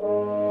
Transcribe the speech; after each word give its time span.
Hello 0.00 0.43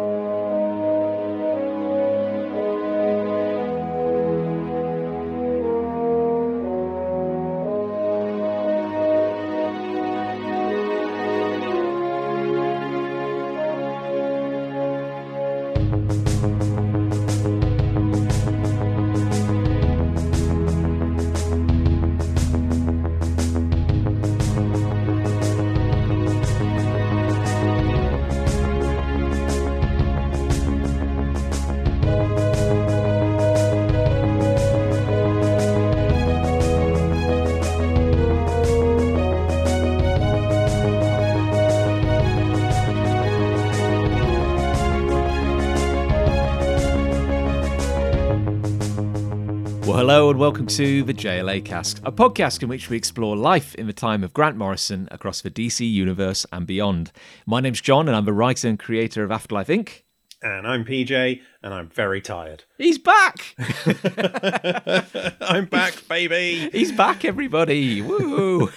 and 50.34 50.40
welcome 50.40 50.66
to 50.66 51.04
the 51.04 51.14
JLA 51.14 51.64
Cast, 51.64 52.00
a 52.04 52.12
podcast 52.12 52.64
in 52.64 52.68
which 52.68 52.90
we 52.90 52.98
explore 52.98 53.38
life 53.38 53.76
in 53.76 53.86
the 53.86 53.94
time 53.94 54.24
of 54.24 54.34
Grant 54.34 54.58
Morrison 54.58 55.08
across 55.12 55.42
the 55.42 55.52
DC 55.52 55.88
universe 55.88 56.44
and 56.52 56.66
beyond. 56.66 57.12
My 57.46 57.60
name's 57.60 57.82
Jon 57.82 58.08
and 58.08 58.18
I'm 58.18 58.26
the 58.26 58.34
writer 58.34 58.68
and 58.68 58.80
creator 58.80 59.24
of 59.24 59.32
Afterlife 59.32 59.68
Inc. 59.68 60.02
And 60.42 60.66
I'm 60.66 60.86
PJ 60.86 61.40
and 61.62 61.72
I'm 61.72 61.88
very 61.88 62.20
tired. 62.20 62.64
He's 62.80 62.98
back! 62.98 63.56
I'm 65.40 65.66
back, 65.66 66.08
baby! 66.10 66.68
He's 66.72 66.92
back, 66.92 67.24
everybody! 67.24 68.02
Woo! 68.02 68.72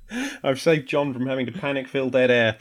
I've 0.44 0.60
saved 0.60 0.86
Jon 0.86 1.12
from 1.12 1.26
having 1.26 1.46
to 1.46 1.52
panic 1.52 1.88
fill 1.88 2.10
dead 2.10 2.30
air. 2.30 2.56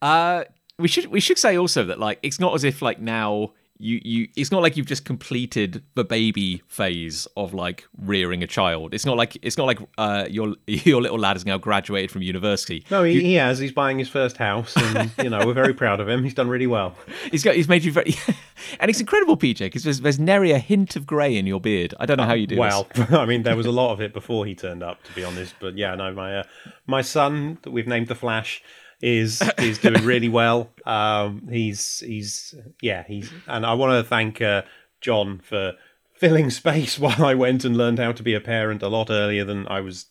Uh, 0.00 0.44
we 0.78 0.88
should 0.88 1.08
we 1.08 1.20
should 1.20 1.36
say 1.36 1.58
also 1.58 1.84
that 1.84 2.00
like 2.00 2.18
it's 2.22 2.40
not 2.40 2.54
as 2.54 2.64
if 2.64 2.80
like 2.80 2.98
now 2.98 3.52
you 3.82 4.00
you 4.04 4.28
it's 4.36 4.50
not 4.50 4.62
like 4.62 4.76
you've 4.76 4.86
just 4.86 5.04
completed 5.04 5.82
the 5.94 6.04
baby 6.04 6.62
phase 6.68 7.26
of 7.36 7.52
like 7.52 7.86
rearing 7.98 8.42
a 8.42 8.46
child. 8.46 8.94
It's 8.94 9.04
not 9.04 9.16
like 9.16 9.36
it's 9.42 9.58
not 9.58 9.66
like 9.66 9.80
uh 9.98 10.26
your 10.30 10.54
your 10.66 11.02
little 11.02 11.18
lad 11.18 11.36
has 11.36 11.44
now 11.44 11.58
graduated 11.58 12.10
from 12.10 12.22
university. 12.22 12.84
No 12.90 13.02
he, 13.02 13.14
you, 13.14 13.20
he 13.20 13.34
has. 13.34 13.58
He's 13.58 13.72
buying 13.72 13.98
his 13.98 14.08
first 14.08 14.36
house 14.36 14.76
and 14.76 15.10
you 15.22 15.30
know 15.30 15.44
we're 15.46 15.52
very 15.52 15.74
proud 15.74 16.00
of 16.00 16.08
him. 16.08 16.22
He's 16.22 16.34
done 16.34 16.48
really 16.48 16.66
well. 16.66 16.94
He's 17.30 17.42
got 17.42 17.54
he's 17.54 17.68
made 17.68 17.84
you 17.84 17.92
very 17.92 18.14
and 18.80 18.90
it's 18.90 19.00
incredible 19.00 19.36
pj 19.36 19.58
because 19.60 19.84
there's, 19.84 20.00
there's 20.00 20.18
nary 20.18 20.52
a 20.52 20.58
hint 20.58 20.96
of 20.96 21.06
gray 21.06 21.36
in 21.36 21.46
your 21.46 21.60
beard. 21.60 21.94
I 21.98 22.06
don't 22.06 22.18
know 22.18 22.24
how 22.24 22.34
you 22.34 22.46
do 22.46 22.56
well 22.56 22.86
i 23.10 23.26
mean 23.26 23.42
there 23.42 23.56
was 23.56 23.66
a 23.66 23.72
lot 23.72 23.92
of 23.92 24.00
it 24.00 24.12
before 24.12 24.46
he 24.46 24.54
turned 24.54 24.82
up 24.82 25.02
to 25.04 25.12
be 25.12 25.24
honest 25.24 25.54
but 25.60 25.76
yeah 25.76 25.94
no 25.94 26.12
my 26.12 26.38
uh, 26.38 26.42
my 26.86 27.02
son 27.02 27.58
that 27.62 27.70
we've 27.70 27.86
named 27.86 28.08
the 28.08 28.14
flash 28.14 28.62
is 29.02 29.42
is 29.58 29.78
doing 29.78 30.04
really 30.04 30.28
well. 30.28 30.70
Um, 30.86 31.48
he's 31.50 32.00
he's 32.00 32.54
yeah 32.80 33.04
he's 33.06 33.30
and 33.46 33.66
I 33.66 33.74
want 33.74 33.92
to 33.92 34.08
thank 34.08 34.40
uh, 34.40 34.62
Jon 35.00 35.40
for 35.40 35.72
filling 36.14 36.50
space 36.50 36.98
while 37.00 37.24
I 37.24 37.34
went 37.34 37.64
and 37.64 37.76
learned 37.76 37.98
how 37.98 38.12
to 38.12 38.22
be 38.22 38.34
a 38.34 38.40
parent 38.40 38.82
a 38.82 38.88
lot 38.88 39.10
earlier 39.10 39.44
than 39.44 39.66
I 39.66 39.80
was 39.80 40.06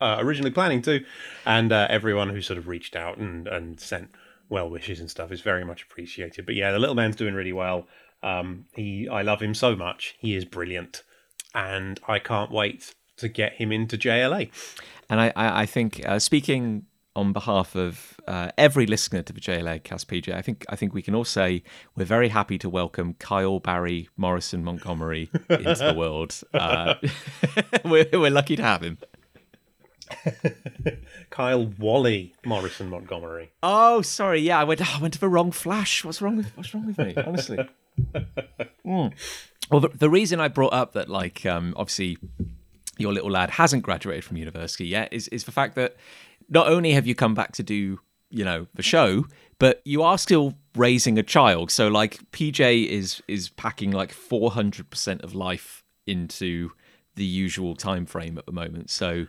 uh, 0.00 0.16
originally 0.20 0.52
planning 0.52 0.80
to, 0.82 1.04
and 1.44 1.72
uh, 1.72 1.88
everyone 1.90 2.30
who 2.30 2.40
sort 2.40 2.56
of 2.56 2.68
reached 2.68 2.94
out 2.96 3.18
and 3.18 3.48
and 3.48 3.80
sent 3.80 4.10
well 4.48 4.70
wishes 4.70 5.00
and 5.00 5.10
stuff 5.10 5.32
is 5.32 5.40
very 5.40 5.64
much 5.64 5.82
appreciated. 5.82 6.46
But 6.46 6.54
yeah, 6.54 6.70
the 6.70 6.78
little 6.78 6.94
man's 6.94 7.16
doing 7.16 7.34
really 7.34 7.52
well. 7.52 7.88
Um, 8.22 8.66
he 8.74 9.08
I 9.08 9.22
love 9.22 9.42
him 9.42 9.54
so 9.54 9.74
much. 9.74 10.14
He 10.20 10.36
is 10.36 10.44
brilliant, 10.44 11.02
and 11.52 11.98
I 12.06 12.20
can't 12.20 12.52
wait 12.52 12.94
to 13.16 13.28
get 13.28 13.54
him 13.54 13.72
into 13.72 13.98
JLA. 13.98 14.50
And 15.08 15.20
I 15.20 15.32
I, 15.34 15.62
I 15.62 15.66
think 15.66 16.00
uh, 16.06 16.20
speaking 16.20 16.86
on 17.16 17.32
behalf 17.32 17.74
of 17.74 18.19
uh, 18.30 18.52
every 18.56 18.86
listener 18.86 19.22
to 19.22 19.32
the 19.32 19.40
JLA 19.40 19.82
Cast 19.82 20.06
PJ, 20.06 20.32
I 20.32 20.40
think 20.40 20.64
I 20.68 20.76
think 20.76 20.94
we 20.94 21.02
can 21.02 21.16
all 21.16 21.24
say 21.24 21.64
we're 21.96 22.04
very 22.04 22.28
happy 22.28 22.58
to 22.58 22.70
welcome 22.70 23.14
Kyle 23.14 23.58
Barry 23.58 24.08
Morrison 24.16 24.62
Montgomery 24.62 25.28
into 25.48 25.74
the 25.74 25.94
world. 25.96 26.20
Uh, 26.54 26.94
we're, 27.84 28.06
we're 28.12 28.30
lucky 28.30 28.54
to 28.54 28.62
have 28.62 28.82
him. 28.82 28.98
Kyle 31.30 31.66
Wally 31.78 32.34
Morrison 32.44 32.90
Montgomery. 32.90 33.50
Oh, 33.62 34.02
sorry. 34.02 34.40
Yeah, 34.40 34.60
I 34.60 34.64
went. 34.64 34.80
Oh, 34.82 34.94
I 34.96 35.00
went 35.00 35.14
to 35.14 35.20
the 35.20 35.28
wrong 35.28 35.50
flash. 35.50 36.04
What's 36.04 36.20
wrong 36.20 36.36
with 36.36 36.54
What's 36.56 36.74
wrong 36.74 36.86
with 36.86 36.98
me? 36.98 37.14
Honestly. 37.16 37.58
Mm. 38.86 39.12
Well, 39.70 39.80
the, 39.80 39.88
the, 39.88 40.10
reason 40.10 40.40
I 40.40 40.48
brought 40.48 40.72
up 40.72 40.92
that, 40.92 41.08
like, 41.08 41.46
um, 41.46 41.72
obviously, 41.76 42.18
your 42.98 43.12
little 43.12 43.30
lad 43.30 43.50
hasn't 43.50 43.82
graduated 43.82 44.24
from 44.24 44.36
university 44.36 44.86
yet 44.86 45.12
is 45.12 45.28
is 45.28 45.44
the 45.44 45.52
fact 45.52 45.74
that 45.76 45.96
not 46.48 46.68
only 46.68 46.92
have 46.92 47.06
you 47.06 47.14
come 47.14 47.34
back 47.34 47.52
to 47.52 47.62
do 47.62 48.00
you 48.30 48.44
know 48.44 48.66
the 48.74 48.82
show 48.82 49.24
but 49.60 49.82
you 49.84 50.02
are 50.02 50.16
still 50.18 50.54
raising 50.74 51.18
a 51.18 51.22
child. 51.22 51.70
So 51.70 51.86
like 51.88 52.18
pj 52.32 52.88
is 52.88 53.22
is 53.28 53.50
packing 53.50 53.92
like 53.92 54.12
400% 54.12 55.22
of 55.22 55.34
life 55.34 55.84
into 56.06 56.72
the 57.14 57.24
usual 57.24 57.76
time 57.76 58.06
frame 58.06 58.38
at 58.38 58.46
the 58.46 58.52
moment. 58.52 58.90
So 58.90 59.26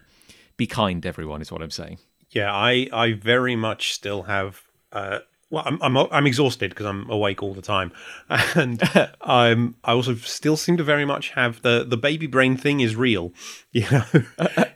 be 0.58 0.66
kind 0.66 1.06
everyone 1.06 1.42
is 1.42 1.52
what 1.52 1.62
i'm 1.62 1.70
saying. 1.72 2.00
Yeah 2.32 2.52
i 2.52 2.88
i 2.92 3.14
very 3.14 3.56
much 3.56 3.94
still 3.94 4.24
have 4.24 4.64
uh 4.92 5.20
well, 5.52 5.64
I'm 5.66 5.80
I'm, 5.82 5.98
I'm 5.98 6.26
exhausted 6.26 6.72
because 6.72 6.86
I'm 6.86 7.08
awake 7.10 7.44
all 7.44 7.54
the 7.54 7.62
time, 7.62 7.92
and 8.30 8.82
I'm 9.22 9.76
I 9.84 9.92
also 9.92 10.16
still 10.16 10.58
seem 10.58 10.78
to 10.78 10.84
very 10.84 11.06
much 11.06 11.32
have 11.32 11.62
the 11.62 11.86
the 11.88 11.98
baby 11.98 12.26
brain 12.26 12.58
thing 12.58 12.80
is 12.80 12.96
real. 12.96 13.32
You 13.74 13.90
know, 13.90 14.04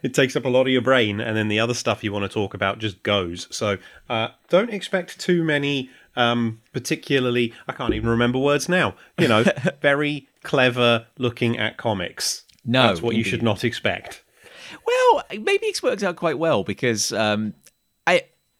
it 0.03 0.13
takes 0.13 0.37
up 0.37 0.45
a 0.45 0.47
lot 0.47 0.61
of 0.61 0.67
your 0.69 0.81
brain, 0.81 1.19
and 1.19 1.35
then 1.35 1.49
the 1.49 1.59
other 1.59 1.73
stuff 1.73 2.01
you 2.01 2.13
want 2.13 2.23
to 2.23 2.29
talk 2.29 2.53
about 2.53 2.79
just 2.79 3.03
goes. 3.03 3.45
So 3.51 3.77
uh, 4.09 4.29
don't 4.47 4.69
expect 4.69 5.19
too 5.19 5.43
many. 5.43 5.89
Um, 6.15 6.61
particularly, 6.71 7.53
I 7.67 7.73
can't 7.73 7.93
even 7.93 8.07
remember 8.07 8.39
words 8.39 8.69
now. 8.69 8.95
You 9.17 9.27
know, 9.27 9.43
very 9.81 10.29
clever 10.43 11.07
looking 11.17 11.57
at 11.57 11.75
comics. 11.75 12.43
No, 12.63 12.87
that's 12.87 13.01
what 13.01 13.15
indeed. 13.15 13.25
you 13.25 13.31
should 13.31 13.43
not 13.43 13.65
expect. 13.65 14.23
Well, 14.87 15.23
maybe 15.29 15.65
it's 15.65 15.83
worked 15.83 16.03
out 16.03 16.15
quite 16.15 16.39
well 16.39 16.63
because 16.63 17.11
um, 17.11 17.53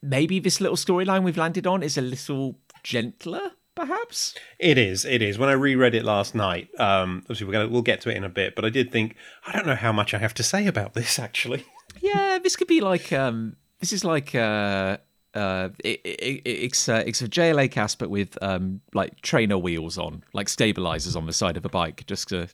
maybe 0.05 0.39
this 0.39 0.61
little 0.61 0.77
storyline 0.77 1.23
we've 1.23 1.37
landed 1.37 1.67
on 1.67 1.83
is 1.83 1.97
a 1.97 2.01
little 2.01 2.57
gentler 2.83 3.51
perhaps? 3.75 4.35
It 4.59 4.77
is 4.77 5.05
it 5.05 5.21
is. 5.21 5.37
When 5.37 5.49
i 5.49 5.53
reread 5.53 5.95
it 5.95 6.05
last 6.05 6.35
night 6.35 6.69
um 6.79 7.21
obviously 7.23 7.47
we're 7.47 7.53
gonna 7.53 7.67
we'll 7.67 7.81
get 7.81 8.01
to 8.01 8.09
it 8.09 8.17
in 8.17 8.23
a 8.23 8.29
bit 8.29 8.55
but 8.55 8.63
i 8.63 8.69
did 8.69 8.91
think 8.91 9.15
i 9.45 9.51
don't 9.51 9.65
know 9.65 9.75
how 9.75 9.91
much 9.91 10.13
i 10.13 10.17
have 10.17 10.33
to 10.35 10.43
say 10.43 10.67
about 10.67 10.93
this 10.93 11.19
actually. 11.19 11.65
Yeah 12.01 12.39
this 12.43 12.55
could 12.55 12.67
be 12.67 12.81
like 12.81 13.13
um 13.13 13.55
this 13.79 13.93
is 13.93 14.03
like 14.03 14.35
uh 14.35 14.97
uh, 15.35 15.69
it, 15.83 15.99
it, 16.05 16.41
it's 16.45 16.87
uh, 16.87 17.03
it's 17.05 17.21
a 17.21 17.27
JLA 17.27 17.69
cast, 17.69 17.99
but 17.99 18.09
with 18.09 18.37
um, 18.41 18.79
like 18.93 19.19
trainer 19.21 19.57
wheels 19.57 19.97
on, 19.97 20.23
like 20.31 20.47
stabilizers 20.47 21.15
on 21.15 21.25
the 21.25 21.33
side 21.33 21.57
of 21.57 21.65
a 21.65 21.69
bike, 21.69 22.05
just 22.07 22.29
to 22.29 22.47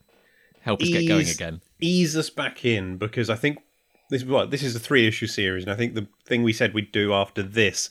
help 0.62 0.82
us 0.82 0.88
ease, 0.88 0.94
get 0.94 1.08
going 1.08 1.30
again. 1.30 1.62
Ease 1.80 2.18
us 2.18 2.32
back 2.32 2.66
in 2.66 2.98
because 2.98 3.30
I 3.30 3.36
think 3.36 3.60
this 4.12 4.22
is 4.24 4.28
what 4.28 4.52
this 4.52 4.62
is 4.62 4.76
a 4.76 4.80
three 4.80 5.08
issue 5.08 5.26
series, 5.26 5.64
and 5.64 5.72
I 5.72 5.76
think 5.76 5.96
the 5.96 6.06
thing 6.26 6.44
we 6.44 6.52
said 6.52 6.74
we'd 6.74 6.92
do 6.92 7.14
after 7.14 7.42
this 7.42 7.90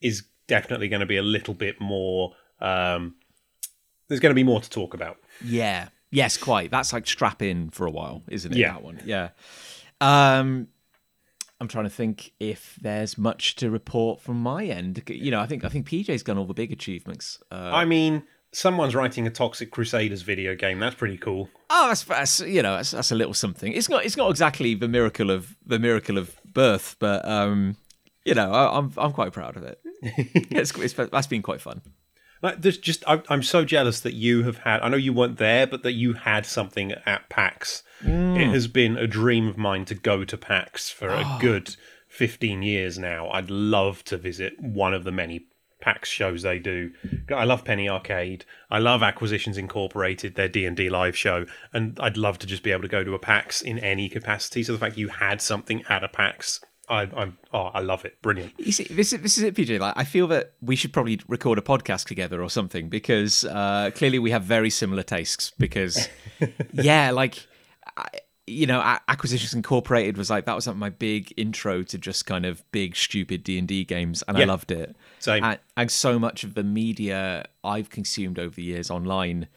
is 0.00 0.24
definitely 0.48 0.88
going 0.88 1.00
to 1.00 1.06
be 1.06 1.16
a 1.16 1.22
little 1.22 1.54
bit 1.54 1.80
more. 1.80 2.34
Um, 2.60 3.14
there's 4.08 4.20
going 4.20 4.32
to 4.32 4.34
be 4.34 4.42
more 4.42 4.60
to 4.60 4.68
talk 4.68 4.92
about. 4.92 5.18
Yeah. 5.42 5.88
Yes, 6.10 6.36
quite. 6.36 6.72
That's 6.72 6.92
like 6.92 7.06
strap 7.06 7.40
in 7.40 7.70
for 7.70 7.86
a 7.86 7.90
while, 7.90 8.22
isn't 8.28 8.52
it? 8.52 8.58
Yeah. 8.58 8.72
That 8.72 8.82
one. 8.82 9.00
Yeah. 9.04 9.28
Um, 10.00 10.66
I'm 11.60 11.68
trying 11.68 11.84
to 11.84 11.90
think 11.90 12.32
if 12.40 12.76
there's 12.82 13.16
much 13.16 13.54
to 13.56 13.70
report 13.70 14.20
from 14.20 14.42
my 14.42 14.64
end. 14.64 15.04
You 15.08 15.30
know, 15.30 15.38
I 15.38 15.46
think 15.46 15.64
I 15.64 15.68
think 15.68 15.88
PJ's 15.88 16.24
done 16.24 16.36
all 16.36 16.46
the 16.46 16.54
big 16.54 16.72
achievements. 16.72 17.38
Uh, 17.52 17.70
I 17.72 17.84
mean, 17.84 18.24
someone's 18.52 18.94
writing 18.94 19.26
a 19.26 19.30
Toxic 19.30 19.70
Crusaders 19.70 20.22
video 20.22 20.54
game. 20.54 20.78
That's 20.78 20.94
pretty 20.94 21.16
cool. 21.16 21.48
Oh, 21.68 21.88
that's, 21.88 22.04
that's 22.04 22.40
you 22.40 22.62
know 22.62 22.76
that's, 22.76 22.90
that's, 22.90 23.12
a 23.12 23.14
little 23.14 23.34
something. 23.34 23.72
It's 23.72 23.88
not 23.88 24.04
it's 24.04 24.16
not 24.16 24.30
exactly 24.30 24.74
the 24.74 24.88
miracle 24.88 25.30
of 25.30 25.56
the 25.64 25.78
miracle 25.78 26.18
of 26.18 26.36
birth, 26.44 26.96
but 26.98 27.26
um, 27.26 27.76
you 28.24 28.34
know 28.34 28.52
I, 28.52 28.78
am 28.78 28.92
I'm, 28.96 29.04
I'm 29.06 29.12
quite 29.12 29.32
proud 29.32 29.56
of 29.56 29.64
it. 29.64 29.80
it's, 30.02 30.76
it's, 30.76 30.94
that's 30.94 31.26
been 31.26 31.42
quite 31.42 31.60
fun. 31.60 31.82
Like, 32.42 32.62
there's 32.62 32.78
just 32.78 33.04
I, 33.06 33.22
am 33.28 33.42
so 33.42 33.64
jealous 33.64 34.00
that 34.00 34.14
you 34.14 34.44
have 34.44 34.58
had. 34.58 34.80
I 34.80 34.88
know 34.88 34.96
you 34.96 35.12
weren't 35.12 35.36
there, 35.36 35.66
but 35.66 35.82
that 35.82 35.92
you 35.92 36.14
had 36.14 36.46
something 36.46 36.92
at 37.04 37.28
PAX. 37.28 37.82
Mm. 38.02 38.40
It 38.40 38.48
has 38.48 38.66
been 38.66 38.96
a 38.96 39.06
dream 39.06 39.46
of 39.46 39.58
mine 39.58 39.84
to 39.86 39.94
go 39.94 40.24
to 40.24 40.38
PAX 40.38 40.88
for 40.88 41.08
a 41.08 41.22
oh. 41.24 41.38
good 41.40 41.76
15 42.08 42.62
years 42.62 42.98
now. 42.98 43.28
I'd 43.30 43.50
love 43.50 44.04
to 44.04 44.16
visit 44.16 44.58
one 44.58 44.94
of 44.94 45.04
the 45.04 45.12
many 45.12 45.46
PAX 45.80 46.08
shows 46.08 46.42
they 46.42 46.58
do. 46.58 46.92
I 47.34 47.44
love 47.44 47.64
Penny 47.64 47.88
Arcade. 47.88 48.44
I 48.70 48.78
love 48.78 49.02
Acquisitions 49.02 49.58
Incorporated, 49.58 50.34
their 50.34 50.48
D 50.48 50.64
and 50.66 50.76
D 50.76 50.90
live 50.90 51.16
show, 51.16 51.46
and 51.72 51.98
I'd 52.00 52.16
love 52.16 52.38
to 52.40 52.46
just 52.46 52.62
be 52.62 52.72
able 52.72 52.82
to 52.82 52.88
go 52.88 53.04
to 53.04 53.14
a 53.14 53.18
PAX 53.18 53.62
in 53.62 53.78
any 53.78 54.08
capacity. 54.08 54.62
So 54.62 54.72
the 54.72 54.78
fact 54.78 54.96
you 54.96 55.08
had 55.08 55.40
something 55.40 55.82
at 55.88 56.04
a 56.04 56.08
PAX, 56.08 56.60
I, 56.88 57.02
I'm 57.16 57.38
oh, 57.52 57.66
I 57.66 57.80
love 57.80 58.04
it. 58.04 58.20
Brilliant. 58.20 58.52
You 58.58 58.72
see, 58.72 58.84
this 58.84 59.12
is 59.12 59.20
this 59.20 59.38
is 59.38 59.44
it, 59.44 59.54
PJ. 59.54 59.78
Like, 59.78 59.94
I 59.96 60.04
feel 60.04 60.26
that 60.28 60.54
we 60.60 60.76
should 60.76 60.92
probably 60.92 61.20
record 61.28 61.58
a 61.58 61.62
podcast 61.62 62.06
together 62.06 62.42
or 62.42 62.50
something 62.50 62.88
because 62.88 63.44
uh, 63.44 63.90
clearly 63.94 64.18
we 64.18 64.32
have 64.32 64.42
very 64.42 64.70
similar 64.70 65.04
tastes. 65.04 65.52
Because, 65.58 66.08
yeah, 66.72 67.12
like, 67.12 67.46
I, 67.96 68.08
you 68.46 68.66
know, 68.66 68.80
Acquisitions 69.08 69.54
Incorporated 69.54 70.16
was 70.16 70.30
like 70.30 70.44
that 70.46 70.56
was 70.56 70.66
like 70.66 70.76
my 70.76 70.90
big 70.90 71.32
intro 71.36 71.82
to 71.84 71.98
just 71.98 72.26
kind 72.26 72.44
of 72.44 72.64
big 72.72 72.96
stupid 72.96 73.44
D 73.44 73.58
and 73.58 73.68
D 73.68 73.84
games, 73.84 74.22
and 74.26 74.36
I 74.36 74.44
loved 74.44 74.70
it. 74.70 74.96
Same. 75.20 75.44
And, 75.44 75.58
and 75.76 75.90
so 75.90 76.18
much 76.18 76.44
of 76.44 76.54
the 76.54 76.64
media 76.64 77.46
I've 77.62 77.90
consumed 77.90 78.38
over 78.38 78.54
the 78.54 78.62
years 78.62 78.90
online 78.90 79.48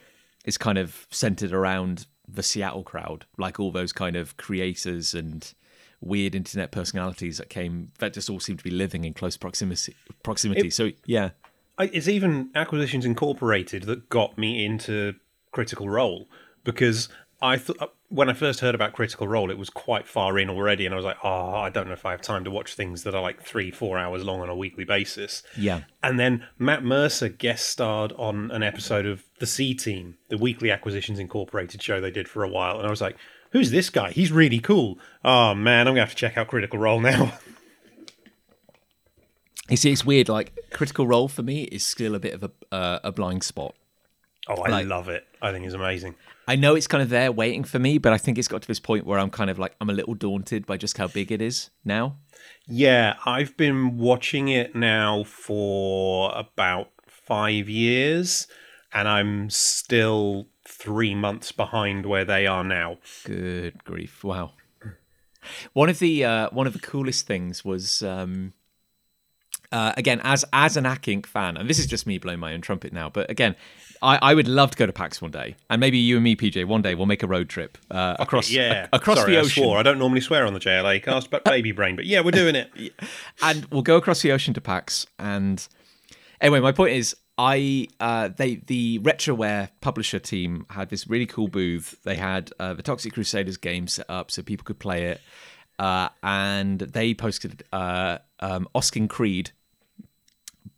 is 0.46 0.58
kind 0.58 0.78
of 0.78 1.08
centered 1.10 1.54
around 1.54 2.06
the 2.28 2.44
Seattle 2.44 2.84
crowd, 2.84 3.26
like 3.38 3.60
all 3.60 3.72
those 3.72 3.94
kind 3.94 4.16
of 4.16 4.38
creators 4.38 5.14
and 5.14 5.54
weird 6.02 6.36
internet 6.36 6.72
personalities 6.72 7.38
that 7.38 7.50
came 7.50 7.92
that 8.00 8.14
just 8.14 8.30
all 8.30 8.40
seem 8.40 8.58
to 8.58 8.64
be 8.64 8.72
living 8.72 9.06
in 9.06 9.14
close 9.14 9.38
proximity. 9.38 9.96
Proximity. 10.24 10.70
so 10.70 10.92
yeah, 11.06 11.32
I, 11.78 11.86
it's 11.86 12.08
even 12.08 12.50
Acquisitions 12.56 13.06
Incorporated 13.06 13.84
that 13.84 14.10
got 14.10 14.38
me 14.38 14.66
into 14.66 15.16
Critical 15.52 15.90
Role 15.90 16.28
because 16.64 17.10
I 17.42 17.58
thought 17.58 17.94
when 18.14 18.30
I 18.30 18.34
first 18.34 18.60
heard 18.60 18.76
about 18.76 18.94
Critical 18.94 19.28
Role, 19.28 19.50
it 19.50 19.58
was 19.58 19.72
quite 19.72 20.08
far 20.08 20.38
in 20.38 20.48
already, 20.48 20.86
and 20.86 20.94
I 20.94 20.96
was 20.96 21.06
like, 21.06 21.18
oh, 21.24 21.56
I 21.56 21.72
don't 21.72 21.88
know 21.88 21.94
if 21.94 22.06
I 22.06 22.12
have 22.12 22.22
time 22.22 22.44
to 22.44 22.52
watch 22.52 22.76
things 22.76 23.02
that 23.04 23.16
are 23.16 23.22
like 23.24 23.42
three, 23.42 23.72
four 23.72 23.98
hours 23.98 24.24
long 24.24 24.40
on 24.40 24.50
a 24.50 24.56
weekly 24.56 24.84
basis. 24.84 25.42
yeah. 25.58 25.82
And 26.04 26.20
then 26.20 26.46
Matt 26.60 26.84
Mercer 26.84 27.28
guest 27.28 27.68
starred 27.68 28.12
on 28.14 28.52
an 28.52 28.62
episode 28.62 29.08
of 29.08 29.24
The 29.40 29.48
C 29.48 29.74
Team, 29.74 30.18
the 30.30 30.38
weekly 30.38 30.70
Acquisitions 30.70 31.18
Incorporated 31.18 31.82
show 31.82 32.00
they 32.00 32.12
did 32.12 32.30
for 32.30 32.44
a 32.44 32.50
while, 32.50 32.78
and 32.78 32.86
I 32.86 32.92
was 32.92 33.02
like, 33.02 33.18
who's 33.50 33.72
this 33.72 33.90
guy? 33.90 34.12
He's 34.12 34.32
really 34.32 34.60
cool. 34.60 35.00
Oh 35.26 35.56
man, 35.56 35.88
I'm 35.88 35.94
gonna 35.94 36.02
have 36.02 36.12
to 36.12 36.16
check 36.16 36.38
out 36.38 36.50
Critical 36.50 36.78
Role 36.78 37.00
now. 37.00 37.34
You 39.70 39.78
see, 39.78 39.94
it's 39.94 40.06
weird. 40.06 40.28
Like 40.28 40.52
Critical 40.72 41.08
Role 41.08 41.30
for 41.30 41.42
me 41.42 41.64
is 41.64 41.84
still 41.84 42.16
a 42.16 42.20
bit 42.20 42.34
of 42.34 42.44
a 42.44 42.52
uh, 42.72 43.00
a 43.06 43.12
blind 43.14 43.44
spot. 43.44 43.74
Oh, 44.48 44.62
I 44.62 44.70
Like- 44.70 44.88
love 44.88 45.10
it. 45.10 45.26
I 45.42 45.52
think 45.52 45.66
it's 45.66 45.76
amazing. 45.76 46.16
I 46.48 46.58
know 46.58 46.76
it's 46.76 46.88
kind 46.88 47.02
of 47.02 47.08
there 47.10 47.32
waiting 47.32 47.64
for 47.64 47.80
me, 47.80 47.98
but 47.98 48.12
I 48.12 48.18
think 48.18 48.38
it's 48.38 48.50
got 48.50 48.62
to 48.62 48.68
this 48.68 48.80
point 48.80 49.06
where 49.06 49.18
I'm 49.18 49.30
kind 49.30 49.50
of 49.50 49.58
like 49.58 49.76
I'm 49.80 49.90
a 49.90 49.94
little 49.94 50.14
daunted 50.14 50.66
by 50.66 50.76
just 50.76 50.98
how 50.98 51.08
big 51.08 51.32
it 51.32 51.42
is 51.42 51.70
now. 51.86 52.18
Yeah, 52.68 53.16
I've 53.26 53.56
been 53.56 53.98
watching 53.98 54.50
it 54.50 54.76
now 54.76 55.24
for 55.24 56.34
about 56.36 56.90
five 57.08 57.70
years, 57.70 58.48
and 58.94 59.08
I'm 59.08 59.50
still 59.50 60.48
three 60.68 61.16
months 61.16 61.54
behind 61.54 62.06
where 62.06 62.26
they 62.26 62.46
are 62.46 62.64
now. 62.66 62.98
Good 63.24 63.82
grief! 63.86 64.22
Wow. 64.26 64.52
One 65.72 65.88
of 65.90 66.00
the 66.00 66.26
uh, 66.26 66.50
one 66.52 66.68
of 66.68 66.74
the 66.74 66.80
coolest 66.80 67.26
things 67.26 67.64
was 67.64 68.02
um, 68.04 68.52
uh, 69.72 69.94
again 69.98 70.20
as 70.24 70.44
as 70.54 70.76
an 70.78 70.84
Acq 70.84 71.04
Inc. 71.22 71.26
fan, 71.26 71.56
and 71.58 71.70
this 71.70 71.80
is 71.80 71.88
just 71.88 72.06
me 72.06 72.18
blowing 72.18 72.40
my 72.40 72.54
own 72.54 72.62
trumpet 72.62 72.92
now. 72.94 73.10
But 73.10 73.30
again, 73.30 73.56
I, 74.04 74.20
I 74.22 74.34
would 74.34 74.48
love 74.50 74.72
to 74.72 74.78
go 74.78 74.86
to 74.86 74.92
PAX 74.94 75.22
one 75.22 75.32
day, 75.32 75.56
and 75.70 75.80
maybe 75.80 75.98
you 75.98 76.16
and 76.18 76.24
me, 76.24 76.36
PJ, 76.36 76.66
one 76.66 76.82
day 76.82 76.94
we'll 76.94 77.06
make 77.06 77.24
a 77.24 77.28
road 77.28 77.48
trip 77.50 77.78
uh, 77.90 78.18
across 78.20 78.50
Yeah, 78.52 78.88
a- 78.92 78.98
across 78.98 79.20
Sorry, 79.20 79.32
the 79.32 79.38
I 79.38 79.42
ocean, 79.42 79.64
swore. 79.64 79.78
I 79.78 79.84
don't 79.84 79.98
normally 79.98 80.20
swear 80.22 80.46
on 80.46 80.54
the 80.54 80.60
JLA 80.60 81.02
cast, 81.02 81.30
but 81.30 81.46
baby 81.46 81.72
brain. 81.72 81.96
But 81.96 82.06
yeah, 82.06 82.20
we're 82.20 82.32
doing 82.32 82.56
it. 82.56 82.70
and 83.42 83.66
we'll 83.72 83.82
go 83.82 83.96
across 83.96 84.22
the 84.22 84.32
ocean 84.34 84.54
to 84.56 84.62
PAX. 84.62 85.08
And 85.18 85.66
anyway, 86.42 86.60
my 86.60 86.74
point 86.74 86.92
is, 86.94 87.16
I 87.38 87.88
uh, 88.00 88.28
they 88.36 88.56
the 88.56 89.00
Retroware 89.00 89.70
publisher 89.82 90.20
team 90.20 90.66
had 90.70 90.90
this 90.90 91.08
really 91.08 91.26
cool 91.26 91.48
booth. 91.48 91.96
They 92.04 92.16
had 92.16 92.52
uh, 92.60 92.74
the 92.74 92.84
Toxic 92.84 93.14
Crusaders 93.14 93.58
game 93.58 93.88
set 93.88 94.06
up 94.10 94.30
so 94.30 94.44
people 94.44 94.66
could 94.66 94.80
play 94.80 95.06
it, 95.06 95.22
uh, 95.80 96.10
and 96.22 96.80
they 96.80 97.14
posted 97.14 97.64
uh, 97.72 98.18
um, 98.42 98.68
Oskin 98.76 99.10
Creed 99.10 99.52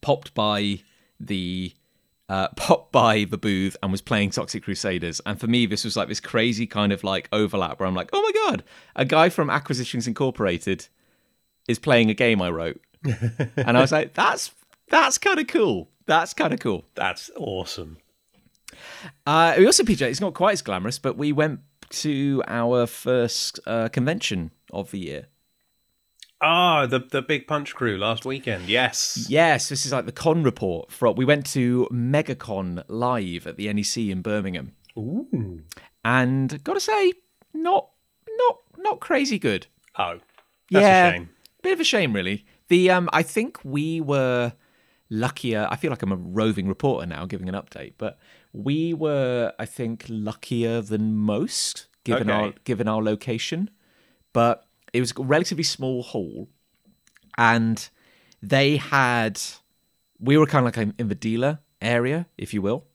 popped 0.02 0.34
by 0.36 0.80
the 1.20 1.74
uh, 2.30 2.48
popped 2.56 2.92
by 2.92 3.26
the 3.26 3.38
booth 3.38 3.78
and 3.82 3.92
was 3.92 4.02
playing 4.02 4.32
Toxic 4.32 4.64
Crusaders. 4.64 5.22
And 5.26 5.40
for 5.40 5.48
me, 5.48 5.66
this 5.66 5.84
was 5.84 5.96
like 5.96 6.08
this 6.08 6.20
crazy 6.20 6.68
kind 6.68 6.92
of 6.92 7.04
like 7.04 7.30
overlap 7.32 7.80
where 7.80 7.88
I'm 7.88 7.96
like, 7.96 8.10
oh 8.14 8.22
my 8.22 8.32
god, 8.50 8.64
a 8.96 9.06
guy 9.06 9.30
from 9.30 9.50
Acquisitions 9.50 10.08
Incorporated 10.08 10.88
is 11.68 11.80
playing 11.80 12.10
a 12.10 12.14
game 12.14 12.42
I 12.42 12.50
wrote, 12.50 12.80
and 13.58 13.78
I 13.78 13.82
was 13.82 13.92
like, 13.92 14.14
that's 14.14 14.52
that's 14.90 15.18
kind 15.18 15.40
of 15.40 15.48
cool. 15.48 15.90
That's 16.06 16.34
kind 16.34 16.54
of 16.54 16.60
cool. 16.60 16.86
That's 16.94 17.32
awesome. 17.36 17.98
Uh, 19.26 19.56
we 19.58 19.66
also, 19.66 19.84
PJ, 19.84 20.02
it's 20.02 20.22
not 20.22 20.34
quite 20.34 20.54
as 20.54 20.62
glamorous, 20.62 21.00
but 21.00 21.18
we 21.18 21.32
went 21.32 21.62
to 21.90 22.44
our 22.48 22.86
first 22.86 23.60
uh, 23.66 23.90
convention 23.90 24.52
of 24.72 24.92
the 24.92 25.00
year. 25.00 25.28
Ah, 26.42 26.86
the 26.86 27.00
the 27.00 27.22
big 27.22 27.48
punch 27.48 27.74
crew 27.76 27.98
last 27.98 28.26
weekend. 28.26 28.68
Yes. 28.68 29.28
Yes, 29.30 29.70
this 29.70 29.86
is 29.86 29.92
like 29.92 30.06
the 30.06 30.12
con 30.12 30.44
report. 30.44 30.92
From 30.92 31.16
we 31.16 31.26
went 31.26 31.46
to 31.48 31.88
MegaCon 31.92 32.84
live 32.88 33.48
at 33.48 33.58
the 33.58 33.72
NEC 33.72 33.98
in 33.98 34.22
Birmingham, 34.22 34.74
Ooh. 34.98 35.62
and 36.04 36.64
got 36.64 36.74
to 36.74 36.80
say, 36.80 37.14
not 37.54 37.90
not 38.38 38.58
not 38.78 39.00
crazy 39.00 39.40
good. 39.40 39.68
Oh, 39.98 40.20
that's 40.72 40.84
yeah, 40.84 41.08
a 41.08 41.12
shame. 41.14 41.30
bit 41.62 41.74
of 41.74 41.80
a 41.80 41.86
shame, 41.86 42.14
really. 42.14 42.46
The 42.68 42.92
um, 42.92 43.10
I 43.14 43.24
think 43.24 43.64
we 43.64 44.02
were 44.02 44.54
luckier. 45.10 45.68
I 45.70 45.78
feel 45.78 45.90
like 45.90 46.02
I'm 46.02 46.12
a 46.12 46.18
roving 46.18 46.68
reporter 46.68 47.06
now, 47.08 47.26
giving 47.26 47.48
an 47.48 47.56
update, 47.56 47.94
but 47.98 48.20
we 48.52 48.94
were, 48.94 49.54
I 49.58 49.66
think, 49.66 50.06
luckier 50.10 50.82
than 50.82 51.16
most 51.16 51.88
given 52.04 52.30
our 52.30 52.54
given 52.66 52.88
our 52.88 53.02
location. 53.02 53.70
But 54.34 54.65
it 54.96 55.00
was 55.02 55.14
a 55.18 55.24
relatively 55.24 55.64
small 55.64 56.04
hall, 56.04 56.48
and 57.38 57.90
they 58.42 58.78
had. 58.78 59.40
We 60.20 60.38
were 60.38 60.46
kind 60.46 60.66
of 60.68 60.76
like 60.76 60.96
in 60.98 61.08
the 61.10 61.16
dealer 61.16 61.60
area, 61.82 62.28
if 62.38 62.54
you 62.54 62.62
will, 62.62 62.86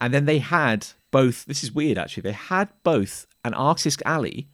and 0.00 0.14
then 0.14 0.24
they 0.26 0.38
had 0.38 0.86
both. 1.10 1.44
This 1.46 1.62
is 1.64 1.72
weird, 1.72 1.98
actually. 1.98 2.22
They 2.22 2.32
had 2.32 2.68
both 2.84 3.26
an 3.44 3.54
artist 3.54 4.02
alley 4.06 4.48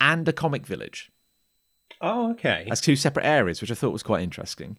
and 0.00 0.26
a 0.28 0.32
comic 0.32 0.66
village 0.66 1.10
Oh, 2.00 2.30
okay. 2.32 2.66
as 2.70 2.80
two 2.80 2.96
separate 2.96 3.24
areas, 3.26 3.60
which 3.60 3.70
I 3.70 3.74
thought 3.74 3.92
was 3.92 4.02
quite 4.02 4.22
interesting. 4.22 4.78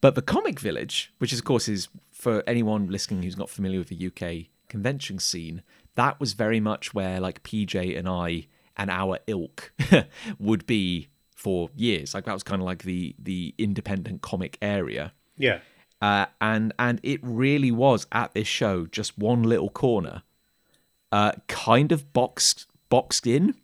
But 0.00 0.14
the 0.14 0.22
Comic 0.22 0.58
Village, 0.60 1.12
which 1.18 1.32
is, 1.32 1.40
of 1.40 1.44
course 1.44 1.68
is 1.68 1.88
for 2.10 2.42
anyone 2.46 2.88
listening 2.88 3.22
who's 3.22 3.36
not 3.36 3.50
familiar 3.50 3.78
with 3.80 3.88
the 3.88 4.06
UK 4.06 4.46
convention 4.68 5.18
scene, 5.18 5.62
that 5.94 6.18
was 6.18 6.32
very 6.32 6.58
much 6.60 6.94
where 6.94 7.20
like 7.20 7.42
PJ 7.42 7.98
and 7.98 8.08
I 8.08 8.46
and 8.80 8.90
our 8.90 9.18
ilk 9.28 9.72
would 10.40 10.66
be 10.66 11.08
for 11.36 11.70
years. 11.76 12.14
Like 12.14 12.24
that 12.24 12.32
was 12.34 12.42
kind 12.42 12.60
of 12.60 12.66
like 12.66 12.82
the 12.82 13.14
the 13.18 13.54
independent 13.58 14.22
comic 14.22 14.58
area. 14.60 15.12
Yeah. 15.36 15.60
Uh, 16.02 16.26
and 16.40 16.72
and 16.78 16.98
it 17.02 17.20
really 17.22 17.70
was 17.70 18.06
at 18.10 18.34
this 18.34 18.48
show 18.48 18.86
just 18.86 19.18
one 19.18 19.42
little 19.42 19.70
corner, 19.70 20.22
uh, 21.12 21.32
kind 21.46 21.92
of 21.92 22.12
boxed 22.12 22.66
boxed 22.88 23.26
in 23.26 23.54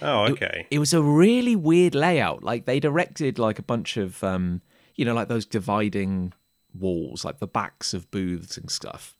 Oh, 0.00 0.24
okay. 0.32 0.66
it 0.70 0.78
was 0.80 0.92
a 0.92 1.02
really 1.02 1.54
weird 1.54 1.94
layout. 1.94 2.42
Like 2.42 2.64
they 2.64 2.80
directed 2.80 3.38
like 3.38 3.58
a 3.58 3.62
bunch 3.62 3.96
of 3.96 4.22
um, 4.24 4.62
you 4.96 5.04
know, 5.04 5.14
like 5.14 5.28
those 5.28 5.46
dividing 5.46 6.32
walls, 6.78 7.24
like 7.24 7.38
the 7.38 7.46
backs 7.46 7.94
of 7.94 8.10
booths 8.10 8.56
and 8.56 8.70
stuff. 8.70 9.14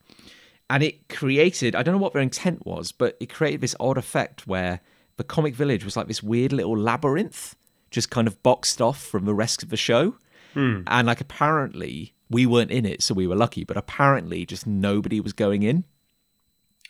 And 0.68 0.82
it 0.82 1.08
created 1.08 1.74
I 1.76 1.82
don't 1.82 1.94
know 1.94 2.00
what 2.00 2.14
their 2.14 2.22
intent 2.22 2.66
was, 2.66 2.92
but 2.92 3.16
it 3.20 3.32
created 3.32 3.60
this 3.60 3.76
odd 3.78 3.98
effect 3.98 4.46
where 4.46 4.80
the 5.16 5.24
comic 5.24 5.54
village 5.54 5.84
was 5.84 5.96
like 5.96 6.08
this 6.08 6.22
weird 6.22 6.52
little 6.52 6.76
labyrinth, 6.76 7.54
just 7.90 8.10
kind 8.10 8.26
of 8.26 8.42
boxed 8.42 8.80
off 8.80 9.02
from 9.02 9.24
the 9.24 9.34
rest 9.34 9.62
of 9.62 9.68
the 9.68 9.76
show. 9.76 10.16
Hmm. 10.54 10.82
And 10.86 11.06
like 11.06 11.20
apparently 11.20 12.14
we 12.30 12.46
weren't 12.46 12.70
in 12.70 12.84
it, 12.86 13.02
so 13.02 13.14
we 13.14 13.26
were 13.26 13.36
lucky, 13.36 13.64
but 13.64 13.76
apparently 13.76 14.44
just 14.46 14.66
nobody 14.66 15.20
was 15.20 15.32
going 15.32 15.62
in. 15.62 15.84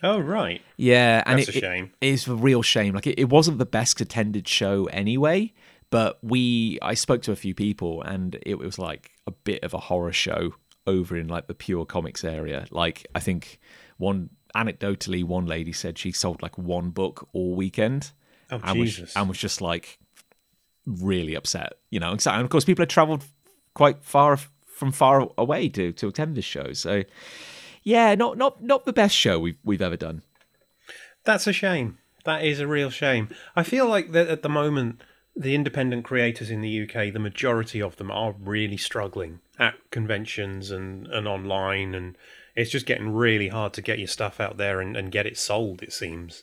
oh, 0.02 0.19
right. 0.19 0.61
Yeah, 0.76 1.23
and 1.26 1.38
That's 1.38 1.49
it, 1.50 1.57
a 1.57 1.61
shame. 1.61 1.93
it's 2.00 2.26
a 2.26 2.35
real 2.35 2.62
shame. 2.62 2.95
Like 2.95 3.07
it, 3.07 3.19
it 3.19 3.29
wasn't 3.29 3.59
the 3.59 3.67
best 3.67 4.00
attended 4.00 4.49
show 4.49 4.87
anyway, 4.87 5.52
but 5.91 6.19
we 6.23 6.79
I 6.83 6.95
spoke 6.95 7.23
to 7.23 7.33
a 7.33 7.37
few 7.37 7.55
people 7.55 8.02
and 8.02 8.38
it 8.45 8.59
was 8.59 8.79
like 8.79 9.12
a 9.26 9.31
bit 9.31 9.62
of 9.62 9.75
a 9.75 9.79
horror 9.79 10.12
show 10.12 10.55
over 10.87 11.17
in 11.17 11.29
like 11.29 11.47
the 11.47 11.55
pure 11.55 11.85
comics 11.85 12.25
area. 12.25 12.67
Like 12.71 13.07
I 13.14 13.21
think 13.21 13.61
one 13.99 14.31
anecdotally 14.54 15.25
one 15.25 15.47
lady 15.47 15.73
said 15.73 15.99
she 15.99 16.12
sold 16.12 16.42
like 16.42 16.56
one 16.59 16.90
book 16.90 17.28
all 17.32 17.54
weekend. 17.54 18.12
Oh, 18.50 18.61
and 18.62 18.78
was, 18.78 19.16
and 19.16 19.28
was 19.28 19.38
just 19.38 19.61
like 19.61 19.99
really 20.87 21.35
upset, 21.35 21.75
you 21.90 22.00
know. 22.00 22.11
And 22.11 22.26
of 22.26 22.50
course, 22.50 22.64
people 22.64 22.82
had 22.82 22.90
travelled 22.90 23.25
quite 23.75 24.02
far 24.02 24.37
from 24.66 24.92
far 24.92 25.28
away 25.38 25.68
to 25.71 25.92
to 25.92 26.09
attend 26.09 26.37
this 26.37 26.44
show. 26.44 26.73
So, 26.73 27.04
yeah, 27.82 28.14
not 28.14 28.37
not 28.37 28.62
not 28.62 28.85
the 28.85 28.92
best 28.92 29.16
show 29.16 29.38
we've 29.38 29.59
we've 29.64 29.82
ever 29.82 29.97
done. 29.97 30.23
That's 31.25 31.47
a 31.47 31.52
shame. 31.52 31.99
That 32.25 32.44
is 32.44 32.61
a 32.61 32.66
real 32.66 32.90
shame. 32.90 33.28
I 33.56 33.62
feel 33.62 33.87
like 33.87 34.12
that 34.12 34.28
at 34.28 34.42
the 34.42 34.49
moment, 34.49 35.02
the 35.35 35.54
independent 35.54 36.04
creators 36.04 36.50
in 36.50 36.61
the 36.61 36.82
UK, 36.82 37.12
the 37.12 37.18
majority 37.18 37.80
of 37.80 37.97
them 37.97 38.11
are 38.11 38.35
really 38.38 38.76
struggling 38.76 39.40
at 39.59 39.75
conventions 39.90 40.71
and, 40.71 41.06
and 41.09 41.26
online, 41.26 41.94
and 41.94 42.16
it's 42.54 42.71
just 42.71 42.87
getting 42.87 43.12
really 43.12 43.49
hard 43.49 43.73
to 43.75 43.82
get 43.82 43.99
your 43.99 44.09
stuff 44.09 44.40
out 44.40 44.56
there 44.56 44.80
and, 44.80 44.97
and 44.97 45.11
get 45.11 45.26
it 45.26 45.38
sold, 45.38 45.82
it 45.82 45.92
seems. 45.92 46.42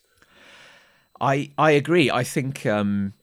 I 1.21 1.51
I 1.57 1.71
agree. 1.71 2.09
I 2.09 2.23
think 2.23 2.65
um, 2.65 3.13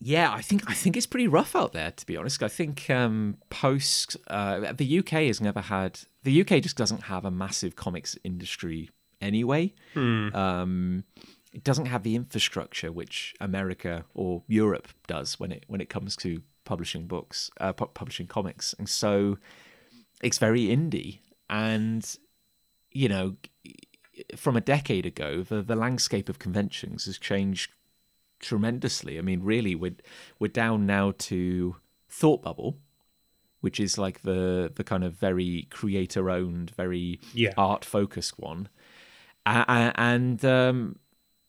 Yeah, 0.00 0.32
I 0.32 0.42
think 0.42 0.68
I 0.70 0.74
think 0.74 0.96
it's 0.96 1.06
pretty 1.06 1.28
rough 1.28 1.56
out 1.56 1.72
there. 1.72 1.90
To 1.90 2.06
be 2.06 2.16
honest, 2.16 2.42
I 2.42 2.48
think 2.48 2.88
um, 2.90 3.38
post 3.50 4.16
uh, 4.28 4.72
the 4.72 4.98
UK 5.00 5.26
has 5.26 5.40
never 5.40 5.60
had 5.60 6.00
the 6.22 6.40
UK 6.40 6.62
just 6.62 6.76
doesn't 6.76 7.04
have 7.04 7.24
a 7.24 7.30
massive 7.30 7.76
comics 7.76 8.16
industry 8.24 8.90
anyway. 9.20 9.74
Um, 10.34 11.04
it 11.52 11.64
doesn't 11.64 11.86
have 11.86 12.02
the 12.02 12.16
infrastructure 12.16 12.90
which 12.90 13.34
America 13.40 14.04
or 14.14 14.42
Europe 14.48 14.88
does 15.06 15.38
when 15.38 15.52
it 15.52 15.64
when 15.68 15.80
it 15.80 15.88
comes 15.88 16.16
to 16.16 16.42
publishing 16.64 17.06
books, 17.06 17.50
uh, 17.60 17.72
pu- 17.72 17.86
publishing 17.94 18.26
comics, 18.26 18.74
and 18.78 18.88
so 18.88 19.38
it's 20.22 20.38
very 20.38 20.62
indie. 20.62 21.18
And 21.48 22.04
you 22.90 23.08
know, 23.08 23.36
from 24.36 24.56
a 24.56 24.60
decade 24.60 25.06
ago, 25.06 25.42
the 25.42 25.62
the 25.62 25.76
landscape 25.76 26.28
of 26.28 26.38
conventions 26.38 27.06
has 27.06 27.18
changed 27.18 27.72
tremendously. 28.40 29.18
I 29.18 29.22
mean, 29.22 29.42
really, 29.42 29.74
we're 29.74 29.96
we're 30.38 30.48
down 30.48 30.86
now 30.86 31.12
to 31.18 31.76
Thought 32.08 32.42
Bubble, 32.42 32.78
which 33.60 33.80
is 33.80 33.98
like 33.98 34.22
the 34.22 34.72
the 34.74 34.84
kind 34.84 35.04
of 35.04 35.14
very 35.14 35.66
creator 35.70 36.30
owned, 36.30 36.70
very 36.70 37.20
Yeah. 37.32 37.52
art 37.56 37.84
focused 37.84 38.38
one, 38.38 38.68
and 39.46 40.44
um, 40.44 40.96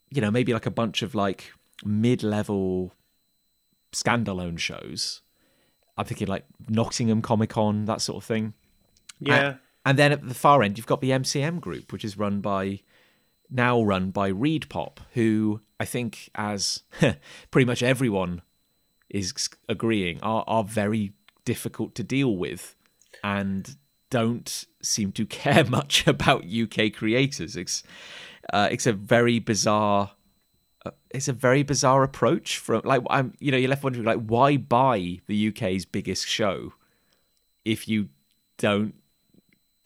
you 0.09 0.21
know 0.21 0.31
maybe 0.31 0.53
like 0.53 0.65
a 0.65 0.71
bunch 0.71 1.01
of 1.01 1.13
like 1.15 1.53
mid 1.83 2.23
level 2.23 2.93
standalone 3.91 4.57
shows. 4.59 5.21
I'm 5.97 6.05
thinking 6.05 6.27
like 6.27 6.45
Nottingham 6.67 7.21
Comic 7.21 7.51
Con, 7.51 7.85
that 7.85 8.01
sort 8.01 8.17
of 8.17 8.25
thing. 8.25 8.53
Yeah. 9.19 9.55
And, 9.85 9.99
then 9.99 10.11
at 10.11 10.27
the 10.27 10.33
far 10.33 10.63
end, 10.63 10.77
you've 10.77 10.87
got 10.87 11.01
the 11.01 11.11
MCM 11.11 11.61
group, 11.61 11.91
which 11.93 12.03
is 12.03 12.17
run 12.17 12.41
by 12.41 12.81
now 13.49 13.81
run 13.81 14.09
by 14.09 14.31
ReedPop, 14.31 14.97
who 15.13 15.61
I 15.79 15.85
think, 15.85 16.29
as 16.35 16.83
pretty 17.51 17.65
much 17.65 17.83
everyone 17.83 18.41
is 19.09 19.33
agreeing, 19.69 20.19
are 20.21 20.43
are 20.47 20.63
very 20.63 21.13
difficult 21.45 21.93
to 21.95 22.03
deal 22.03 22.35
with, 22.35 22.75
and 23.23 23.75
don't 24.09 24.65
seem 24.81 25.11
to 25.13 25.25
care 25.43 25.63
much 25.65 26.07
about 26.07 26.45
UK 26.45 26.91
creators. 26.93 27.55
It's 27.55 27.83
uh, 28.51 28.69
it's 28.71 28.87
a 28.87 28.93
very 28.93 29.39
bizarre. 29.39 30.11
uh, 30.85 30.91
It's 31.11 31.27
a 31.27 31.33
very 31.33 31.63
bizarre 31.63 32.03
approach 32.03 32.57
from 32.57 32.81
like 32.83 33.01
I'm 33.09 33.33
you 33.39 33.51
know 33.51 33.57
you're 33.57 33.69
left 33.69 33.83
wondering 33.83 34.05
like 34.05 34.25
why 34.25 34.57
buy 34.57 35.19
the 35.27 35.49
UK's 35.49 35.85
biggest 35.85 36.27
show 36.27 36.73
if 37.63 37.87
you 37.87 38.09
don't 38.57 38.95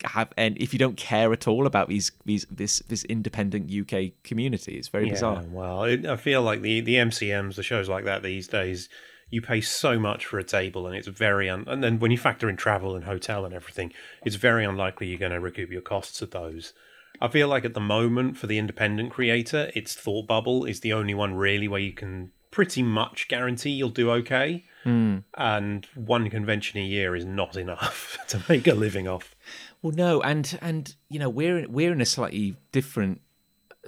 have 0.06 0.30
and 0.38 0.58
if 0.58 0.72
you 0.72 0.80
don't 0.80 0.96
care 0.96 1.34
at 1.34 1.48
all 1.48 1.66
about 1.66 1.90
these 1.90 2.12
these 2.26 2.46
this 2.50 2.80
this 2.88 3.04
independent 3.06 3.70
UK 3.70 4.14
community 4.24 4.78
it's 4.78 4.88
very 4.88 5.10
bizarre 5.10 5.44
well, 5.52 5.84
it, 5.84 6.06
I 6.06 6.16
feel 6.16 6.42
like 6.42 6.62
the 6.62 6.82
the 6.82 6.96
MCMs, 6.96 7.56
the 7.56 7.64
shows 7.64 7.90
like 7.90 8.06
that 8.06 8.24
these 8.24 8.48
days, 8.48 8.90
you 9.30 9.42
pay 9.42 9.62
so 9.62 10.00
much 10.00 10.26
for 10.26 10.40
a 10.40 10.44
table, 10.44 10.88
and 10.88 10.96
it's 10.96 11.08
very 11.08 11.50
un- 11.50 11.66
and 11.68 11.84
then 11.84 12.00
when 12.00 12.12
you 12.12 12.18
factor 12.18 12.50
in 12.50 12.58
travel 12.58 12.96
and 12.96 13.06
hotel 13.06 13.46
and 13.46 13.54
everything, 13.54 13.92
it's 14.26 14.36
very 14.36 14.66
unlikely 14.66 15.08
you're 15.08 15.20
going 15.20 15.32
to 15.32 15.40
recoup 15.40 15.72
your 15.72 15.82
costs 15.82 16.22
of 16.22 16.32
those. 16.32 16.74
I 17.22 17.28
feel 17.28 17.48
like 17.48 17.66
at 17.66 17.74
the 17.74 17.82
moment 17.82 18.38
for 18.38 18.48
the 18.48 18.58
independent 18.58 19.12
creator, 19.12 19.72
it's 19.76 19.94
Thought 19.96 20.28
Bubble 20.28 20.66
is 20.66 20.80
the 20.80 20.94
only 20.94 21.14
one 21.14 21.34
really 21.34 21.68
where 21.68 21.82
you 21.82 21.92
can 21.92 22.32
pretty 22.52 22.82
much 22.82 23.28
guarantee 23.28 23.72
you'll 23.72 23.90
do 23.90 24.10
okay. 24.12 24.66
Hmm. 24.84 25.20
And 25.38 25.86
one 25.96 26.30
convention 26.30 26.80
a 26.80 26.84
year 26.84 27.16
is 27.16 27.26
not 27.26 27.58
enough 27.58 28.18
to 28.30 28.42
make 28.48 28.68
a 28.68 28.74
living 28.74 29.08
off. 29.08 29.36
Well, 29.82 29.94
no, 29.94 30.22
and 30.22 30.58
and 30.62 30.96
you 31.10 31.20
know 31.20 31.30
we're 31.30 31.68
we're 31.68 31.92
in 31.92 32.02
a 32.02 32.06
slightly 32.06 32.58
different 32.72 33.22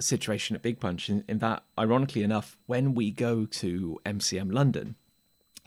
situation 0.00 0.56
at 0.56 0.62
Big 0.62 0.80
Punch 0.80 1.10
in, 1.10 1.22
in 1.28 1.38
that, 1.38 1.64
ironically 1.78 2.22
enough, 2.22 2.56
when 2.66 2.94
we 2.94 3.10
go 3.10 3.44
to 3.44 4.00
MCM 4.06 4.52
London, 4.52 4.96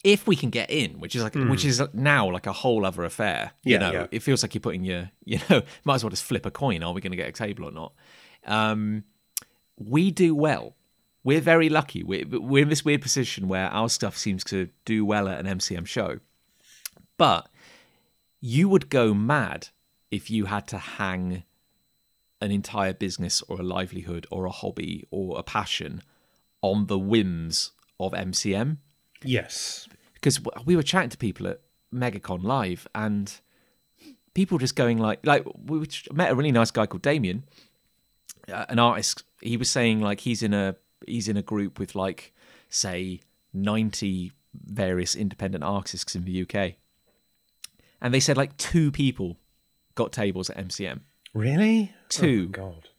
if 0.04 0.26
we 0.26 0.36
can 0.36 0.50
get 0.50 0.70
in, 0.72 1.00
which 1.00 1.16
is 1.16 1.22
like 1.24 1.36
which 1.36 1.64
is 1.64 1.82
now 1.94 2.30
like 2.32 2.48
a 2.48 2.54
whole 2.54 2.86
other 2.86 3.04
affair. 3.04 3.52
You 3.64 3.74
Yeah, 3.74 3.78
know, 3.80 3.92
yeah. 3.92 4.08
it 4.12 4.24
feels 4.24 4.42
like 4.44 4.56
you're 4.56 4.62
putting 4.62 4.84
your 4.84 5.12
you 5.26 5.40
know 5.50 5.62
might 5.84 5.96
as 5.96 6.04
well 6.04 6.10
just 6.12 6.24
flip 6.24 6.46
a 6.46 6.52
coin. 6.52 6.82
Are 6.84 6.94
we 6.94 7.02
going 7.02 7.12
to 7.12 7.18
get 7.18 7.30
a 7.30 7.32
table 7.32 7.66
or 7.66 7.72
not? 7.72 7.94
Um, 8.46 9.04
we 9.78 10.10
do 10.12 10.34
well. 10.34 10.76
We're 11.24 11.42
very 11.42 11.70
lucky. 11.70 12.04
We're, 12.04 12.26
we're 12.28 12.62
in 12.64 12.70
this 12.70 12.86
weird 12.86 13.02
position 13.02 13.48
where 13.48 13.68
our 13.70 13.90
stuff 13.90 14.16
seems 14.16 14.44
to 14.46 14.70
do 14.86 15.04
well 15.04 15.28
at 15.28 15.44
an 15.44 15.58
MCM 15.58 15.88
show. 15.88 16.20
But 17.18 17.50
you 18.42 18.70
would 18.70 18.90
go 18.90 19.12
mad 19.16 19.70
if 20.12 20.30
you 20.30 20.46
had 20.46 20.68
to 20.68 20.78
hang 20.78 21.44
an 22.42 22.52
entire 22.52 22.94
business 22.94 23.42
or 23.44 23.60
a 23.60 23.64
livelihood 23.64 24.28
or 24.30 24.46
a 24.46 24.52
hobby 24.52 25.08
or 25.12 25.40
a 25.40 25.44
passion 25.44 26.02
on 26.62 26.88
the 26.88 27.00
whims 27.00 27.72
of 28.00 28.12
MCM. 28.14 28.78
Yes. 29.24 29.88
Because 30.14 30.40
we 30.66 30.76
were 30.76 30.84
chatting 30.84 31.10
to 31.10 31.18
people 31.18 31.48
at 31.48 31.62
MegaCon 31.94 32.44
Live 32.44 32.88
and 32.94 33.34
people 34.34 34.58
just 34.58 34.76
going 34.76 34.98
like, 34.98 35.26
like 35.26 35.46
we 35.56 35.88
met 36.14 36.32
a 36.32 36.36
really 36.36 36.52
nice 36.52 36.72
guy 36.72 36.86
called 36.86 37.02
Damien, 37.02 37.44
uh, 38.52 38.66
an 38.70 38.80
artist. 38.80 39.24
He 39.42 39.58
was 39.58 39.70
saying 39.70 40.02
like 40.02 40.22
he's 40.22 40.44
in 40.44 40.54
a 40.54 40.76
he's 41.08 41.28
in 41.28 41.38
a 41.38 41.42
group 41.42 41.80
with 41.80 41.96
like 41.96 42.34
say 42.70 43.22
ninety 43.54 44.32
various 44.54 45.16
independent 45.16 45.64
artists 45.64 46.16
in 46.16 46.26
the 46.26 46.42
UK, 46.42 46.74
and 48.02 48.14
they 48.14 48.20
said 48.20 48.38
like 48.38 48.56
two 48.58 48.92
people 48.92 49.38
got 49.96 50.12
tables 50.12 50.50
at 50.50 50.58
MCM. 50.58 51.02
Really? 51.34 51.94
Two. 52.10 52.48
Oh, 52.50 52.52
God. 52.52 52.90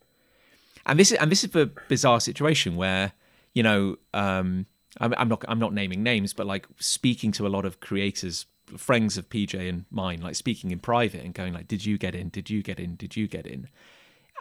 and 0.84 0.98
this 0.98 1.12
is 1.12 1.18
and 1.18 1.30
this 1.30 1.44
is 1.44 1.50
the 1.50 1.70
bizarre 1.88 2.20
situation 2.20 2.76
where 2.76 3.12
you 3.54 3.62
know 3.62 3.96
um 4.12 4.66
I'm, 5.00 5.14
I'm 5.16 5.28
not 5.28 5.44
i'm 5.48 5.58
not 5.58 5.72
naming 5.72 6.02
names 6.02 6.32
but 6.32 6.46
like 6.46 6.66
speaking 6.78 7.32
to 7.32 7.46
a 7.46 7.48
lot 7.48 7.64
of 7.64 7.80
creators 7.80 8.46
friends 8.76 9.16
of 9.16 9.28
pj 9.28 9.68
and 9.68 9.84
mine 9.90 10.20
like 10.20 10.34
speaking 10.34 10.70
in 10.70 10.78
private 10.80 11.22
and 11.24 11.32
going 11.34 11.52
like 11.54 11.68
did 11.68 11.84
you 11.86 11.98
get 11.98 12.14
in? 12.14 12.28
Did 12.30 12.50
you 12.50 12.62
get 12.62 12.78
in? 12.80 12.96
Did 12.96 13.16
you 13.16 13.26
get 13.28 13.46
in? 13.46 13.68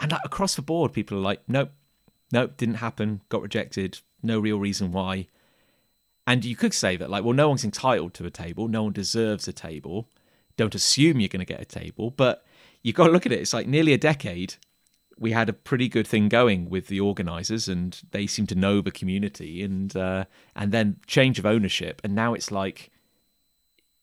And 0.01 0.11
like, 0.11 0.21
across 0.25 0.55
the 0.55 0.61
board 0.61 0.93
people 0.93 1.17
are 1.17 1.21
like 1.21 1.41
nope. 1.47 1.71
Nope. 2.31 2.57
Didn't 2.57 2.75
happen. 2.75 3.21
Got 3.29 3.43
rejected. 3.43 3.99
No 4.23 4.39
real 4.39 4.59
reason 4.59 4.91
why. 4.91 5.27
And 6.27 6.43
you 6.43 6.55
could 6.55 6.73
say 6.73 6.97
that 6.97 7.09
like 7.09 7.23
well 7.23 7.33
no 7.33 7.49
one's 7.49 7.63
entitled 7.63 8.13
to 8.15 8.25
a 8.25 8.31
table. 8.31 8.67
No 8.67 8.83
one 8.83 8.93
deserves 8.93 9.47
a 9.47 9.53
table. 9.53 10.09
Don't 10.57 10.75
assume 10.75 11.19
you're 11.19 11.29
going 11.29 11.45
to 11.45 11.53
get 11.53 11.61
a 11.61 11.65
table 11.65 12.11
but 12.11 12.44
you've 12.85 12.95
got 12.95 13.07
to 13.07 13.11
look 13.11 13.25
at 13.25 13.31
it 13.31 13.39
it's 13.39 13.53
like 13.53 13.67
nearly 13.67 13.93
a 13.93 13.97
decade 13.97 14.55
we 15.17 15.31
had 15.31 15.49
a 15.49 15.53
pretty 15.53 15.87
good 15.87 16.05
thing 16.05 16.29
going 16.29 16.69
with 16.69 16.87
the 16.87 16.99
organizers 16.99 17.67
and 17.67 18.01
they 18.11 18.27
seem 18.27 18.45
to 18.45 18.55
know 18.55 18.81
the 18.81 18.91
community 18.91 19.63
and 19.63 19.95
uh, 19.95 20.25
and 20.55 20.71
then 20.71 20.97
change 21.07 21.39
of 21.39 21.45
ownership 21.45 22.01
and 22.03 22.13
now 22.13 22.33
it's 22.33 22.51
like 22.51 22.91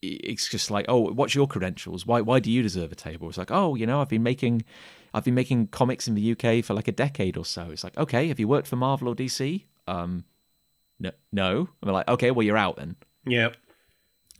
it's 0.01 0.49
just 0.49 0.71
like 0.71 0.85
oh 0.89 1.13
what's 1.13 1.35
your 1.35 1.47
credentials? 1.47 2.05
Why 2.07 2.21
why 2.21 2.41
do 2.41 2.51
you 2.51 2.63
deserve 2.63 2.91
a 2.91 2.97
table? 2.97 3.29
It's 3.29 3.39
like 3.39 3.53
oh 3.53 3.75
you 3.75 3.87
know 3.87 4.01
I've 4.01 4.09
been 4.09 4.23
making 4.23 4.65
I've 5.15 5.25
been 5.25 5.35
making 5.35 5.69
comics 5.69 6.09
in 6.09 6.15
the 6.15 6.33
UK 6.33 6.65
for 6.65 6.75
like 6.75 6.89
a 6.89 6.93
decade 6.93 7.37
or 7.37 7.45
so. 7.45 7.71
It's 7.71 7.85
like 7.85 7.97
okay 7.97 8.29
have 8.29 8.41
you 8.41 8.49
worked 8.49 8.67
for 8.67 8.77
Marvel 8.77 9.09
or 9.09 9.15
DC 9.15 9.65
um 9.87 10.25
no 10.99 11.13
no. 11.31 11.57
And 11.59 11.69
they're 11.83 11.93
like 11.93 12.09
okay 12.09 12.31
well 12.31 12.45
you're 12.45 12.57
out 12.57 12.77
then. 12.77 12.97
Yep. 13.27 13.57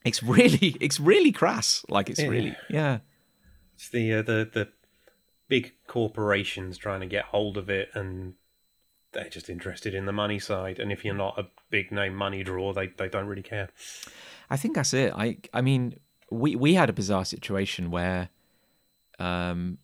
it's 0.05 0.23
really 0.23 0.77
it's 0.81 0.99
really 0.99 1.31
crass. 1.31 1.85
Like 1.89 2.11
it's 2.11 2.23
really 2.23 2.57
yeah 2.69 2.99
It's 3.83 3.89
the 3.89 4.15
uh, 4.15 4.23
the 4.23 4.49
the 4.53 4.69
big 5.49 5.73
corporations 5.89 6.79
trying 6.79 7.01
to 7.01 7.07
get 7.07 7.25
hold 7.25 7.57
of 7.57 7.69
it, 7.69 7.91
and 7.95 8.35
they're 9.11 9.29
just 9.29 9.51
interested 9.51 9.93
in 9.93 10.07
the 10.07 10.13
money 10.13 10.39
side. 10.39 10.79
And 10.79 10.93
if 10.93 11.05
you're 11.05 11.17
not 11.17 11.37
a 11.37 11.49
big 11.69 11.91
name 11.91 12.15
money 12.15 12.45
draw, 12.45 12.73
they 12.73 12.87
they 12.87 13.09
don't 13.09 13.27
really 13.27 13.43
care. 13.43 13.71
I 14.49 14.57
think 14.57 14.77
that's 14.77 14.95
it. 14.95 15.13
I 15.17 15.39
I 15.53 15.63
mean, 15.63 15.99
we 16.31 16.55
we 16.55 16.75
had 16.75 16.91
a 16.91 16.93
bizarre 16.93 17.25
situation 17.25 17.91
where, 17.91 18.29
um, 19.19 19.79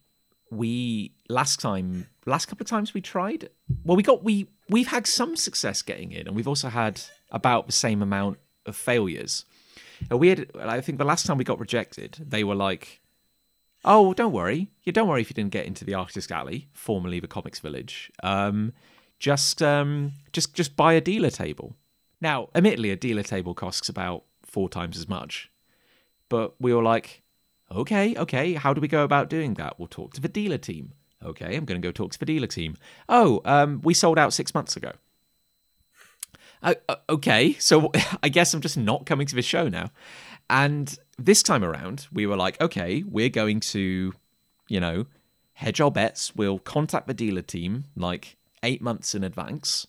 we 0.49 1.11
last 1.28 1.59
time, 1.59 2.07
last 2.25 2.47
couple 2.47 2.62
of 2.62 2.69
times 2.69 2.95
we 2.95 3.00
tried. 3.00 3.50
Well, 3.83 3.97
we 3.97 4.05
got 4.05 4.23
we 4.23 4.47
we've 4.69 4.87
had 4.87 5.09
some 5.09 5.35
success 5.35 5.83
getting 5.83 6.12
in, 6.12 6.28
and 6.28 6.37
we've 6.37 6.47
also 6.47 6.69
had 6.69 7.00
about 7.33 7.67
the 7.67 7.73
same 7.73 8.00
amount 8.00 8.38
of 8.64 8.76
failures. 8.76 9.45
And 10.09 10.21
we 10.21 10.28
had, 10.28 10.52
I 10.57 10.81
think, 10.83 10.99
the 10.99 11.05
last 11.05 11.26
time 11.26 11.37
we 11.37 11.43
got 11.43 11.59
rejected, 11.59 12.25
they 12.25 12.45
were 12.45 12.55
like, 12.55 13.00
"Oh, 13.85 14.14
don't 14.14 14.32
worry. 14.32 14.70
You 14.82 14.92
don't 14.92 15.08
worry 15.08 15.20
if 15.20 15.30
you 15.30 15.35
didn't 15.35 15.52
get 15.52 15.66
into 15.66 15.85
the 15.85 15.94
Artist 15.94 16.30
Alley, 16.32 16.68
formerly 16.73 17.20
the 17.20 17.28
Comics 17.28 17.61
Village. 17.61 18.11
Um, 18.23 18.73
just 19.18 19.62
um, 19.62 20.12
just 20.32 20.54
just 20.54 20.76
buy 20.76 20.94
a 20.94 21.00
dealer 21.00 21.30
table." 21.30 21.76
Now, 22.20 22.49
admittedly, 22.54 22.90
a 22.90 22.97
dealer 22.97 23.23
table 23.23 23.54
costs 23.54 23.88
about 23.88 24.25
four 24.42 24.68
times 24.68 24.97
as 24.97 25.08
much. 25.08 25.50
But 26.28 26.61
we 26.61 26.75
were 26.75 26.82
like, 26.82 27.23
okay, 27.70 28.16
okay, 28.16 28.54
how 28.54 28.75
do 28.75 28.80
we 28.80 28.88
go 28.88 29.04
about 29.04 29.30
doing 29.30 29.54
that? 29.54 29.78
We'll 29.78 29.88
talk 29.88 30.14
to 30.14 30.20
the 30.20 30.28
dealer 30.28 30.58
team. 30.58 30.92
Okay, 31.25 31.56
I'm 31.56 31.64
going 31.64 31.80
to 31.80 31.87
go 31.87 31.92
talk 31.92 32.12
to 32.12 32.18
the 32.18 32.26
dealer 32.26 32.47
team. 32.47 32.76
Oh, 33.08 33.40
um, 33.44 33.80
we 33.82 33.94
sold 33.94 34.18
out 34.18 34.32
six 34.32 34.54
months 34.54 34.76
ago. 34.76 34.92
Uh, 36.62 36.75
okay, 37.08 37.54
so 37.54 37.92
I 38.23 38.28
guess 38.28 38.54
I'm 38.54 38.61
just 38.61 38.76
not 38.76 39.06
coming 39.06 39.26
to 39.26 39.35
the 39.35 39.42
show 39.42 39.68
now. 39.68 39.90
And 40.50 40.97
this 41.18 41.42
time 41.42 41.64
around, 41.64 42.06
we 42.12 42.26
were 42.26 42.37
like, 42.37 42.60
okay, 42.60 43.02
we're 43.06 43.28
going 43.28 43.60
to, 43.60 44.14
you 44.68 44.80
know, 44.80 45.06
hedge 45.54 45.80
our 45.80 45.90
bets. 45.90 46.34
We'll 46.37 46.58
contact 46.58 47.06
the 47.06 47.14
dealer 47.14 47.42
team 47.42 47.84
like 47.96 48.37
eight 48.62 48.80
months 48.80 49.14
in 49.14 49.25
advance 49.25 49.87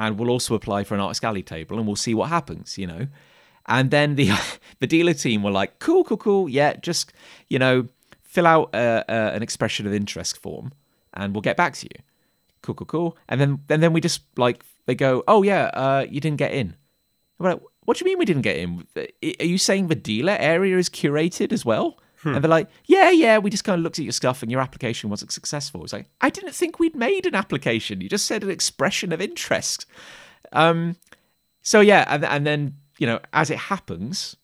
and 0.00 0.18
we'll 0.18 0.30
also 0.30 0.54
apply 0.54 0.82
for 0.82 0.94
an 0.94 1.00
artist 1.00 1.20
galley 1.20 1.42
table, 1.42 1.76
and 1.76 1.86
we'll 1.86 1.94
see 1.94 2.14
what 2.14 2.30
happens. 2.30 2.78
You 2.78 2.86
know, 2.88 3.06
and 3.66 3.90
then 3.90 4.16
the 4.16 4.30
the 4.80 4.86
dealer 4.86 5.12
team 5.12 5.42
were 5.44 5.50
like, 5.50 5.78
"Cool, 5.78 6.02
cool, 6.02 6.16
cool. 6.16 6.48
Yeah, 6.48 6.74
just 6.76 7.12
you 7.48 7.58
know, 7.58 7.86
fill 8.22 8.46
out 8.46 8.70
an 8.74 9.42
expression 9.42 9.86
of 9.86 9.92
interest 9.92 10.38
form, 10.38 10.72
and 11.14 11.34
we'll 11.34 11.42
get 11.42 11.56
back 11.56 11.74
to 11.74 11.86
you." 11.86 12.02
Cool, 12.62 12.74
cool, 12.74 12.86
cool. 12.86 13.16
And 13.28 13.40
then 13.40 13.60
and 13.68 13.82
then 13.82 13.92
we 13.92 14.00
just 14.00 14.22
like 14.36 14.64
they 14.86 14.94
go, 14.94 15.22
"Oh 15.28 15.42
yeah, 15.42 15.66
uh, 15.74 16.06
you 16.08 16.20
didn't 16.20 16.38
get 16.38 16.52
in." 16.52 16.74
I'm 17.38 17.46
like, 17.46 17.60
"What 17.90 17.96
do 17.96 18.04
you 18.04 18.08
mean 18.08 18.20
we 18.20 18.24
didn't 18.24 18.42
get 18.42 18.56
in? 18.56 18.86
Are 18.96 19.44
you 19.44 19.58
saying 19.58 19.88
the 19.88 19.96
dealer 19.96 20.36
area 20.38 20.78
is 20.78 20.88
curated 20.88 21.52
as 21.52 21.64
well?" 21.64 21.98
And 22.22 22.44
they're 22.44 22.48
like, 22.48 22.68
"Yeah, 22.86 23.10
yeah, 23.10 23.38
we 23.38 23.50
just 23.50 23.64
kind 23.64 23.76
of 23.76 23.82
looked 23.82 23.98
at 23.98 24.04
your 24.04 24.12
stuff 24.12 24.44
and 24.44 24.52
your 24.52 24.60
application 24.60 25.10
wasn't 25.10 25.32
successful." 25.32 25.82
It's 25.82 25.92
like, 25.92 26.06
"I 26.20 26.30
didn't 26.30 26.54
think 26.54 26.78
we'd 26.78 26.94
made 26.94 27.26
an 27.26 27.34
application. 27.34 28.00
You 28.00 28.08
just 28.08 28.26
said 28.26 28.44
an 28.44 28.50
expression 28.50 29.12
of 29.12 29.20
interest." 29.20 29.86
Um, 30.52 30.94
so 31.62 31.80
yeah, 31.80 32.04
and 32.06 32.24
and 32.24 32.46
then 32.46 32.76
you 33.00 33.08
know, 33.08 33.18
as 33.32 33.50
it 33.50 33.58
happens, 33.58 34.36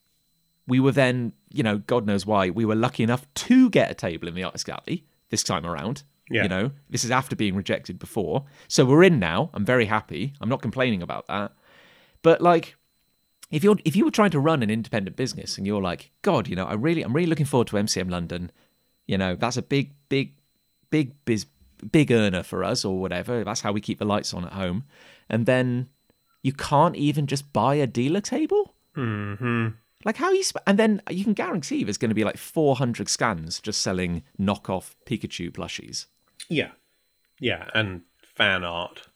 we 0.66 0.80
were 0.80 0.90
then, 0.90 1.32
you 1.52 1.62
know, 1.62 1.78
God 1.78 2.06
knows 2.06 2.26
why, 2.26 2.50
we 2.50 2.64
were 2.64 2.74
lucky 2.74 3.04
enough 3.04 3.32
to 3.34 3.70
get 3.70 3.90
a 3.90 3.94
table 3.94 4.26
in 4.26 4.34
the 4.34 4.42
artist 4.42 4.66
gallery 4.66 5.04
this 5.28 5.44
time 5.44 5.64
around. 5.64 6.02
Yeah. 6.30 6.42
You 6.42 6.48
know, 6.48 6.70
this 6.90 7.04
is 7.04 7.12
after 7.12 7.36
being 7.36 7.54
rejected 7.54 8.00
before. 8.00 8.46
So 8.66 8.84
we're 8.84 9.04
in 9.04 9.20
now. 9.20 9.50
I'm 9.54 9.64
very 9.64 9.84
happy. 9.84 10.32
I'm 10.40 10.48
not 10.48 10.60
complaining 10.62 11.02
about 11.02 11.28
that. 11.28 11.52
But 12.22 12.40
like 12.40 12.76
if 13.50 13.62
you're 13.62 13.76
if 13.84 13.94
you 13.96 14.04
were 14.04 14.10
trying 14.10 14.30
to 14.30 14.40
run 14.40 14.62
an 14.62 14.70
independent 14.70 15.16
business 15.16 15.56
and 15.56 15.66
you're 15.66 15.82
like, 15.82 16.10
God, 16.22 16.48
you 16.48 16.56
know, 16.56 16.64
I 16.64 16.74
really 16.74 17.02
I'm 17.02 17.12
really 17.14 17.28
looking 17.28 17.46
forward 17.46 17.68
to 17.68 17.76
MCM 17.76 18.10
London. 18.10 18.50
You 19.06 19.18
know, 19.18 19.36
that's 19.36 19.56
a 19.56 19.62
big, 19.62 19.94
big, 20.08 20.34
big 20.90 21.14
biz 21.24 21.46
big 21.92 22.10
earner 22.10 22.42
for 22.42 22.64
us 22.64 22.84
or 22.84 22.98
whatever. 22.98 23.44
That's 23.44 23.60
how 23.60 23.72
we 23.72 23.80
keep 23.80 23.98
the 23.98 24.04
lights 24.04 24.34
on 24.34 24.44
at 24.44 24.52
home. 24.52 24.84
And 25.28 25.46
then 25.46 25.88
you 26.42 26.52
can't 26.52 26.96
even 26.96 27.26
just 27.26 27.52
buy 27.52 27.74
a 27.76 27.86
dealer 27.86 28.20
table? 28.20 28.74
hmm 28.94 29.68
Like 30.04 30.16
how 30.16 30.32
you 30.32 30.42
sp- 30.42 30.64
and 30.66 30.78
then 30.78 31.02
you 31.10 31.22
can 31.24 31.34
guarantee 31.34 31.84
there's 31.84 31.98
going 31.98 32.10
to 32.10 32.14
be 32.14 32.24
like 32.24 32.38
400 32.38 33.08
scans 33.08 33.60
just 33.60 33.82
selling 33.82 34.22
knockoff 34.40 34.94
Pikachu 35.06 35.50
plushies. 35.50 36.06
Yeah, 36.48 36.70
yeah, 37.40 37.68
and 37.74 38.02
fan 38.22 38.64
art. 38.64 39.08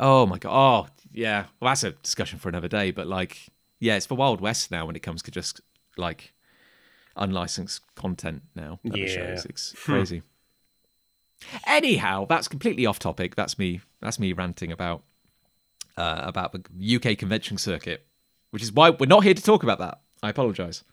Oh 0.00 0.26
my 0.26 0.38
god. 0.38 0.50
Oh, 0.52 0.94
yeah. 1.12 1.46
Well, 1.60 1.70
that's 1.70 1.84
a 1.84 1.90
discussion 1.92 2.38
for 2.38 2.48
another 2.48 2.68
day, 2.68 2.90
but 2.90 3.06
like 3.06 3.48
yeah, 3.80 3.96
it's 3.96 4.06
the 4.06 4.14
Wild 4.14 4.40
West 4.40 4.70
now 4.70 4.86
when 4.86 4.96
it 4.96 5.00
comes 5.02 5.22
to 5.22 5.30
just 5.30 5.60
like 5.96 6.32
unlicensed 7.16 7.82
content 7.94 8.42
now 8.54 8.78
Yeah. 8.82 9.06
shows. 9.06 9.44
It's 9.46 9.72
crazy. 9.72 10.22
Anyhow, 11.66 12.26
that's 12.28 12.48
completely 12.48 12.86
off 12.86 12.98
topic. 12.98 13.34
That's 13.36 13.58
me 13.58 13.80
that's 14.00 14.18
me 14.18 14.32
ranting 14.32 14.72
about 14.72 15.02
uh, 15.96 16.20
about 16.24 16.52
the 16.52 16.96
UK 16.96 17.18
convention 17.18 17.58
circuit, 17.58 18.06
which 18.50 18.62
is 18.62 18.72
why 18.72 18.90
we're 18.90 19.06
not 19.06 19.24
here 19.24 19.34
to 19.34 19.42
talk 19.42 19.62
about 19.62 19.78
that. 19.78 20.00
I 20.22 20.30
apologize. 20.30 20.84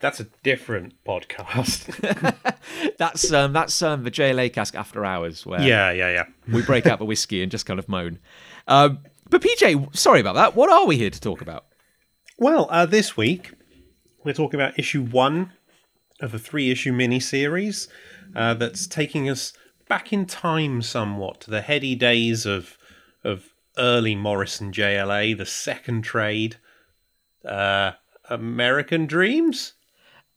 That's 0.00 0.20
a 0.20 0.26
different 0.42 0.94
podcast. 1.04 2.34
That's 2.98 3.32
um 3.32 3.52
that's 3.52 3.80
um 3.82 4.04
the 4.04 4.10
JLA 4.10 4.52
cask 4.52 4.74
after 4.76 5.04
hours 5.04 5.44
where 5.46 5.60
yeah, 5.60 5.90
yeah, 5.90 6.10
yeah. 6.10 6.24
we 6.52 6.62
break 6.62 6.86
out 6.86 6.98
the 6.98 7.04
whiskey 7.04 7.42
and 7.42 7.50
just 7.50 7.66
kind 7.66 7.78
of 7.78 7.88
moan. 7.88 8.18
Um, 8.68 9.00
but 9.30 9.42
PJ, 9.42 9.96
sorry 9.96 10.20
about 10.20 10.34
that. 10.34 10.54
What 10.54 10.70
are 10.70 10.86
we 10.86 10.96
here 10.96 11.10
to 11.10 11.20
talk 11.20 11.40
about? 11.40 11.66
Well, 12.38 12.68
uh, 12.70 12.86
this 12.86 13.16
week 13.16 13.52
we're 14.24 14.32
talking 14.32 14.60
about 14.60 14.78
issue 14.78 15.02
one 15.02 15.52
of 16.20 16.34
a 16.34 16.38
three-issue 16.38 16.92
mini-series 16.92 17.88
uh, 18.34 18.54
that's 18.54 18.86
taking 18.86 19.28
us 19.28 19.52
back 19.88 20.12
in 20.12 20.26
time 20.26 20.82
somewhat 20.82 21.40
to 21.40 21.50
the 21.50 21.62
heady 21.62 21.94
days 21.94 22.46
of 22.46 22.76
of 23.24 23.52
early 23.76 24.14
Morrison 24.14 24.72
JLA, 24.72 25.36
the 25.36 25.46
second 25.46 26.02
trade, 26.02 26.56
uh, 27.44 27.92
American 28.28 29.06
Dreams. 29.06 29.74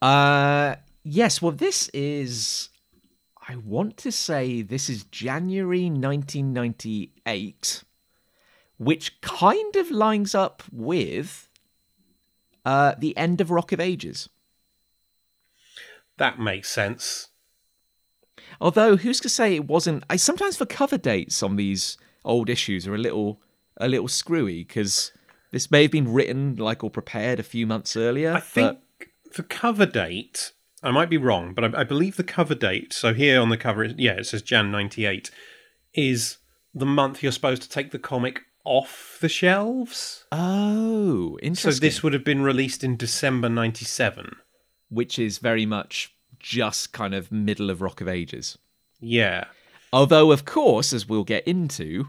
Uh 0.00 0.76
yes, 1.04 1.40
well 1.40 1.52
this 1.52 1.88
is 1.90 2.70
I 3.46 3.56
want 3.56 3.96
to 3.98 4.12
say 4.12 4.62
this 4.62 4.88
is 4.88 5.04
January 5.04 5.84
1998 5.84 7.84
which 8.84 9.20
kind 9.20 9.76
of 9.76 9.90
lines 9.90 10.34
up 10.34 10.62
with 10.72 11.48
uh 12.64 12.94
the 12.98 13.16
end 13.16 13.40
of 13.40 13.50
Rock 13.50 13.72
of 13.72 13.80
Ages. 13.80 14.28
That 16.18 16.38
makes 16.38 16.70
sense. 16.70 17.28
Although 18.60 18.96
who's 18.96 19.20
to 19.20 19.28
say 19.28 19.54
it 19.54 19.66
wasn't 19.66 20.04
I 20.10 20.16
sometimes 20.16 20.58
the 20.58 20.66
cover 20.66 20.98
dates 20.98 21.42
on 21.42 21.56
these 21.56 21.96
old 22.24 22.48
issues 22.48 22.86
are 22.86 22.94
a 22.94 22.98
little 22.98 23.40
a 23.78 23.88
little 23.88 24.08
screwy 24.08 24.64
cuz 24.64 25.12
this 25.50 25.70
may 25.70 25.82
have 25.82 25.90
been 25.90 26.12
written 26.12 26.56
like 26.56 26.82
or 26.82 26.90
prepared 26.90 27.38
a 27.38 27.44
few 27.44 27.66
months 27.66 27.96
earlier. 27.96 28.32
I 28.32 28.40
think 28.40 28.78
the 29.36 29.42
cover 29.42 29.86
date. 29.86 30.52
I 30.82 30.90
might 30.90 31.10
be 31.10 31.16
wrong, 31.16 31.54
but 31.54 31.64
I, 31.64 31.80
I 31.80 31.84
believe 31.84 32.16
the 32.16 32.24
cover 32.24 32.56
date. 32.56 32.92
So 32.92 33.14
here 33.14 33.40
on 33.40 33.50
the 33.50 33.56
cover, 33.56 33.84
yeah, 33.84 34.14
it 34.14 34.26
says 34.26 34.42
Jan 34.42 34.72
'98. 34.72 35.30
Is 35.94 36.38
the 36.74 36.86
month 36.86 37.22
you're 37.22 37.32
supposed 37.32 37.62
to 37.62 37.68
take 37.68 37.90
the 37.90 37.98
comic 37.98 38.40
off 38.64 39.18
the 39.20 39.28
shelves? 39.28 40.24
oh, 40.32 41.38
So 41.54 41.70
this 41.72 42.02
would 42.02 42.12
have 42.12 42.24
been 42.24 42.42
released 42.42 42.82
in 42.84 42.96
December 42.96 43.48
'97. 43.48 44.36
which 44.88 45.18
is 45.18 45.38
very 45.38 45.66
much 45.66 46.14
just 46.38 46.92
kind 46.92 47.14
of 47.14 47.30
middle 47.32 47.70
of 47.70 47.80
Rock 47.80 48.00
of 48.00 48.08
Ages. 48.08 48.58
Yeah, 49.00 49.44
Although, 49.92 50.32
of 50.32 50.44
course, 50.44 50.92
as 50.92 51.06
we'll 51.08 51.24
get 51.24 51.46
into, 51.46 52.08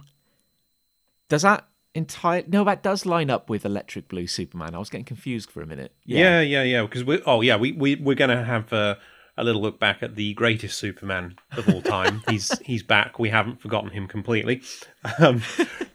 does 1.28 1.42
that 1.42 1.68
entire 1.96 2.44
no, 2.48 2.63
that 2.63 2.82
does 2.82 3.06
line 3.06 3.30
up 3.30 3.50
with 3.50 3.66
Electric 3.66 4.08
Blue 4.08 4.26
Superman. 4.28 4.74
I 4.74 4.80
was 4.80 4.89
getting 4.89 5.06
confused 5.06 5.50
for 5.52 5.62
a 5.62 5.66
minute. 5.68 5.94
yeah, 6.06 6.39
yeah, 6.42 6.63
yeah. 6.63 6.82
Because 6.84 7.04
we, 7.04 7.22
oh 7.26 7.42
yeah, 7.42 7.56
we 7.58 7.72
we 7.74 7.96
we're 7.96 8.16
gonna 8.16 8.44
have 8.44 8.72
uh, 8.74 8.96
a 9.38 9.43
little 9.43 9.62
look 9.62 9.80
back 9.80 10.04
at 10.04 10.15
the 10.15 10.34
greatest 10.34 10.78
Superman 10.78 11.36
of 11.58 11.67
all 11.69 11.82
time. 11.82 12.22
he's 12.30 12.58
he's 12.60 12.84
back. 12.84 13.19
We 13.19 13.30
haven't 13.30 13.62
forgotten 13.62 13.91
him 13.91 14.08
completely. 14.08 14.62
Um, 15.19 15.41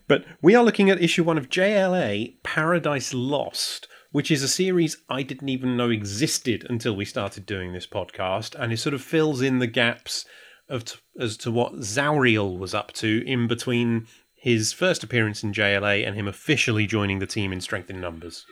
but 0.07 0.25
we 0.43 0.55
are 0.55 0.65
looking 0.65 0.91
at 0.91 1.03
issue 1.03 1.25
one 1.25 1.39
of 1.39 1.49
JLA 1.49 2.43
Paradise 2.43 3.15
Lost, 3.15 3.89
which 4.11 4.31
is 4.31 4.43
a 4.43 4.49
series 4.49 4.97
I 5.09 5.23
didn't 5.23 5.49
even 5.49 5.77
know 5.77 5.91
existed 5.91 6.67
until 6.69 6.97
we 6.97 7.05
started 7.05 7.47
doing 7.47 7.73
this 7.73 7.87
podcast, 7.87 8.55
and 8.59 8.73
it 8.73 8.79
sort 8.79 8.95
of 8.95 9.03
fills 9.03 9.41
in 9.41 9.59
the 9.59 9.67
gaps 9.67 10.25
of 10.69 10.85
t- 10.85 10.99
as 11.19 11.37
to 11.39 11.51
what 11.51 11.75
Zauriel 11.81 12.59
was 12.59 12.75
up 12.75 12.93
to 12.93 13.23
in 13.27 13.47
between 13.47 14.07
his 14.35 14.73
first 14.73 15.03
appearance 15.03 15.43
in 15.43 15.53
JLA 15.53 16.07
and 16.07 16.15
him 16.15 16.29
officially 16.29 16.87
joining 16.87 17.19
the 17.19 17.27
team 17.27 17.53
in 17.53 17.61
Strength 17.61 17.91
in 17.91 18.01
Numbers. 18.01 18.47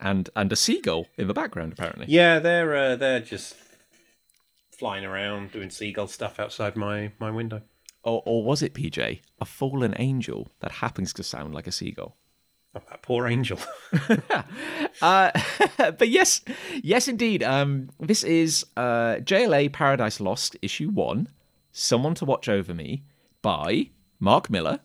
And 0.00 0.28
and 0.36 0.52
a 0.52 0.56
seagull 0.56 1.06
in 1.16 1.28
the 1.28 1.34
background 1.34 1.72
apparently. 1.72 2.06
Yeah, 2.08 2.38
they're 2.40 2.74
uh, 2.76 2.96
they're 2.96 3.20
just 3.20 3.54
flying 4.76 5.04
around 5.04 5.52
doing 5.52 5.70
seagull 5.70 6.08
stuff 6.08 6.38
outside 6.40 6.76
my 6.76 7.12
my 7.18 7.30
window. 7.30 7.62
Or, 8.02 8.22
or 8.26 8.44
was 8.44 8.62
it 8.62 8.74
PJ 8.74 9.20
a 9.40 9.44
fallen 9.46 9.94
angel 9.98 10.50
that 10.60 10.72
happens 10.72 11.12
to 11.14 11.22
sound 11.22 11.54
like 11.54 11.66
a 11.66 11.72
seagull? 11.72 12.16
Oh, 12.74 12.82
that 12.90 13.02
poor 13.02 13.26
angel. 13.26 13.58
Uh, 15.02 15.32
but 15.76 16.08
yes, 16.08 16.42
yes, 16.82 17.08
indeed. 17.08 17.42
Um, 17.42 17.90
this 17.98 18.22
is 18.22 18.64
uh, 18.76 19.16
JLA 19.16 19.72
Paradise 19.72 20.20
Lost, 20.20 20.56
issue 20.62 20.88
one. 20.88 21.28
Someone 21.72 22.14
to 22.14 22.24
Watch 22.24 22.48
Over 22.48 22.72
Me 22.74 23.02
by 23.42 23.90
Mark 24.20 24.48
Millar 24.50 24.78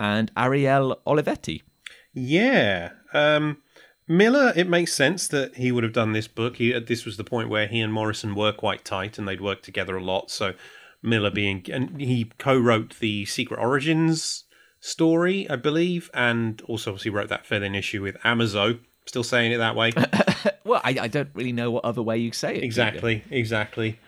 and 0.00 0.32
Ariel 0.36 1.00
Olivetti. 1.06 1.62
yeah, 2.12 2.90
um, 3.12 3.58
Millar. 4.06 4.52
It 4.54 4.68
makes 4.68 4.92
sense 4.92 5.28
that 5.28 5.56
he 5.56 5.72
would 5.72 5.84
have 5.84 5.92
done 5.92 6.12
this 6.12 6.28
book. 6.28 6.56
He, 6.56 6.78
this 6.78 7.04
was 7.04 7.16
the 7.16 7.24
point 7.24 7.48
where 7.48 7.66
he 7.66 7.80
and 7.80 7.92
Morrison 7.92 8.34
were 8.34 8.52
quite 8.52 8.84
tight, 8.84 9.18
and 9.18 9.26
they'd 9.26 9.40
worked 9.40 9.64
together 9.64 9.96
a 9.96 10.02
lot. 10.02 10.30
So 10.30 10.54
Millar 11.02 11.30
being 11.30 11.64
and 11.70 12.00
he 12.00 12.30
co-wrote 12.38 12.98
the 12.98 13.24
Secret 13.26 13.60
Origins 13.60 14.44
story, 14.80 15.48
I 15.48 15.56
believe, 15.56 16.10
and 16.12 16.60
also 16.62 16.90
obviously 16.90 17.10
wrote 17.10 17.28
that 17.28 17.46
fill-in 17.46 17.74
issue 17.74 18.02
with 18.02 18.16
Amazo. 18.24 18.80
Still 19.06 19.24
saying 19.24 19.52
it 19.52 19.58
that 19.58 19.76
way. 19.76 19.92
Well, 20.64 20.80
I, 20.82 20.96
I 20.98 21.08
don't 21.08 21.28
really 21.34 21.52
know 21.52 21.70
what 21.70 21.84
other 21.84 22.02
way 22.02 22.16
you 22.16 22.32
say 22.32 22.56
it. 22.56 22.64
exactly, 22.64 23.22
exactly. 23.30 23.98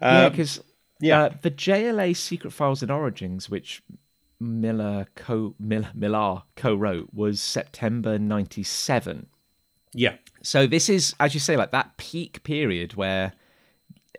Yeah, 0.00 0.28
because 0.28 0.60
yeah. 1.00 1.22
uh, 1.22 1.30
the 1.42 1.50
JLA 1.50 2.16
Secret 2.16 2.52
Files 2.52 2.82
and 2.82 2.90
Origins, 2.90 3.48
which 3.48 3.82
Millar 4.40 5.06
co 5.14 5.54
Miller, 5.60 5.90
Millar 5.94 6.42
co-wrote, 6.56 7.10
was 7.12 7.40
September 7.40 8.18
'97. 8.18 9.26
Yeah, 9.94 10.16
So 10.42 10.66
this 10.66 10.88
is, 10.88 11.14
as 11.20 11.34
you 11.34 11.40
say, 11.40 11.56
like 11.56 11.70
that 11.72 11.96
peak 11.96 12.42
period 12.44 12.94
where 12.94 13.32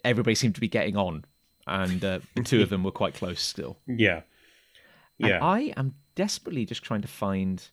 everybody 0.03 0.35
seemed 0.35 0.55
to 0.55 0.61
be 0.61 0.67
getting 0.67 0.95
on, 0.95 1.25
and 1.67 2.03
uh, 2.03 2.19
the 2.35 2.43
two 2.43 2.61
of 2.61 2.69
them 2.69 2.83
were 2.83 2.91
quite 2.91 3.15
close 3.15 3.41
still. 3.41 3.77
yeah, 3.87 4.21
And 5.19 5.29
yeah. 5.29 5.39
I 5.41 5.73
am 5.77 5.95
desperately 6.15 6.65
just 6.65 6.83
trying 6.83 7.01
to 7.01 7.07
find. 7.07 7.67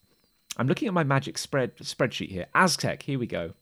I'm 0.57 0.67
looking 0.67 0.87
at 0.87 0.93
my 0.93 1.03
magic 1.03 1.37
spread 1.37 1.77
spreadsheet 1.77 2.29
here. 2.29 2.47
Aztec. 2.53 3.03
Here 3.03 3.19
we 3.19 3.27
go. 3.27 3.53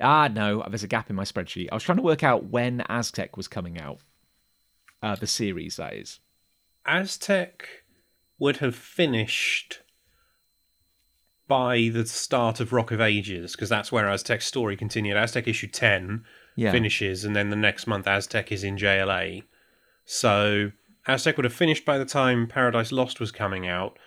Ah, 0.00 0.28
no, 0.28 0.62
there's 0.68 0.82
a 0.82 0.88
gap 0.88 1.08
in 1.08 1.16
my 1.16 1.24
spreadsheet. 1.24 1.68
I 1.72 1.74
was 1.74 1.82
trying 1.82 1.96
to 1.96 2.02
work 2.02 2.22
out 2.22 2.44
when 2.44 2.82
Aztec 2.88 3.36
was 3.36 3.48
coming 3.48 3.80
out. 3.80 3.98
Uh, 5.02 5.14
the 5.14 5.26
series, 5.26 5.76
that 5.76 5.94
is. 5.94 6.20
Aztec 6.84 7.66
would 8.38 8.58
have 8.58 8.74
finished 8.74 9.80
by 11.48 11.90
the 11.92 12.04
start 12.06 12.60
of 12.60 12.72
Rock 12.72 12.90
of 12.90 13.00
Ages, 13.00 13.52
because 13.52 13.68
that's 13.68 13.92
where 13.92 14.08
Aztec's 14.08 14.46
story 14.46 14.76
continued. 14.76 15.16
Aztec 15.16 15.46
issue 15.46 15.68
10 15.68 16.24
Yeah. 16.56 16.72
finishes, 16.72 17.24
and 17.24 17.36
then 17.36 17.50
the 17.50 17.56
next 17.56 17.86
month 17.86 18.06
Aztec 18.06 18.50
is 18.50 18.64
in 18.64 18.76
JLA. 18.76 19.42
So 20.04 20.72
Aztec 21.06 21.36
would 21.36 21.44
have 21.44 21.52
finished 21.52 21.84
by 21.84 21.98
the 21.98 22.04
time 22.04 22.46
Paradise 22.46 22.90
Lost 22.92 23.20
was 23.20 23.30
coming 23.30 23.66
out. 23.66 23.98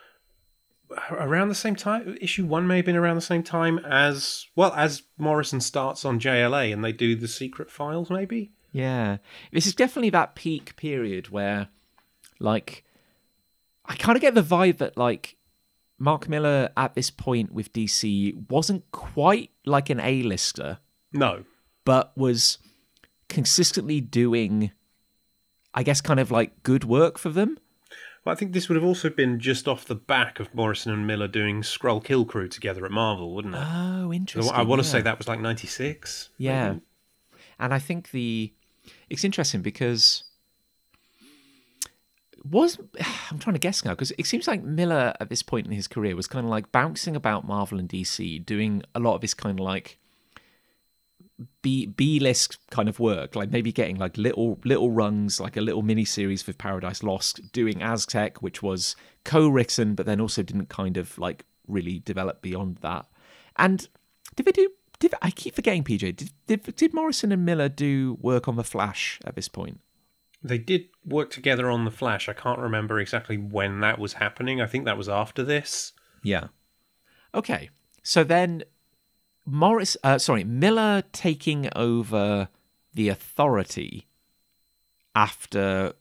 Around 1.12 1.50
the 1.50 1.56
same 1.56 1.76
time, 1.76 2.18
issue 2.20 2.46
one 2.46 2.66
may 2.66 2.78
have 2.78 2.86
been 2.86 2.96
around 2.96 3.16
the 3.16 3.22
same 3.22 3.44
time 3.44 3.78
as 3.80 4.48
well 4.56 4.74
as 4.74 5.04
Morrison 5.18 5.62
starts 5.62 6.04
on 6.04 6.20
JLA 6.20 6.74
and 6.74 6.84
they 6.84 6.92
do 6.92 7.16
the 7.16 7.28
secret 7.28 7.70
files, 7.70 8.10
maybe. 8.10 8.52
Yeah. 8.72 9.18
This 9.52 9.68
is 9.68 9.76
definitely 9.76 10.10
that 10.12 10.34
peak 10.36 10.76
period 10.78 11.30
where, 11.30 11.68
like, 12.40 12.84
I 13.86 13.96
kind 13.96 14.16
of 14.16 14.22
get 14.22 14.34
the 14.34 14.42
vibe 14.44 14.78
that, 14.80 14.98
like, 14.98 15.36
Mark 16.00 16.30
Millar 16.30 16.70
at 16.78 16.96
this 16.96 17.10
point 17.12 17.52
with 17.52 17.72
DC 17.74 18.50
wasn't 18.50 18.90
quite 18.92 19.52
like 19.66 19.90
an 19.90 20.00
A-lister, 20.00 20.80
No, 21.14 21.44
but 21.86 22.18
was 22.18 22.58
consistently 23.28 24.02
doing, 24.02 24.72
I 25.74 25.84
guess, 25.84 26.02
kind 26.02 26.20
of 26.20 26.32
like 26.32 26.64
good 26.64 26.86
work 26.86 27.18
for 27.18 27.30
them. 27.30 27.60
Well, 28.26 28.34
I 28.34 28.36
think 28.36 28.54
this 28.54 28.68
would 28.68 28.76
have 28.76 28.84
also 28.84 29.10
been 29.10 29.40
just 29.40 29.68
off 29.68 29.86
the 29.86 29.96
back 29.96 30.40
of 30.40 30.54
Morrison 30.54 30.92
and 30.92 31.08
Millar 31.08 31.28
doing 31.28 31.62
Skrull 31.62 32.04
Kill 32.04 32.26
Krew 32.26 32.50
together 32.50 32.86
at 32.86 32.92
Marvel, 32.92 33.34
wouldn't 33.34 33.56
it? 33.56 33.62
Oh, 33.64 34.12
interesting. 34.12 34.54
I 34.54 34.64
want 34.64 34.82
to 34.82 34.88
yeah. 34.88 34.92
say 34.92 35.02
that 35.02 35.18
was 35.18 35.28
like 35.28 35.40
96. 35.40 36.30
Yeah. 36.38 36.76
And 37.60 37.74
I 37.74 37.80
think 37.80 38.12
the 38.12 38.54
it's 39.10 39.24
interesting 39.24 39.62
because 39.62 40.24
was 42.44 42.78
I'm 43.32 43.40
trying 43.40 43.56
to 43.56 43.60
guess 43.60 43.84
now 43.84 43.92
because 43.92 44.12
it 44.18 44.26
seems 44.26 44.48
like 44.48 44.64
Millar 44.64 45.14
at 45.20 45.30
this 45.30 45.44
point 45.44 45.66
in 45.66 45.72
his 45.72 45.88
career 45.88 46.16
was 46.16 46.28
kind 46.28 46.46
of 46.46 46.50
like 46.50 46.72
bouncing 46.72 47.16
about 47.16 47.48
Marvel 47.48 47.80
and 47.80 47.90
DC, 47.90 48.46
doing 48.46 48.84
a 48.96 49.00
lot 49.00 49.16
of 49.16 49.22
his 49.22 49.34
kind 49.34 49.60
of 49.60 49.64
like 49.64 49.98
B 51.62 51.86
B 51.86 52.20
list 52.20 52.58
kind 52.70 52.90
of 52.90 53.00
work, 53.00 53.36
like 53.36 53.50
maybe 53.50 53.72
getting 53.72 53.98
like 53.98 54.18
little 54.18 54.60
little 54.66 54.92
runs, 54.92 55.40
like 55.40 55.58
a 55.58 55.62
little 55.62 55.82
mini 55.82 56.06
series 56.06 56.46
with 56.46 56.58
Paradise 56.58 57.04
Lost, 57.04 57.52
doing 57.52 57.82
Aztec, 57.82 58.42
which 58.42 58.62
was 58.62 58.96
co-written, 59.24 59.96
but 59.96 60.06
then 60.06 60.20
also 60.20 60.44
didn't 60.44 60.70
kind 60.70 60.98
of 60.98 61.18
like 61.18 61.46
really 61.68 62.00
develop 62.00 62.42
beyond 62.42 62.78
that. 62.82 63.06
And 63.58 63.88
did 64.36 64.46
they 64.46 64.52
do? 64.52 64.70
Did 65.00 65.14
I 65.22 65.32
keep 65.32 65.56
forgetting 65.56 65.84
PJ? 65.84 66.16
Did 66.16 66.32
did, 66.48 66.76
did 66.76 66.94
Morrison 66.94 67.32
and 67.32 67.46
Millar 67.46 67.70
do 67.70 68.18
work 68.20 68.48
on 68.48 68.58
the 68.58 68.64
Flash 68.64 69.20
at 69.24 69.36
this 69.36 69.48
point? 69.48 69.80
They 70.42 70.58
did 70.58 70.86
work 71.06 71.32
together 71.32 71.70
on 71.70 71.86
The 71.86 71.92
Flash. 71.92 72.30
I 72.30 72.34
can't 72.34 72.60
remember 72.60 73.00
exactly 73.00 73.38
when 73.38 73.82
that 73.82 74.00
was 74.00 74.14
happening. 74.14 74.62
I 74.62 74.68
think 74.68 74.86
that 74.86 74.98
was 74.98 75.10
after 75.10 75.44
this. 75.44 75.94
Yeah. 76.24 76.48
Okay. 77.34 77.70
So 78.04 78.24
then 78.24 78.64
Morris 79.46 79.98
uh, 80.04 80.18
sorry, 80.18 80.44
Millar 80.44 81.04
taking 81.12 81.70
over 81.76 82.50
the 82.94 83.10
authority 83.10 84.08
after 85.16 85.94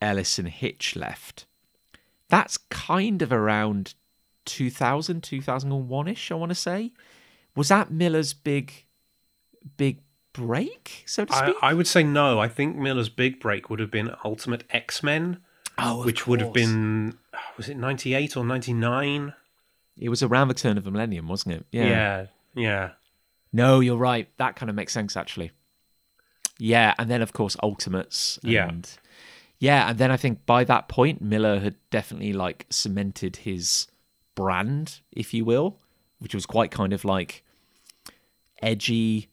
Ellis 0.00 0.38
and 0.38 0.48
Hitch 0.48 0.96
left. 0.96 1.46
That's 2.28 2.56
kind 2.56 3.22
of 3.22 3.32
around 3.32 3.94
2000, 4.46 5.22
2001ish, 5.22 6.30
I 6.30 6.34
want 6.34 6.50
to 6.50 6.54
say. 6.54 6.92
Was 7.54 7.68
that 7.68 7.90
Millar's 7.90 8.34
big 8.34 8.84
big 9.76 10.00
break, 10.34 11.04
so 11.06 11.24
to 11.24 11.32
I, 11.32 11.38
speak? 11.38 11.56
I 11.62 11.72
would 11.72 11.86
say 11.86 12.02
no. 12.02 12.38
I 12.38 12.48
think 12.48 12.76
Millar's 12.76 13.08
big 13.08 13.40
break 13.40 13.70
would 13.70 13.80
have 13.80 13.90
been 13.90 14.14
Ultimate 14.22 14.64
X 14.68 15.02
Men, 15.02 15.38
oh, 15.78 16.04
which 16.04 16.26
would 16.26 16.42
have 16.42 16.52
been 16.52 17.16
oh, 17.34 17.38
was 17.56 17.70
it 17.70 17.78
ninety 17.78 18.12
eight 18.12 18.36
or 18.36 18.44
ninety 18.44 18.74
nine? 18.74 19.32
It 19.96 20.10
was 20.10 20.22
around 20.22 20.48
the 20.48 20.54
turn 20.54 20.76
of 20.76 20.84
the 20.84 20.90
millennium, 20.90 21.28
wasn't 21.28 21.54
it? 21.54 21.66
Yeah, 21.70 21.86
yeah, 21.86 22.26
yeah. 22.54 22.90
No, 23.52 23.80
you're 23.80 23.96
right. 23.96 24.28
That 24.36 24.56
kind 24.56 24.68
of 24.68 24.76
makes 24.76 24.92
sense 24.92 25.16
actually. 25.16 25.52
Yeah, 26.58 26.94
and 26.98 27.10
then 27.10 27.22
of 27.22 27.32
course 27.32 27.56
Ultimates. 27.62 28.38
Yeah. 28.42 28.70
Yeah, 29.58 29.88
and 29.88 29.98
then 29.98 30.10
I 30.10 30.16
think 30.16 30.44
by 30.44 30.64
that 30.64 30.88
point 30.88 31.22
Millar 31.22 31.60
had 31.60 31.76
definitely 31.90 32.32
like 32.32 32.66
cemented 32.68 33.36
his 33.36 33.86
brand, 34.34 35.00
if 35.12 35.32
you 35.32 35.44
will, 35.44 35.78
which 36.18 36.34
was 36.34 36.44
quite 36.44 36.70
kind 36.70 36.92
of 36.92 37.04
like 37.04 37.44
edgy, 38.60 39.28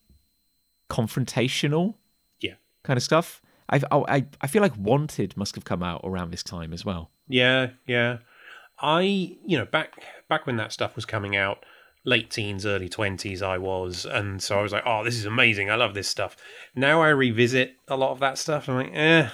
confrontational 0.92 1.96
yeah, 2.42 2.56
kind 2.84 2.98
of 2.98 3.04
stuff. 3.04 3.42
I've, 3.70 3.86
I 3.92 4.26
I 4.42 4.48
feel 4.48 4.62
like 4.62 4.76
Wanted 4.78 5.38
must 5.38 5.56
have 5.56 5.64
come 5.64 5.82
out 5.82 6.02
around 6.04 6.32
this 6.32 6.44
time 6.44 6.74
as 6.74 6.84
well. 6.84 7.10
yeah, 7.28 7.70
yeah. 7.88 8.18
I 8.80 9.02
you 9.46 9.58
know 9.58 9.66
back 9.66 10.04
back 10.28 10.46
when 10.46 10.58
that 10.58 10.74
stuff 10.74 10.96
was 10.96 11.06
coming 11.06 11.36
out, 11.36 11.64
late 12.04 12.30
teens, 12.30 12.66
early 12.66 12.90
twenties, 12.90 13.42
I 13.42 13.58
was, 13.58 14.06
and 14.06 14.42
so 14.44 14.60
I 14.60 14.62
was 14.62 14.74
like, 14.74 14.84
oh, 14.86 15.04
this 15.04 15.16
is 15.16 15.26
amazing. 15.26 15.70
I 15.70 15.76
love 15.76 15.94
this 15.94 16.10
stuff. 16.10 16.36
Now 16.76 17.02
I 17.02 17.10
revisit 17.10 17.76
a 17.88 17.96
lot 17.96 18.12
of 18.12 18.20
that 18.20 18.38
stuff. 18.38 18.68
I'm 18.68 18.76
like, 18.76 18.92
eh, 18.94 19.30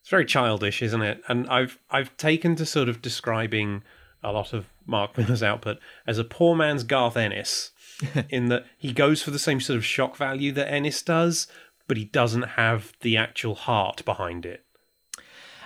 it's 0.00 0.10
very 0.10 0.24
childish, 0.24 0.80
isn't 0.80 1.02
it? 1.02 1.20
And 1.28 1.46
I've 1.48 1.78
I've 1.90 2.16
taken 2.16 2.56
to 2.56 2.64
sort 2.64 2.88
of 2.88 3.02
describing 3.02 3.82
a 4.22 4.32
lot 4.32 4.52
of 4.52 4.66
Mark 4.86 5.18
Millar's 5.18 5.42
output 5.42 5.78
as 6.06 6.18
a 6.18 6.24
poor 6.24 6.56
man's 6.56 6.84
Garth 6.84 7.16
Ennis, 7.16 7.72
in 8.30 8.48
that 8.48 8.66
he 8.76 8.92
goes 8.92 9.22
for 9.22 9.30
the 9.30 9.38
same 9.38 9.60
sort 9.60 9.76
of 9.76 9.84
shock 9.84 10.16
value 10.16 10.52
that 10.52 10.72
Ennis 10.72 11.02
does, 11.02 11.46
but 11.86 11.96
he 11.96 12.04
doesn't 12.04 12.42
have 12.42 12.92
the 13.00 13.16
actual 13.16 13.54
heart 13.54 14.04
behind 14.04 14.46
it. 14.46 14.64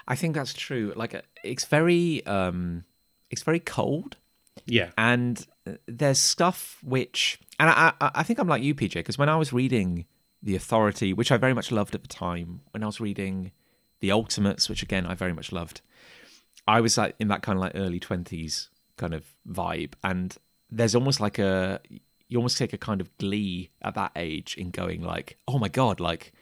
I 0.09 0.17
think 0.17 0.35
that's 0.35 0.55
true. 0.55 0.93
Like 0.97 1.25
it's 1.43 1.65
very 1.65 2.25
um 2.27 2.85
it's 3.31 3.43
very 3.43 3.61
cold. 3.61 4.17
Yeah, 4.67 4.91
and 4.99 5.45
uh, 5.67 5.73
there's 5.87 6.19
stuff 6.19 6.79
which 6.83 7.41
and 7.59 7.71
I, 7.71 7.93
I, 8.01 8.11
I 8.17 8.23
think 8.23 8.39
I'm 8.39 8.49
like 8.49 8.63
you 8.63 8.75
PJ 8.75 8.95
because 8.95 9.19
when 9.19 9.29
I 9.29 9.37
was 9.37 9.53
reading 9.53 10.07
the 10.43 10.57
authority 10.57 11.13
which 11.13 11.31
I 11.31 11.37
very 11.37 11.55
much 11.55 11.71
loved 11.71 11.95
at 11.95 12.03
the 12.03 12.09
time 12.09 12.63
when 12.73 12.83
I 12.83 12.87
was 12.87 13.01
reading 13.01 13.53
the 14.01 14.11
ultimates 14.11 14.69
which 14.69 14.83
again 14.83 15.07
I 15.07 15.15
very 15.15 15.33
much 15.33 15.53
loved 15.53 15.81
I 16.67 16.81
was 16.81 16.99
like 16.99 17.15
in 17.21 17.29
that 17.29 17.43
kind 17.43 17.57
of 17.57 17.61
like 17.61 17.73
early 17.77 18.01
20s 18.01 18.69
kind 18.97 19.15
of 19.15 19.25
vibe 19.49 19.93
and 20.03 20.37
there's 20.71 20.95
almost 20.95 21.21
like 21.21 21.39
a 21.39 21.81
you 22.33 22.39
almost 22.39 22.59
take 22.59 22.73
a 22.73 22.79
kind 22.79 23.01
of 23.01 23.17
glee 23.19 23.71
at 23.83 23.95
that 23.95 24.11
age 24.17 24.57
in 24.57 24.71
going 24.71 25.03
like 25.03 25.37
oh 25.47 25.59
my 25.59 25.69
god 25.69 26.01
like 26.01 26.33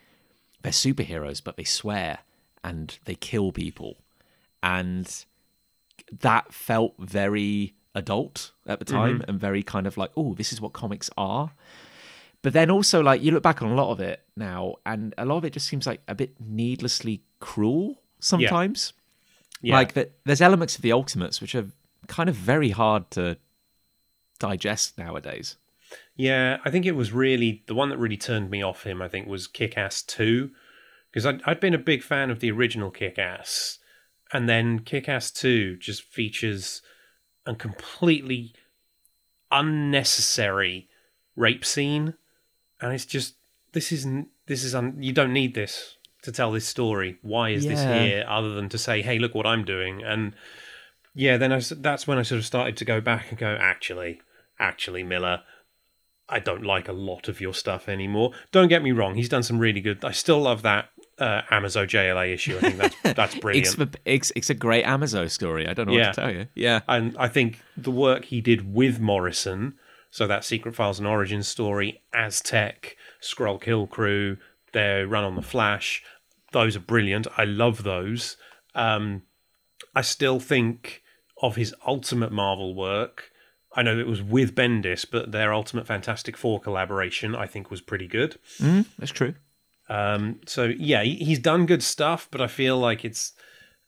they're 0.62 0.72
superheroes 0.72 1.42
but 1.42 1.56
they 1.56 1.64
swear 1.64 2.20
and 2.62 2.98
they 3.04 3.14
kill 3.14 3.50
people 3.52 3.96
and 4.62 5.24
that 6.20 6.52
felt 6.52 6.94
very 6.98 7.74
adult 7.94 8.52
at 8.66 8.78
the 8.78 8.84
time 8.84 9.20
mm-hmm. 9.20 9.30
and 9.30 9.40
very 9.40 9.62
kind 9.62 9.86
of 9.86 9.96
like, 9.96 10.10
oh, 10.16 10.34
this 10.34 10.52
is 10.52 10.60
what 10.60 10.72
comics 10.72 11.10
are. 11.16 11.52
But 12.42 12.52
then 12.52 12.70
also, 12.70 13.02
like, 13.02 13.22
you 13.22 13.32
look 13.32 13.42
back 13.42 13.60
on 13.62 13.70
a 13.70 13.74
lot 13.74 13.90
of 13.90 14.00
it 14.00 14.22
now, 14.36 14.76
and 14.86 15.14
a 15.18 15.26
lot 15.26 15.38
of 15.38 15.44
it 15.44 15.52
just 15.52 15.66
seems 15.66 15.86
like 15.86 16.00
a 16.08 16.14
bit 16.14 16.34
needlessly 16.40 17.22
cruel 17.38 18.00
sometimes. 18.18 18.92
yeah. 19.60 19.74
Like 19.74 19.92
that, 19.92 20.12
there's 20.24 20.40
elements 20.40 20.76
of 20.76 20.82
the 20.82 20.92
Ultimates 20.92 21.40
which 21.40 21.54
are 21.54 21.66
kind 22.06 22.28
of 22.28 22.34
very 22.34 22.70
hard 22.70 23.10
to 23.12 23.36
digest 24.38 24.96
nowadays. 24.96 25.56
Yeah, 26.14 26.58
I 26.64 26.70
think 26.70 26.86
it 26.86 26.92
was 26.92 27.12
really 27.12 27.62
the 27.66 27.74
one 27.74 27.88
that 27.88 27.98
really 27.98 28.16
turned 28.16 28.50
me 28.50 28.62
off 28.62 28.84
him. 28.84 29.00
I 29.00 29.08
think 29.08 29.26
was 29.26 29.46
Kick 29.46 29.78
Ass 29.78 30.02
Two, 30.02 30.50
because 31.10 31.26
I'd, 31.26 31.40
I'd 31.44 31.60
been 31.60 31.74
a 31.74 31.78
big 31.78 32.02
fan 32.02 32.30
of 32.30 32.40
the 32.40 32.50
original 32.50 32.90
Kick 32.90 33.18
Ass, 33.18 33.78
and 34.32 34.48
then 34.48 34.80
Kick 34.80 35.08
Ass 35.08 35.30
Two 35.30 35.76
just 35.76 36.02
features 36.02 36.82
a 37.46 37.54
completely 37.54 38.52
unnecessary 39.50 40.88
rape 41.36 41.64
scene, 41.64 42.14
and 42.80 42.92
it's 42.92 43.06
just 43.06 43.34
this 43.72 43.92
isn't 43.92 44.28
this 44.46 44.64
is 44.64 44.74
un, 44.74 44.96
you 44.98 45.12
don't 45.12 45.32
need 45.32 45.54
this 45.54 45.96
to 46.22 46.32
tell 46.32 46.52
this 46.52 46.66
story. 46.66 47.18
Why 47.22 47.50
is 47.50 47.64
this 47.64 47.80
here 47.82 48.24
other 48.28 48.54
than 48.54 48.68
to 48.68 48.78
say, 48.78 49.00
hey, 49.00 49.18
look 49.18 49.34
what 49.34 49.46
I'm 49.46 49.64
doing? 49.64 50.02
And 50.02 50.34
yeah, 51.14 51.38
then 51.38 51.52
I, 51.52 51.60
that's 51.78 52.06
when 52.06 52.18
I 52.18 52.22
sort 52.22 52.40
of 52.40 52.44
started 52.44 52.76
to 52.76 52.84
go 52.84 53.00
back 53.00 53.30
and 53.30 53.38
go, 53.38 53.56
actually, 53.58 54.20
actually, 54.58 55.02
Millar, 55.02 55.42
I 56.30 56.38
don't 56.38 56.64
like 56.64 56.88
a 56.88 56.92
lot 56.92 57.28
of 57.28 57.40
your 57.40 57.52
stuff 57.54 57.88
anymore. 57.88 58.32
Don't 58.52 58.68
get 58.68 58.82
me 58.82 58.92
wrong, 58.92 59.14
he's 59.16 59.28
done 59.28 59.42
some 59.42 59.58
really 59.58 59.80
good. 59.80 60.04
I 60.04 60.12
still 60.12 60.40
love 60.40 60.62
that 60.62 60.90
uh, 61.18 61.42
Amazon 61.50 61.86
JLA 61.86 62.32
issue. 62.32 62.56
I 62.56 62.60
think 62.60 62.76
that's 62.78 62.96
that's 63.16 63.34
brilliant. 63.38 63.66
It's, 63.78 63.96
it's 64.04 64.32
it's 64.36 64.50
a 64.50 64.54
great 64.54 64.84
Amazon 64.84 65.28
story. 65.28 65.66
I 65.68 65.74
don't 65.74 65.86
know 65.88 65.92
Yeah. 65.96 66.06
what 66.06 66.14
to 66.14 66.20
tell 66.20 66.32
you. 66.32 66.46
Yeah, 66.54 66.80
and 66.88 67.16
I 67.18 67.28
think 67.28 67.60
the 67.76 67.90
work 67.90 68.26
he 68.26 68.40
did 68.40 68.72
with 68.72 69.00
Morrison, 69.00 69.74
so 70.10 70.26
that 70.26 70.44
Secret 70.44 70.74
Files 70.74 70.98
and 70.98 71.06
Origin 71.08 71.42
story, 71.42 72.02
Aztec, 72.14 72.96
Skrull 73.22 73.60
Kill 73.60 73.86
Krew, 73.86 74.38
their 74.72 75.06
run 75.06 75.24
on 75.24 75.34
the 75.34 75.42
Flash, 75.42 76.02
those 76.52 76.76
are 76.76 76.80
brilliant. 76.80 77.26
I 77.36 77.44
love 77.44 77.82
those. 77.82 78.36
Um, 78.74 79.22
I 79.94 80.02
still 80.02 80.38
think 80.40 81.02
of 81.42 81.56
his 81.56 81.74
Ultimate 81.86 82.30
Marvel 82.32 82.74
work. 82.74 83.30
I 83.76 83.82
know 83.82 83.98
it 83.98 84.06
was 84.06 84.22
with 84.22 84.54
Bendis, 84.54 85.06
but 85.10 85.30
their 85.32 85.52
Ultimate 85.52 85.86
Fantastic 85.86 86.36
Four 86.36 86.60
collaboration 86.60 87.34
I 87.36 87.46
think 87.46 87.70
was 87.70 87.80
pretty 87.80 88.08
good. 88.08 88.38
mm, 88.58 88.84
that's 88.98 89.12
true. 89.12 89.34
Um, 89.88 90.40
so 90.46 90.64
yeah, 90.78 91.02
he, 91.02 91.16
he's 91.16 91.38
done 91.38 91.66
good 91.66 91.82
stuff, 91.82 92.28
but 92.30 92.40
I 92.40 92.46
feel 92.46 92.78
like 92.78 93.04
it's 93.04 93.32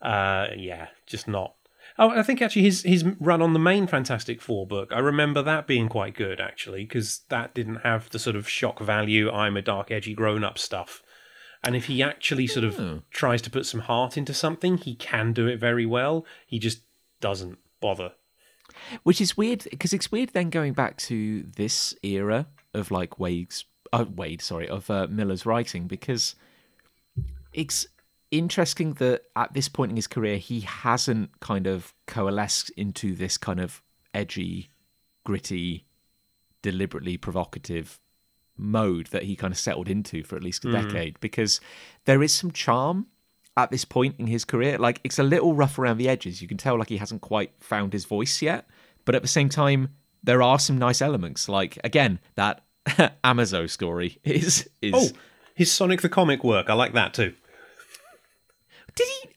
uh, 0.01 0.49
yeah, 0.57 0.88
just 1.07 1.27
not. 1.29 1.55
Oh, 1.99 2.09
I 2.11 2.23
think 2.23 2.40
actually 2.40 2.62
his 2.62 2.83
his 2.83 3.05
run 3.21 3.42
on 3.42 3.53
the 3.53 3.59
main 3.59 3.87
Fantastic 3.87 4.40
Four 4.40 4.66
book, 4.66 4.92
I 4.92 4.99
remember 4.99 5.42
that 5.42 5.66
being 5.66 5.88
quite 5.88 6.14
good 6.14 6.40
actually, 6.40 6.85
because 6.85 7.21
that 7.29 7.55
didn't 7.55 7.77
have 7.83 8.09
the 8.11 8.18
sort 8.18 8.37
of 8.37 8.49
shock 8.49 8.81
value. 8.81 9.31
I'm 9.31 9.57
a 9.57 9.62
dark, 9.62 9.90
edgy 9.90 10.14
grown 10.14 10.42
up 10.45 10.59
stuff. 10.59 11.03
And 11.64 11.77
if 11.77 11.85
he 11.85 12.03
actually 12.03 12.49
sort 12.49 12.64
of 12.64 12.81
Oh. 12.81 13.03
tries 13.11 13.40
to 13.42 13.51
put 13.51 13.66
some 13.66 13.81
heart 13.83 14.16
into 14.16 14.35
something, 14.35 14.79
he 14.79 14.95
can 14.97 15.33
do 15.33 15.47
it 15.47 15.61
very 15.61 15.87
well. 15.87 16.27
He 16.47 16.59
just 16.59 16.81
doesn't 17.21 17.59
bother. 17.81 18.12
Which 19.02 19.20
is 19.20 19.37
weird 19.37 19.64
because 19.70 19.92
it's 19.92 20.12
weird 20.12 20.30
then 20.30 20.50
going 20.50 20.72
back 20.72 20.96
to 20.98 21.44
this 21.56 21.94
era 22.02 22.46
of 22.74 22.90
like 22.90 23.11
Waid's, 23.18 23.64
uh, 23.92 24.04
Waid, 24.04 24.42
sorry, 24.42 24.68
of 24.68 24.90
uh, 24.90 25.06
Millar's 25.11 25.46
writing 25.46 25.87
because 25.87 26.35
it's 27.52 27.87
interesting 28.30 28.94
that 28.94 29.22
at 29.37 29.52
this 29.52 29.68
point 29.68 29.90
in 29.90 29.96
his 29.96 30.06
career 30.06 30.38
he 30.38 30.61
hasn't 30.61 31.38
kind 31.40 31.66
of 31.66 31.94
coalesced 32.06 32.70
into 32.70 33.14
this 33.14 33.37
kind 33.37 33.61
of 33.61 33.82
edgy, 34.14 34.70
gritty, 35.24 35.85
deliberately 36.62 37.16
provocative 37.16 38.00
mode 38.56 39.06
that 39.08 39.24
he 39.24 39.35
kind 39.35 39.52
of 39.52 39.58
settled 39.58 39.88
into 39.88 40.22
for 40.22 40.37
at 40.37 40.42
least 40.42 40.64
a 40.64 40.70
decade 40.70 41.18
because 41.20 41.61
there 42.04 42.22
is 42.22 42.32
some 42.32 42.50
charm 42.50 43.06
at 43.57 43.71
this 43.71 43.85
point 43.85 44.17
in 44.19 44.27
his 44.27 44.45
career. 44.45 44.79
Like 44.79 45.01
it's 45.05 45.19
a 45.19 45.23
little 45.23 45.55
rough 45.55 45.79
around 45.79 45.99
the 45.99 46.09
edges. 46.09 46.41
You 46.43 46.49
can 46.49 46.57
tell 46.59 46.79
like 46.79 46.88
he 46.88 46.97
hasn't 46.99 47.21
quite 47.21 47.53
found 47.61 47.93
his 47.93 48.05
voice 48.05 48.43
yet. 48.43 48.67
But 49.05 49.15
at 49.15 49.23
the 49.23 49.29
same 49.29 49.49
time, 49.49 49.91
there 50.23 50.43
are 50.43 50.59
some 50.59 50.79
nice 50.79 51.03
elements. 51.03 51.49
Like 51.49 51.79
again, 51.85 52.19
that 52.37 52.62
Amazo 53.25 53.69
story 53.69 54.19
is 54.25 54.69
is 54.81 54.95
Oh, 54.95 55.09
his 55.55 55.71
Sonic 55.71 56.03
the 56.03 56.09
Comic 56.09 56.43
work, 56.45 56.71
I 56.71 56.75
like 56.75 56.93
that 56.95 57.15
too. 57.15 57.35
did 58.95 59.07
he 59.09 59.29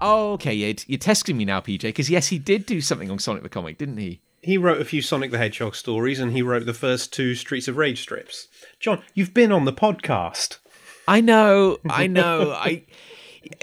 Oh, 0.00 0.32
okay, 0.32 0.52
you're, 0.52 0.74
you're 0.86 0.98
testing 0.98 1.36
me 1.36 1.44
now, 1.44 1.60
PJ, 1.60 1.82
because 1.82 2.10
yes, 2.10 2.28
he 2.28 2.38
did 2.38 2.66
do 2.66 2.80
something 2.80 3.10
on 3.10 3.18
Sonic 3.18 3.42
the 3.42 3.48
Comic, 3.48 3.78
didn't 3.78 3.98
he? 3.98 4.20
He 4.42 4.58
wrote 4.58 4.80
a 4.80 4.84
few 4.84 5.00
Sonic 5.02 5.30
the 5.30 5.38
Hedgehog 5.38 5.74
stories 5.74 6.18
and 6.20 6.32
he 6.32 6.42
wrote 6.42 6.66
the 6.66 6.74
first 6.74 7.12
two 7.12 7.34
Streets 7.34 7.68
of 7.68 7.76
Rage 7.76 8.00
strips. 8.00 8.48
Jon, 8.80 9.02
you've 9.14 9.34
been 9.34 9.52
on 9.52 9.64
the 9.64 9.72
podcast. 9.72 10.58
I 11.08 11.20
know, 11.20 11.78
I 11.88 12.06
know. 12.06 12.52
I 12.52 12.82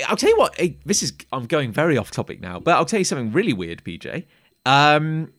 I'll 0.08 0.16
tell 0.18 0.30
you 0.30 0.38
what. 0.38 0.54
eh, 0.60 0.70
This 0.86 1.04
is 1.04 1.14
I'm 1.32 1.46
going 1.46 1.72
very 1.72 1.98
off 1.98 2.12
topic 2.12 2.42
now, 2.42 2.60
but 2.60 2.76
I'll 2.76 2.86
tell 2.86 3.00
you 3.00 3.06
something 3.06 3.32
really 3.32 3.54
weird, 3.54 3.84
PJ. 3.84 4.26
Um, 4.66 5.32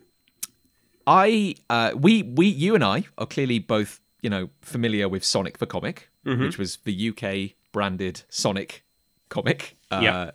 I 1.07 1.54
uh, 1.70 1.92
we 1.96 2.22
we 2.22 2.46
you 2.46 2.74
and 2.74 2.83
I 2.85 3.04
are 3.18 3.26
clearly 3.26 3.59
both 3.59 4.00
you 4.22 4.30
know 4.30 4.50
familiar 4.62 5.09
with 5.09 5.24
Sonic 5.24 5.59
the 5.59 5.66
comic, 5.66 6.09
which 6.40 6.59
was 6.59 6.76
the 6.85 7.11
UK 7.11 7.54
branded 7.72 8.22
Sonic 8.28 8.85
comic. 9.28 9.76
Uh, 9.90 10.00
Yeah. 10.02 10.30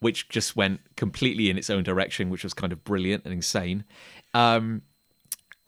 Which 0.00 0.28
just 0.30 0.56
went 0.56 0.80
completely 0.96 1.50
in 1.50 1.58
its 1.58 1.68
own 1.68 1.82
direction, 1.82 2.30
which 2.30 2.42
was 2.44 2.54
kind 2.54 2.72
of 2.72 2.84
brilliant 2.84 3.24
and 3.26 3.34
insane. 3.34 3.84
Um, 4.32 4.80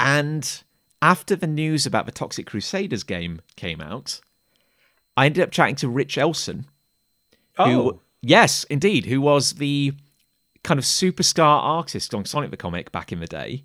and 0.01 0.63
after 1.03 1.37
the 1.37 1.47
news 1.47 1.85
about 1.85 2.07
the 2.07 2.13
Toxic 2.13 2.47
Crusaders 2.47 3.03
game 3.03 3.43
came 3.57 3.83
out, 3.83 4.21
I 5.17 5.27
ended 5.27 5.43
up 5.45 5.51
chatting 5.51 5.77
to 5.77 5.89
Rich 5.89 6.17
Elson, 6.17 6.65
Oh, 7.67 7.71
who, 7.71 8.01
yes, 8.23 8.65
indeed, 8.65 9.07
who 9.07 9.21
was 9.21 9.55
the 9.55 9.95
kind 10.63 10.79
of 10.79 10.85
superstar 10.85 11.61
artist 11.63 12.15
on 12.15 12.25
Sonic 12.25 12.51
the 12.51 12.57
Comic 12.57 12.93
back 12.93 13.13
in 13.13 13.21
the 13.21 13.27
day. 13.27 13.65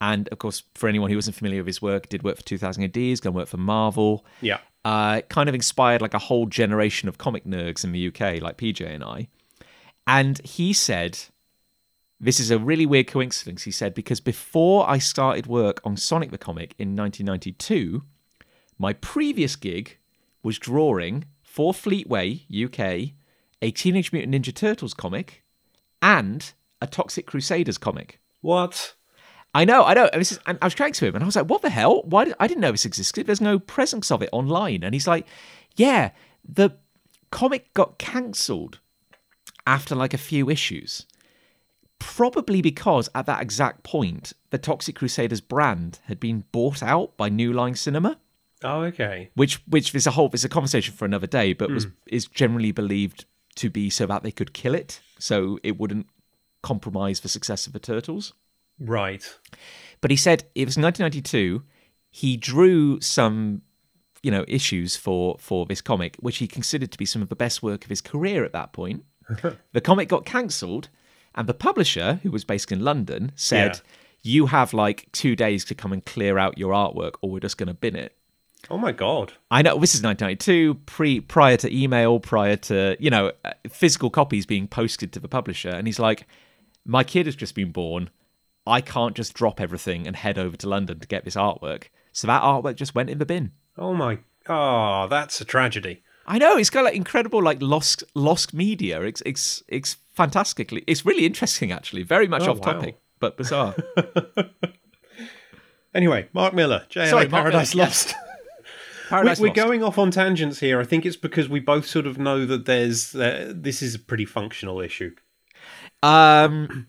And 0.00 0.28
of 0.28 0.38
course, 0.38 0.62
for 0.74 0.88
anyone 0.88 1.10
who 1.10 1.16
wasn't 1.16 1.36
familiar 1.36 1.60
with 1.60 1.68
his 1.68 1.82
work, 1.82 2.08
did 2.08 2.22
work 2.22 2.36
for 2.36 2.42
2000 2.42 2.84
AD, 2.84 2.96
he's 2.96 3.20
going 3.20 3.32
to 3.32 3.38
work 3.38 3.48
for 3.48 3.56
Marvel. 3.56 4.24
yeah. 4.40 4.58
Uh, 4.84 5.20
kind 5.22 5.48
of 5.48 5.54
inspired 5.54 6.00
like 6.00 6.14
a 6.14 6.18
whole 6.18 6.46
generation 6.46 7.08
of 7.08 7.18
comic 7.18 7.44
nerds 7.44 7.82
in 7.82 7.90
the 7.90 8.06
UK, 8.06 8.40
like 8.40 8.56
PJ 8.56 8.86
and 8.86 9.02
I. 9.02 9.26
And 10.06 10.38
he 10.46 10.72
said, 10.72 11.18
this 12.20 12.38
is 12.38 12.52
a 12.52 12.58
really 12.58 12.86
weird 12.86 13.08
coincidence. 13.08 13.64
He 13.64 13.72
said, 13.72 13.94
because 13.94 14.20
before 14.20 14.88
I 14.88 14.98
started 14.98 15.48
work 15.48 15.80
on 15.84 15.96
Sonic 15.96 16.30
the 16.30 16.38
Comic 16.38 16.76
in 16.78 16.94
1992, 16.94 18.04
my 18.78 18.92
previous 18.92 19.56
gig 19.56 19.98
was 20.42 20.56
drawing 20.56 21.24
for 21.42 21.72
Fleetway 21.72 22.44
UK 22.48 23.14
a 23.62 23.70
Teenage 23.70 24.12
Mutant 24.12 24.34
Ninja 24.34 24.54
Turtles 24.54 24.94
comic 24.94 25.42
and 26.02 26.52
a 26.80 26.86
Toxic 26.86 27.26
Crusaders 27.26 27.78
comic. 27.78 28.20
What? 28.40 28.94
I 29.54 29.64
know, 29.64 29.84
I 29.84 29.94
know. 29.94 30.08
And, 30.12 30.20
this 30.20 30.32
is, 30.32 30.38
and 30.46 30.58
I 30.60 30.66
was 30.66 30.74
chatting 30.74 30.92
to 30.94 31.06
him, 31.06 31.14
and 31.14 31.24
I 31.24 31.26
was 31.26 31.36
like, 31.36 31.48
"What 31.48 31.62
the 31.62 31.70
hell? 31.70 32.02
Why? 32.04 32.26
Did, 32.26 32.34
I 32.38 32.46
didn't 32.46 32.60
know 32.60 32.72
this 32.72 32.84
existed. 32.84 33.26
There's 33.26 33.40
no 33.40 33.58
presence 33.58 34.10
of 34.10 34.22
it 34.22 34.28
online." 34.30 34.84
And 34.84 34.94
he's 34.94 35.06
like, 35.06 35.26
"Yeah, 35.76 36.10
the 36.46 36.76
comic 37.30 37.72
got 37.72 37.98
cancelled 37.98 38.80
after 39.66 39.94
like 39.94 40.12
a 40.12 40.18
few 40.18 40.50
issues, 40.50 41.06
probably 41.98 42.60
because 42.60 43.08
at 43.14 43.24
that 43.26 43.40
exact 43.40 43.82
point, 43.82 44.34
the 44.50 44.58
Toxic 44.58 44.94
Crusaders 44.94 45.40
brand 45.40 46.00
had 46.04 46.20
been 46.20 46.44
bought 46.52 46.82
out 46.82 47.16
by 47.16 47.30
New 47.30 47.52
Line 47.52 47.76
Cinema." 47.76 48.18
Oh, 48.62 48.82
okay. 48.82 49.30
which 49.34 49.62
which 49.66 49.94
is 49.94 50.06
a 50.06 50.10
whole 50.10 50.30
is 50.34 50.44
a 50.44 50.50
conversation 50.50 50.94
for 50.94 51.06
another 51.06 51.26
day, 51.26 51.54
but 51.54 51.70
was 51.70 51.84
hmm. 51.84 51.90
is 52.06 52.26
generally 52.26 52.72
believed 52.72 53.24
to 53.56 53.70
be 53.70 53.90
so 53.90 54.06
that 54.06 54.22
they 54.22 54.30
could 54.30 54.52
kill 54.52 54.74
it, 54.74 55.00
so 55.18 55.58
it 55.62 55.78
wouldn't 55.78 56.06
compromise 56.62 57.20
the 57.20 57.28
success 57.28 57.66
of 57.66 57.72
the 57.72 57.78
turtles. 57.78 58.32
Right. 58.78 59.24
But 60.00 60.10
he 60.10 60.16
said 60.16 60.44
it 60.54 60.66
was 60.66 60.76
1992. 60.76 61.62
He 62.10 62.36
drew 62.36 63.00
some, 63.00 63.62
you 64.22 64.30
know, 64.30 64.44
issues 64.46 64.96
for 64.96 65.36
for 65.38 65.66
this 65.66 65.80
comic, 65.80 66.16
which 66.20 66.38
he 66.38 66.46
considered 66.46 66.92
to 66.92 66.98
be 66.98 67.06
some 67.06 67.22
of 67.22 67.28
the 67.28 67.36
best 67.36 67.62
work 67.62 67.84
of 67.84 67.90
his 67.90 68.00
career 68.00 68.44
at 68.44 68.52
that 68.52 68.72
point. 68.72 69.04
the 69.72 69.80
comic 69.80 70.08
got 70.08 70.24
cancelled, 70.24 70.88
and 71.34 71.48
the 71.48 71.54
publisher, 71.54 72.20
who 72.22 72.30
was 72.30 72.44
based 72.44 72.70
in 72.70 72.80
London, 72.80 73.32
said, 73.34 73.80
Yeah. 74.22 74.32
"You 74.32 74.46
have 74.46 74.72
like 74.72 75.10
two 75.12 75.36
days 75.36 75.64
to 75.66 75.74
come 75.74 75.92
and 75.92 76.04
clear 76.04 76.38
out 76.38 76.58
your 76.58 76.72
artwork, 76.72 77.14
or 77.20 77.30
we're 77.30 77.40
just 77.40 77.58
going 77.58 77.68
to 77.68 77.74
bin 77.74 77.96
it." 77.96 78.15
Oh 78.70 78.78
my 78.78 78.92
god. 78.92 79.32
I 79.50 79.62
know 79.62 79.78
this 79.78 79.94
is 79.94 80.02
1992, 80.02 80.74
pre 80.86 81.20
prior 81.20 81.56
to 81.58 81.72
email, 81.74 82.18
prior 82.20 82.56
to 82.56 82.96
you 82.98 83.10
know 83.10 83.32
uh, 83.44 83.52
physical 83.68 84.10
copies 84.10 84.44
being 84.46 84.66
posted 84.66 85.12
to 85.12 85.20
the 85.20 85.28
publisher, 85.28 85.70
and 85.70 85.86
he's 85.86 85.98
like, 86.00 86.26
"My 86.84 87.04
kid 87.04 87.26
has 87.26 87.36
just 87.36 87.54
been 87.54 87.70
born. 87.70 88.10
I 88.66 88.80
can't 88.80 89.14
just 89.14 89.34
drop 89.34 89.60
everything 89.60 90.06
and 90.06 90.16
head 90.16 90.38
over 90.38 90.56
to 90.56 90.68
London 90.68 90.98
to 91.00 91.06
get 91.06 91.24
this 91.24 91.36
artwork." 91.36 91.84
So 92.12 92.26
that 92.26 92.42
artwork 92.42 92.74
just 92.76 92.94
went 92.94 93.10
in 93.10 93.18
the 93.18 93.26
bin. 93.26 93.52
Oh 93.78 93.94
my. 93.94 94.18
Oh, 94.48 95.06
that's 95.08 95.40
a 95.40 95.44
tragedy. 95.44 96.02
I 96.26 96.38
know 96.38 96.56
it's 96.56 96.70
got 96.70 96.84
like 96.84 96.94
incredible 96.96 97.42
like 97.42 97.62
lost 97.62 98.02
lost 98.14 98.52
media. 98.52 99.00
It's 99.02 99.22
it's 99.24 99.62
it's 99.68 99.96
fantastically. 100.14 100.82
It's 100.88 101.06
really 101.06 101.24
interesting 101.24 101.70
actually. 101.70 102.02
Very 102.02 102.26
much 102.26 102.42
Oh, 102.42 102.50
off 102.52 102.58
wow. 102.60 102.72
topic, 102.72 102.98
but 103.20 103.36
bizarre. 103.36 103.76
Anyway, 105.94 106.28
Mark 106.34 106.52
Millar, 106.52 106.84
JLA 106.90 107.08
Sorry, 107.08 107.26
Paradise 107.26 107.74
Millar, 107.74 107.86
Lost. 107.86 108.14
Paradise 109.08 109.40
we're 109.40 109.48
Lost. 109.48 109.56
going 109.56 109.82
off 109.82 109.98
on 109.98 110.10
tangents 110.10 110.60
here. 110.60 110.80
I 110.80 110.84
think 110.84 111.06
it's 111.06 111.16
because 111.16 111.48
we 111.48 111.60
both 111.60 111.86
sort 111.86 112.06
of 112.06 112.18
know 112.18 112.44
that 112.46 112.66
there's 112.66 113.14
uh, 113.14 113.52
this 113.54 113.82
is 113.82 113.94
a 113.94 113.98
pretty 113.98 114.24
functional 114.24 114.80
issue. 114.80 115.14
Um, 116.02 116.86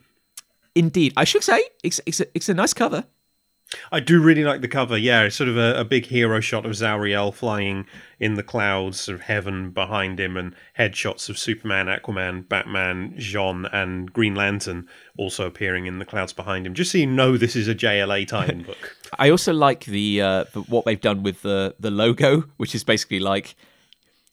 indeed, 0.76 1.14
I 1.16 1.24
should 1.24 1.44
say 1.44 1.64
it's 1.84 2.02
it's 2.06 2.20
a, 2.20 2.26
it's 2.34 2.50
a 2.50 2.54
nice 2.54 2.74
cover. 2.74 3.06
I 3.92 4.00
do 4.00 4.22
really 4.22 4.44
like 4.44 4.62
the 4.62 4.68
cover. 4.68 4.98
Yeah, 4.98 5.24
it's 5.24 5.36
sort 5.36 5.50
of 5.50 5.58
a, 5.58 5.80
a 5.80 5.84
big 5.84 6.06
hero 6.06 6.40
shot 6.40 6.66
of 6.66 6.72
Zauriel 6.72 7.34
flying 7.34 7.86
in 8.20 8.36
the 8.36 8.44
clouds, 8.44 9.02
sort 9.02 9.16
of 9.16 9.22
heaven 9.22 9.72
behind 9.72 10.20
him, 10.20 10.38
and 10.38 10.56
headshots 10.80 11.28
of 11.30 11.38
Superman, 11.38 11.88
Aquaman, 11.88 12.48
Batman, 12.48 13.14
J'onn, 13.18 13.70
and 13.74 14.12
Green 14.14 14.36
Lantern 14.36 14.88
also 15.18 15.46
appearing 15.46 15.86
in 15.86 16.00
the 16.00 16.06
clouds 16.06 16.32
behind 16.32 16.66
him. 16.66 16.74
Just 16.74 16.92
so 16.92 16.98
you 16.98 17.08
know, 17.08 17.38
this 17.38 17.56
is 17.56 17.68
a 17.68 17.76
JLA 17.76 18.28
tie-in 18.28 18.64
book. 18.64 18.96
I 19.20 19.30
also 19.30 19.54
like 19.54 19.86
the, 19.86 20.22
uh, 20.22 20.46
the 20.54 20.62
what 20.62 20.86
they've 20.86 21.00
done 21.00 21.24
with 21.24 21.42
the 21.42 21.76
the 21.80 21.92
logo, 21.92 22.46
which 22.58 22.74
is 22.74 22.84
basically 22.84 23.20
like, 23.20 23.56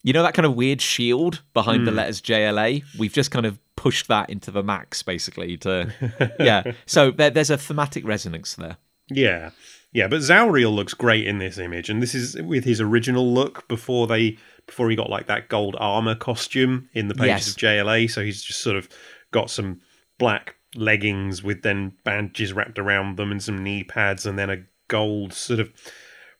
you 0.03 0.13
know, 0.13 0.23
that 0.23 0.33
kind 0.33 0.45
of 0.45 0.55
weird 0.55 0.81
shield 0.81 1.41
behind 1.53 1.85
the 1.85 1.91
letters 1.91 2.21
JLA. 2.21 2.83
We've 2.97 3.13
just 3.13 3.31
kind 3.31 3.45
of 3.45 3.59
pushed 3.75 4.07
that 4.07 4.29
into 4.29 4.51
the 4.51 4.63
max, 4.63 5.03
basically. 5.03 5.57
To 5.57 5.91
yeah, 6.39 6.71
so 6.85 7.11
there, 7.11 7.29
there's 7.29 7.49
a 7.49 7.57
thematic 7.57 8.05
resonance 8.05 8.55
there. 8.55 8.77
Yeah, 9.09 9.51
yeah, 9.91 10.07
but 10.07 10.21
Zauriel 10.21 10.73
looks 10.73 10.93
great 10.93 11.27
in 11.27 11.37
this 11.37 11.57
image, 11.57 11.89
and 11.89 12.01
this 12.01 12.15
is 12.15 12.35
with 12.41 12.63
his 12.63 12.81
original 12.81 13.33
look 13.33 13.67
before 13.67 14.07
they 14.07 14.37
before 14.65 14.89
he 14.89 14.95
got 14.95 15.09
like 15.09 15.27
that 15.27 15.47
gold 15.47 15.75
armor 15.79 16.15
costume 16.15 16.89
in 16.93 17.07
the 17.07 17.13
pages 17.15 17.27
Yes. 17.27 17.49
of 17.49 17.55
JLA. 17.57 18.09
So 18.09 18.23
he's 18.23 18.41
just 18.43 18.61
sort 18.61 18.75
of 18.75 18.89
got 19.31 19.49
some 19.51 19.81
black 20.17 20.55
leggings 20.75 21.43
with 21.43 21.61
then 21.61 21.93
bandages 22.03 22.51
wrapped 22.51 22.79
around 22.79 23.17
them 23.17 23.31
and 23.31 23.41
some 23.43 23.63
knee 23.63 23.83
pads, 23.83 24.25
and 24.25 24.37
then 24.39 24.49
a 24.49 24.63
gold 24.87 25.33
sort 25.33 25.59
of 25.59 25.71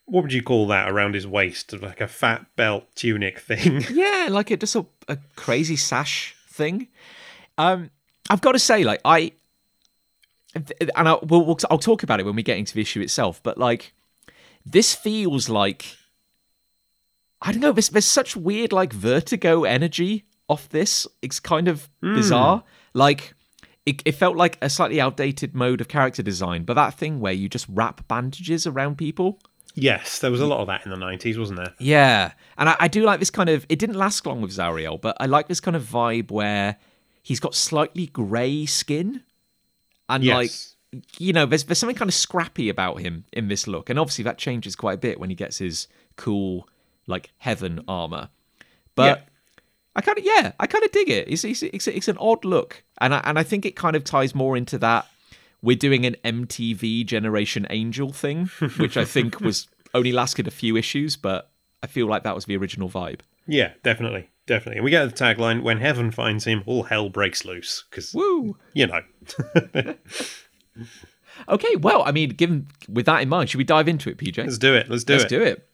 what 0.07 0.21
would 0.21 0.33
you 0.33 0.43
call 0.43 0.67
that 0.67 0.89
around 0.89 1.15
his 1.15 1.25
waist, 1.25 1.73
like 1.81 1.99
a 2.01 2.07
fat 2.07 2.45
belt 2.55 2.85
tunic 2.95 3.39
thing. 3.39 3.83
Yeah, 3.91 4.27
like 4.29 4.51
a 4.51 4.57
just 4.57 4.75
a, 4.75 4.85
a 5.07 5.17
crazy 5.35 5.75
sash 5.75 6.35
thing. 6.49 6.87
Um, 7.57 7.89
I've 8.29 8.41
got 8.41 8.51
to 8.51 8.59
say, 8.59 8.83
like 8.83 9.01
I, 9.05 9.31
and 10.55 11.09
I, 11.09 11.17
we'll, 11.23 11.45
we'll 11.45 11.57
I'll 11.69 11.77
talk 11.77 12.03
about 12.03 12.19
it 12.19 12.25
when 12.25 12.35
we 12.35 12.43
get 12.43 12.57
into 12.57 12.73
the 12.73 12.81
issue 12.81 13.01
itself. 13.01 13.41
But 13.43 13.57
like, 13.57 13.93
this 14.65 14.95
feels 14.95 15.49
like 15.49 15.97
I 17.41 17.51
don't 17.51 17.61
know. 17.61 17.71
There's 17.71 17.89
there's 17.89 18.05
such 18.05 18.35
weird 18.35 18.73
like 18.73 18.93
vertigo 18.93 19.63
energy 19.63 20.25
off 20.47 20.69
this. 20.69 21.07
It's 21.21 21.39
kind 21.39 21.67
of 21.67 21.89
hmm. 22.01 22.15
bizarre. 22.15 22.63
Like 22.93 23.33
it, 23.85 24.01
it 24.05 24.13
felt 24.13 24.35
like 24.35 24.57
a 24.61 24.69
slightly 24.69 24.99
outdated 24.99 25.53
mode 25.53 25.81
of 25.81 25.87
character 25.87 26.23
design, 26.23 26.63
but 26.63 26.73
that 26.73 26.95
thing 26.95 27.19
where 27.19 27.33
you 27.33 27.47
just 27.47 27.67
wrap 27.69 28.07
bandages 28.07 28.65
around 28.65 28.97
people. 28.97 29.39
Yes, 29.75 30.19
there 30.19 30.31
was 30.31 30.39
a 30.39 30.45
lot 30.45 30.61
of 30.61 30.67
that 30.67 30.85
in 30.85 30.89
the 30.89 30.97
nineties, 30.97 31.37
wasn't 31.37 31.57
there? 31.57 31.73
Yeah, 31.79 32.31
and 32.57 32.69
I, 32.69 32.75
I 32.79 32.87
do 32.87 33.03
like 33.03 33.19
this 33.19 33.29
kind 33.29 33.49
of. 33.49 33.65
It 33.67 33.77
didn't 33.77 33.97
last 33.97 34.25
long 34.25 34.41
with 34.41 34.51
Zauriel, 34.51 34.99
but 34.99 35.17
I 35.19 35.25
like 35.25 35.47
this 35.47 35.59
kind 35.59 35.75
of 35.75 35.83
vibe 35.83 36.31
where 36.31 36.77
he's 37.21 37.41
got 37.41 37.53
slightly 37.53 38.07
grey 38.07 38.65
skin, 38.65 39.23
and 40.09 40.23
Yes. 40.23 40.35
like 40.35 40.51
you 41.19 41.33
know, 41.33 41.45
there's 41.45 41.65
there's 41.65 41.77
something 41.79 41.95
kind 41.95 42.09
of 42.09 42.15
scrappy 42.15 42.69
about 42.69 43.01
him 43.01 43.25
in 43.33 43.47
this 43.49 43.67
look, 43.67 43.89
and 43.89 43.99
obviously 43.99 44.23
that 44.23 44.37
changes 44.37 44.75
quite 44.75 44.93
a 44.93 44.97
bit 44.97 45.19
when 45.19 45.29
he 45.29 45.35
gets 45.35 45.57
his 45.57 45.87
cool 46.15 46.69
like 47.07 47.31
heaven 47.37 47.83
armor. 47.87 48.29
But 48.95 49.19
Yeah. 49.19 49.23
I 49.97 50.01
kind 50.01 50.17
of 50.17 50.25
yeah, 50.25 50.51
I 50.59 50.67
kind 50.67 50.83
of 50.83 50.91
dig 50.91 51.09
it. 51.09 51.27
It's, 51.29 51.43
it's 51.43 51.63
it's 51.63 51.87
it's 51.87 52.07
an 52.07 52.17
odd 52.17 52.43
look, 52.45 52.83
and 52.99 53.13
I 53.13 53.21
and 53.25 53.37
I 53.39 53.43
think 53.43 53.65
it 53.65 53.75
kind 53.75 53.95
of 53.95 54.03
ties 54.03 54.33
more 54.35 54.55
into 54.57 54.77
that 54.79 55.07
we're 55.61 55.75
doing 55.77 56.05
an 56.05 56.15
MTV 56.23 57.05
Generation 57.05 57.65
Angel 57.69 58.11
thing, 58.11 58.45
which 58.77 58.97
I 58.97 59.05
think 59.05 59.39
was 59.41 59.67
only 59.93 60.11
lasted 60.11 60.47
a 60.47 60.51
few 60.51 60.75
issues, 60.77 61.15
but 61.15 61.49
I 61.81 61.87
feel 61.87 62.07
like 62.07 62.23
that 62.23 62.35
was 62.35 62.45
the 62.45 62.55
original 62.57 62.89
vibe. 62.89 63.21
Yeah, 63.47 63.71
definitely, 63.83 64.29
definitely. 64.47 64.77
And 64.77 64.85
we 64.85 64.91
get 64.91 65.05
the 65.05 65.13
tagline: 65.23 65.61
"When 65.63 65.77
heaven 65.79 66.11
finds 66.11 66.45
him, 66.45 66.63
all 66.65 66.83
hell 66.83 67.09
breaks 67.09 67.45
loose." 67.45 67.83
Because 67.89 68.13
Woo! 68.13 68.57
you 68.73 68.87
know, 68.87 69.01
Okay, 71.49 71.75
well, 71.75 72.01
I 72.05 72.11
mean, 72.11 72.29
given 72.29 72.67
with 72.87 73.05
that 73.07 73.21
in 73.21 73.29
mind, 73.29 73.49
should 73.49 73.57
we 73.57 73.63
dive 73.65 73.87
into 73.87 74.09
it, 74.09 74.17
PJ? 74.17 74.37
let's 74.37 74.57
do 74.57 74.73
it. 74.73 74.89
Let's 74.89 75.03
do 75.03 75.13
it. 75.13 75.17
Let's 75.17 75.29
do 75.29 75.41
it. 75.43 75.67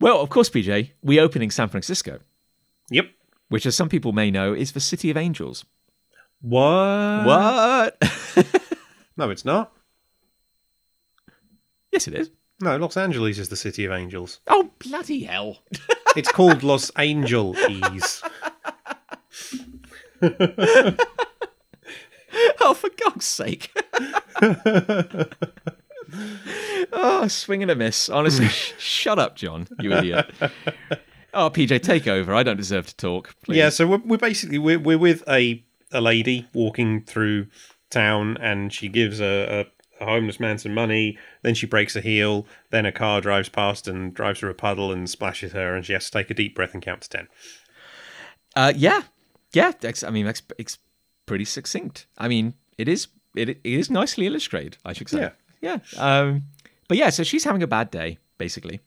Well, 0.00 0.20
of 0.20 0.30
course, 0.30 0.48
PJ, 0.48 0.92
we 1.02 1.20
open 1.20 1.42
in 1.42 1.50
San 1.50 1.68
Francisco, 1.68 2.20
Yep. 2.90 3.10
which, 3.48 3.66
as 3.66 3.74
some 3.76 3.88
people 3.88 4.12
may 4.12 4.30
know, 4.30 4.54
is 4.54 4.72
the 4.72 4.80
city 4.80 5.10
of 5.10 5.16
angels. 5.16 5.64
What? 6.40 7.24
What? 7.26 8.02
No, 9.16 9.30
it's 9.30 9.44
not. 9.44 9.72
yes, 11.90 12.06
it 12.06 12.14
is. 12.14 12.30
No, 12.60 12.76
Los 12.76 12.96
Angeles 12.96 13.36
is 13.40 13.48
the 13.48 13.56
city 13.56 13.84
of 13.84 13.90
angels. 13.90 14.38
Oh, 14.46 14.70
bloody 14.78 15.24
hell. 15.24 15.58
It's 16.16 16.30
called 16.32 16.62
Los 16.62 16.90
Angeles. 16.90 18.22
oh, 22.60 22.74
for 22.74 22.90
God's 23.04 23.24
sake. 23.24 23.70
oh, 26.92 27.26
swing 27.28 27.62
and 27.62 27.70
a 27.70 27.76
miss. 27.76 28.08
Honestly, 28.08 28.48
sh- 28.48 28.74
shut 28.78 29.18
up, 29.18 29.36
Jon, 29.36 29.68
you 29.80 29.92
idiot. 29.92 30.30
Oh, 31.34 31.50
PJ, 31.50 31.82
take 31.82 32.08
over. 32.08 32.34
I 32.34 32.42
don't 32.42 32.56
deserve 32.56 32.86
to 32.86 32.96
talk. 32.96 33.34
Please. 33.44 33.58
Yeah, 33.58 33.68
so 33.68 33.86
we're, 33.86 34.02
we're 34.04 34.18
basically 34.18 34.58
we're, 34.58 34.78
we're 34.78 34.98
with 34.98 35.22
a 35.28 35.62
a 35.92 36.00
lady 36.00 36.46
walking 36.52 37.02
through 37.02 37.46
town, 37.90 38.36
and 38.38 38.72
she 38.72 38.88
gives 38.88 39.20
a, 39.20 39.66
a, 40.00 40.04
homeless 40.04 40.40
man 40.40 40.58
some 40.58 40.74
money. 40.74 41.18
Then 41.42 41.54
she 41.54 41.66
breaks 41.66 41.96
a 41.96 42.00
heel. 42.00 42.46
Then 42.70 42.86
a 42.86 42.92
car 42.92 43.20
drives 43.20 43.48
past 43.48 43.88
and 43.88 44.14
drives 44.14 44.40
through 44.40 44.50
a 44.50 44.54
puddle 44.54 44.92
and 44.92 45.08
splashes 45.08 45.52
her, 45.52 45.74
and 45.74 45.84
she 45.84 45.92
has 45.92 46.06
to 46.06 46.10
take 46.10 46.30
a 46.30 46.34
deep 46.34 46.54
breath 46.54 46.74
and 46.74 46.82
count 46.82 47.02
to 47.02 47.08
ten. 47.08 47.28
Uh, 48.56 48.72
yeah, 48.74 49.02
yeah. 49.52 49.72
That's, 49.80 50.02
I 50.02 50.10
mean, 50.10 50.26
that's 50.26 50.42
it's 50.58 50.78
pretty 51.26 51.44
succinct. 51.44 52.06
I 52.16 52.28
mean, 52.28 52.54
it 52.76 52.88
is 52.88 53.08
it, 53.34 53.48
it 53.48 53.60
is 53.64 53.90
nicely 53.90 54.26
illustrated. 54.26 54.78
I 54.84 54.92
should 54.92 55.08
say. 55.08 55.20
Yeah. 55.20 55.30
yeah. 55.60 55.78
Um, 55.98 56.44
but 56.88 56.96
yeah, 56.96 57.10
so 57.10 57.22
she's 57.22 57.44
having 57.44 57.62
a 57.62 57.66
bad 57.66 57.90
day, 57.90 58.18
basically, 58.38 58.80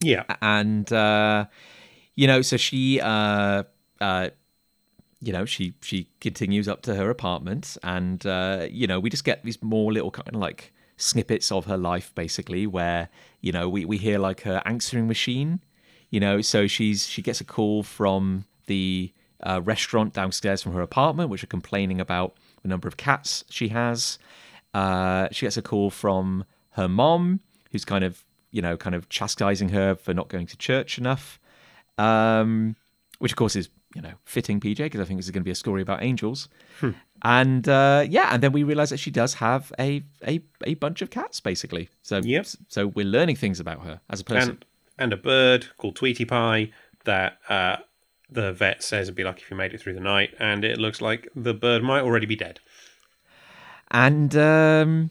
Yeah, 0.00 0.24
and 0.40 0.90
uh, 0.92 1.44
you 2.14 2.26
know, 2.26 2.42
so 2.42 2.56
she 2.56 3.00
uh, 3.00 3.64
uh, 4.00 4.30
you 5.24 5.32
know, 5.32 5.44
she 5.44 5.74
she 5.80 6.08
continues 6.20 6.68
up 6.68 6.82
to 6.82 6.94
her 6.94 7.10
apartment, 7.10 7.76
and 7.82 8.24
uh, 8.26 8.66
you 8.70 8.86
know, 8.86 9.00
we 9.00 9.10
just 9.10 9.24
get 9.24 9.44
these 9.44 9.62
more 9.62 9.92
little 9.92 10.10
kind 10.10 10.28
of 10.28 10.40
like 10.40 10.72
snippets 10.96 11.50
of 11.50 11.66
her 11.66 11.76
life, 11.76 12.14
basically, 12.14 12.66
where 12.66 13.08
you 13.40 13.52
know 13.52 13.68
we 13.68 13.84
we 13.84 13.96
hear 13.96 14.18
like 14.18 14.42
her 14.42 14.62
answering 14.64 15.08
machine, 15.08 15.60
you 16.10 16.20
know, 16.20 16.40
so 16.40 16.66
she's 16.66 17.06
she 17.06 17.22
gets 17.22 17.40
a 17.40 17.44
call 17.44 17.82
from 17.82 18.44
the 18.66 19.12
uh, 19.42 19.60
restaurant 19.64 20.12
downstairs 20.12 20.62
from 20.62 20.72
her 20.72 20.82
apartment, 20.82 21.30
which 21.30 21.42
are 21.42 21.48
complaining 21.48 22.00
about 22.00 22.36
the 22.62 22.68
number 22.68 22.88
of 22.88 22.96
cats 22.96 23.44
she 23.48 23.68
has. 23.68 24.18
Uh, 24.74 25.28
she 25.30 25.46
gets 25.46 25.56
a 25.56 25.62
call 25.62 25.90
from 25.90 26.44
her 26.70 26.88
mom, 26.88 27.40
who's 27.72 27.84
kind 27.84 28.04
of 28.04 28.24
you 28.50 28.60
know 28.60 28.76
kind 28.76 28.94
of 28.94 29.08
chastising 29.08 29.70
her 29.70 29.94
for 29.94 30.12
not 30.12 30.28
going 30.28 30.46
to 30.46 30.56
church 30.56 30.98
enough 30.98 31.40
um, 31.98 32.76
which 33.18 33.32
of 33.32 33.36
course 33.36 33.56
is 33.56 33.68
you 33.94 34.02
know 34.02 34.14
fitting 34.24 34.60
PJ 34.60 34.78
because 34.78 35.00
I 35.00 35.04
think 35.04 35.18
this 35.18 35.26
is 35.26 35.30
going 35.30 35.42
to 35.42 35.44
be 35.44 35.50
a 35.50 35.54
story 35.54 35.82
about 35.82 36.02
angels. 36.02 36.48
And 37.22 37.66
uh, 37.68 38.04
yeah, 38.08 38.28
and 38.32 38.42
then 38.42 38.52
we 38.52 38.62
realize 38.64 38.90
that 38.90 38.98
she 38.98 39.10
does 39.10 39.34
have 39.34 39.72
a 39.78 40.02
a, 40.26 40.40
a 40.64 40.74
bunch 40.74 41.00
of 41.02 41.10
cats 41.10 41.40
basically. 41.40 41.88
So 42.02 42.20
Yep. 42.22 42.46
so 42.68 42.88
we're 42.88 43.06
learning 43.06 43.36
things 43.36 43.60
about 43.60 43.82
her 43.84 44.00
as 44.10 44.20
a 44.20 44.24
person. 44.24 44.50
and 44.50 44.64
and 44.98 45.12
a 45.12 45.16
bird 45.16 45.66
called 45.78 45.96
Tweety 45.96 46.24
Pie 46.24 46.70
that 47.04 47.38
uh, 47.48 47.76
the 48.30 48.52
vet 48.52 48.82
says 48.82 49.08
would 49.08 49.14
be 49.16 49.24
lucky 49.24 49.42
if 49.42 49.50
you 49.50 49.56
made 49.56 49.72
it 49.74 49.80
through 49.80 49.94
the 49.94 50.00
night, 50.00 50.34
and 50.38 50.64
it 50.64 50.78
looks 50.78 51.00
like 51.00 51.28
the 51.34 51.54
bird 51.54 51.82
might 51.82 52.02
already 52.02 52.26
be 52.26 52.36
dead. 52.36 52.60
And 53.90 54.34
um, 54.36 55.10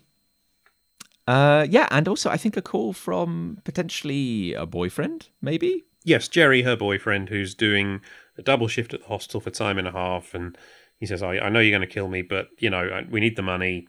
uh, 1.27 1.65
yeah, 1.69 1.87
and 1.91 2.07
also 2.07 2.29
I 2.29 2.37
think 2.37 2.57
a 2.57 2.61
call 2.61 2.93
from 2.93 3.59
potentially 3.63 4.53
a 4.53 4.65
boyfriend, 4.65 5.29
maybe. 5.41 5.83
Yes, 6.03 6.27
Jerry, 6.27 6.63
her 6.63 6.75
boyfriend, 6.75 7.29
who's 7.29 7.55
doing 7.55 8.01
a 8.37 8.41
double 8.41 8.67
shift 8.67 8.93
at 8.93 9.01
the 9.01 9.07
hostel 9.07 9.39
for 9.39 9.49
time 9.49 9.77
and 9.77 9.87
a 9.87 9.91
half, 9.91 10.33
and 10.33 10.57
he 10.99 11.05
says, 11.05 11.21
"I, 11.21 11.37
I 11.37 11.49
know 11.49 11.59
you're 11.59 11.77
going 11.77 11.87
to 11.87 11.93
kill 11.93 12.07
me, 12.07 12.21
but 12.21 12.47
you 12.59 12.69
know 12.69 12.79
I, 12.79 13.03
we 13.09 13.19
need 13.19 13.35
the 13.35 13.41
money." 13.41 13.87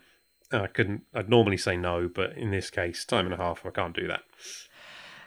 And 0.53 0.63
I 0.63 0.67
couldn't. 0.67 1.03
I'd 1.15 1.29
normally 1.29 1.57
say 1.57 1.77
no, 1.77 2.09
but 2.13 2.37
in 2.37 2.51
this 2.51 2.71
case, 2.71 3.05
time 3.05 3.25
and 3.25 3.35
a 3.35 3.39
half, 3.39 3.65
I 3.65 3.71
can't 3.71 3.97
do 3.97 4.07
that. 4.09 4.23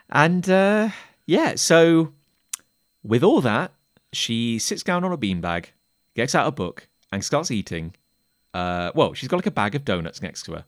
And 0.10 0.50
uh, 0.50 0.90
yeah, 1.26 1.56
so 1.56 2.14
with 3.04 3.24
all 3.24 3.42
that, 3.42 3.74
she 4.14 4.60
sits 4.60 4.84
down 4.84 5.04
on 5.04 5.12
a 5.12 5.18
beanbag, 5.18 5.68
gets 6.16 6.36
out 6.36 6.48
a 6.48 6.52
book, 6.52 6.88
and 7.12 7.24
starts 7.24 7.52
eating. 7.52 7.96
Uh, 8.54 8.92
well, 8.96 9.14
she's 9.14 9.30
got 9.30 9.38
like 9.38 9.46
a 9.46 9.52
bag 9.52 9.76
of 9.76 9.86
donuts 9.86 10.22
next 10.22 10.44
to 10.44 10.54
her. 10.54 10.66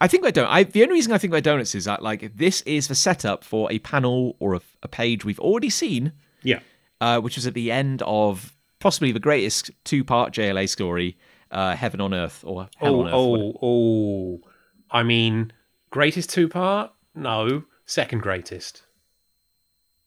I 0.00 0.08
think 0.08 0.24
I 0.24 0.30
don't. 0.30 0.46
I 0.46 0.62
the 0.64 0.82
only 0.82 0.94
reason 0.94 1.12
I 1.12 1.18
think 1.18 1.32
about 1.32 1.42
donuts 1.42 1.74
is 1.74 1.84
that 1.84 2.02
like 2.02 2.36
this 2.36 2.62
is 2.62 2.88
the 2.88 2.94
setup 2.94 3.44
for 3.44 3.70
a 3.70 3.78
panel 3.80 4.36
or 4.38 4.54
a, 4.54 4.60
a 4.82 4.88
page 4.88 5.24
we've 5.24 5.40
already 5.40 5.68
seen, 5.68 6.12
Yeah, 6.42 6.60
uh, 7.00 7.20
which 7.20 7.36
was 7.36 7.46
at 7.46 7.54
the 7.54 7.70
end 7.72 8.02
of 8.06 8.56
possibly 8.78 9.12
the 9.12 9.20
greatest 9.20 9.70
two-part 9.84 10.32
JLA 10.32 10.68
story, 10.68 11.16
uh, 11.50 11.74
Heaven 11.76 12.00
on 12.00 12.14
Earth 12.14 12.42
or 12.46 12.68
Hell 12.76 12.94
Oh, 12.96 13.00
on 13.00 13.06
Earth. 13.08 13.12
whatever. 13.12 13.52
oh, 13.62 14.40
oh. 14.42 14.48
I 14.90 15.02
mean, 15.02 15.52
greatest 15.90 16.30
two 16.30 16.48
part? 16.48 16.92
No, 17.14 17.64
second 17.86 18.20
greatest. 18.22 18.82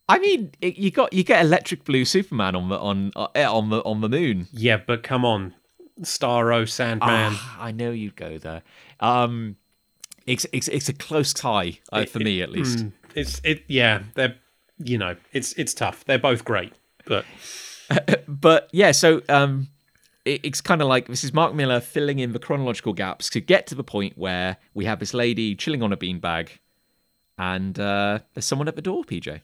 I 0.09 0.19
mean, 0.19 0.51
it, 0.61 0.77
you 0.77 0.91
got 0.91 1.13
you 1.13 1.23
get 1.23 1.41
Electric 1.43 1.85
Blue 1.85 2.03
Superman 2.05 2.55
on 2.55 2.67
the 2.69 2.77
on 2.77 3.11
uh, 3.15 3.27
on 3.35 3.69
the 3.69 3.81
on 3.83 4.01
the 4.01 4.09
moon. 4.09 4.47
Yeah, 4.51 4.77
but 4.77 5.01
come 5.03 5.23
on, 5.23 5.53
Starro, 6.01 6.67
Sandman. 6.69 7.33
Ah, 7.35 7.57
I 7.61 7.71
know 7.71 7.91
you'd 7.91 8.15
go 8.17 8.37
there. 8.37 8.63
Um, 8.99 9.55
it's 10.27 10.45
it's 10.51 10.67
it's 10.67 10.89
a 10.89 10.93
close 10.93 11.33
tie 11.33 11.79
uh, 11.93 12.05
for 12.05 12.19
me 12.19 12.41
at 12.41 12.49
least. 12.51 12.79
Mm, 12.79 12.91
it's 13.15 13.39
it. 13.45 13.63
Yeah, 13.67 14.03
they're 14.15 14.35
you 14.77 14.97
know, 14.97 15.15
it's 15.31 15.53
it's 15.53 15.73
tough. 15.73 16.03
They're 16.03 16.19
both 16.19 16.43
great, 16.43 16.73
but 17.05 17.25
But 18.27 18.69
yeah, 18.71 18.91
so 18.91 19.21
um, 19.29 19.67
it, 20.25 20.41
it's 20.43 20.61
kind 20.61 20.81
of 20.81 20.87
like 20.87 21.07
this 21.07 21.23
is 21.23 21.33
Mark 21.33 21.53
Millar 21.53 21.79
filling 21.79 22.19
in 22.19 22.33
the 22.33 22.39
chronological 22.39 22.93
gaps 22.93 23.29
to 23.31 23.39
get 23.39 23.67
to 23.67 23.75
the 23.75 23.83
point 23.83 24.17
where 24.17 24.57
we 24.73 24.85
have 24.85 24.99
this 24.99 25.13
lady 25.13 25.55
chilling 25.55 25.83
on 25.83 25.93
a 25.93 25.97
beanbag, 25.97 26.49
and 27.37 27.79
uh, 27.79 28.19
there's 28.33 28.45
someone 28.45 28.67
at 28.67 28.75
the 28.75 28.81
door. 28.81 29.03
PJ. 29.03 29.41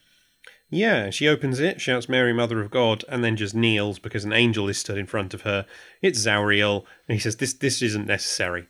yeah, 0.69 1.09
she 1.09 1.27
opens 1.27 1.59
it, 1.59 1.81
shouts 1.81 2.09
"Mary, 2.09 2.33
Mother 2.33 2.61
of 2.61 2.71
God," 2.71 3.03
and 3.09 3.23
then 3.23 3.35
just 3.35 3.55
kneels 3.55 3.99
because 3.99 4.25
an 4.25 4.33
angel 4.33 4.69
is 4.69 4.77
stood 4.77 4.97
in 4.97 5.05
front 5.05 5.33
of 5.33 5.41
her. 5.41 5.65
It's 6.01 6.19
Zauriel, 6.19 6.85
and 7.07 7.15
he 7.15 7.19
says, 7.19 7.37
"This 7.37 7.53
this 7.53 7.81
isn't 7.81 8.07
necessary." 8.07 8.67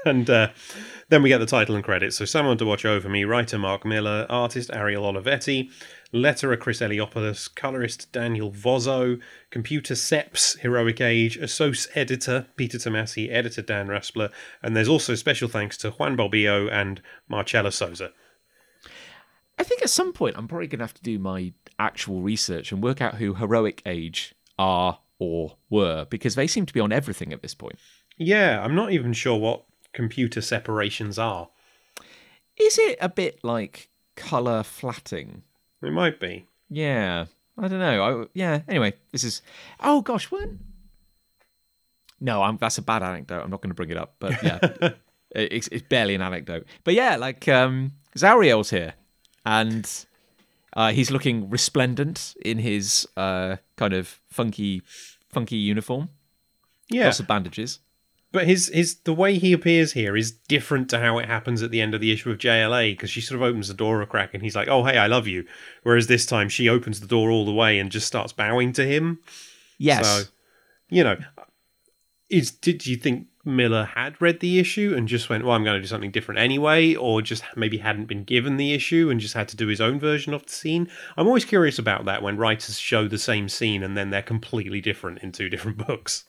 and 0.04 0.28
uh, 0.30 0.48
then 1.08 1.22
we 1.22 1.28
get 1.28 1.38
the 1.38 1.46
title 1.46 1.74
and 1.74 1.84
credits. 1.84 2.16
So, 2.16 2.24
someone 2.24 2.58
to 2.58 2.66
watch 2.66 2.84
over 2.84 3.08
me. 3.08 3.24
Writer 3.24 3.58
Mark 3.58 3.84
Millar, 3.84 4.26
artist 4.28 4.70
Ariel 4.72 5.04
Olivetti, 5.04 5.70
letterer 6.12 6.58
Chris 6.58 6.80
Eliopoulos, 6.80 7.54
colorist 7.54 8.10
Daniel 8.12 8.50
Vozzo, 8.50 9.20
computer 9.50 9.94
Seps, 9.94 10.58
Heroic 10.58 11.00
Age, 11.00 11.38
assoc 11.38 11.88
editor 11.94 12.46
Peter 12.56 12.78
Tomasi, 12.78 13.30
editor 13.30 13.62
Dan 13.62 13.88
Raspler, 13.88 14.30
and 14.62 14.76
there's 14.76 14.88
also 14.88 15.14
special 15.14 15.48
thanks 15.48 15.76
to 15.78 15.90
Juan 15.90 16.16
Balbio 16.16 16.70
and 16.70 17.00
Marcella 17.28 17.72
Souza. 17.72 18.12
I 19.58 19.62
think 19.62 19.82
at 19.82 19.90
some 19.90 20.12
point 20.12 20.36
I'm 20.38 20.48
probably 20.48 20.68
going 20.68 20.78
to 20.78 20.84
have 20.84 20.94
to 20.94 21.02
do 21.02 21.18
my 21.18 21.52
actual 21.78 22.22
research 22.22 22.72
and 22.72 22.82
work 22.82 23.00
out 23.02 23.16
who 23.16 23.34
Heroic 23.34 23.82
Age 23.84 24.34
are 24.58 25.00
or 25.18 25.56
were 25.68 26.06
because 26.08 26.34
they 26.34 26.46
seem 26.46 26.64
to 26.66 26.72
be 26.72 26.80
on 26.80 26.92
everything 26.92 27.32
at 27.32 27.42
this 27.42 27.54
point. 27.54 27.78
Yeah, 28.16 28.62
I'm 28.62 28.74
not 28.74 28.92
even 28.92 29.12
sure 29.12 29.36
what 29.36 29.64
computer 29.92 30.40
separations 30.40 31.18
are. 31.18 31.48
Is 32.56 32.78
it 32.78 32.98
a 33.00 33.08
bit 33.08 33.42
like 33.42 33.88
color 34.16 34.62
flatting? 34.62 35.42
It 35.82 35.92
might 35.92 36.20
be. 36.20 36.46
Yeah, 36.68 37.26
I 37.58 37.68
don't 37.68 37.78
know. 37.78 38.22
I, 38.22 38.26
yeah. 38.34 38.60
Anyway, 38.68 38.94
this 39.12 39.24
is. 39.24 39.42
Oh 39.80 40.02
gosh, 40.02 40.30
when 40.30 40.60
No, 42.20 42.42
I'm, 42.42 42.56
that's 42.58 42.78
a 42.78 42.82
bad 42.82 43.02
anecdote. 43.02 43.42
I'm 43.42 43.50
not 43.50 43.60
going 43.62 43.70
to 43.70 43.74
bring 43.74 43.90
it 43.90 43.96
up, 43.96 44.14
but 44.18 44.42
yeah, 44.42 44.58
it's, 45.30 45.68
it's 45.68 45.86
barely 45.88 46.14
an 46.14 46.22
anecdote. 46.22 46.66
But 46.84 46.94
yeah, 46.94 47.16
like 47.16 47.48
um, 47.48 47.92
Zauriel's 48.16 48.70
here, 48.70 48.94
and 49.46 49.88
uh, 50.74 50.92
he's 50.92 51.10
looking 51.10 51.48
resplendent 51.50 52.34
in 52.44 52.58
his 52.58 53.08
uh, 53.16 53.56
kind 53.76 53.94
of 53.94 54.20
funky, 54.28 54.82
funky 55.28 55.56
uniform. 55.56 56.10
Yeah, 56.88 57.06
Lots 57.06 57.20
of 57.20 57.26
bandages. 57.26 57.78
But 58.32 58.46
his 58.46 58.68
his 58.68 58.96
the 59.00 59.12
way 59.12 59.38
he 59.38 59.52
appears 59.52 59.92
here 59.92 60.16
is 60.16 60.30
different 60.30 60.88
to 60.90 61.00
how 61.00 61.18
it 61.18 61.26
happens 61.26 61.62
at 61.62 61.72
the 61.72 61.80
end 61.80 61.94
of 61.94 62.00
the 62.00 62.12
issue 62.12 62.30
of 62.30 62.38
JLA 62.38 62.92
because 62.92 63.10
she 63.10 63.20
sort 63.20 63.40
of 63.40 63.42
opens 63.42 63.66
the 63.68 63.74
door 63.74 64.00
a 64.02 64.06
crack 64.06 64.34
and 64.34 64.42
he's 64.42 64.54
like, 64.54 64.68
"Oh, 64.68 64.84
hey, 64.84 64.98
I 64.98 65.08
love 65.08 65.26
you," 65.26 65.44
whereas 65.82 66.06
this 66.06 66.26
time 66.26 66.48
she 66.48 66.68
opens 66.68 67.00
the 67.00 67.08
door 67.08 67.30
all 67.30 67.44
the 67.44 67.52
way 67.52 67.78
and 67.78 67.90
just 67.90 68.06
starts 68.06 68.32
bowing 68.32 68.72
to 68.74 68.86
him. 68.86 69.18
Yes. 69.78 70.06
So, 70.06 70.30
you 70.88 71.02
know, 71.02 71.16
is 72.28 72.52
did 72.52 72.86
you 72.86 72.96
think 72.96 73.26
Millar 73.44 73.84
had 73.84 74.20
read 74.20 74.38
the 74.38 74.60
issue 74.60 74.94
and 74.96 75.08
just 75.08 75.28
went, 75.28 75.44
"Well, 75.44 75.56
I'm 75.56 75.64
going 75.64 75.76
to 75.76 75.82
do 75.82 75.88
something 75.88 76.12
different 76.12 76.38
anyway," 76.38 76.94
or 76.94 77.22
just 77.22 77.42
maybe 77.56 77.78
hadn't 77.78 78.06
been 78.06 78.22
given 78.22 78.58
the 78.58 78.74
issue 78.74 79.10
and 79.10 79.18
just 79.18 79.34
had 79.34 79.48
to 79.48 79.56
do 79.56 79.66
his 79.66 79.80
own 79.80 79.98
version 79.98 80.34
of 80.34 80.46
the 80.46 80.52
scene? 80.52 80.88
I'm 81.16 81.26
always 81.26 81.44
curious 81.44 81.80
about 81.80 82.04
that 82.04 82.22
when 82.22 82.36
writers 82.36 82.78
show 82.78 83.08
the 83.08 83.18
same 83.18 83.48
scene 83.48 83.82
and 83.82 83.96
then 83.96 84.10
they're 84.10 84.22
completely 84.22 84.80
different 84.80 85.18
in 85.18 85.32
two 85.32 85.48
different 85.48 85.78
books. 85.86 86.26